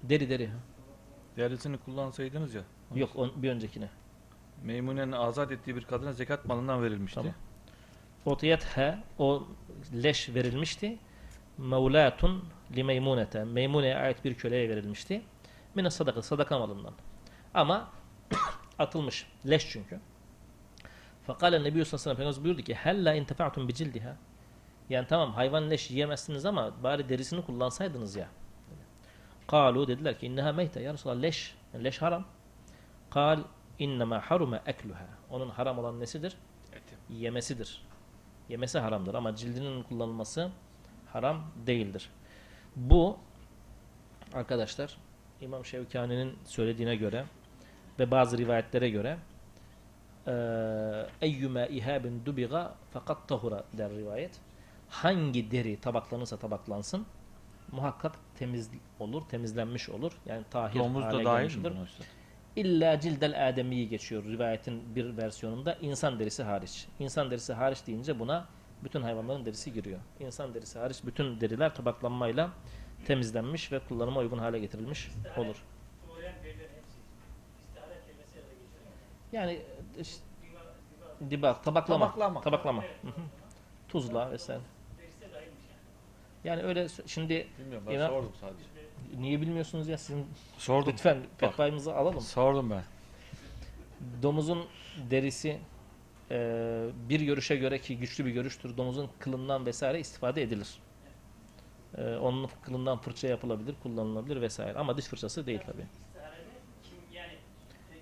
Deri 0.04 0.30
deri. 0.30 0.50
Derisini 1.38 1.78
kullansaydınız 1.78 2.54
ya. 2.54 2.62
Yok 2.96 3.16
on, 3.16 3.32
bir 3.36 3.50
öncekine. 3.50 3.90
Meymune'nin 4.64 5.12
azat 5.12 5.52
ettiği 5.52 5.76
bir 5.76 5.84
kadına 5.84 6.14
zekat 6.14 6.46
malından 6.46 6.84
verilmişti. 6.84 7.16
Tamam. 7.16 7.34
Otiyethe 8.26 8.98
o 9.20 9.48
leş 10.04 10.30
verilmişti. 10.30 10.98
Mevlatun 11.58 12.44
li 12.76 12.84
meymunete. 12.84 13.44
Meymune'ye 13.44 13.96
ait 13.96 14.26
bir 14.26 14.34
köleye 14.34 14.70
verilmişti. 14.70 15.22
Mine 15.76 15.90
sadaka, 15.90 16.22
sadaka 16.22 16.60
malından. 16.60 16.94
Ama 17.56 17.90
atılmış. 18.80 19.28
Leş 19.50 19.70
çünkü. 19.70 20.00
Fakale 21.28 21.64
Nebi 21.64 21.86
sallallahu 21.86 22.22
aleyhi 22.22 22.40
ve 22.40 22.44
buyurdu 22.44 22.62
ki 22.62 22.76
hella 22.76 23.14
intefa'tum 23.14 23.68
bi 23.68 23.74
cildiha. 23.74 24.16
Yani 24.90 25.08
tamam 25.08 25.34
hayvan 25.34 25.70
leş 25.70 25.92
yiyemezsiniz 25.92 26.46
ama 26.46 26.84
bari 26.84 27.10
derisini 27.10 27.46
kullansaydınız 27.46 28.16
ya. 28.16 28.28
Kalu 29.48 29.88
dediler 29.88 30.20
ki 30.20 30.26
inneha 30.26 30.54
meyte 30.54 30.82
ya 30.82 30.94
Resulallah 30.94 31.22
leş. 31.22 31.56
Yani 31.74 31.84
leş 31.84 32.02
haram. 32.02 32.26
Kal 33.10 33.40
innema 33.80 34.20
harume 34.20 34.62
ekluha. 34.66 35.08
Onun 35.30 35.50
haram 35.50 35.80
olan 35.80 36.00
nesidir? 36.00 36.38
Yemesidir. 37.10 37.82
Yemesi 38.50 38.80
haramdır 38.80 39.14
ama 39.14 39.36
cildinin 39.36 39.84
kullanılması 39.84 40.52
haram 41.14 41.44
değildir. 41.68 42.10
Bu 42.76 43.18
arkadaşlar 44.34 44.98
İmam 45.42 45.66
Şevkani'nin 45.66 46.38
söylediğine 46.46 46.96
göre 46.96 47.26
ve 48.00 48.12
bazı 48.12 48.38
rivayetlere 48.38 48.90
göre 48.90 49.18
eee, 50.28 51.06
eyyüme 51.22 51.68
ihabin 51.72 52.26
dubiga 52.26 52.74
fakat 52.94 53.28
tahura 53.28 53.64
der 53.74 53.92
rivayet. 53.92 54.32
Hangi 54.90 55.52
deri 55.52 55.80
tabaklanırsa 55.82 56.38
tabaklansın 56.38 57.06
muhakkak 57.72 58.16
temiz 58.40 58.70
olur, 59.00 59.22
temizlenmiş 59.30 59.90
olur. 59.90 60.12
Yani 60.26 60.44
tahir 60.52 60.80
Domuz 60.80 61.04
da 61.04 61.26
dahil 61.26 61.58
mi? 61.58 61.64
İlla 62.56 63.00
cildel 63.00 63.50
ademiyi 63.50 63.90
geçiyor 63.90 64.24
rivayetin 64.24 64.96
bir 64.96 65.18
versiyonunda 65.18 65.78
insan 65.82 66.20
derisi 66.20 66.44
hariç. 66.44 66.88
İnsan 67.00 67.32
derisi 67.32 67.54
hariç 67.54 67.88
deyince 67.88 68.20
buna 68.20 68.46
bütün 68.84 69.02
hayvanların 69.02 69.46
derisi 69.46 69.74
giriyor. 69.74 70.00
İnsan 70.20 70.54
derisi 70.54 70.80
hariç 70.80 70.98
bütün 71.06 71.42
deriler 71.42 71.76
tabaklanmayla 71.76 72.50
temizlenmiş 73.06 73.72
ve 73.72 73.80
kullanıma 73.80 74.20
uygun 74.20 74.38
hale 74.38 74.60
getirilmiş 74.60 75.10
olur. 75.38 75.56
Tuğlayan 76.08 76.34
derilerin 76.44 76.60
hepsi 76.60 77.00
istihare 77.60 77.94
kelimesi 78.06 78.38
yerine 78.38 78.54
geçiyor. 78.54 78.84
Yani 79.36 79.52
e, 79.54 80.02
işte, 80.02 80.24
dibak, 81.30 81.64
tabaklama. 81.64 82.06
Tabaklama. 82.06 82.42
Tabaklama. 82.42 82.82
Hı 82.82 83.08
hı. 83.08 83.12
Tuzla 83.90 84.32
vesaire. 84.32 84.62
Yani. 86.44 86.62
Öyle 86.64 86.88
şimdi 87.06 87.48
Bilmiyorum 87.60 87.88
ben 87.90 87.94
İmam- 87.96 88.08
sordum 88.10 88.32
sadece. 88.42 88.64
niye 89.22 89.42
bilmiyorsunuz 89.42 89.88
ya 89.88 89.98
sizin 89.98 90.26
Sordum. 90.58 90.94
lütfen 90.94 91.18
fetvamızı 91.38 91.96
alalım. 91.96 92.22
Sordum 92.22 92.70
ben. 92.70 92.84
Domuzun 94.24 94.66
derisi 95.12 95.60
e, 96.32 96.88
bir 97.10 97.22
görüşe 97.22 97.56
göre 97.56 97.80
ki 97.82 97.98
güçlü 97.98 98.26
bir 98.26 98.32
görüştür. 98.32 98.78
Domuzun 98.78 99.10
kılından 99.20 99.66
vesaire 99.66 100.00
istifade 100.00 100.42
edilir. 100.42 100.80
E, 101.98 102.16
onun 102.16 102.50
kılından 102.64 102.98
fırça 102.98 103.28
yapılabilir, 103.28 103.76
kullanılabilir 103.84 104.42
vesaire. 104.42 104.78
Ama 104.80 104.98
diş 104.98 105.06
fırçası 105.06 105.46
değil 105.46 105.60
tabi. 105.66 105.82
İstiharede 105.82 106.44
kim 106.84 106.98
yani 107.14 107.34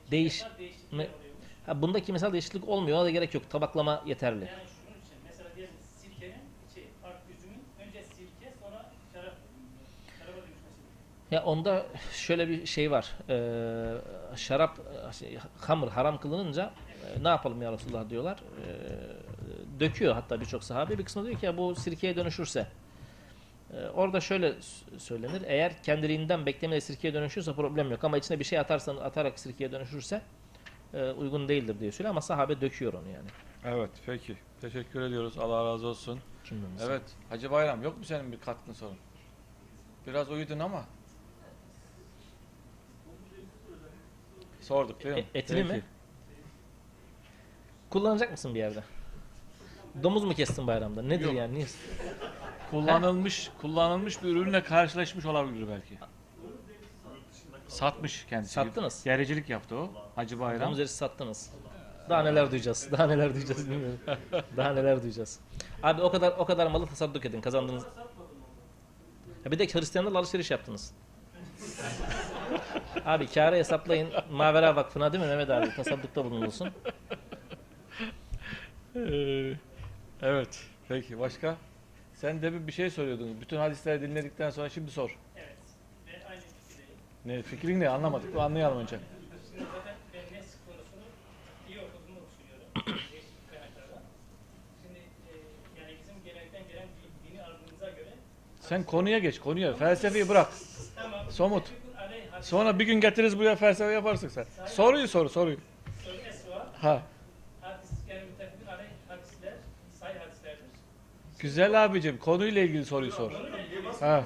e, 0.08 0.12
Değiş- 0.12 0.44
Ha, 1.66 1.82
bunda 1.82 2.00
kimyasal 2.00 2.34
değişiklik 2.34 2.70
olmuyor. 2.70 2.98
Ona 2.98 3.06
da 3.06 3.10
gerek 3.10 3.34
yok. 3.34 3.50
Tabaklama 3.50 4.04
yeterli. 4.06 4.46
Yani 4.46 4.50
şunun 4.52 5.00
için 5.00 5.18
mesela 5.28 5.50
diyelim 5.56 5.74
sirkenin 6.02 6.42
şey 6.74 6.84
art 7.04 7.18
üzümün 7.38 7.64
önce 7.88 8.04
sirke 8.04 8.54
sonra 8.62 8.86
şarap 9.14 9.34
şaraba 10.20 10.38
dönüşmesi. 10.38 10.82
Ya 11.32 11.44
onda 11.44 11.86
şöyle 12.14 12.50
bir 12.50 12.66
şey 12.66 12.92
var. 12.92 13.12
Ee, 13.30 14.36
şarap, 14.36 14.80
şey, 15.20 15.38
hamur 15.60 15.90
haram 15.90 16.20
kılınınca 16.20 16.72
e, 17.20 17.24
ne 17.24 17.28
yapalım 17.28 17.62
ya 17.62 17.72
Resulullah 17.72 18.10
diyorlar. 18.10 18.38
Ee, 18.38 19.80
döküyor 19.80 20.14
hatta 20.14 20.42
birçok 20.42 20.64
sahabe. 20.64 20.98
Bir 20.98 21.06
kısmı 21.06 21.26
diyor 21.26 21.40
ki 21.40 21.46
ya 21.46 21.58
bu 21.58 21.76
sirkeye 21.76 22.16
dönüşürse. 22.16 22.68
Ee, 23.74 23.88
orada 23.88 24.22
şöyle 24.22 24.54
söylenir. 24.98 25.42
Eğer 25.46 25.84
kendiliğinden 25.84 26.46
beklemeyle 26.46 26.82
sirkeye 26.82 27.14
dönüşürse 27.14 27.54
problem 27.54 27.92
yok. 27.92 28.04
Ama 28.04 28.18
içine 28.18 28.40
bir 28.40 28.44
şey 28.44 28.60
atarsan 28.60 28.98
atarak 28.98 29.40
sirkeye 29.40 29.72
dönüşürse 29.72 30.22
e, 30.94 31.12
uygun 31.12 31.48
değildir 31.48 31.80
diye 31.80 31.92
söylüyor. 31.92 32.10
Ama 32.12 32.22
sahabe 32.22 32.62
döküyor 32.62 32.94
onu 32.94 33.10
yani. 33.10 33.30
Evet 33.66 33.90
peki. 34.06 34.38
Teşekkür 34.62 35.02
ediyoruz. 35.02 35.38
Allah 35.38 35.66
razı 35.66 35.88
olsun. 35.88 36.20
Cümlemize. 36.44 36.86
Evet. 36.86 37.02
Hacı 37.30 37.52
Bayram 37.52 37.84
yok 37.84 37.98
mu 37.98 38.06
senin 38.06 38.32
bir 38.32 38.40
katkın 38.40 38.74
sorun? 38.74 38.98
Biraz 40.08 40.32
uyudun 40.32 40.60
ama. 40.60 40.84
Sorduk 44.62 45.04
değil 45.04 45.16
mi? 45.16 45.26
E- 45.34 45.40
etini 45.40 45.62
Peki. 45.62 45.74
mi? 45.74 45.84
Kullanacak 47.90 48.32
mısın 48.32 48.54
bir 48.56 48.60
yerde? 48.60 48.84
Domuz 50.04 50.24
mu 50.24 50.34
kestin 50.34 50.68
bayramda? 50.68 51.02
Nedir 51.02 51.26
Yok. 51.26 51.36
yani? 51.36 51.54
Niye? 51.54 51.66
Kullanılmış, 52.72 53.52
kullanılmış 53.62 54.24
bir 54.24 54.28
ürünle 54.30 54.64
karşılaşmış 54.64 55.26
olabilir 55.26 55.68
belki. 55.68 55.98
Satmış 57.74 58.26
kendisi. 58.30 58.54
Sattınız. 58.54 59.04
Gericilik 59.04 59.50
yaptı 59.50 59.76
o. 59.76 59.90
Hacı 60.16 60.40
Bayram. 60.40 60.62
Domuz 60.62 60.78
derisi 60.78 60.96
sattınız. 60.96 61.52
Daha 62.10 62.24
neler 62.24 62.52
duyacağız? 62.52 62.88
Daha 62.92 63.08
neler 63.08 63.34
duyacağız 63.36 63.70
bilmiyorum. 63.70 64.00
Daha 64.58 64.74
neler 64.74 65.04
duyacağız. 65.04 65.40
Abi 65.84 66.02
o 66.02 66.12
kadar 66.12 66.32
o 66.38 66.46
kadar 66.46 66.68
malı 66.68 66.88
tasadduk 66.88 67.26
edin 67.26 67.42
kazandınız. 67.42 67.84
Ya 69.46 69.52
bir 69.52 69.60
de 69.60 69.68
Hristiyanlarla 69.68 70.20
alışveriş 70.20 70.52
yaptınız. 70.52 70.94
abi 73.06 73.28
kârı 73.28 73.56
hesaplayın. 73.56 74.10
Mavera 74.32 74.76
Vakfı'na 74.76 75.14
değil 75.14 75.24
mi 75.24 75.30
Mehmet 75.30 75.50
abi? 75.50 75.76
Tasaddukta 75.76 76.26
bulunulsun. 76.26 76.70
Ee, 78.96 79.54
evet. 80.22 80.64
Peki 80.88 81.20
başka? 81.20 81.56
Sen 82.14 82.42
de 82.42 82.54
bir- 82.54 82.68
bir 82.68 82.72
şey 82.72 82.90
soruyordun. 82.90 83.42
Bütün 83.42 83.58
hadisleri 83.58 84.02
dinledikten 84.02 84.50
sonra 84.50 84.70
şimdi 84.70 84.92
sor. 84.92 85.18
Evet. 85.36 85.58
Ben 86.08 86.30
aynı 86.32 86.42
fikirdeyim. 86.42 87.00
Ne 87.26 87.42
fikrin 87.42 87.80
ne 87.80 87.90
anlamadık. 87.90 88.36
Anlayalım 88.38 88.78
önce. 88.80 89.00
Sen 98.62 98.84
konuya 98.84 99.18
geç, 99.20 99.40
konuya. 99.40 99.74
Felsefeyi 99.74 100.30
bırak. 100.30 100.48
tamam. 100.96 101.32
Somut. 101.32 101.64
Sonra 102.42 102.80
bir 102.80 102.86
gün 102.86 103.00
getiririz 103.02 103.40
buraya 103.40 103.56
felsefe 103.56 103.92
yaparsın 103.94 104.28
sen. 104.28 104.46
Soruyu 104.66 105.08
sor, 105.08 105.30
soruyu. 105.30 105.58
Ha. 106.82 107.02
Güzel 111.40 111.86
abicim, 111.86 112.18
konuyla 112.18 112.62
ilgili 112.62 112.86
soruyu 112.86 113.12
sor. 113.12 113.32
Ha. 114.00 114.24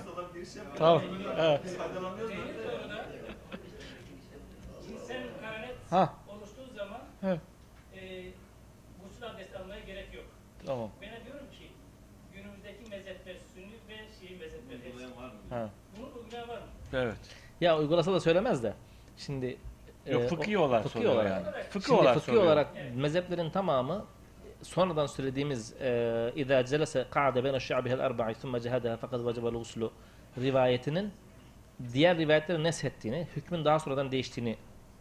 Tamam. 0.78 1.02
Ha. 1.38 1.62
Cinsel 4.88 5.24
karanet 5.42 5.76
Ha. 5.91 6.15
oluştuğu 6.29 6.75
zaman 6.77 7.01
He. 7.21 7.41
e, 8.01 8.25
gusül 9.05 9.27
abdesti 9.31 9.59
almaya 9.59 9.81
gerek 9.81 10.15
yok. 10.15 10.25
Tamam. 10.67 10.91
Ben 11.03 11.09
de 11.11 11.25
diyorum 11.25 11.47
ki 11.51 11.67
günümüzdeki 12.35 12.91
mezhepler, 12.91 13.37
sünni 13.55 13.73
ve 13.89 13.97
şii 14.21 14.37
mezhepler 14.37 14.77
hepsi. 14.77 14.87
Uygulayan 14.89 15.17
var 15.17 15.29
mı? 15.29 15.35
Ha. 15.51 15.69
Bunu 15.99 16.07
uygulayan 16.23 16.49
var 16.49 16.59
mı? 16.59 16.65
Evet. 16.93 17.17
Ya 17.61 17.79
uygulasa 17.79 18.13
da 18.13 18.21
söylemez 18.21 18.63
de. 18.63 18.75
Şimdi 19.17 19.57
Yok 20.07 20.23
e, 20.23 20.29
fıkhi 20.29 20.59
o- 20.59 20.63
olarak 20.63 20.83
fıkhi 20.83 20.93
soruyor 20.93 21.13
olarak. 21.15 21.31
yani. 21.31 21.63
Fıkhi 21.71 21.87
Şimdi 21.87 22.01
olarak 22.01 22.15
fıkhi 22.15 22.27
soruyor. 22.27 22.45
olarak 22.45 22.69
mezheplerin 22.95 23.51
tamamı 23.51 24.05
sonradan 24.63 25.07
söylediğimiz 25.07 25.73
e, 25.81 25.87
اِذَا 26.37 26.63
جَلَسَ 26.65 27.05
قَعْدَ 27.11 27.39
بَيْنَ 27.39 27.57
الشَّعْبِهِ 27.57 27.97
الْاَرْبَعِ 27.97 28.33
ثُمَّ 28.35 28.59
جَهَدَهَا 28.59 28.97
فَقَدْ 28.97 29.21
وَجَبَ 29.33 29.55
الْغُسْلُ 29.55 29.91
rivayetinin 30.41 31.13
diğer 31.93 32.19
rivayetleri 32.19 32.63
neshettiğini, 32.65 33.27
hükmün 33.37 33.65
daha 33.65 33.79
sonradan 33.79 34.13
değiştiğini 34.13 34.57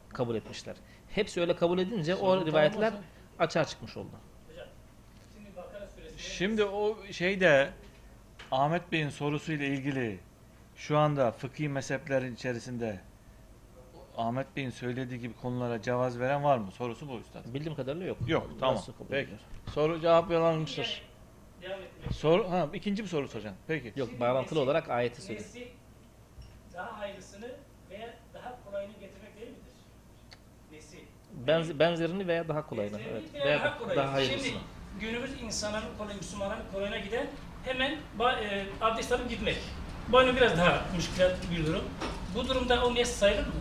kabul 0.08 0.34
etmişler. 0.34 0.76
Hepsi 1.10 1.40
öyle 1.40 1.56
kabul 1.56 1.78
edince 1.78 2.14
o 2.14 2.46
rivayetler 2.46 2.92
açığa 3.38 3.64
çıkmış 3.64 3.96
oldu. 3.96 4.10
Şimdi 6.18 6.64
o 6.64 6.96
şeyde 7.12 7.70
Ahmet 8.50 8.92
Bey'in 8.92 9.08
sorusuyla 9.08 9.66
ilgili 9.66 10.18
şu 10.76 10.98
anda 10.98 11.30
fıkhi 11.32 11.68
mezheplerin 11.68 12.34
içerisinde 12.34 13.00
Ahmet 14.16 14.56
Bey'in 14.56 14.70
söylediği 14.70 15.20
gibi 15.20 15.34
konulara 15.34 15.82
cevaz 15.82 16.18
veren 16.18 16.44
var 16.44 16.58
mı? 16.58 16.70
Sorusu 16.70 17.08
bu 17.08 17.18
üstad. 17.18 17.54
Bildiğim 17.54 17.74
kadarıyla 17.76 18.06
yok. 18.06 18.18
Yok, 18.26 18.50
tamam. 18.60 18.82
Peki. 19.10 19.30
Soru 19.74 20.00
cevap 20.00 20.30
yalanmıştır. 20.30 21.02
Soru 22.12 22.50
ha 22.50 22.68
ikinci 22.74 23.02
bir 23.02 23.08
soru 23.08 23.28
soracağım. 23.28 23.56
Peki. 23.66 23.92
Yok, 23.96 24.20
bağlantılı 24.20 24.60
olarak 24.60 24.90
ayeti. 24.90 25.34
Nesi 25.34 25.68
daha 26.74 26.98
hayırlısını 26.98 27.50
veya 27.90 28.14
daha 28.34 28.58
kolayını 28.64 28.92
getirmek 28.92 29.36
değil 29.40 29.50
midir? 29.50 29.74
Nesi? 30.72 31.04
Benz, 31.46 31.78
benzerini 31.78 32.26
veya 32.28 32.48
daha 32.48 32.66
kolayını. 32.66 32.92
Benzerini 32.98 33.12
Evet. 33.12 33.34
veya 33.34 33.44
Veya 33.46 33.60
daha 33.64 33.78
kolayını. 33.78 34.02
daha 34.02 34.12
hayırlısını. 34.12 34.42
Şimdi 34.48 34.58
günümüz 35.00 35.30
insanların 35.42 35.86
kolay, 35.98 36.14
Müslümanların 36.16 36.62
kolayına 36.72 36.98
giden 36.98 37.26
hemen 37.64 37.96
ba- 38.18 38.44
e, 38.44 38.66
abdest 38.80 39.12
alıp 39.12 39.30
gitmek. 39.30 39.56
Bu 40.08 40.18
hani 40.18 40.36
biraz 40.36 40.58
daha 40.58 40.80
müşkilat 40.96 41.36
bir 41.50 41.66
durum. 41.66 41.84
Bu 42.34 42.48
durumda 42.48 42.84
o 42.86 42.94
nes 42.94 43.12
sayılır 43.16 43.46
mı? 43.46 43.52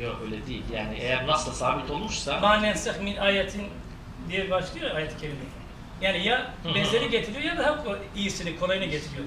Yok 0.00 0.16
öyle 0.24 0.46
değil. 0.46 0.62
Yani 0.74 0.96
eğer 0.98 1.26
nasıl 1.26 1.52
sabit 1.52 1.90
olmuşsa 1.90 2.40
Ma 2.40 2.56
nenseh 2.56 3.00
min 3.00 3.16
ayetin 3.16 3.62
diye 4.28 4.50
başlıyor 4.50 4.94
ayet-i 4.94 5.18
kerime. 5.20 5.38
Yani 6.00 6.24
ya 6.26 6.50
benzeri 6.74 7.10
getiriyor 7.10 7.42
ya 7.44 7.58
daha 7.58 7.84
iyisini, 8.16 8.58
kolayını 8.58 8.84
getiriyor. 8.84 9.24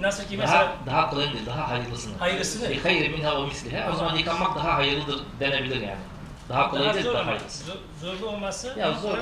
Nasıl 0.00 0.24
ki 0.28 0.36
mesela 0.36 0.76
daha, 0.86 0.86
daha 0.86 1.10
kolayını 1.10 1.32
değil, 1.34 1.46
daha 1.46 1.70
hayırlısını. 1.70 2.18
hayırlısını. 2.18 2.70
Bir 2.70 2.82
hayır 2.82 3.10
minha 3.10 3.38
o 3.40 3.46
mislihe. 3.46 3.90
O 3.90 3.94
zaman 3.96 4.16
yıkanmak 4.16 4.56
daha 4.56 4.74
hayırlıdır 4.76 5.20
denebilir 5.40 5.80
yani. 5.80 6.00
Daha 6.52 6.70
kolay 6.70 6.94
değil, 6.94 7.04
zor 7.04 7.14
daha 7.14 7.26
hayırlısı. 7.26 7.64
zor- 7.64 7.78
zorlu 8.00 8.26
olması 8.26 8.74
Ya 8.78 8.92
zor, 8.92 9.18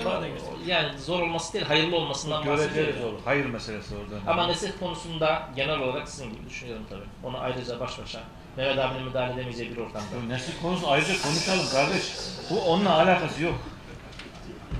yani 0.66 0.98
zor 0.98 1.20
olması 1.20 1.52
değil, 1.52 1.64
hayırlı 1.64 1.96
olmasından 1.96 2.46
bahsediyor. 2.46 2.74
Göreceli 2.86 3.02
zor. 3.02 3.12
Hayır 3.24 3.46
meselesi 3.46 3.94
orada. 3.94 4.30
Ama 4.32 4.46
nesih 4.46 4.70
konusunda 4.80 5.48
genel 5.56 5.78
olarak 5.78 6.08
sizin 6.08 6.32
gibi 6.34 6.46
düşünüyorum 6.48 6.86
tabii. 6.90 7.04
Onu 7.24 7.38
ayrıca 7.38 7.80
baş 7.80 7.98
başa 7.98 8.20
Mehmet 8.56 8.78
abinin 8.78 9.04
müdahale 9.04 9.32
edemeyeceği 9.34 9.70
bir 9.70 9.76
ortamda. 9.76 10.06
Bu 10.24 10.28
nesil 10.28 10.52
konusu 10.62 10.90
ayrıca 10.90 11.22
konuşalım 11.22 11.70
kardeş. 11.72 12.12
Bu 12.50 12.60
onunla 12.60 12.94
alakası 12.94 13.42
yok. 13.42 13.54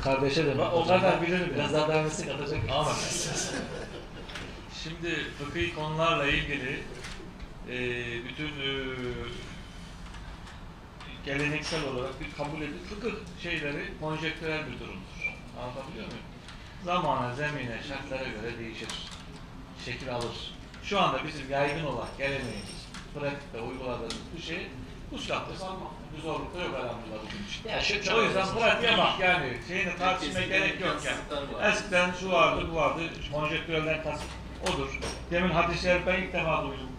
Kardeşe 0.02 0.46
de 0.46 0.62
o 0.62 0.86
kadar 0.86 1.22
bilirim. 1.22 1.52
Biraz 1.54 1.72
daha 1.72 1.88
davetsi 1.88 2.26
katacak. 2.26 2.58
Ama 2.72 2.90
şimdi 4.82 5.24
fıkhi 5.38 5.74
konularla 5.74 6.26
ilgili 6.26 6.82
e, 7.70 7.78
bütün 8.28 8.46
e, 8.46 8.70
geleneksel 11.24 11.84
olarak 11.84 12.20
bir 12.20 12.36
kabul 12.36 12.62
edilen 12.62 12.84
fıkıh 12.90 13.10
şeyleri 13.42 13.84
konjektürel 14.00 14.66
bir 14.66 14.80
durumdur. 14.80 15.36
Anlatabiliyor 15.62 16.06
muyum? 16.06 16.24
Zamana, 16.84 17.34
zemine, 17.34 17.78
şartlara 17.88 18.28
göre 18.28 18.58
değişir. 18.58 18.88
Şekil 19.84 20.14
alır. 20.14 20.54
Şu 20.82 21.00
anda 21.00 21.24
bizim 21.26 21.50
yaygın 21.50 21.84
olarak 21.84 22.18
geleneğimiz, 22.18 22.86
pratikte 23.14 23.60
uyguladığımız 23.60 24.16
bu 24.36 24.42
şey 24.42 24.66
uslattır. 25.12 25.56
Bir 26.16 26.22
zorluk 26.22 26.54
da 26.54 26.58
yok 26.60 26.74
elhamdülillah 26.74 27.18
bugün 27.26 27.44
için. 27.48 27.68
Ya 27.68 27.80
şu, 27.80 28.14
O 28.16 28.22
yüzden 28.22 28.46
pratiğe 28.54 28.98
bak 28.98 29.20
yani 29.20 29.58
şeyini 29.68 29.96
tartışmaya 29.96 30.46
gerek 30.46 30.80
yok 30.80 30.96
yani. 31.04 31.72
Eskiden 31.72 32.12
şu 32.20 32.30
vardı, 32.32 32.66
bu 32.72 32.76
vardı, 32.76 33.00
konjektürelden 33.32 34.02
kasıt 34.02 34.26
odur. 34.74 35.00
Demin 35.30 35.50
hadisleri 35.50 36.06
ben 36.06 36.22
ilk 36.22 36.32
defa 36.32 36.62
duydum. 36.62 36.90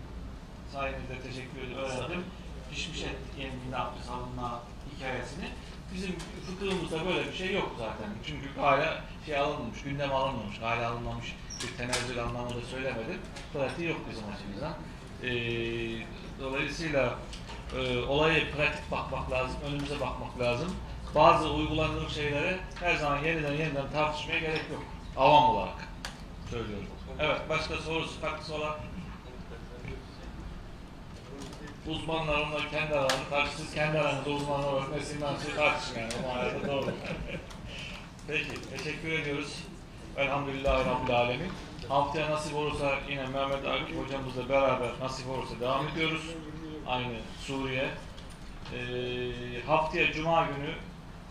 Sayenizde 0.73 1.19
teşekkür 1.23 1.57
ederim, 1.57 1.77
öğrendim. 1.77 2.23
Pişmiş 2.72 3.02
et 3.02 3.18
yendiğinde 3.39 3.77
abdest 3.77 4.10
alınma 4.10 4.61
hikayesini. 4.95 5.45
Bizim 5.93 6.15
fıkhımızda 6.45 7.06
böyle 7.06 7.27
bir 7.27 7.38
şey 7.38 7.53
yok 7.53 7.72
zaten. 7.77 8.10
Çünkü 8.26 8.60
hala 8.60 9.02
şey 9.26 9.38
alınmamış, 9.38 9.81
gündem 9.84 10.14
alınmamış, 10.14 10.61
hala 10.61 10.91
alınmamış 10.91 11.35
bir 11.64 11.77
tenezzül 11.77 12.23
anlamında 12.23 12.61
söylemedim. 12.72 13.22
Pratiği 13.53 13.89
yok 13.89 13.99
bizim 14.10 14.23
açımızdan. 14.34 14.73
Ee, 15.23 16.06
dolayısıyla 16.41 17.15
e, 17.77 17.99
olaya 17.99 18.52
pratik 18.52 18.91
bakmak 18.91 19.31
lazım, 19.31 19.57
önümüze 19.68 19.99
bakmak 19.99 20.39
lazım. 20.39 20.76
Bazı 21.15 21.49
uygulanır 21.49 22.10
şeylere 22.10 22.60
her 22.80 22.95
zaman 22.95 23.23
yeniden 23.23 23.53
yeniden 23.53 23.91
tartışmaya 23.93 24.39
gerek 24.39 24.64
yok. 24.72 24.84
Avam 25.18 25.56
olarak 25.56 25.88
söylüyorum. 26.49 26.88
Evet, 27.19 27.41
başka 27.49 27.77
sorusu, 27.77 28.22
katkısı 28.22 28.56
olan 28.56 28.76
uzmanlar 31.91 32.41
onlar 32.41 32.69
kendi 32.72 32.93
aralarında 32.93 33.30
tartışsın, 33.30 33.76
kendi 33.76 33.99
aranızda 33.99 34.30
uzmanlar 34.30 34.73
olarak 34.73 34.95
nesilden 34.95 35.35
sonra 35.35 35.55
tartışın 35.55 35.99
yani. 35.99 36.11
O 36.23 36.27
manada 36.27 36.68
doğru. 36.68 36.93
Peki, 38.27 38.61
teşekkür 38.77 39.11
ediyoruz. 39.11 39.55
Elhamdülillahi 40.18 40.85
Rabbil 40.85 41.15
Alemin. 41.15 41.51
Haftaya 41.89 42.31
nasip 42.31 42.55
olursa 42.55 42.95
yine 43.09 43.27
Mehmet 43.27 43.68
Akif 43.68 43.97
hocamızla 44.05 44.49
beraber 44.49 44.89
nasip 45.01 45.30
olursa 45.30 45.59
devam 45.59 45.88
ediyoruz. 45.88 46.30
Aynı 46.88 47.13
Suriye. 47.39 47.89
Ee, 48.73 49.61
haftaya 49.68 50.13
Cuma 50.13 50.41
günü 50.45 50.73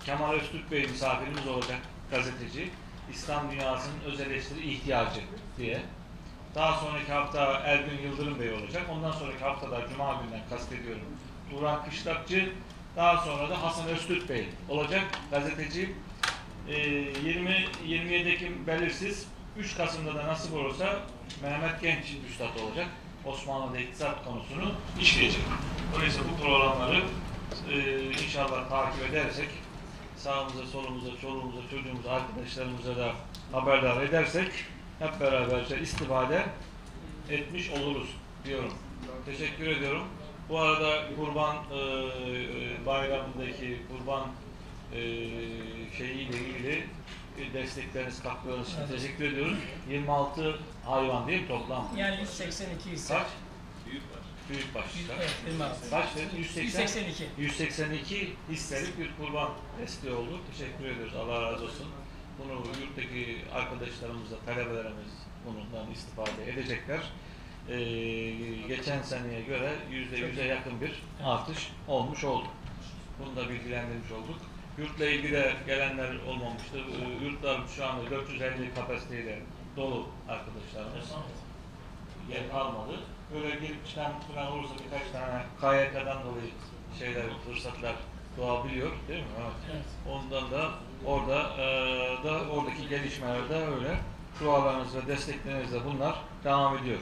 Kemal 0.06 0.32
Öztürk 0.32 0.70
Bey 0.70 0.82
misafirimiz 0.82 1.46
olacak 1.46 1.78
gazeteci. 2.10 2.70
İslam 3.12 3.50
dünyasının 3.50 4.00
öz 4.06 4.20
eleştiri 4.20 4.70
ihtiyacı 4.70 5.20
diye. 5.58 5.80
Daha 6.54 6.80
sonraki 6.80 7.12
hafta 7.12 7.44
Ergün 7.64 7.98
Yıldırım 7.98 8.40
Bey 8.40 8.52
olacak. 8.52 8.82
Ondan 8.92 9.12
sonraki 9.12 9.44
haftada 9.44 9.88
Cuma 9.88 10.22
günden 10.22 10.40
kastediyorum. 10.50 11.02
Turan 11.50 11.84
Kışlakçı. 11.84 12.52
Daha 12.96 13.24
sonra 13.24 13.50
da 13.50 13.62
Hasan 13.62 13.86
Öztürk 13.88 14.28
Bey 14.28 14.48
olacak 14.68 15.04
gazeteci. 15.30 15.94
Ee, 16.68 16.76
20 16.76 17.64
27 17.86 18.28
Ekim 18.28 18.66
belirsiz. 18.66 19.26
3 19.58 19.76
Kasım'da 19.76 20.14
da 20.14 20.26
nasip 20.26 20.54
olursa 20.54 21.00
Mehmet 21.42 21.80
Genç 21.80 22.04
Üstad 22.30 22.60
olacak. 22.66 22.86
Osmanlı'da 23.24 23.78
iktisat 23.78 24.24
konusunu 24.24 24.72
işleyecek. 25.00 25.42
Dolayısıyla 25.94 26.28
bu 26.32 26.42
programları 26.42 27.02
e, 27.72 28.02
inşallah 28.10 28.68
takip 28.68 29.10
edersek 29.10 29.48
sağımıza, 30.16 30.66
solumuza, 30.66 31.20
çoluğumuza, 31.20 31.60
çocuğumuza, 31.70 32.10
arkadaşlarımıza 32.10 32.96
da 32.96 33.12
haberdar 33.52 34.02
edersek 34.02 34.50
hep 35.00 35.20
beraberce 35.20 35.80
istifade 35.80 36.46
etmiş 37.30 37.70
oluruz 37.70 38.08
diyorum. 38.44 38.72
Teşekkür 39.26 39.66
ediyorum. 39.66 40.02
Bu 40.48 40.58
arada 40.58 41.02
kurban 41.16 41.56
e, 41.56 41.76
e, 41.76 42.86
bayramındaki 42.86 43.82
kurban 43.90 44.28
e, 44.92 45.00
şeyiyle 45.98 46.38
ilgili 46.38 46.86
e, 47.38 47.52
destekleriniz, 47.52 48.22
katkılarınız 48.22 48.68
için 48.68 48.96
teşekkür 48.96 49.24
ediyoruz. 49.24 49.58
26 49.90 50.58
hayvan 50.84 51.28
değil 51.28 51.42
mi 51.42 51.48
toplam? 51.48 51.88
Yani 51.96 52.20
182 52.20 52.90
ise 52.90 53.14
Kaç? 53.14 53.26
Büyük 54.50 54.74
baş. 54.74 54.84
Evet, 55.18 55.30
26. 55.46 55.90
Kaç 55.90 56.16
dedin? 56.16 56.38
180? 56.38 56.82
182. 56.82 57.24
182 57.38 58.32
hisselik 58.50 58.98
bir 58.98 59.10
kurban 59.20 59.50
desteği 59.80 60.12
oldu. 60.12 60.40
Teşekkür 60.52 60.84
ediyoruz. 60.84 61.14
Allah 61.16 61.42
razı 61.42 61.64
olsun. 61.64 61.86
Bunu 62.44 62.52
yurttaki 62.80 63.44
arkadaşlarımız 63.54 64.30
da, 64.30 64.36
talebelerimiz 64.46 65.12
bundan 65.46 65.90
istifade 65.90 66.50
edecekler. 66.50 67.00
Ee, 67.68 67.76
geçen 68.68 69.02
seneye 69.02 69.42
göre 69.42 69.72
yüzde 69.90 70.16
yüze 70.16 70.44
yakın 70.44 70.80
bir 70.80 71.02
artış 71.24 71.72
olmuş 71.88 72.24
oldu. 72.24 72.48
Bunu 73.18 73.36
da 73.36 73.48
bilgilendirmiş 73.48 74.10
olduk. 74.10 74.40
Yurtla 74.78 75.06
ilgili 75.06 75.52
gelenler 75.66 76.16
olmamıştı. 76.28 76.78
Ee, 76.78 77.24
yurtlar 77.24 77.60
şu 77.76 77.86
anda 77.86 78.10
450 78.10 78.74
kapasiteyle 78.74 79.38
dolu 79.76 80.08
arkadaşlarımız. 80.28 81.12
Yer 82.30 82.50
kalmadı. 82.50 83.00
Böyle 83.34 83.50
girip 83.50 83.86
çıkan 83.86 84.12
olursa 84.52 84.74
birkaç 84.84 85.10
tane 85.12 85.42
KYK'dan 85.60 86.24
dolayı 86.24 86.50
şeyler, 86.98 87.24
fırsatlar 87.46 87.94
doğabiliyor 88.40 88.90
değil 89.08 89.20
mi? 89.22 89.28
Evet. 89.40 89.52
Evet. 89.74 89.84
Ondan 90.08 90.50
da 90.50 90.70
orada 91.06 91.56
eee, 91.58 92.24
da 92.24 92.50
oradaki 92.50 92.88
gelişmelerde 92.88 93.54
öyle 93.54 93.98
dualarınız 94.40 94.96
ve 94.96 95.06
desteklerinizle 95.06 95.78
bunlar 95.84 96.22
devam 96.44 96.78
ediyor. 96.78 97.00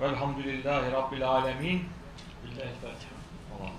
Velhamdülillahi 0.00 0.92
Rabbil 0.92 1.28
Alemin. 1.28 1.84
Billahi 2.44 2.72
Fatiha. 2.82 3.18
Allah'ım. 3.58 3.74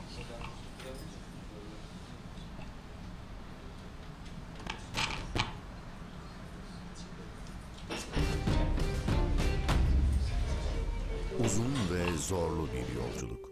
Uzun 11.46 11.74
ve 11.94 12.18
zorlu 12.18 12.68
bir 12.68 12.96
yolculuk. 13.02 13.50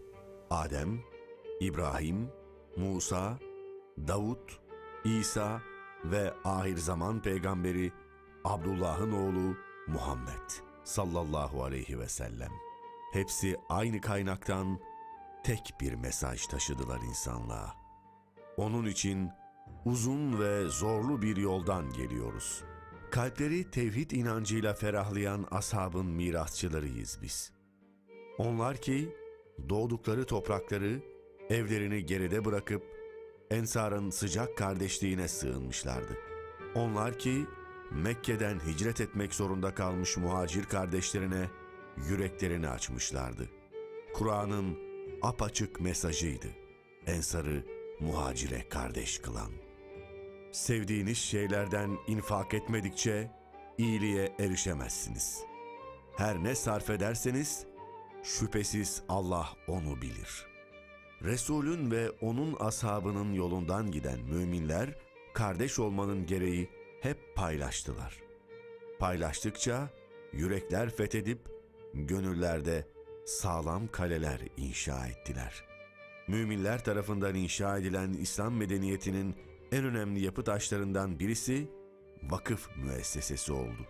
Adem, 0.50 1.00
İbrahim, 1.60 2.30
Musa, 2.78 3.40
Davut, 4.08 4.60
İsa 5.04 5.62
ve 6.06 6.34
ahir 6.44 6.78
zaman 6.78 7.22
peygamberi 7.22 7.92
Abdullah'ın 8.44 9.12
oğlu 9.12 9.58
Muhammed 9.88 10.50
sallallahu 10.84 11.64
aleyhi 11.64 12.00
ve 12.00 12.10
sellem. 12.10 12.52
hepsi 13.14 13.56
aynı 13.70 14.02
kaynaktan 14.02 14.80
tek 15.44 15.74
bir 15.82 15.94
mesaj 15.94 16.48
taşıdılar 16.48 17.02
insanlığa. 17.02 17.76
Onun 18.58 18.86
için 18.86 19.30
uzun 19.86 20.40
ve 20.40 20.70
zorlu 20.70 21.22
bir 21.22 21.38
yoldan 21.38 21.94
geliyoruz. 21.94 22.64
Kalpleri 23.12 23.72
tevhid 23.72 24.12
inancıyla 24.12 24.74
ferahlayan 24.74 25.46
ashabın 25.52 26.06
mirasçılarıyız 26.06 27.20
biz. 27.22 27.52
Onlar 28.38 28.78
ki 28.78 29.16
doğdukları 29.70 30.26
toprakları, 30.26 31.02
evlerini 31.50 32.06
geride 32.06 32.46
bırakıp 32.46 32.84
Ensar'ın 33.52 34.10
sıcak 34.10 34.58
kardeşliğine 34.58 35.28
sığınmışlardı. 35.28 36.18
Onlar 36.76 37.20
ki 37.20 37.46
Mekke'den 37.92 38.60
hicret 38.60 39.02
etmek 39.02 39.36
zorunda 39.36 39.74
kalmış 39.74 40.18
muhacir 40.18 40.64
kardeşlerine 40.64 41.50
yüreklerini 42.10 42.70
açmışlardı. 42.70 43.50
Kur'an'ın 44.14 44.78
apaçık 45.22 45.82
mesajıydı. 45.82 46.48
Ensar'ı 47.06 47.64
muhacire 48.00 48.70
kardeş 48.70 49.20
kılan. 49.20 49.52
Sevdiğiniz 50.52 51.18
şeylerden 51.18 51.98
infak 52.08 52.54
etmedikçe 52.54 53.32
iyiliğe 53.78 54.36
erişemezsiniz. 54.40 55.44
Her 56.18 56.44
ne 56.44 56.56
sarf 56.56 56.90
ederseniz 56.90 57.66
şüphesiz 58.24 59.04
Allah 59.10 59.50
onu 59.68 60.02
bilir. 60.02 60.57
Resulün 61.24 61.92
ve 61.92 62.10
onun 62.10 62.56
ashabının 62.60 63.34
yolundan 63.34 63.92
giden 63.92 64.20
müminler 64.20 64.96
kardeş 65.34 65.80
olmanın 65.80 66.26
gereği 66.26 66.70
hep 67.02 67.18
paylaştılar. 67.36 68.22
Paylaştıkça 69.00 69.90
yürekler 70.34 70.90
fethedip 70.90 71.40
gönüllerde 71.94 72.88
sağlam 73.26 73.88
kaleler 73.88 74.40
inşa 74.58 75.08
ettiler. 75.08 75.64
Müminler 76.28 76.84
tarafından 76.84 77.36
inşa 77.36 77.78
edilen 77.78 78.14
İslam 78.14 78.56
medeniyetinin 78.56 79.36
en 79.72 79.86
önemli 79.86 80.24
yapı 80.24 80.44
taşlarından 80.44 81.20
birisi 81.20 81.68
vakıf 82.24 82.70
müessesesi 82.78 83.54
oldu. 83.54 83.88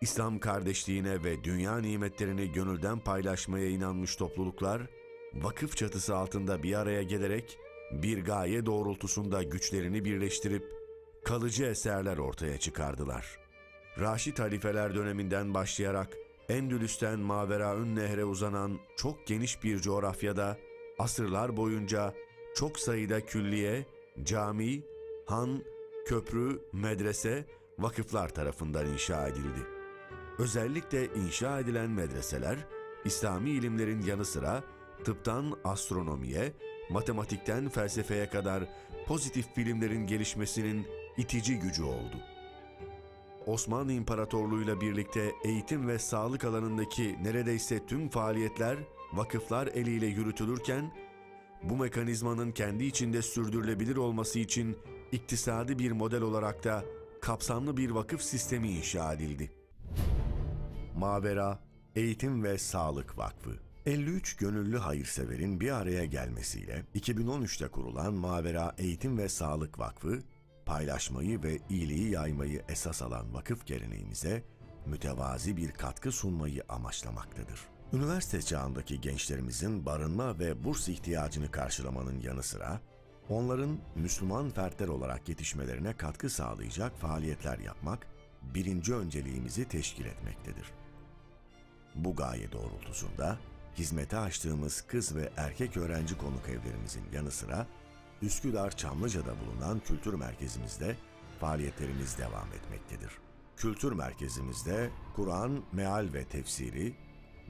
İslam 0.00 0.38
kardeşliğine 0.38 1.24
ve 1.24 1.44
dünya 1.44 1.78
nimetlerini 1.78 2.52
gönülden 2.52 2.98
paylaşmaya 2.98 3.68
inanmış 3.68 4.16
topluluklar, 4.16 4.82
vakıf 5.34 5.76
çatısı 5.76 6.16
altında 6.16 6.62
bir 6.62 6.74
araya 6.74 7.02
gelerek 7.02 7.58
bir 7.92 8.24
gaye 8.24 8.66
doğrultusunda 8.66 9.42
güçlerini 9.42 10.04
birleştirip 10.04 10.72
kalıcı 11.24 11.64
eserler 11.64 12.18
ortaya 12.18 12.58
çıkardılar. 12.58 13.38
Raşid 14.00 14.38
halifeler 14.38 14.94
döneminden 14.94 15.54
başlayarak 15.54 16.16
Endülüs'ten 16.48 17.20
Maveraün 17.20 17.96
Nehre 17.96 18.24
uzanan 18.24 18.78
çok 18.96 19.26
geniş 19.26 19.64
bir 19.64 19.78
coğrafyada 19.78 20.58
asırlar 20.98 21.56
boyunca 21.56 22.14
çok 22.54 22.78
sayıda 22.78 23.26
külliye, 23.26 23.86
cami, 24.22 24.82
han, 25.26 25.62
köprü, 26.06 26.62
medrese, 26.72 27.46
vakıflar 27.78 28.28
tarafından 28.28 28.86
inşa 28.86 29.28
edildi. 29.28 29.66
Özellikle 30.38 31.06
inşa 31.14 31.60
edilen 31.60 31.90
medreseler, 31.90 32.56
İslami 33.04 33.50
ilimlerin 33.50 34.02
yanı 34.02 34.24
sıra 34.24 34.64
tıptan 35.04 35.54
astronomiye, 35.64 36.52
matematikten 36.90 37.68
felsefeye 37.68 38.28
kadar 38.28 38.64
pozitif 39.06 39.56
bilimlerin 39.56 40.06
gelişmesinin 40.06 40.86
itici 41.16 41.58
gücü 41.58 41.82
oldu. 41.82 42.16
Osmanlı 43.46 43.92
İmparatorluğu'yla 43.92 44.80
birlikte 44.80 45.32
eğitim 45.44 45.88
ve 45.88 45.98
sağlık 45.98 46.44
alanındaki 46.44 47.16
neredeyse 47.22 47.86
tüm 47.86 48.08
faaliyetler 48.08 48.76
vakıflar 49.12 49.66
eliyle 49.66 50.06
yürütülürken, 50.06 50.92
bu 51.62 51.76
mekanizmanın 51.76 52.52
kendi 52.52 52.84
içinde 52.84 53.22
sürdürülebilir 53.22 53.96
olması 53.96 54.38
için 54.38 54.78
iktisadi 55.12 55.78
bir 55.78 55.92
model 55.92 56.22
olarak 56.22 56.64
da 56.64 56.84
kapsamlı 57.20 57.76
bir 57.76 57.90
vakıf 57.90 58.22
sistemi 58.22 58.68
inşa 58.68 59.12
edildi. 59.12 59.50
Mavera 60.96 61.58
Eğitim 61.96 62.44
ve 62.44 62.58
Sağlık 62.58 63.18
Vakfı 63.18 63.69
53 63.86 64.36
gönüllü 64.36 64.78
hayırseverin 64.78 65.60
bir 65.60 65.70
araya 65.70 66.04
gelmesiyle 66.04 66.84
2013'te 66.94 67.68
kurulan 67.68 68.14
Mavera 68.14 68.74
Eğitim 68.78 69.18
ve 69.18 69.28
Sağlık 69.28 69.78
Vakfı, 69.78 70.18
paylaşmayı 70.66 71.42
ve 71.42 71.58
iyiliği 71.68 72.10
yaymayı 72.10 72.62
esas 72.68 73.02
alan 73.02 73.34
vakıf 73.34 73.66
geleneğimize 73.66 74.42
mütevazi 74.86 75.56
bir 75.56 75.72
katkı 75.72 76.12
sunmayı 76.12 76.62
amaçlamaktadır. 76.68 77.60
Üniversite 77.92 78.42
çağındaki 78.42 79.00
gençlerimizin 79.00 79.86
barınma 79.86 80.38
ve 80.38 80.64
burs 80.64 80.88
ihtiyacını 80.88 81.50
karşılamanın 81.50 82.20
yanı 82.20 82.42
sıra, 82.42 82.80
onların 83.28 83.78
Müslüman 83.96 84.50
fertler 84.50 84.88
olarak 84.88 85.28
yetişmelerine 85.28 85.96
katkı 85.96 86.30
sağlayacak 86.30 86.98
faaliyetler 86.98 87.58
yapmak, 87.58 88.06
birinci 88.42 88.94
önceliğimizi 88.94 89.68
teşkil 89.68 90.04
etmektedir. 90.04 90.72
Bu 91.94 92.16
gaye 92.16 92.52
doğrultusunda 92.52 93.38
hizmete 93.78 94.18
açtığımız 94.18 94.80
kız 94.80 95.16
ve 95.16 95.30
erkek 95.36 95.76
öğrenci 95.76 96.18
konuk 96.18 96.48
evlerimizin 96.48 97.04
yanı 97.12 97.30
sıra 97.30 97.66
Üsküdar 98.22 98.76
Çamlıca'da 98.76 99.34
bulunan 99.40 99.80
kültür 99.80 100.14
merkezimizde 100.14 100.96
faaliyetlerimiz 101.40 102.18
devam 102.18 102.48
etmektedir. 102.52 103.10
Kültür 103.56 103.92
merkezimizde 103.92 104.90
Kur'an, 105.16 105.62
meal 105.72 106.08
ve 106.12 106.24
tefsiri, 106.24 106.94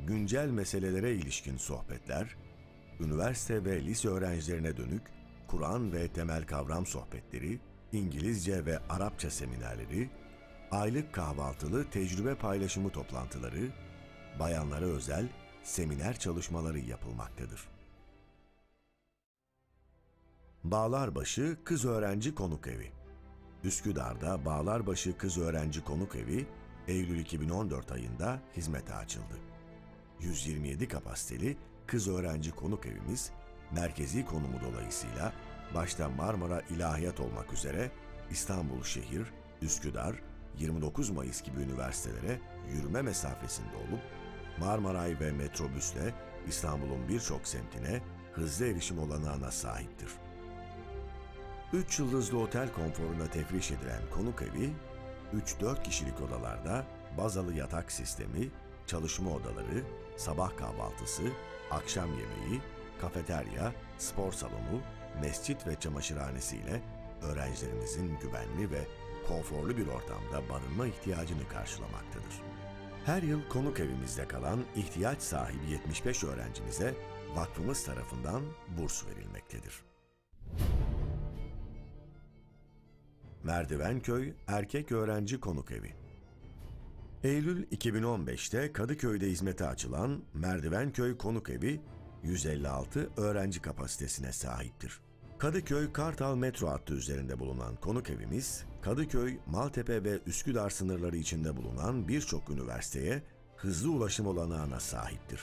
güncel 0.06 0.48
meselelere 0.48 1.14
ilişkin 1.14 1.56
sohbetler, 1.56 2.36
üniversite 3.01 3.64
ve 3.64 3.84
lise 3.84 4.09
öğrencilerine 4.09 4.76
dönük 4.76 5.02
Kur'an 5.48 5.92
ve 5.92 6.09
temel 6.09 6.47
kavram 6.47 6.86
sohbetleri, 6.86 7.60
İngilizce 7.92 8.66
ve 8.66 8.78
Arapça 8.88 9.30
seminerleri, 9.30 10.10
aylık 10.70 11.12
kahvaltılı 11.12 11.90
tecrübe 11.90 12.34
paylaşımı 12.34 12.90
toplantıları, 12.90 13.72
bayanlara 14.38 14.84
özel 14.84 15.28
seminer 15.62 16.19
çalışmaları 16.19 16.78
yapılmaktadır. 16.78 17.69
Bağlarbaşı 20.65 21.59
Kız 21.65 21.85
Öğrenci 21.85 22.35
Konuk 22.35 22.66
Evi 22.66 22.93
Üsküdar'da 23.65 24.45
Bağlarbaşı 24.45 25.19
Kız 25.19 25.39
Öğrenci 25.39 25.85
Konuk 25.85 26.16
Evi 26.16 26.47
Eylül 26.89 27.19
2014 27.19 27.93
ayında 27.93 28.41
hizmete 28.57 28.95
açıldı. 28.95 29.39
127 30.20 30.89
kapasiteli 30.89 31.57
kız 31.87 32.09
öğrenci 32.09 32.51
konuk 32.51 32.87
evimiz 32.87 33.31
merkezi 33.73 34.27
konumu 34.27 34.61
dolayısıyla 34.61 35.32
başta 35.74 36.09
Marmara 36.09 36.61
İlahiyat 36.61 37.20
olmak 37.20 37.53
üzere 37.53 37.91
İstanbul 38.31 38.82
Şehir, 38.82 39.27
Üsküdar, 39.62 40.16
29 40.59 41.11
Mayıs 41.11 41.43
gibi 41.43 41.61
üniversitelere 41.61 42.41
yürüme 42.74 43.03
mesafesinde 43.03 43.77
olup 43.77 44.01
Marmaray 44.61 45.20
ve 45.20 45.32
metrobüsle 45.32 46.15
İstanbul'un 46.49 47.09
birçok 47.09 47.49
semtine 47.49 48.03
hızlı 48.32 48.66
erişim 48.66 48.99
olanağına 48.99 49.51
sahiptir. 49.51 50.09
3 51.73 51.99
yıldızlı 51.99 52.39
otel 52.39 52.73
konforuna 52.73 53.27
tefriş 53.27 53.70
edilen 53.70 54.03
konuk 54.15 54.43
evi, 54.43 54.70
3-4 55.61 55.82
kişilik 55.82 56.20
odalarda 56.20 56.87
bazalı 57.19 57.55
yatak 57.55 57.93
sistemi, 57.93 58.49
çalışma 58.87 59.31
odaları, 59.31 59.85
sabah 60.16 60.57
kahvaltısı, 60.57 61.23
akşam 61.70 62.09
yemeği, 62.09 62.61
kafeterya, 63.01 63.73
spor 63.99 64.32
salonu, 64.32 64.81
mescit 65.20 65.66
ve 65.66 65.81
çamaşırhanesi 65.81 66.57
ile 66.57 66.82
öğrencilerimizin 67.23 68.19
güvenli 68.19 68.70
ve 68.70 68.85
konforlu 69.28 69.77
bir 69.77 69.87
ortamda 69.87 70.49
barınma 70.49 70.87
ihtiyacını 70.87 71.49
karşılamaktadır. 71.49 72.49
Her 73.06 73.22
yıl 73.22 73.48
konuk 73.48 73.81
evimizde 73.81 74.28
kalan 74.28 74.60
ihtiyaç 74.77 75.22
sahibi 75.22 75.70
75 75.70 76.24
öğrencimize 76.24 76.94
vakfımız 77.35 77.85
tarafından 77.85 78.43
burs 78.78 79.06
verilmektedir. 79.06 79.82
Merdivenköy 83.44 84.32
Erkek 84.47 84.93
Öğrenci 84.93 85.40
Konuk 85.40 85.72
Evi 85.72 85.94
Eylül 87.24 87.64
2015'te 87.64 88.72
Kadıköy'de 88.72 89.27
hizmete 89.27 89.66
açılan 89.66 90.22
Merdivenköy 90.35 91.18
Konuk 91.18 91.51
Evi 91.51 91.81
156 92.22 93.10
öğrenci 93.16 93.62
kapasitesine 93.62 94.32
sahiptir. 94.32 95.01
Kadıköy 95.39 95.93
Kartal 95.93 96.36
metro 96.36 96.68
hattı 96.68 96.94
üzerinde 96.94 97.39
bulunan 97.39 97.77
konuk 97.77 98.10
evimiz, 98.10 98.64
Kadıköy, 98.82 99.39
Maltepe 99.47 100.05
ve 100.05 100.19
Üsküdar 100.27 100.70
sınırları 100.70 101.16
içinde 101.16 101.57
bulunan 101.57 102.09
birçok 102.09 102.51
üniversiteye 102.51 103.23
hızlı 103.57 103.90
ulaşım 103.90 104.27
olanağına 104.27 104.81
sahiptir. 104.81 105.40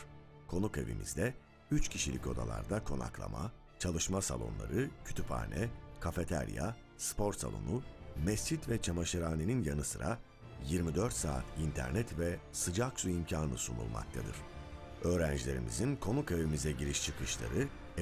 Konuk 0.47 0.77
evimizde 0.77 1.33
3 1.71 1.89
kişilik 1.89 2.27
odalarda 2.27 2.83
konaklama, 2.83 3.51
çalışma 3.79 4.21
salonları, 4.21 4.89
kütüphane, 5.05 5.69
kafeterya, 5.99 6.75
spor 6.97 7.33
salonu, 7.33 7.83
mescit 8.25 8.69
ve 8.69 8.81
çamaşırhanenin 8.81 9.63
yanı 9.63 9.83
sıra 9.83 10.19
24 10.65 11.13
saat 11.13 11.43
internet 11.59 12.19
ve 12.19 12.37
sıcak 12.51 12.99
su 12.99 13.09
imkanı 13.09 13.57
sunulmaktadır. 13.57 14.35
öğrencilerimizin 15.03 15.95
konuk 15.95 16.31
evimize 16.31 16.71
giriş 16.71 17.03
çıkışları 17.03 17.67